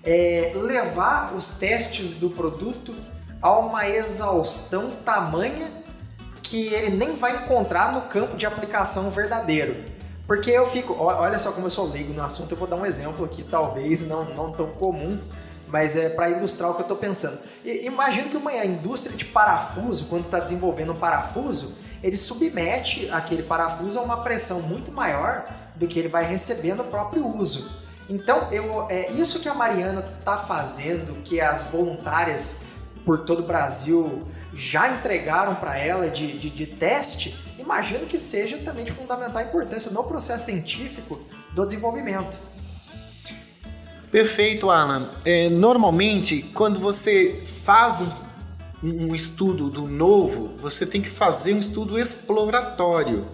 é, 0.03 0.53
levar 0.55 1.35
os 1.35 1.57
testes 1.57 2.11
do 2.11 2.29
produto 2.29 2.95
a 3.41 3.57
uma 3.59 3.87
exaustão 3.87 4.91
tamanha 5.03 5.69
que 6.41 6.67
ele 6.67 6.95
nem 6.95 7.15
vai 7.15 7.43
encontrar 7.43 7.91
no 7.91 8.03
campo 8.03 8.37
de 8.37 8.45
aplicação 8.45 9.11
verdadeiro? 9.11 9.75
Porque 10.25 10.51
eu 10.51 10.65
fico, 10.67 10.95
olha 10.97 11.37
só 11.37 11.51
como 11.51 11.67
eu 11.67 11.71
sou 11.71 11.91
leigo 11.91 12.13
no 12.13 12.23
assunto, 12.23 12.51
eu 12.51 12.57
vou 12.57 12.67
dar 12.67 12.75
um 12.75 12.85
exemplo 12.85 13.25
aqui, 13.25 13.43
talvez 13.43 14.07
não, 14.07 14.23
não 14.35 14.51
tão 14.51 14.67
comum, 14.67 15.19
mas 15.71 15.95
é 15.95 16.09
para 16.09 16.29
ilustrar 16.29 16.69
o 16.71 16.73
que 16.73 16.81
eu 16.81 16.83
estou 16.83 16.97
pensando. 16.97 17.37
I- 17.63 17.85
Imagina 17.85 18.29
que 18.29 18.37
uma 18.37 18.53
indústria 18.65 19.15
de 19.15 19.25
parafuso, 19.25 20.05
quando 20.05 20.25
está 20.25 20.39
desenvolvendo 20.39 20.93
um 20.93 20.99
parafuso, 20.99 21.77
ele 22.01 22.17
submete 22.17 23.09
aquele 23.11 23.43
parafuso 23.43 23.99
a 23.99 24.01
uma 24.01 24.23
pressão 24.23 24.61
muito 24.61 24.91
maior 24.91 25.45
do 25.75 25.87
que 25.87 25.99
ele 25.99 26.07
vai 26.07 26.25
receber 26.25 26.73
no 26.75 26.83
próprio 26.83 27.25
uso. 27.37 27.79
Então, 28.09 28.47
eu, 28.51 28.87
é 28.89 29.11
isso 29.11 29.39
que 29.39 29.47
a 29.47 29.53
Mariana 29.53 30.03
está 30.19 30.37
fazendo, 30.37 31.21
que 31.23 31.39
as 31.39 31.63
voluntárias 31.63 32.63
por 33.05 33.19
todo 33.19 33.39
o 33.43 33.45
Brasil 33.45 34.23
já 34.53 34.89
entregaram 34.89 35.55
para 35.55 35.77
ela 35.77 36.09
de, 36.09 36.37
de, 36.39 36.49
de 36.49 36.65
teste, 36.65 37.37
imagino 37.59 38.05
que 38.07 38.17
seja 38.17 38.57
também 38.57 38.83
de 38.83 38.91
fundamental 38.91 39.41
importância 39.43 39.91
no 39.91 40.03
processo 40.03 40.45
científico 40.45 41.19
do 41.53 41.65
desenvolvimento. 41.65 42.37
Perfeito, 44.11 44.69
Alan. 44.71 45.09
É, 45.23 45.49
normalmente, 45.49 46.41
quando 46.53 46.79
você 46.79 47.43
faz 47.63 48.05
um, 48.83 49.13
estudo 49.13 49.69
do 49.69 49.87
novo, 49.87 50.53
você 50.57 50.85
tem 50.85 51.01
que 51.01 51.09
fazer 51.09 51.53
um 51.53 51.59
estudo 51.59 51.99
exploratório, 51.99 53.27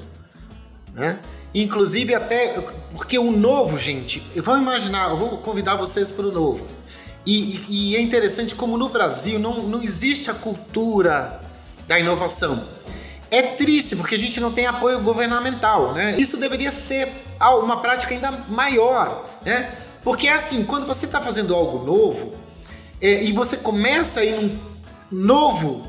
né? 0.94 1.20
Inclusive 1.54 2.14
até 2.14 2.60
porque 2.92 3.18
o 3.18 3.32
novo, 3.32 3.78
gente, 3.78 4.22
vamos 4.36 4.62
imaginar, 4.64 5.12
eu 5.12 5.18
vou 5.18 5.38
convidar 5.38 5.76
vocês 5.76 6.12
para 6.12 6.26
o 6.26 6.32
novo. 6.32 6.66
E, 7.26 7.64
e- 7.70 7.96
é 7.96 8.02
interessante 8.02 8.54
como 8.54 8.78
no 8.78 8.90
Brasil 8.90 9.40
não, 9.40 9.64
não 9.64 9.82
existe 9.82 10.30
a 10.30 10.34
cultura 10.34 11.40
da 11.88 11.98
inovação. 11.98 12.62
É 13.32 13.42
triste 13.42 13.96
porque 13.96 14.16
a 14.16 14.20
gente 14.20 14.40
não 14.40 14.52
tem 14.52 14.66
apoio 14.66 15.00
governamental, 15.02 15.94
né? 15.94 16.16
Isso 16.18 16.38
deveria 16.38 16.72
ser 16.72 17.10
uma 17.40 17.82
prática 17.82 18.14
ainda 18.14 18.32
maior, 18.50 19.26
né? 19.46 19.72
Porque 20.06 20.28
é 20.28 20.34
assim, 20.34 20.64
quando 20.64 20.86
você 20.86 21.08
está 21.08 21.20
fazendo 21.20 21.56
algo 21.56 21.84
novo 21.84 22.36
é, 23.02 23.24
e 23.24 23.34
você 23.34 23.58
começa 23.58 24.24
em 24.24 24.36
um 24.36 24.60
novo 25.12 25.82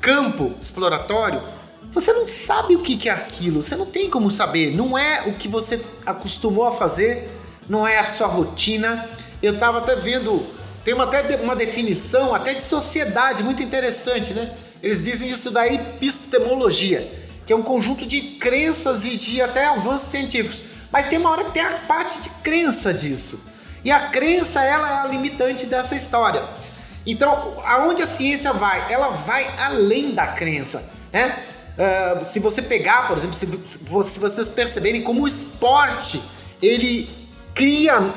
campo 0.00 0.54
exploratório, 0.60 1.42
você 1.90 2.12
não 2.12 2.28
sabe 2.28 2.76
o 2.76 2.82
que 2.82 3.08
é 3.08 3.12
aquilo, 3.12 3.64
você 3.64 3.74
não 3.74 3.84
tem 3.84 4.08
como 4.08 4.30
saber, 4.30 4.72
não 4.76 4.96
é 4.96 5.28
o 5.28 5.34
que 5.34 5.48
você 5.48 5.84
acostumou 6.06 6.64
a 6.66 6.70
fazer, 6.70 7.28
não 7.68 7.84
é 7.84 7.98
a 7.98 8.04
sua 8.04 8.28
rotina. 8.28 9.08
Eu 9.42 9.54
estava 9.54 9.78
até 9.78 9.96
vendo, 9.96 10.46
tem 10.84 10.94
até 11.00 11.34
uma 11.42 11.56
definição 11.56 12.32
até 12.32 12.54
de 12.54 12.62
sociedade 12.62 13.42
muito 13.42 13.60
interessante, 13.60 14.32
né? 14.32 14.54
Eles 14.80 15.02
dizem 15.02 15.28
isso 15.28 15.50
da 15.50 15.66
epistemologia, 15.66 17.10
que 17.44 17.52
é 17.52 17.56
um 17.56 17.62
conjunto 17.62 18.06
de 18.06 18.20
crenças 18.38 19.04
e 19.04 19.16
de 19.16 19.42
até 19.42 19.66
avanços 19.66 20.08
científicos. 20.08 20.62
Mas 20.92 21.06
tem 21.06 21.18
uma 21.18 21.30
hora 21.30 21.42
que 21.42 21.50
tem 21.50 21.62
a 21.62 21.74
parte 21.88 22.20
de 22.20 22.30
crença 22.42 22.94
disso. 22.94 23.53
E 23.84 23.90
a 23.92 24.08
crença, 24.08 24.62
ela 24.62 24.90
é 24.90 25.00
a 25.02 25.06
limitante 25.06 25.66
dessa 25.66 25.94
história. 25.94 26.44
Então, 27.06 27.62
aonde 27.66 28.02
a 28.02 28.06
ciência 28.06 28.52
vai? 28.52 28.90
Ela 28.92 29.08
vai 29.10 29.46
além 29.58 30.12
da 30.14 30.28
crença, 30.28 30.90
né? 31.12 31.38
Ah, 31.78 32.24
se 32.24 32.38
você 32.40 32.62
pegar, 32.62 33.08
por 33.08 33.16
exemplo, 33.18 33.36
se, 33.36 33.46
se 33.66 33.78
vo- 33.78 34.02
se 34.02 34.18
vocês 34.18 34.48
perceberem 34.48 35.02
como 35.02 35.22
o 35.22 35.26
esporte 35.28 36.22
ele 36.62 37.10
cria 37.54 38.14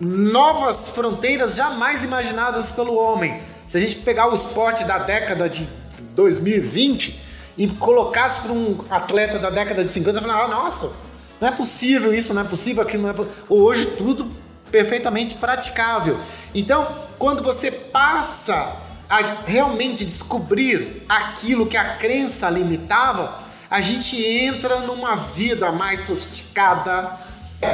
novas 0.00 0.88
fronteiras 0.88 1.54
jamais 1.56 2.04
imaginadas 2.04 2.70
pelo 2.72 2.94
homem. 2.96 3.40
Se 3.66 3.76
a 3.76 3.80
gente 3.80 3.96
pegar 3.96 4.28
o 4.30 4.34
esporte 4.34 4.84
da 4.84 4.98
década 4.98 5.48
de 5.48 5.68
2020 6.14 7.18
e 7.56 7.66
colocasse 7.68 8.42
para 8.42 8.52
um 8.52 8.78
atleta 8.90 9.38
da 9.38 9.50
década 9.50 9.82
de 9.84 9.90
50, 9.90 10.20
falar, 10.20 10.44
ah, 10.44 10.48
nossa, 10.48 10.92
não 11.40 11.48
é 11.48 11.52
possível 11.52 12.12
isso, 12.14 12.32
não 12.34 12.42
é 12.42 12.44
possível 12.44 12.82
aquilo, 12.82 13.04
não 13.04 13.10
é 13.10 13.12
po-". 13.12 13.26
Hoje 13.48 13.86
tudo 13.86 14.30
perfeitamente 14.70 15.34
praticável. 15.36 16.18
Então, 16.54 16.86
quando 17.18 17.42
você 17.42 17.70
passa 17.70 18.76
a 19.08 19.20
realmente 19.46 20.04
descobrir 20.04 21.04
aquilo 21.08 21.66
que 21.66 21.76
a 21.76 21.96
crença 21.96 22.48
limitava, 22.50 23.38
a 23.70 23.80
gente 23.80 24.22
entra 24.24 24.80
numa 24.80 25.16
vida 25.16 25.70
mais 25.72 26.00
sofisticada, 26.00 27.16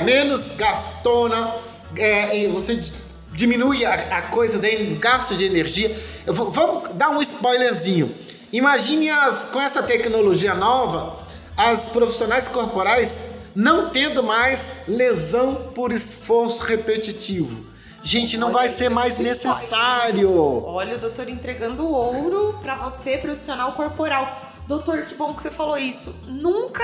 menos 0.05 0.51
gastona, 0.51 1.55
é, 1.97 2.49
você 2.49 2.77
di- 2.77 2.93
diminui 3.33 3.85
a, 3.85 3.95
a 4.19 4.23
coisa 4.23 4.59
daí, 4.59 4.93
o 4.93 4.99
gasto 4.99 5.37
de 5.37 5.45
energia. 5.45 5.97
Vou- 6.27 6.51
vamos 6.51 6.91
dar 6.95 7.11
um 7.11 7.21
spoilerzinho. 7.21 8.13
Imagine 8.53 9.11
as, 9.11 9.45
com 9.45 9.61
essa 9.61 9.83
tecnologia 9.83 10.55
nova, 10.55 11.19
as 11.57 11.89
profissionais 11.89 12.47
corporais 12.49 13.27
não 13.55 13.91
tendo 13.91 14.23
mais 14.23 14.85
lesão 14.89 15.73
por 15.75 15.93
esforço 15.93 16.63
repetitivo. 16.63 17.65
Gente, 18.03 18.37
não 18.37 18.49
Olha 18.49 18.55
vai 18.55 18.69
ser 18.69 18.91
mais 18.91 19.19
necessário. 19.19 20.31
Olha 20.67 20.97
o 20.97 20.99
doutor 20.99 21.29
entregando 21.29 21.89
ouro 21.89 22.59
pra 22.61 22.75
você, 22.77 23.17
profissional 23.17 23.73
corporal. 23.73 24.43
Doutor, 24.69 25.03
que 25.03 25.15
bom 25.15 25.35
que 25.35 25.43
você 25.43 25.51
falou 25.51 25.79
isso. 25.79 26.15
Nunca 26.27 26.83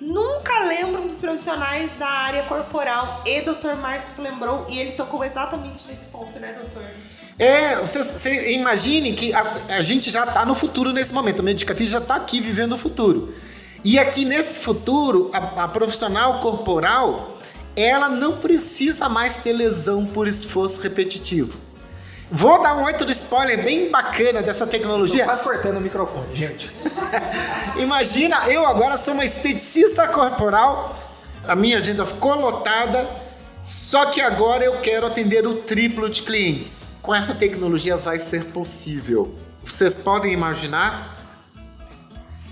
Nunca 0.00 0.64
lembro 0.64 1.02
um 1.02 1.06
dos 1.06 1.18
profissionais 1.18 1.90
da 1.98 2.06
área 2.06 2.42
corporal. 2.42 3.22
E 3.26 3.40
Dr. 3.40 3.74
Marcos 3.80 4.18
lembrou 4.18 4.66
e 4.68 4.78
ele 4.78 4.92
tocou 4.92 5.24
exatamente 5.24 5.86
nesse 5.86 6.04
ponto, 6.06 6.38
né, 6.38 6.52
doutor? 6.52 6.82
É, 7.38 7.76
você, 7.76 8.02
você 8.02 8.52
imagine 8.52 9.12
que 9.14 9.32
a, 9.32 9.66
a 9.68 9.82
gente 9.82 10.10
já 10.10 10.24
está 10.24 10.44
no 10.44 10.54
futuro 10.54 10.92
nesse 10.92 11.14
momento. 11.14 11.40
A 11.40 11.42
medicatriz 11.42 11.90
já 11.90 11.98
está 11.98 12.16
aqui 12.16 12.40
vivendo 12.40 12.72
o 12.72 12.76
futuro. 12.76 13.34
E 13.84 13.98
aqui 13.98 14.24
nesse 14.24 14.60
futuro, 14.60 15.30
a, 15.30 15.64
a 15.64 15.68
profissional 15.68 16.40
corporal, 16.40 17.30
ela 17.76 18.08
não 18.08 18.38
precisa 18.38 19.10
mais 19.10 19.36
ter 19.36 19.52
lesão 19.52 20.06
por 20.06 20.26
esforço 20.26 20.80
repetitivo. 20.80 21.58
Vou 22.30 22.62
dar 22.62 22.74
um 22.76 22.84
outro 22.84 23.10
spoiler 23.10 23.62
bem 23.62 23.90
bacana 23.90 24.42
dessa 24.42 24.66
tecnologia. 24.66 25.24
Tô 25.24 25.28
quase 25.28 25.42
cortando 25.42 25.76
o 25.76 25.80
microfone, 25.82 26.34
gente. 26.34 26.72
Imagina, 27.76 28.48
eu 28.48 28.66
agora 28.66 28.96
sou 28.96 29.12
uma 29.12 29.24
esteticista 29.24 30.08
corporal, 30.08 30.94
a 31.46 31.54
minha 31.54 31.76
agenda 31.76 32.06
ficou 32.06 32.34
lotada, 32.40 33.06
só 33.62 34.06
que 34.06 34.20
agora 34.20 34.64
eu 34.64 34.80
quero 34.80 35.06
atender 35.06 35.46
o 35.46 35.56
triplo 35.56 36.08
de 36.08 36.22
clientes. 36.22 36.96
Com 37.02 37.14
essa 37.14 37.34
tecnologia 37.34 37.98
vai 37.98 38.18
ser 38.18 38.46
possível. 38.46 39.34
Vocês 39.62 39.98
podem 39.98 40.32
imaginar? 40.32 41.13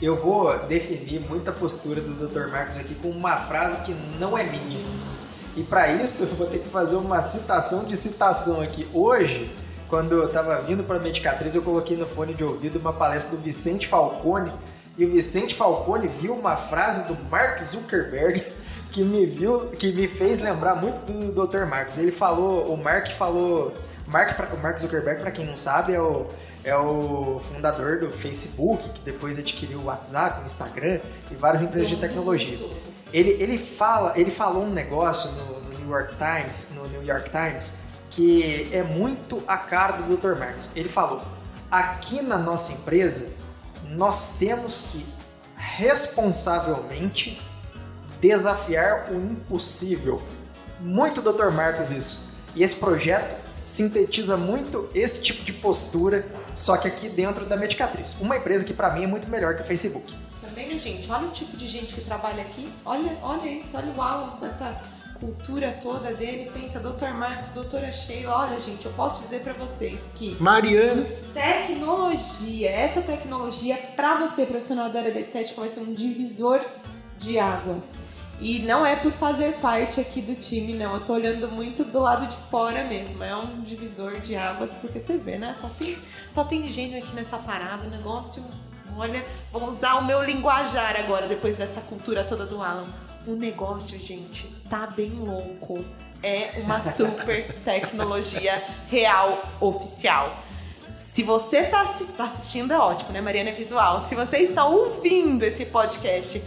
Eu 0.03 0.17
vou 0.17 0.59
definir 0.67 1.21
muita 1.21 1.53
postura 1.53 2.01
do 2.01 2.27
Dr. 2.27 2.49
Marcos 2.49 2.77
aqui 2.77 2.93
com 2.93 3.09
uma 3.09 3.37
frase 3.37 3.85
que 3.85 3.95
não 4.19 4.37
é 4.37 4.43
minha. 4.43 4.85
E 5.55 5.63
para 5.63 5.93
isso 5.93 6.25
eu 6.25 6.27
vou 6.35 6.49
ter 6.49 6.59
que 6.59 6.69
fazer 6.69 6.97
uma 6.97 7.23
citação 7.23 7.85
de 7.85 7.97
citação 7.97 8.61
aqui. 8.61 8.85
Hoje, 8.93 9.55
quando 9.89 10.15
eu 10.15 10.27
estava 10.27 10.61
vindo 10.61 10.83
para 10.83 10.97
a 10.97 10.99
Medicatriz, 10.99 11.55
eu 11.55 11.63
coloquei 11.63 11.97
no 11.97 12.05
fone 12.05 12.35
de 12.35 12.43
ouvido 12.43 12.81
uma 12.81 12.93
palestra 12.93 13.37
do 13.37 13.43
Vicente 13.45 13.87
Falcone. 13.87 14.53
E 14.99 15.05
o 15.05 15.11
Vicente 15.13 15.55
Falcone 15.55 16.09
viu 16.09 16.35
uma 16.35 16.57
frase 16.57 17.07
do 17.07 17.17
Mark 17.31 17.61
Zuckerberg 17.61 18.43
que 18.91 19.05
me 19.05 19.25
viu, 19.25 19.69
que 19.69 19.93
me 19.93 20.09
fez 20.09 20.41
lembrar 20.41 20.75
muito 20.75 21.01
do 21.13 21.47
Dr. 21.47 21.65
Marcos. 21.65 21.99
Ele 21.99 22.11
falou, 22.11 22.75
o 22.75 22.77
Mark 22.77 23.07
falou, 23.13 23.73
Mark, 24.09 24.37
o 24.53 24.57
Mark 24.61 24.79
Zuckerberg, 24.79 25.21
para 25.21 25.31
quem 25.31 25.47
não 25.47 25.57
sabe, 25.57 25.95
é 25.95 26.01
o, 26.01 26.27
é 26.65 26.77
o 26.77 27.39
fundador 27.41 28.01
do 28.01 28.11
Facebook, 28.11 28.89
que 28.91 29.01
depois 29.01 29.39
adquiriu 29.39 29.81
o 29.81 29.85
WhatsApp, 29.85 30.43
o 30.43 30.45
Instagram 30.45 31.01
e 31.31 31.35
várias 31.35 31.63
empresas 31.63 31.89
de 31.89 31.97
tecnologia. 31.97 32.59
Ele, 33.13 33.31
ele, 33.43 33.59
fala, 33.59 34.13
ele 34.17 34.31
falou 34.31 34.65
um 34.65 34.71
negócio 34.71 35.31
no, 35.33 35.61
no 35.61 35.79
New 35.79 35.91
York 35.91 36.15
Times, 36.17 36.71
no 36.75 36.89
New 36.89 37.05
York 37.05 37.31
Times, 37.31 37.79
que 38.11 38.69
é 38.73 38.83
muito 38.83 39.43
a 39.47 39.57
cara 39.57 39.97
do 39.97 40.17
Dr. 40.17 40.39
Marcos. 40.39 40.71
Ele 40.77 40.89
falou: 40.89 41.23
aqui 41.71 42.23
na 42.23 42.39
nossa 42.39 42.73
empresa, 42.73 43.33
nós 43.91 44.39
temos 44.39 44.83
que 44.93 45.05
responsavelmente 45.57 47.41
desafiar 48.21 49.11
o 49.11 49.17
impossível. 49.17 50.23
Muito 50.81 51.21
Dr. 51.21 51.51
Marcos 51.51 51.91
isso. 51.91 52.35
E 52.55 52.63
esse 52.63 52.77
projeto 52.77 53.41
sintetiza 53.65 54.37
muito 54.37 54.89
esse 54.95 55.23
tipo 55.23 55.45
de 55.45 55.53
postura, 55.53 56.27
só 56.55 56.77
que 56.77 56.89
aqui 56.89 57.09
dentro 57.09 57.47
da 57.47 57.57
Medicatriz. 57.57 58.17
Uma 58.21 58.37
empresa 58.37 58.65
que 58.65 58.75
para 58.75 58.91
mim 58.91 59.05
é 59.05 59.07
muito 59.07 59.29
melhor 59.29 59.57
que 59.57 59.63
o 59.63 59.65
Facebook. 59.65 60.15
Também, 60.41 60.69
né, 60.69 60.79
gente? 60.79 61.11
Olha 61.11 61.27
o 61.27 61.31
tipo 61.31 61.57
de 61.57 61.67
gente 61.67 61.95
que 61.95 62.01
trabalha 62.03 62.43
aqui. 62.43 62.73
Olha, 62.85 63.19
olha 63.23 63.47
isso, 63.47 63.77
olha 63.77 63.93
o 63.93 64.03
Alan 64.03 64.37
com 64.39 64.45
essa 64.45 64.81
cultura 65.23 65.79
toda 65.81 66.13
dele. 66.13 66.51
Pensa, 66.53 66.81
Dr. 66.81 67.15
Marcos, 67.15 67.51
doutora 67.51 67.93
Sheila. 67.93 68.35
Olha, 68.35 68.59
gente, 68.59 68.85
eu 68.85 68.93
posso 68.93 69.23
dizer 69.23 69.41
para 69.41 69.53
vocês 69.53 70.01
que 70.15 70.37
Mariana, 70.41 71.07
tecnologia, 71.33 72.71
essa 72.71 73.01
tecnologia 73.01 73.77
para 73.95 74.17
você, 74.17 74.45
profissional 74.45 74.91
da 74.91 74.99
área 74.99 75.13
da 75.13 75.21
estética, 75.21 75.61
vai 75.61 75.71
ser 75.71 75.81
um 75.81 75.93
divisor 75.93 76.61
de 77.19 77.39
águas. 77.39 77.91
E 78.45 78.59
não 78.59 78.85
é 78.85 78.97
por 78.97 79.13
fazer 79.13 79.55
parte 79.61 80.01
aqui 80.01 80.21
do 80.21 80.35
time, 80.35 80.75
não. 80.75 80.95
Eu 80.95 81.01
tô 81.05 81.13
olhando 81.13 81.49
muito 81.49 81.85
do 81.85 82.01
lado 82.01 82.27
de 82.27 82.35
fora 82.51 82.83
mesmo. 82.85 83.23
É 83.23 83.37
um 83.37 83.61
divisor 83.63 84.19
de 84.21 84.35
águas, 84.35 84.73
porque 84.73 84.99
você 84.99 85.17
vê, 85.17 85.39
né? 85.39 85.55
Só 85.55 85.69
tem, 85.69 85.97
só 86.29 86.43
tem 86.43 86.69
gênio 86.69 86.99
aqui 87.01 87.15
nessa 87.15 87.39
parada. 87.39 87.87
O 87.87 87.91
negócio, 87.91 88.43
olha, 88.97 89.25
vou 89.53 89.69
usar 89.69 89.95
o 89.95 90.05
meu 90.05 90.23
linguajar 90.25 90.97
agora, 90.97 91.29
depois 91.29 91.55
dessa 91.55 91.81
cultura 91.83 92.25
toda 92.25 92.45
do 92.45 92.61
Alan. 92.61 92.89
O 93.29 93.37
negócio, 93.37 93.97
gente, 93.97 94.49
tá 94.69 94.89
bem 94.89 95.11
louco. 95.11 95.85
É 96.21 96.61
uma 96.65 96.81
super 96.83 97.55
tecnologia 97.61 98.61
real, 98.89 99.41
oficial. 99.61 100.37
Se 100.97 101.23
você 101.23 101.63
tá, 101.63 101.83
assi- 101.83 102.09
tá 102.09 102.25
assistindo, 102.25 102.73
é 102.73 102.79
ótimo, 102.79 103.13
né? 103.13 103.21
Mariana 103.21 103.51
é 103.51 103.53
visual. 103.53 104.05
Se 104.07 104.15
você 104.17 104.39
está 104.39 104.65
ouvindo 104.65 105.43
esse 105.45 105.65
podcast 105.67 106.43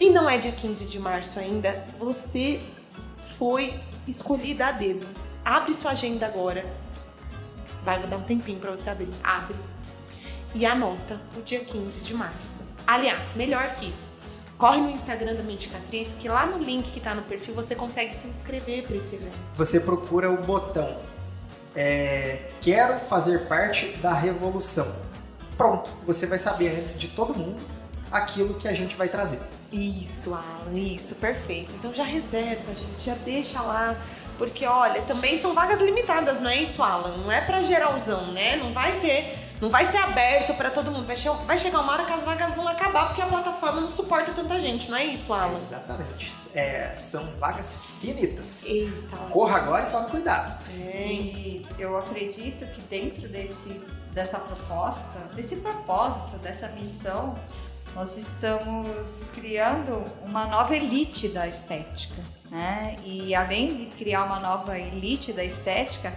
e 0.00 0.10
não 0.10 0.28
é 0.28 0.38
dia 0.38 0.52
15 0.52 0.86
de 0.86 0.98
março 0.98 1.38
ainda, 1.38 1.84
você 1.98 2.60
foi 3.38 3.78
escolhida 4.06 4.66
a 4.66 4.72
dedo. 4.72 5.06
Abre 5.44 5.72
sua 5.74 5.92
agenda 5.92 6.26
agora. 6.26 6.66
Vai, 7.84 7.98
vou 7.98 8.08
dar 8.08 8.16
um 8.16 8.24
tempinho 8.24 8.58
pra 8.58 8.70
você 8.70 8.90
abrir. 8.90 9.08
Abre. 9.22 9.56
E 10.54 10.64
anota 10.66 11.20
o 11.36 11.42
dia 11.42 11.60
15 11.60 12.04
de 12.04 12.14
março. 12.14 12.62
Aliás, 12.86 13.34
melhor 13.34 13.72
que 13.72 13.88
isso. 13.88 14.10
Corre 14.58 14.80
no 14.80 14.90
Instagram 14.90 15.34
da 15.34 15.42
Medicatriz, 15.42 16.14
que 16.14 16.28
lá 16.28 16.46
no 16.46 16.58
link 16.58 16.90
que 16.90 17.00
tá 17.00 17.14
no 17.14 17.22
perfil 17.22 17.54
você 17.54 17.74
consegue 17.74 18.14
se 18.14 18.26
inscrever 18.26 18.84
pra 18.84 18.96
esse 18.96 19.14
evento. 19.14 19.38
Você 19.54 19.80
procura 19.80 20.30
o 20.30 20.42
botão 20.42 20.96
é, 21.76 22.38
Quero 22.62 22.98
fazer 22.98 23.46
parte 23.46 23.92
da 23.98 24.14
revolução. 24.14 24.90
Pronto, 25.58 25.90
você 26.06 26.26
vai 26.26 26.38
saber 26.38 26.76
antes 26.78 26.98
de 26.98 27.08
todo 27.08 27.38
mundo 27.38 27.62
aquilo 28.10 28.54
que 28.54 28.66
a 28.66 28.72
gente 28.72 28.96
vai 28.96 29.08
trazer. 29.08 29.40
Isso, 29.72 30.32
Alan, 30.32 30.78
isso, 30.78 31.16
perfeito. 31.16 31.74
Então 31.74 31.92
já 31.92 32.04
reserva, 32.04 32.74
gente, 32.74 33.02
já 33.02 33.14
deixa 33.14 33.60
lá. 33.60 33.96
Porque, 34.38 34.66
olha, 34.66 35.00
também 35.02 35.38
são 35.38 35.54
vagas 35.54 35.80
limitadas, 35.80 36.40
não 36.40 36.50
é 36.50 36.56
isso, 36.56 36.82
Alan? 36.82 37.16
Não 37.16 37.32
é 37.32 37.40
pra 37.40 37.62
geralzão, 37.62 38.32
né? 38.32 38.56
Não 38.56 38.72
vai 38.72 39.00
ter, 39.00 39.34
não 39.62 39.70
vai 39.70 39.86
ser 39.86 39.96
aberto 39.96 40.54
pra 40.54 40.70
todo 40.70 40.90
mundo. 40.90 41.06
Vai, 41.06 41.16
che 41.16 41.28
vai 41.46 41.56
chegar 41.56 41.80
uma 41.80 41.92
hora 41.92 42.04
que 42.04 42.12
as 42.12 42.22
vagas 42.22 42.52
vão 42.54 42.68
acabar 42.68 43.06
porque 43.06 43.22
a 43.22 43.26
plataforma 43.26 43.80
não 43.80 43.88
suporta 43.88 44.32
tanta 44.32 44.60
gente, 44.60 44.90
não 44.90 44.98
é 44.98 45.06
isso, 45.06 45.32
Alan? 45.32 45.56
Exatamente. 45.56 46.30
É, 46.54 46.94
são 46.96 47.24
vagas 47.38 47.80
finitas. 47.98 48.66
Eita, 48.66 49.16
Corra 49.30 49.56
agora 49.56 49.88
e 49.88 49.90
tome 49.90 50.10
cuidado. 50.10 50.62
É. 50.78 51.06
E 51.06 51.66
eu 51.78 51.96
acredito 51.96 52.66
que 52.66 52.82
dentro 52.82 53.26
desse, 53.28 53.80
dessa 54.12 54.38
proposta, 54.38 55.06
desse 55.34 55.56
propósito, 55.56 56.36
dessa 56.38 56.68
missão, 56.68 57.34
nós 57.96 58.18
estamos 58.18 59.26
criando 59.32 60.04
uma 60.22 60.46
nova 60.48 60.76
elite 60.76 61.28
da 61.28 61.48
estética, 61.48 62.22
né? 62.50 62.94
E 63.02 63.34
além 63.34 63.74
de 63.74 63.86
criar 63.86 64.24
uma 64.24 64.38
nova 64.38 64.78
elite 64.78 65.32
da 65.32 65.42
estética, 65.42 66.12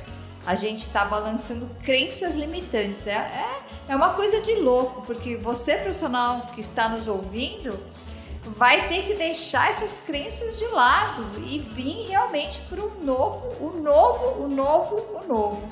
a 0.45 0.56
gente 0.56 0.80
está 0.80 1.06
balançando 1.06 1.69
crenças 1.81 2.35
limitantes. 2.35 3.07
É, 3.07 3.14
é, 3.14 3.61
é 3.88 3.95
uma 3.95 4.14
coisa 4.14 4.41
de 4.41 4.56
louco, 4.56 5.03
porque 5.03 5.38
você, 5.38 5.77
profissional 5.77 6.47
que 6.47 6.60
está 6.60 6.89
nos 6.89 7.07
ouvindo, 7.07 7.80
vai 8.43 8.89
ter 8.89 9.03
que 9.06 9.14
deixar 9.14 9.69
essas 9.69 10.01
crenças 10.01 10.57
de 10.57 10.68
lado 10.68 11.26
e 11.45 11.60
vir 11.60 12.10
realmente 12.10 12.60
para 12.64 12.84
o 12.84 13.06
novo, 13.06 13.56
o 13.64 13.80
novo, 13.80 14.43
o 14.43 14.49
novo, 14.49 14.95
o 15.14 15.26
novo. 15.26 15.69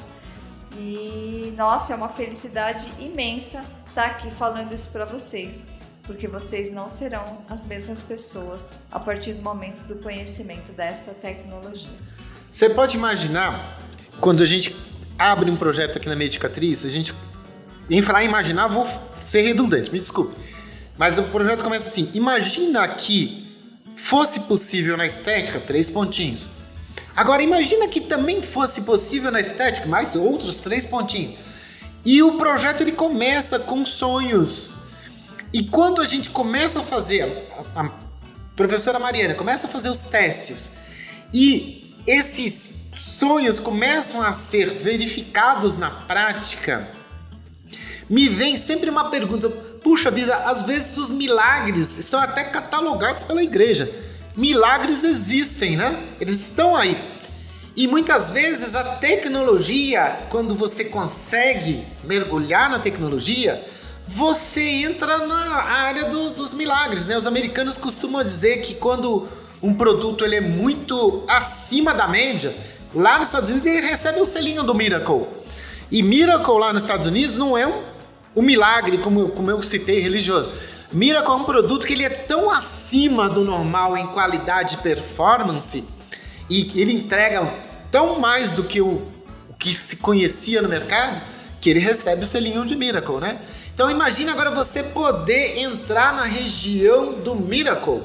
E 0.78 1.54
nossa, 1.58 1.92
é 1.92 1.98
uma 1.98 2.08
felicidade 2.08 2.90
imensa 2.98 3.62
estar 3.90 4.06
aqui 4.06 4.32
falando 4.32 4.74
isso 4.74 4.90
para 4.92 5.04
vocês, 5.04 5.66
porque 6.08 6.28
vocês 6.28 6.72
não 6.72 6.90
serão 6.90 7.40
as 7.50 7.66
mesmas 7.66 8.02
pessoas 8.02 8.72
a 8.90 9.00
partir 9.00 9.34
do 9.34 9.44
momento 9.44 9.84
do 9.84 9.98
conhecimento 9.98 10.72
dessa 10.72 11.12
tecnologia. 11.12 11.92
você 12.50 12.70
pode 12.70 12.96
imaginar 12.96 13.78
quando 14.22 14.42
a 14.42 14.46
gente 14.46 14.74
abre 15.20 15.52
um 15.52 15.58
projeto 15.58 15.98
aqui 15.98 16.08
na 16.08 16.16
Medicatriz, 16.16 16.86
a 16.86 16.90
gente. 16.90 17.14
Em 17.90 18.02
falar 18.02 18.24
imaginar, 18.24 18.68
vou 18.68 18.86
ser 19.20 19.42
redundante, 19.42 19.92
me 19.92 20.00
desculpe. 20.00 20.36
Mas 20.98 21.18
o 21.18 21.24
projeto 21.24 21.64
começa 21.64 21.88
assim: 21.88 22.10
imagina 22.14 22.88
que 22.88 23.46
fosse 23.96 24.42
possível 24.42 24.98
na 24.98 25.06
estética, 25.06 25.60
três 25.60 25.90
pontinhos. 25.90 26.50
Agora, 27.16 27.42
imagina 27.42 27.88
que 27.88 28.02
também 28.02 28.42
fosse 28.42 28.82
possível 28.82 29.32
na 29.32 29.40
estética, 29.40 29.88
mais 29.88 30.16
outros 30.16 30.62
três 30.62 30.86
pontinhos. 30.86 31.40
E 32.06 32.22
o 32.22 32.38
projeto 32.38 32.82
ele 32.82 32.92
começa 32.92 33.58
com 33.60 33.86
sonhos. 33.86 34.74
E 35.54 35.64
quando 35.64 36.02
a 36.02 36.06
gente 36.06 36.30
começa 36.30 36.80
a 36.80 36.84
fazer, 36.84 37.24
a, 37.76 37.82
a 37.82 37.92
professora 38.56 39.00
Mariana 39.00 39.34
começa 39.34 39.68
a 39.68 39.70
fazer 39.70 39.90
os 39.90 40.02
testes 40.02 40.72
e 41.34 41.96
esses 42.06 42.76
sonhos 42.94 43.60
começam 43.60 44.22
a 44.22 44.34
ser 44.34 44.70
verificados 44.70 45.78
na 45.78 45.92
prática, 45.92 46.90
me 48.10 48.28
vem 48.30 48.56
sempre 48.56 48.90
uma 48.90 49.10
pergunta: 49.10 49.50
puxa 49.50 50.10
vida, 50.10 50.36
às 50.36 50.64
vezes 50.64 50.98
os 50.98 51.10
milagres 51.10 51.88
são 51.88 52.20
até 52.20 52.44
catalogados 52.44 53.24
pela 53.24 53.44
igreja. 53.44 53.92
Milagres 54.36 55.04
existem, 55.04 55.76
né? 55.76 56.04
Eles 56.20 56.40
estão 56.40 56.76
aí. 56.76 57.02
E 57.76 57.88
muitas 57.88 58.32
vezes 58.32 58.76
a 58.76 58.84
tecnologia, 58.84 60.26
quando 60.30 60.56
você 60.56 60.86
consegue 60.86 61.86
mergulhar 62.04 62.70
na 62.70 62.80
tecnologia, 62.80 63.64
você 64.08 64.62
entra 64.62 65.26
na 65.26 65.56
área 65.64 66.06
do- 66.06 66.30
dos 66.32 66.54
milagres, 66.54 67.08
né? 67.08 67.18
Os 67.18 67.28
americanos 67.28 67.78
costumam 67.78 68.24
dizer 68.24 68.62
que 68.62 68.76
quando 68.76 69.28
um 69.62 69.74
produto 69.74 70.24
ele 70.24 70.36
é 70.38 70.42
muito 70.42 71.24
acima 71.28 71.94
da 71.94 72.08
média, 72.08 72.56
lá 72.94 73.18
nos 73.18 73.28
Estados 73.28 73.50
Unidos 73.50 73.68
ele 73.68 73.86
recebe 73.86 74.20
o 74.22 74.26
selinho 74.26 74.64
do 74.64 74.74
Miracle. 74.74 75.26
E 75.92 76.02
Miracle 76.02 76.58
lá 76.58 76.72
nos 76.74 76.84
Estados 76.84 77.08
Unidos 77.08 77.38
não 77.38 77.58
é 77.58 77.68
um, 77.68 77.84
um 78.36 78.42
milagre, 78.42 78.98
como, 79.00 79.30
como 79.30 79.50
eu 79.52 79.62
citei, 79.64 80.00
religioso. 80.00 80.52
Miracle 80.92 81.32
é 81.34 81.36
um 81.36 81.44
produto 81.44 81.86
que 81.86 81.94
ele 81.94 82.06
é 82.06 82.10
tão 82.10 82.50
acima 82.50 83.28
do 83.28 83.44
normal 83.44 83.98
em 83.98 84.08
qualidade 84.08 84.76
e 84.76 84.78
performance 84.78 85.84
e 86.50 86.72
ele 86.80 86.94
entrega 86.94 87.54
tão 87.92 88.20
mais 88.20 88.54
do 88.54 88.64
que 88.64 88.80
o, 88.80 89.02
o 89.50 89.54
que 89.60 89.74
se 89.74 89.98
conhecia 89.98 90.62
no 90.62 90.70
mercado 90.70 91.22
que 91.60 91.70
ele 91.70 91.80
recebe 91.80 92.24
o 92.24 92.28
selinho 92.28 92.66
de 92.66 92.76
Miracle, 92.76 93.18
né? 93.20 93.40
Então 93.78 93.92
imagine 93.92 94.32
agora 94.32 94.50
você 94.50 94.82
poder 94.82 95.60
entrar 95.60 96.12
na 96.12 96.24
região 96.24 97.14
do 97.14 97.36
Miracle, 97.36 98.02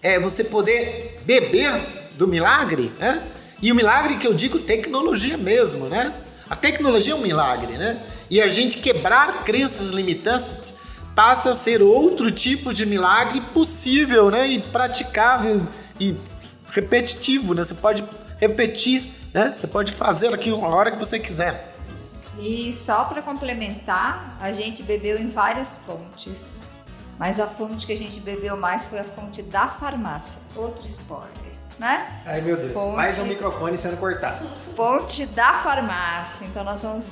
é 0.00 0.18
você 0.18 0.42
poder 0.42 1.20
beber 1.26 2.10
do 2.16 2.26
milagre, 2.26 2.90
né? 2.98 3.22
E 3.60 3.70
o 3.70 3.74
milagre 3.74 4.16
que 4.16 4.26
eu 4.26 4.32
digo 4.32 4.60
tecnologia 4.60 5.36
mesmo, 5.36 5.86
né? 5.90 6.14
A 6.48 6.56
tecnologia 6.56 7.12
é 7.12 7.14
um 7.14 7.20
milagre, 7.20 7.76
né? 7.76 8.00
E 8.30 8.40
a 8.40 8.48
gente 8.48 8.78
quebrar 8.78 9.44
crenças 9.44 9.90
limitantes 9.90 10.72
passa 11.14 11.50
a 11.50 11.54
ser 11.54 11.82
outro 11.82 12.30
tipo 12.30 12.72
de 12.72 12.86
milagre 12.86 13.42
possível, 13.52 14.30
né? 14.30 14.48
E 14.48 14.62
praticável 14.62 15.68
e 16.00 16.16
repetitivo, 16.70 17.52
né? 17.52 17.62
Você 17.62 17.74
pode 17.74 18.02
repetir, 18.40 19.12
né? 19.34 19.52
Você 19.54 19.66
pode 19.66 19.92
fazer 19.92 20.32
aquilo 20.32 20.64
a 20.64 20.68
hora 20.68 20.90
que 20.90 20.98
você 20.98 21.18
quiser. 21.18 21.71
E 22.44 22.72
só 22.72 23.04
para 23.04 23.22
complementar, 23.22 24.36
a 24.40 24.52
gente 24.52 24.82
bebeu 24.82 25.16
em 25.18 25.28
várias 25.28 25.78
fontes. 25.78 26.62
Mas 27.18 27.38
a 27.38 27.46
fonte 27.46 27.86
que 27.86 27.92
a 27.92 27.96
gente 27.96 28.18
bebeu 28.20 28.56
mais 28.56 28.86
foi 28.86 28.98
a 28.98 29.04
fonte 29.04 29.42
da 29.42 29.68
farmácia. 29.68 30.40
Outro 30.56 30.84
spoiler, 30.86 31.30
né? 31.78 32.22
Ai 32.26 32.40
meu 32.40 32.56
Deus, 32.56 32.72
Fonte- 32.72 32.96
mais 32.96 33.18
um 33.20 33.26
microfone 33.26 33.78
sendo 33.78 33.96
cortado. 33.98 34.48
Fonte 34.74 35.24
da 35.26 35.54
farmácia. 35.54 36.44
Então 36.46 36.64
nós 36.64 36.82
vamos 36.82 37.06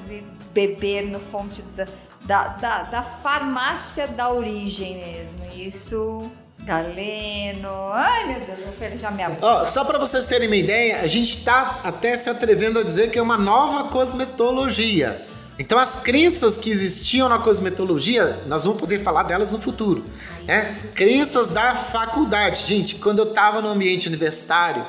beber 0.53 1.03
no 1.07 1.21
fonte 1.21 1.63
da, 1.63 1.87
da, 2.25 2.49
da, 2.49 2.83
da 2.85 3.03
farmácia 3.03 4.09
da 4.09 4.33
origem 4.33 4.97
mesmo. 4.99 5.45
Isso, 5.55 6.29
Galeno. 6.65 7.91
Ai 7.93 8.27
meu 8.27 8.41
Deus, 8.41 8.63
vou 8.63 8.73
fechar 8.73 9.13
minha 9.13 9.31
boca. 9.31 9.45
Ó, 9.45 9.65
só 9.65 9.85
para 9.85 9.99
vocês 9.99 10.27
terem 10.27 10.47
uma 10.47 10.57
ideia, 10.57 11.01
a 11.01 11.07
gente 11.07 11.43
tá 11.45 11.81
até 11.83 12.15
se 12.15 12.29
atrevendo 12.29 12.79
a 12.79 12.83
dizer 12.83 13.11
que 13.11 13.19
é 13.19 13.23
uma 13.23 13.39
nova 13.39 13.89
cosmetologia. 13.89 15.27
Então 15.59 15.79
as 15.79 15.97
crenças 15.97 16.57
que 16.57 16.71
existiam 16.71 17.29
na 17.29 17.39
cosmetologia, 17.39 18.41
nós 18.47 18.65
vamos 18.65 18.81
poder 18.81 19.01
falar 19.01 19.25
delas 19.25 19.53
no 19.53 19.61
futuro. 19.61 20.05
Né? 20.47 20.75
Crenças 20.95 21.49
da 21.49 21.75
faculdade. 21.75 22.61
Gente, 22.67 22.95
quando 22.95 23.19
eu 23.19 23.29
estava 23.29 23.61
no 23.61 23.69
ambiente 23.69 24.09
universitário, 24.09 24.87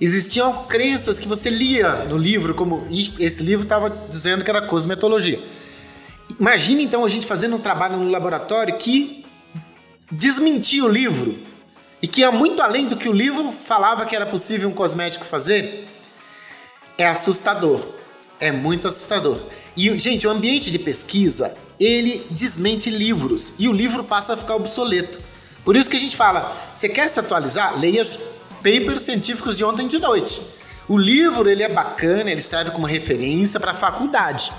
existiam 0.00 0.64
crenças 0.64 1.18
que 1.18 1.28
você 1.28 1.50
lia 1.50 2.04
no 2.04 2.16
livro, 2.16 2.54
como 2.54 2.86
esse 3.18 3.42
livro 3.42 3.64
estava 3.64 3.90
dizendo 4.08 4.42
que 4.42 4.50
era 4.50 4.62
cosmetologia. 4.62 5.38
Imagina 6.40 6.80
então 6.82 7.04
a 7.04 7.08
gente 7.08 7.26
fazendo 7.26 7.56
um 7.56 7.60
trabalho 7.60 7.98
no 7.98 8.10
laboratório 8.10 8.76
que 8.78 9.27
desmentia 10.10 10.84
o 10.84 10.88
livro 10.88 11.38
e 12.00 12.06
que 12.06 12.20
ia 12.20 12.30
muito 12.30 12.62
além 12.62 12.86
do 12.86 12.96
que 12.96 13.08
o 13.08 13.12
livro 13.12 13.50
falava 13.50 14.06
que 14.06 14.14
era 14.14 14.26
possível 14.26 14.68
um 14.68 14.72
cosmético 14.72 15.24
fazer, 15.24 15.88
é 16.96 17.06
assustador. 17.06 17.86
É 18.40 18.52
muito 18.52 18.86
assustador. 18.86 19.40
E, 19.76 19.96
gente, 19.98 20.26
o 20.26 20.30
ambiente 20.30 20.70
de 20.70 20.78
pesquisa, 20.78 21.56
ele 21.78 22.26
desmente 22.30 22.88
livros 22.88 23.54
e 23.58 23.68
o 23.68 23.72
livro 23.72 24.04
passa 24.04 24.34
a 24.34 24.36
ficar 24.36 24.54
obsoleto. 24.54 25.20
Por 25.64 25.76
isso 25.76 25.90
que 25.90 25.96
a 25.96 26.00
gente 26.00 26.16
fala, 26.16 26.56
você 26.74 26.88
quer 26.88 27.08
se 27.08 27.18
atualizar? 27.20 27.78
Leia 27.78 28.02
os 28.02 28.16
papers 28.62 29.02
científicos 29.02 29.56
de 29.56 29.64
ontem 29.64 29.86
de 29.86 29.98
noite. 29.98 30.40
O 30.88 30.96
livro, 30.96 31.50
ele 31.50 31.62
é 31.62 31.68
bacana, 31.68 32.30
ele 32.30 32.40
serve 32.40 32.70
como 32.70 32.86
referência 32.86 33.60
para 33.60 33.72
a 33.72 33.74
faculdade. 33.74 34.52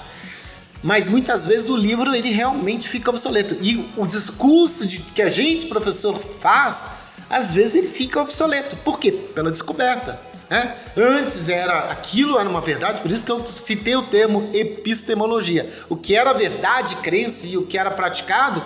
Mas 0.81 1.10
muitas 1.10 1.45
vezes 1.45 1.68
o 1.68 1.76
livro 1.76 2.14
ele 2.15 2.31
realmente 2.31 2.88
fica 2.88 3.10
obsoleto. 3.10 3.57
E 3.61 3.91
o 3.97 4.06
discurso 4.06 4.88
de, 4.88 4.99
que 4.99 5.22
a 5.22 5.27
gente, 5.27 5.68
professor, 5.68 6.18
faz, 6.18 6.88
às 7.30 7.53
vezes 7.53 7.76
ele 7.76 7.88
fica 7.88 8.22
obsoleto. 8.22 8.77
Por 8.77 8.99
quê? 8.99 9.11
Pela 9.11 9.51
descoberta. 9.51 10.19
Né? 10.49 10.76
Antes 10.97 11.47
era 11.47 11.91
aquilo 11.91 12.39
era 12.39 12.49
uma 12.49 12.61
verdade, 12.61 13.01
por 13.01 13.11
isso 13.11 13.23
que 13.23 13.31
eu 13.31 13.45
citei 13.45 13.95
o 13.95 14.07
termo 14.07 14.49
epistemologia. 14.51 15.69
O 15.88 15.95
que 15.95 16.15
era 16.15 16.34
verdade, 16.34 16.95
crença 16.97 17.45
e 17.45 17.56
o 17.56 17.68
que 17.68 17.77
era 17.77 17.91
praticado, 17.91 18.64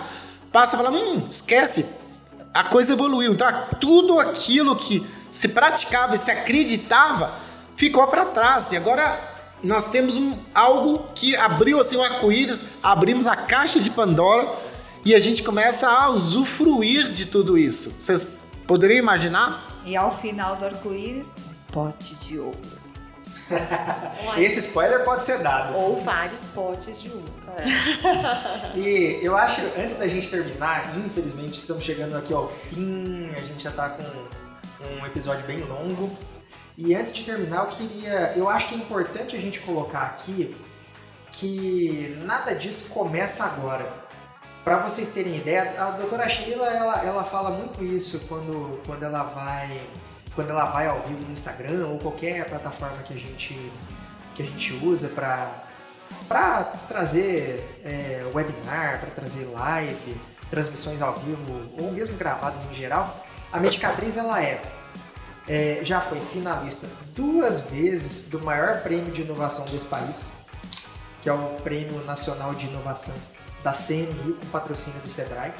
passa 0.50 0.76
a 0.76 0.78
falar, 0.82 0.92
hum, 0.92 1.26
esquece, 1.28 1.84
a 2.54 2.64
coisa 2.64 2.94
evoluiu. 2.94 3.32
Então, 3.32 3.48
tudo 3.80 4.18
aquilo 4.18 4.76
que 4.76 5.04
se 5.30 5.48
praticava 5.48 6.14
e 6.14 6.18
se 6.18 6.30
acreditava 6.30 7.34
ficou 7.76 8.06
para 8.06 8.26
trás. 8.26 8.72
E 8.72 8.76
agora 8.76 9.33
nós 9.64 9.90
temos 9.90 10.16
um, 10.16 10.38
algo 10.54 11.08
que 11.14 11.34
abriu 11.34 11.80
assim 11.80 11.96
o 11.96 12.02
arco-íris, 12.02 12.66
abrimos 12.82 13.26
a 13.26 13.34
caixa 13.34 13.80
de 13.80 13.90
Pandora 13.90 14.54
e 15.04 15.14
a 15.14 15.20
gente 15.20 15.42
começa 15.42 15.88
a 15.88 16.10
usufruir 16.10 17.10
de 17.10 17.26
tudo 17.26 17.56
isso. 17.56 17.90
Vocês 17.90 18.26
poderiam 18.66 18.98
imaginar? 18.98 19.68
E 19.84 19.96
ao 19.96 20.10
final 20.10 20.56
do 20.56 20.66
arco-íris, 20.66 21.38
pote 21.72 22.14
de 22.16 22.38
ouro. 22.38 22.84
Esse 24.38 24.60
spoiler 24.60 25.04
pode 25.04 25.24
ser 25.24 25.42
dado. 25.42 25.76
Ou 25.76 26.00
vários 26.00 26.46
potes 26.48 27.02
de 27.02 27.08
uva. 27.08 27.44
E 28.74 29.20
eu 29.22 29.36
acho, 29.36 29.60
antes 29.78 29.94
da 29.96 30.08
gente 30.08 30.28
terminar, 30.28 30.96
infelizmente 30.98 31.54
estamos 31.54 31.84
chegando 31.84 32.16
aqui 32.16 32.32
ao 32.32 32.48
fim, 32.48 33.30
a 33.36 33.40
gente 33.40 33.62
já 33.62 33.70
tá 33.70 33.90
com 33.90 34.02
um 34.02 35.06
episódio 35.06 35.46
bem 35.46 35.60
longo. 35.60 36.10
E 36.76 36.94
antes 36.94 37.12
de 37.12 37.22
terminar, 37.22 37.64
eu 37.64 37.70
queria. 37.70 38.32
Eu 38.36 38.48
acho 38.48 38.66
que 38.66 38.74
é 38.74 38.78
importante 38.78 39.36
a 39.36 39.40
gente 39.40 39.60
colocar 39.60 40.02
aqui 40.02 40.56
que 41.30 42.16
nada 42.24 42.54
disso 42.54 42.92
começa 42.92 43.44
agora. 43.44 44.04
Para 44.64 44.78
vocês 44.78 45.08
terem 45.08 45.36
ideia, 45.36 45.74
a 45.78 45.90
doutora 45.90 46.28
Sheila 46.28 46.66
ela, 46.66 47.04
ela 47.04 47.24
fala 47.24 47.50
muito 47.50 47.84
isso 47.84 48.26
quando, 48.28 48.80
quando 48.86 49.02
ela 49.02 49.24
vai 49.24 49.80
quando 50.34 50.50
ela 50.50 50.64
vai 50.64 50.88
ao 50.88 51.00
vivo 51.02 51.22
no 51.24 51.30
Instagram 51.30 51.86
ou 51.86 51.98
qualquer 51.98 52.48
plataforma 52.48 52.96
que 53.04 53.14
a 53.14 53.18
gente 53.18 53.70
que 54.34 54.42
a 54.42 54.46
gente 54.46 54.72
usa 54.82 55.08
para 55.08 56.64
trazer 56.88 57.80
é, 57.84 58.28
webinar, 58.34 59.00
para 59.00 59.10
trazer 59.10 59.44
live, 59.44 60.20
transmissões 60.50 61.00
ao 61.00 61.14
vivo 61.20 61.70
ou 61.78 61.92
mesmo 61.92 62.16
gravadas 62.16 62.66
em 62.66 62.74
geral, 62.74 63.24
a 63.52 63.60
Medicatriz 63.60 64.16
ela 64.16 64.42
é, 64.42 64.60
é, 65.48 65.80
já 65.82 66.00
foi 66.00 66.20
finalista 66.20 66.88
duas 67.14 67.60
vezes 67.62 68.30
do 68.30 68.40
maior 68.40 68.82
prêmio 68.82 69.12
de 69.12 69.22
inovação 69.22 69.64
desse 69.66 69.86
país, 69.86 70.46
que 71.22 71.28
é 71.28 71.32
o 71.32 71.56
Prêmio 71.62 72.04
Nacional 72.04 72.54
de 72.54 72.66
Inovação 72.66 73.14
da 73.62 73.72
CNI 73.72 74.34
com 74.40 74.46
patrocínio 74.50 75.00
do 75.00 75.08
Sebrae. 75.08 75.52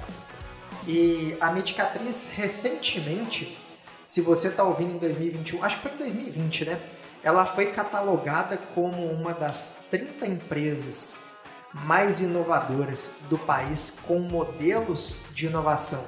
E 0.87 1.37
a 1.41 1.51
Medicatriz 1.51 2.33
recentemente, 2.35 3.59
se 4.05 4.21
você 4.21 4.49
está 4.49 4.63
ouvindo 4.63 4.95
em 4.95 4.99
2021, 4.99 5.65
acho 5.65 5.77
que 5.77 5.83
foi 5.83 5.93
em 5.93 5.99
2020, 5.99 6.65
né? 6.67 6.81
ela 7.25 7.47
foi 7.47 7.73
catalogada 7.73 8.59
como 8.75 9.11
uma 9.11 9.33
das 9.33 9.87
30 9.91 10.27
empresas 10.27 11.25
mais 11.73 12.21
inovadoras 12.21 13.21
do 13.31 13.39
país 13.39 13.99
com 14.07 14.19
modelos 14.21 15.31
de 15.35 15.47
inovação 15.47 16.05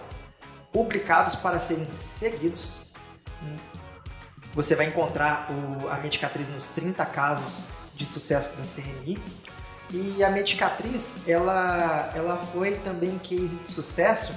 publicados 0.70 1.34
para 1.34 1.58
serem 1.58 1.86
seguidos. 1.90 2.85
Você 4.56 4.74
vai 4.74 4.86
encontrar 4.86 5.50
o, 5.52 5.86
a 5.90 5.98
Medicatriz 5.98 6.48
nos 6.48 6.66
30 6.68 7.04
casos 7.04 7.66
de 7.94 8.06
sucesso 8.06 8.56
da 8.56 8.62
CNI. 8.62 9.22
E 9.90 10.24
a 10.24 10.30
Medicatriz, 10.30 11.28
ela, 11.28 12.10
ela 12.16 12.38
foi 12.38 12.76
também 12.76 13.18
case 13.18 13.56
de 13.56 13.68
sucesso 13.68 14.32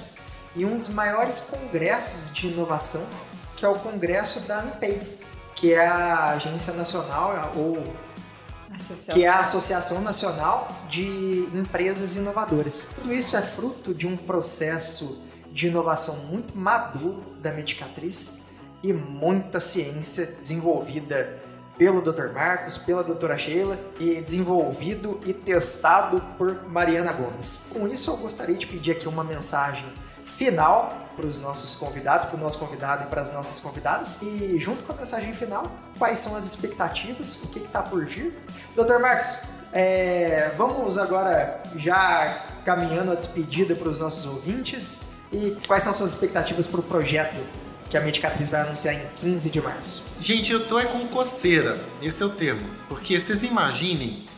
em 0.54 0.66
um 0.66 0.76
dos 0.76 0.88
maiores 0.88 1.40
congressos 1.40 2.34
de 2.34 2.48
inovação, 2.48 3.04
que 3.56 3.64
é 3.64 3.68
o 3.68 3.76
congresso 3.76 4.40
da 4.40 4.60
ANPEI, 4.60 5.18
que 5.54 5.72
é 5.72 5.86
a 5.86 6.32
Agência 6.32 6.74
Nacional 6.74 7.52
ou 7.56 7.82
Associação. 8.70 9.14
que 9.14 9.24
é 9.24 9.28
a 9.28 9.38
Associação 9.38 10.02
Nacional 10.02 10.70
de 10.90 11.48
Empresas 11.54 12.14
Inovadoras. 12.14 12.90
Tudo 12.94 13.12
isso 13.12 13.38
é 13.38 13.42
fruto 13.42 13.94
de 13.94 14.06
um 14.06 14.18
processo 14.18 15.26
de 15.50 15.68
inovação 15.68 16.14
muito 16.26 16.56
maduro 16.56 17.24
da 17.40 17.52
Medicatriz 17.52 18.49
e 18.82 18.92
muita 18.92 19.60
ciência 19.60 20.26
desenvolvida 20.26 21.40
pelo 21.80 22.02
Dr. 22.02 22.32
Marcos, 22.34 22.76
pela 22.76 23.02
doutora 23.02 23.38
Sheila 23.38 23.78
e 23.98 24.20
desenvolvido 24.20 25.18
e 25.24 25.32
testado 25.32 26.22
por 26.36 26.68
Mariana 26.68 27.10
Gomes. 27.10 27.68
Com 27.72 27.88
isso, 27.88 28.10
eu 28.10 28.18
gostaria 28.18 28.54
de 28.54 28.66
pedir 28.66 28.92
aqui 28.92 29.08
uma 29.08 29.24
mensagem 29.24 29.86
final 30.24 31.08
para 31.16 31.26
os 31.26 31.38
nossos 31.38 31.74
convidados, 31.76 32.26
para 32.26 32.36
o 32.36 32.40
nosso 32.40 32.58
convidado 32.58 33.04
e 33.04 33.06
para 33.06 33.22
as 33.22 33.32
nossas 33.32 33.60
convidadas. 33.60 34.20
E 34.20 34.58
junto 34.58 34.82
com 34.84 34.92
a 34.92 34.96
mensagem 34.96 35.32
final, 35.32 35.70
quais 35.98 36.20
são 36.20 36.36
as 36.36 36.44
expectativas, 36.44 37.42
o 37.44 37.48
que 37.48 37.60
está 37.60 37.82
por 37.82 38.04
vir. 38.04 38.38
Doutor 38.76 38.98
Marcos, 38.98 39.44
é, 39.72 40.52
vamos 40.56 40.98
agora 40.98 41.62
já 41.76 42.46
caminhando 42.64 43.12
a 43.12 43.14
despedida 43.14 43.74
para 43.74 43.88
os 43.88 44.00
nossos 44.00 44.26
ouvintes 44.26 45.00
e 45.32 45.56
quais 45.66 45.82
são 45.82 45.92
suas 45.92 46.10
expectativas 46.10 46.66
para 46.66 46.80
o 46.80 46.82
projeto 46.82 47.40
que 47.90 47.96
a 47.96 48.00
Medicatriz 48.00 48.48
vai 48.48 48.60
anunciar 48.60 48.94
em 48.94 49.02
15 49.16 49.50
de 49.50 49.60
março? 49.60 50.04
Gente, 50.20 50.52
eu 50.52 50.66
tô 50.66 50.78
é 50.78 50.84
com 50.84 51.08
coceira, 51.08 51.76
esse 52.00 52.22
é 52.22 52.26
o 52.26 52.30
termo. 52.30 52.70
Porque 52.88 53.18
vocês 53.18 53.42
imaginem 53.42 54.28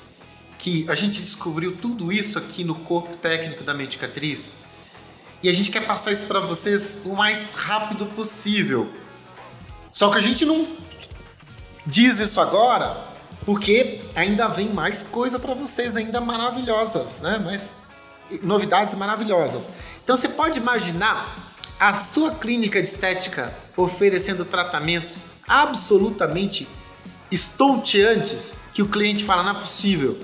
que 0.59 0.89
a 0.89 0.95
gente 0.95 1.21
descobriu 1.21 1.77
tudo 1.77 2.11
isso 2.11 2.39
aqui 2.39 2.65
no 2.65 2.75
corpo 2.77 3.15
técnico 3.17 3.63
da 3.63 3.75
Medicatriz 3.75 4.55
e 5.43 5.49
a 5.51 5.53
gente 5.53 5.71
quer 5.71 5.87
passar 5.87 6.13
isso 6.13 6.27
para 6.27 6.41
vocês 6.41 7.01
o 7.05 7.15
mais 7.15 7.53
rápido 7.55 8.07
possível. 8.07 8.91
Só 9.91 10.11
que 10.11 10.17
a 10.17 10.21
gente 10.21 10.47
não 10.47 10.67
diz 11.87 12.21
isso 12.21 12.41
agora 12.41 13.09
porque 13.45 14.01
ainda 14.15 14.49
vem 14.49 14.69
mais 14.71 15.03
coisa 15.03 15.39
para 15.39 15.53
vocês 15.53 15.95
ainda 15.95 16.21
maravilhosas, 16.21 17.21
né? 17.21 17.39
Mais 17.39 17.75
novidades 18.43 18.95
maravilhosas. 18.95 19.69
Então 20.03 20.17
você 20.17 20.29
pode 20.29 20.59
imaginar 20.59 21.52
a 21.83 21.95
sua 21.95 22.31
clínica 22.31 22.81
de 22.81 22.87
estética 22.87 23.53
oferecendo 23.77 24.45
tratamentos 24.45 25.25
absolutamente 25.49 26.69
estonteantes 27.29 28.57
que 28.73 28.81
o 28.81 28.87
cliente 28.87 29.25
fala 29.25 29.43
não 29.43 29.51
é 29.51 29.59
possível. 29.59 30.17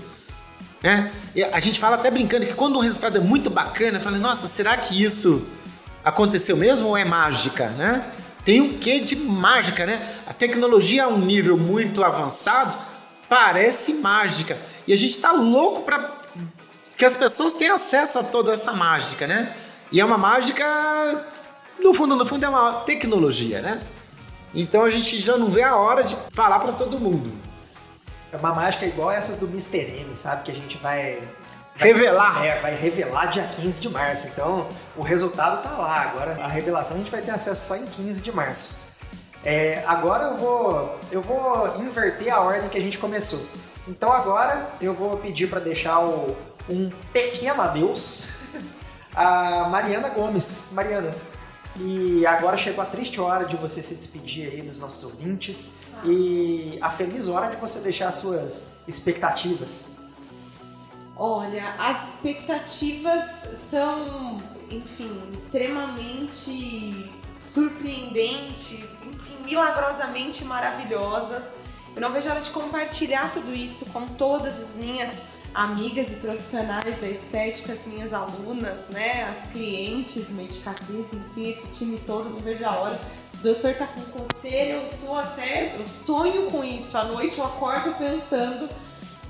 Né? 0.80 1.10
A 1.50 1.58
gente 1.58 1.80
fala 1.80 1.96
até 1.96 2.12
brincando 2.12 2.46
que 2.46 2.54
quando 2.54 2.76
um 2.76 2.80
resultado 2.80 3.18
é 3.18 3.20
muito 3.20 3.50
bacana, 3.50 3.98
fala, 3.98 4.18
nossa, 4.18 4.46
será 4.46 4.76
que 4.76 5.02
isso 5.02 5.48
aconteceu 6.04 6.56
mesmo 6.56 6.90
ou 6.90 6.96
é 6.96 7.04
mágica, 7.04 7.70
né? 7.70 8.08
Tem 8.44 8.60
um 8.60 8.78
quê 8.78 9.00
de 9.00 9.16
mágica, 9.16 9.84
né? 9.84 10.00
A 10.28 10.32
tecnologia 10.32 11.06
a 11.06 11.08
um 11.08 11.18
nível 11.18 11.58
muito 11.58 12.04
avançado 12.04 12.78
parece 13.28 13.94
mágica. 13.94 14.56
E 14.86 14.92
a 14.92 14.96
gente 14.96 15.10
está 15.10 15.32
louco 15.32 15.82
para 15.82 16.18
que 16.96 17.04
as 17.04 17.16
pessoas 17.16 17.54
tenham 17.54 17.74
acesso 17.74 18.20
a 18.20 18.22
toda 18.22 18.52
essa 18.52 18.70
mágica, 18.70 19.26
né? 19.26 19.56
E 19.90 20.00
é 20.00 20.04
uma 20.04 20.18
mágica, 20.18 20.64
no 21.80 21.94
fundo, 21.94 22.16
no 22.16 22.26
fundo 22.26 22.44
é 22.44 22.48
uma 22.48 22.80
tecnologia, 22.80 23.60
né? 23.60 23.80
Então 24.54 24.84
a 24.84 24.90
gente 24.90 25.20
já 25.20 25.36
não 25.36 25.50
vê 25.50 25.62
a 25.62 25.76
hora 25.76 26.02
de 26.02 26.16
falar 26.30 26.58
para 26.58 26.72
todo 26.72 26.98
mundo. 26.98 27.32
É 28.32 28.36
uma 28.36 28.54
mágica 28.54 28.84
igual 28.84 29.10
essas 29.10 29.36
do 29.36 29.46
Mr. 29.46 30.00
M, 30.00 30.14
sabe? 30.14 30.44
Que 30.44 30.50
a 30.50 30.54
gente 30.54 30.76
vai. 30.78 31.18
vai 31.76 31.88
revelar. 31.88 32.44
É, 32.44 32.60
vai 32.60 32.74
revelar 32.74 33.26
dia 33.26 33.44
15 33.44 33.80
de 33.80 33.88
março. 33.88 34.28
Então 34.28 34.68
o 34.96 35.02
resultado 35.02 35.62
tá 35.62 35.70
lá. 35.70 36.02
Agora 36.02 36.32
a 36.42 36.48
revelação 36.48 36.96
a 36.96 36.98
gente 36.98 37.10
vai 37.10 37.22
ter 37.22 37.30
acesso 37.30 37.68
só 37.68 37.76
em 37.76 37.86
15 37.86 38.22
de 38.22 38.32
março. 38.32 38.88
É, 39.44 39.84
agora 39.86 40.24
eu 40.24 40.36
vou, 40.36 41.00
eu 41.10 41.22
vou 41.22 41.80
inverter 41.80 42.34
a 42.34 42.40
ordem 42.40 42.68
que 42.68 42.76
a 42.76 42.80
gente 42.80 42.98
começou. 42.98 43.40
Então 43.86 44.12
agora 44.12 44.72
eu 44.80 44.92
vou 44.92 45.16
pedir 45.16 45.48
para 45.48 45.60
deixar 45.60 46.00
o, 46.00 46.36
um 46.68 46.90
pequeno 47.12 47.62
adeus 47.62 48.42
a 49.14 49.68
Mariana 49.70 50.08
Gomes. 50.10 50.68
Mariana, 50.72 51.14
e 51.80 52.26
agora 52.26 52.56
chegou 52.56 52.82
a 52.82 52.86
triste 52.86 53.20
hora 53.20 53.44
de 53.44 53.56
você 53.56 53.80
se 53.80 53.94
despedir 53.94 54.50
aí 54.50 54.62
dos 54.62 54.78
nossos 54.78 55.04
ouvintes 55.04 55.80
e 56.04 56.78
a 56.80 56.90
feliz 56.90 57.28
hora 57.28 57.48
de 57.48 57.56
você 57.56 57.80
deixar 57.80 58.08
as 58.08 58.16
suas 58.16 58.64
expectativas. 58.86 59.84
Olha, 61.16 61.74
as 61.78 62.14
expectativas 62.14 63.24
são, 63.70 64.42
enfim, 64.70 65.10
extremamente 65.32 67.10
surpreendentes, 67.40 68.80
enfim, 69.04 69.44
milagrosamente 69.44 70.44
maravilhosas. 70.44 71.48
Eu 71.94 72.00
não 72.00 72.12
vejo 72.12 72.28
a 72.28 72.32
hora 72.32 72.40
de 72.40 72.50
compartilhar 72.50 73.32
tudo 73.32 73.52
isso 73.52 73.84
com 73.86 74.06
todas 74.06 74.60
as 74.60 74.74
minhas 74.76 75.10
amigas 75.54 76.10
e 76.12 76.16
profissionais 76.16 77.00
da 77.00 77.08
estética, 77.08 77.72
as 77.72 77.84
minhas 77.86 78.12
alunas, 78.12 78.86
né, 78.88 79.24
as 79.24 79.52
clientes, 79.52 80.30
medicatriz, 80.30 81.06
enfim, 81.12 81.50
esse 81.50 81.66
time 81.68 81.98
todo, 82.06 82.28
não 82.30 82.40
vejo 82.40 82.64
a 82.64 82.72
hora. 82.72 83.00
Se 83.30 83.38
o 83.38 83.42
doutor 83.42 83.74
tá 83.74 83.86
com 83.86 84.00
coceira, 84.02 84.74
eu 84.74 84.90
tô 84.98 85.14
até, 85.14 85.76
eu 85.78 85.88
sonho 85.88 86.50
com 86.50 86.62
isso. 86.62 86.96
À 86.96 87.04
noite 87.04 87.38
eu 87.38 87.44
acordo 87.44 87.92
pensando 87.94 88.68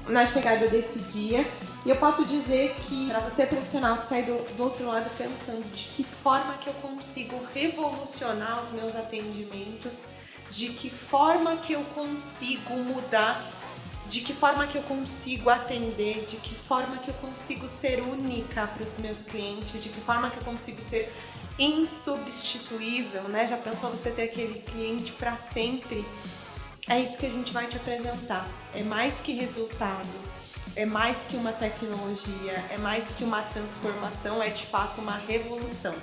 na 0.09 0.27
chegada 0.27 0.69
desse 0.69 0.99
dia. 1.01 1.47
E 1.85 1.91
eu 1.91 1.97
posso 1.97 2.25
dizer 2.25 2.75
que 2.83 3.09
para 3.09 3.21
você 3.21 3.47
profissional 3.47 3.99
que 3.99 4.03
está 4.05 4.17
aí 4.17 4.23
do, 4.25 4.37
do 4.57 4.63
outro 4.63 4.87
lado 4.87 5.11
pensando 5.17 5.65
de 5.75 5.85
que 5.89 6.05
forma 6.05 6.55
que 6.55 6.69
eu 6.69 6.75
consigo 6.75 7.41
revolucionar 7.55 8.61
os 8.63 8.73
meus 8.73 8.97
atendimentos, 8.97 10.03
de 10.51 10.71
que 10.71 10.91
forma 10.91 11.57
que 11.57 11.75
eu 11.75 11.83
consigo 11.95 12.75
mudar 12.77 13.58
de 14.09 14.23
que 14.23 14.33
forma 14.33 14.67
que 14.67 14.77
eu 14.77 14.83
consigo 14.83 15.51
atender, 15.51 16.25
de 16.25 16.37
que 16.39 16.55
forma 16.55 16.97
que 16.99 17.11
eu 17.11 17.15
consigo 17.15 17.69
ser 17.69 18.01
única 18.01 18.67
para 18.67 18.83
os 18.83 18.97
meus 18.97 19.23
clientes, 19.23 19.83
de 19.83 19.91
que 19.91 20.01
forma 20.01 20.31
que 20.31 20.39
eu 20.39 20.45
consigo 20.45 20.83
ser 20.83 21.13
insubstituível, 21.59 23.25
né? 23.25 23.47
Já 23.47 23.59
pensou 23.59 23.91
você 23.91 24.11
ter 24.11 24.23
aquele 24.23 24.61
cliente 24.61 25.13
para 25.13 25.37
sempre? 25.37 26.07
É 26.89 26.99
isso 26.99 27.19
que 27.19 27.27
a 27.27 27.31
gente 27.31 27.53
vai 27.53 27.67
te 27.67 27.77
apresentar. 27.77 28.49
É 28.75 28.83
mais 28.83 29.21
que 29.21 29.33
resultado, 29.33 30.09
é 30.75 30.87
mais 30.87 31.19
que 31.25 31.37
uma 31.37 31.53
tecnologia, 31.53 32.65
é 32.71 32.79
mais 32.79 33.13
que 33.13 33.23
uma 33.23 33.43
transformação, 33.43 34.43
é 34.43 34.49
de 34.49 34.65
fato 34.65 35.01
uma 35.03 35.17
revolução 35.17 35.95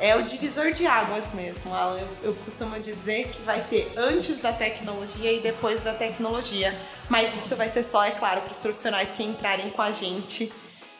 é 0.00 0.16
o 0.16 0.22
divisor 0.22 0.72
de 0.72 0.86
águas 0.86 1.30
mesmo, 1.32 1.74
Alan. 1.74 2.00
Eu, 2.00 2.30
eu, 2.30 2.34
costumo 2.36 2.80
dizer 2.80 3.28
que 3.28 3.42
vai 3.42 3.62
ter 3.68 3.92
antes 3.96 4.40
da 4.40 4.50
tecnologia 4.50 5.30
e 5.30 5.40
depois 5.40 5.82
da 5.82 5.92
tecnologia. 5.92 6.74
Mas 7.08 7.36
isso 7.36 7.54
vai 7.54 7.68
ser 7.68 7.82
só, 7.82 8.02
é 8.04 8.12
claro, 8.12 8.40
para 8.40 8.50
os 8.50 8.58
profissionais 8.58 9.12
que 9.12 9.22
entrarem 9.22 9.70
com 9.70 9.82
a 9.82 9.92
gente 9.92 10.50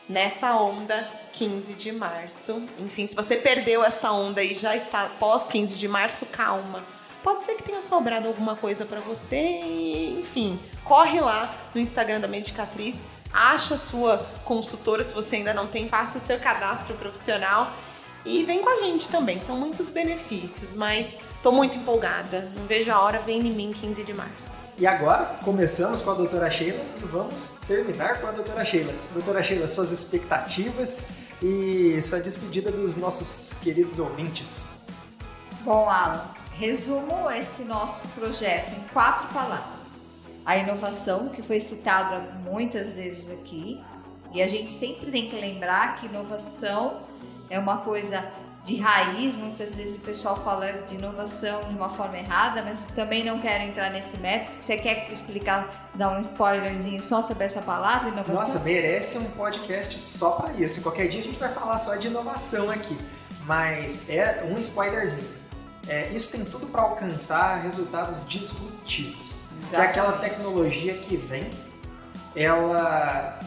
nessa 0.07 0.53
onda 0.55 1.09
15 1.33 1.73
de 1.73 1.91
março. 1.91 2.63
Enfim, 2.77 3.07
se 3.07 3.15
você 3.15 3.35
perdeu 3.35 3.83
esta 3.83 4.11
onda 4.11 4.43
e 4.43 4.53
já 4.53 4.75
está 4.75 5.09
pós 5.19 5.47
15 5.47 5.75
de 5.75 5.87
março, 5.87 6.25
calma. 6.27 6.85
Pode 7.23 7.43
ser 7.43 7.55
que 7.55 7.63
tenha 7.63 7.81
sobrado 7.81 8.27
alguma 8.27 8.55
coisa 8.55 8.85
para 8.85 8.99
você, 8.99 9.37
enfim, 10.19 10.59
corre 10.83 11.19
lá 11.19 11.55
no 11.73 11.79
Instagram 11.79 12.19
da 12.19 12.27
Medicatriz, 12.27 13.01
acha 13.31 13.77
sua 13.77 14.17
consultora 14.43 15.03
se 15.03 15.13
você 15.13 15.35
ainda 15.35 15.53
não 15.53 15.67
tem, 15.67 15.87
faça 15.87 16.19
seu 16.19 16.39
cadastro 16.39 16.95
profissional 16.95 17.71
e 18.23 18.43
vem 18.43 18.61
com 18.61 18.69
a 18.69 18.83
gente 18.83 19.09
também, 19.09 19.39
são 19.39 19.57
muitos 19.57 19.89
benefícios, 19.89 20.73
mas 20.73 21.15
tô 21.41 21.51
muito 21.51 21.75
empolgada. 21.75 22.51
Não 22.55 22.67
vejo 22.67 22.91
a 22.91 23.01
hora, 23.01 23.19
vem 23.19 23.39
em 23.39 23.53
mim 23.53 23.73
15 23.73 24.03
de 24.03 24.13
março. 24.13 24.59
E 24.77 24.85
agora, 24.85 25.39
começamos 25.43 26.01
com 26.01 26.11
a 26.11 26.13
doutora 26.13 26.49
Sheila 26.51 26.83
e 27.01 27.05
vamos 27.05 27.61
terminar 27.67 28.21
com 28.21 28.27
a 28.27 28.31
doutora 28.31 28.63
Sheila. 28.63 28.93
Doutora 29.13 29.41
Sheila, 29.41 29.67
suas 29.67 29.91
expectativas 29.91 31.09
e 31.41 31.99
sua 32.03 32.19
despedida 32.19 32.71
dos 32.71 32.95
nossos 32.95 33.57
queridos 33.59 33.97
ouvintes. 33.97 34.69
Bom, 35.61 35.89
Alan, 35.89 36.29
resumo 36.53 37.29
esse 37.31 37.63
nosso 37.63 38.07
projeto 38.09 38.75
em 38.75 38.87
quatro 38.93 39.27
palavras. 39.29 40.05
A 40.45 40.57
inovação, 40.57 41.29
que 41.29 41.41
foi 41.41 41.59
citada 41.59 42.19
muitas 42.43 42.91
vezes 42.91 43.31
aqui, 43.39 43.83
e 44.33 44.41
a 44.41 44.47
gente 44.47 44.69
sempre 44.69 45.11
tem 45.11 45.29
que 45.29 45.35
lembrar 45.35 45.99
que 45.99 46.05
inovação 46.05 47.10
é 47.51 47.59
uma 47.59 47.77
coisa 47.77 48.23
de 48.63 48.77
raiz, 48.77 49.37
muitas 49.37 49.77
vezes 49.77 49.97
o 49.97 49.99
pessoal 49.99 50.37
fala 50.37 50.71
de 50.87 50.95
inovação 50.95 51.63
de 51.65 51.73
uma 51.73 51.89
forma 51.89 52.17
errada, 52.17 52.61
mas 52.61 52.89
também 52.89 53.23
não 53.25 53.39
quero 53.39 53.63
entrar 53.63 53.89
nesse 53.89 54.17
método. 54.17 54.63
Você 54.63 54.77
quer 54.77 55.11
explicar, 55.11 55.89
dar 55.95 56.15
um 56.15 56.19
spoilerzinho 56.19 57.01
só 57.01 57.21
sobre 57.21 57.43
essa 57.43 57.61
palavra, 57.61 58.09
inovação? 58.09 58.35
Nossa, 58.35 58.59
merece 58.59 59.17
um 59.17 59.25
podcast 59.31 59.99
só 59.99 60.31
para 60.31 60.53
isso. 60.53 60.81
Qualquer 60.81 61.07
dia 61.07 61.19
a 61.19 61.23
gente 61.23 61.39
vai 61.39 61.51
falar 61.51 61.77
só 61.79 61.95
de 61.95 62.07
inovação 62.07 62.69
aqui, 62.69 62.97
mas 63.45 64.09
é 64.09 64.47
um 64.49 64.57
spoilerzinho. 64.57 65.41
É, 65.87 66.09
isso 66.09 66.31
tem 66.31 66.45
tudo 66.45 66.67
para 66.67 66.83
alcançar 66.83 67.63
resultados 67.63 68.27
disruptivos. 68.27 69.39
Exatamente. 69.57 69.69
Que 69.69 69.75
é 69.75 69.81
aquela 69.81 70.13
tecnologia 70.13 70.93
que 70.99 71.17
vem, 71.17 71.51
ela 72.35 73.39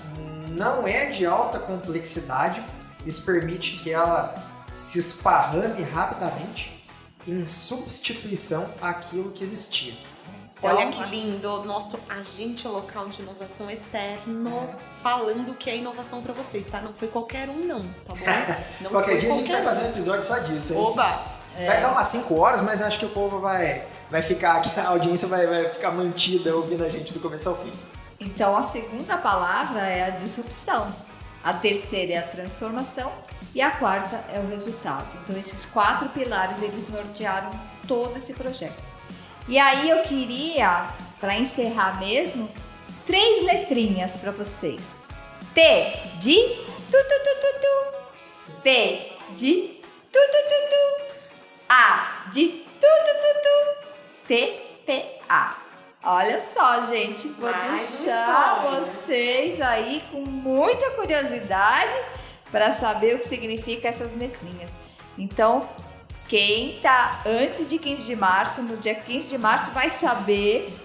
não 0.50 0.86
é 0.86 1.06
de 1.06 1.24
alta 1.24 1.58
complexidade, 1.58 2.62
isso 3.06 3.24
permite 3.24 3.76
que 3.78 3.90
ela 3.90 4.34
se 4.72 4.98
esparrame 4.98 5.82
rapidamente 5.82 6.84
em 7.26 7.46
substituição 7.46 8.68
àquilo 8.82 9.30
que 9.30 9.44
existia. 9.44 9.94
Olha 10.62 10.84
então, 10.84 11.02
que 11.02 11.10
lindo, 11.10 11.62
nosso 11.64 11.98
agente 12.08 12.66
local 12.66 13.08
de 13.08 13.20
inovação 13.20 13.70
eterno 13.70 14.66
falando 14.94 15.54
que 15.54 15.68
é 15.68 15.76
inovação 15.76 16.22
para 16.22 16.32
vocês, 16.32 16.66
tá? 16.66 16.80
Não 16.80 16.94
foi 16.94 17.08
qualquer 17.08 17.50
um, 17.50 17.66
não, 17.66 17.80
tá 17.80 18.14
bom? 18.14 18.24
Não 18.80 18.90
qualquer 18.90 19.18
dia 19.18 19.30
a 19.30 19.36
gente 19.36 19.52
vai 19.52 19.62
fazer 19.62 19.82
um 19.82 19.88
episódio 19.90 20.22
só 20.22 20.38
disso. 20.38 20.72
Hein? 20.72 20.80
Oba! 20.80 21.44
Vai 21.54 21.76
é. 21.76 21.80
dar 21.80 21.92
umas 21.92 22.08
5 22.08 22.34
horas, 22.34 22.60
mas 22.62 22.80
acho 22.82 22.98
que 22.98 23.04
o 23.04 23.10
povo 23.10 23.38
vai, 23.40 23.86
vai 24.10 24.22
ficar 24.22 24.56
aqui, 24.56 24.80
a 24.80 24.88
audiência 24.88 25.28
vai, 25.28 25.46
vai 25.46 25.68
ficar 25.68 25.90
mantida 25.90 26.54
ouvindo 26.56 26.82
a 26.82 26.88
gente 26.88 27.12
do 27.12 27.20
começo 27.20 27.48
ao 27.48 27.56
fim. 27.56 27.72
Então 28.18 28.56
a 28.56 28.62
segunda 28.62 29.18
palavra 29.18 29.80
é 29.80 30.04
a 30.04 30.10
disrupção. 30.10 30.92
A 31.44 31.52
terceira 31.52 32.14
é 32.14 32.18
a 32.18 32.22
transformação 32.22 33.12
e 33.54 33.60
a 33.60 33.70
quarta 33.72 34.24
é 34.32 34.40
o 34.40 34.48
resultado. 34.48 35.14
Então 35.22 35.36
esses 35.36 35.66
quatro 35.66 36.08
pilares 36.08 36.62
eles 36.62 36.88
nortearam 36.88 37.52
todo 37.86 38.16
esse 38.16 38.32
projeto. 38.32 38.82
E 39.46 39.58
aí 39.58 39.90
eu 39.90 40.02
queria, 40.04 40.88
para 41.20 41.36
encerrar 41.36 42.00
mesmo, 42.00 42.50
três 43.04 43.44
letrinhas 43.44 44.16
para 44.16 44.32
vocês. 44.32 45.04
T 45.52 45.60
de 46.18 46.34
tu 46.90 46.98
tu 46.98 47.16
tu 47.24 47.34
tu 47.40 47.60
tu. 47.60 48.62
P 48.62 49.12
de 49.36 49.82
tu 50.10 50.18
tu 50.18 50.48
tu 50.48 50.68
tu. 50.70 51.14
A 51.68 52.30
de 52.32 52.48
tu 52.48 52.64
tu 52.80 53.12
tu 53.20 53.40
tu. 53.42 54.26
T 54.26 54.80
T 54.86 55.20
A. 55.28 55.63
Olha 56.06 56.38
só, 56.38 56.84
gente, 56.84 57.28
vou 57.28 57.50
deixar 57.50 58.60
vocês 58.62 59.58
aí 59.58 60.04
com 60.12 60.20
muita 60.20 60.90
curiosidade 60.90 61.94
para 62.52 62.70
saber 62.70 63.14
o 63.14 63.18
que 63.20 63.26
significa 63.26 63.88
essas 63.88 64.14
letrinhas. 64.14 64.76
Então, 65.16 65.66
quem 66.28 66.78
tá 66.82 67.22
antes 67.24 67.70
de 67.70 67.78
15 67.78 68.04
de 68.04 68.16
março, 68.16 68.62
no 68.62 68.76
dia 68.76 68.94
15 68.94 69.30
de 69.30 69.38
março, 69.38 69.70
vai 69.70 69.88
saber. 69.88 70.78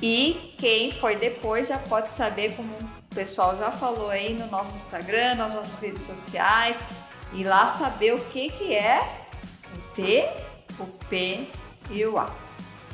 E 0.00 0.54
quem 0.56 0.92
foi 0.92 1.16
depois 1.16 1.66
já 1.66 1.78
pode 1.78 2.08
saber, 2.08 2.54
como 2.54 2.76
o 2.76 3.14
pessoal 3.14 3.58
já 3.58 3.72
falou 3.72 4.08
aí 4.08 4.34
no 4.34 4.46
nosso 4.46 4.76
Instagram, 4.76 5.34
nas 5.34 5.52
nossas 5.52 5.80
redes 5.80 6.04
sociais, 6.04 6.84
e 7.32 7.42
lá 7.42 7.66
saber 7.66 8.14
o 8.14 8.20
que, 8.26 8.50
que 8.50 8.72
é 8.72 9.26
o 9.74 9.94
T, 9.94 10.30
o 10.78 10.86
P 11.08 11.48
e 11.90 12.04
o 12.04 12.16
A. 12.20 12.45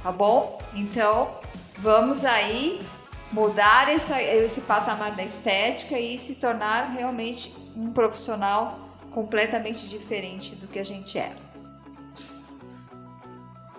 Tá 0.03 0.11
bom? 0.11 0.61
Então, 0.75 1.37
vamos 1.79 2.25
aí 2.25 2.85
mudar 3.31 3.89
essa- 3.89 4.21
esse 4.23 4.63
patamar 4.63 5.15
da 5.15 5.23
estética 5.23 5.99
e 5.99 6.19
se 6.19 6.35
tornar 6.37 6.91
realmente 6.91 7.55
um 7.77 7.93
profissional 7.93 8.79
completamente 9.11 9.89
diferente 9.89 10.55
do 10.57 10.67
que 10.67 10.79
a 10.79 10.85
gente 10.85 11.19
era. 11.19 11.37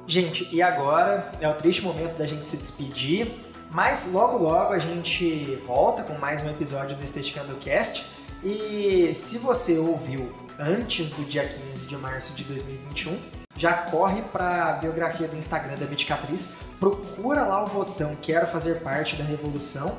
Gente, 0.07 0.47
e 0.51 0.61
agora 0.61 1.31
é 1.39 1.47
o 1.47 1.53
triste 1.55 1.81
momento 1.81 2.17
da 2.17 2.25
gente 2.25 2.49
se 2.49 2.57
despedir, 2.57 3.33
mas 3.71 4.11
logo 4.11 4.37
logo 4.37 4.73
a 4.73 4.79
gente 4.79 5.55
volta 5.65 6.03
com 6.03 6.13
mais 6.17 6.41
um 6.41 6.49
episódio 6.49 6.95
do 6.95 7.03
Esteticando 7.03 7.55
Cast. 7.57 8.05
E 8.43 9.13
se 9.15 9.37
você 9.39 9.77
ouviu 9.77 10.31
antes 10.59 11.13
do 11.13 11.23
dia 11.23 11.47
15 11.47 11.87
de 11.87 11.95
março 11.95 12.33
de 12.35 12.43
2021, 12.43 13.17
já 13.55 13.73
corre 13.73 14.21
para 14.21 14.69
a 14.69 14.73
biografia 14.73 15.27
do 15.27 15.35
Instagram 15.35 15.77
da 15.77 15.85
Medicatriz, 15.85 16.53
procura 16.79 17.43
lá 17.43 17.63
o 17.63 17.69
botão 17.69 18.17
Quero 18.21 18.47
fazer 18.47 18.81
parte 18.81 19.15
da 19.15 19.23
revolução 19.23 19.95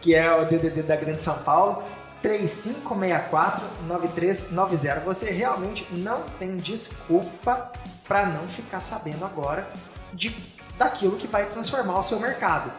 que 0.00 0.14
é 0.14 0.32
o 0.32 0.44
DDD 0.44 0.84
da 0.84 0.94
Grande 0.94 1.20
São 1.20 1.36
Paulo, 1.38 1.82
3564-9390. 2.22 5.00
Você 5.04 5.32
realmente 5.32 5.84
não 5.92 6.22
tem 6.38 6.56
desculpa 6.56 7.72
para 8.06 8.26
não 8.26 8.46
ficar 8.48 8.80
sabendo 8.80 9.24
agora 9.24 9.68
de, 10.12 10.30
daquilo 10.76 11.16
que 11.16 11.26
vai 11.26 11.46
transformar 11.46 11.98
o 11.98 12.02
seu 12.02 12.18
mercado. 12.20 12.72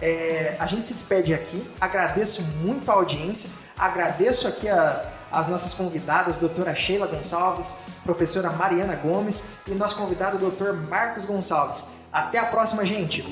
É, 0.00 0.56
a 0.58 0.66
gente 0.66 0.86
se 0.86 0.94
despede 0.94 1.34
aqui, 1.34 1.68
agradeço 1.80 2.42
muito 2.62 2.90
a 2.90 2.94
audiência, 2.94 3.50
agradeço 3.76 4.48
aqui 4.48 4.68
a, 4.68 5.10
as 5.30 5.46
nossas 5.46 5.74
convidadas, 5.74 6.38
doutora 6.38 6.74
Sheila 6.74 7.06
Gonçalves, 7.06 7.76
professora 8.02 8.50
Mariana 8.50 8.96
Gomes 8.96 9.50
e 9.66 9.72
nosso 9.72 9.96
convidado, 9.96 10.38
doutor 10.38 10.74
Marcos 10.74 11.24
Gonçalves. 11.24 11.84
Até 12.12 12.38
a 12.38 12.46
próxima, 12.46 12.84
gente! 12.84 13.22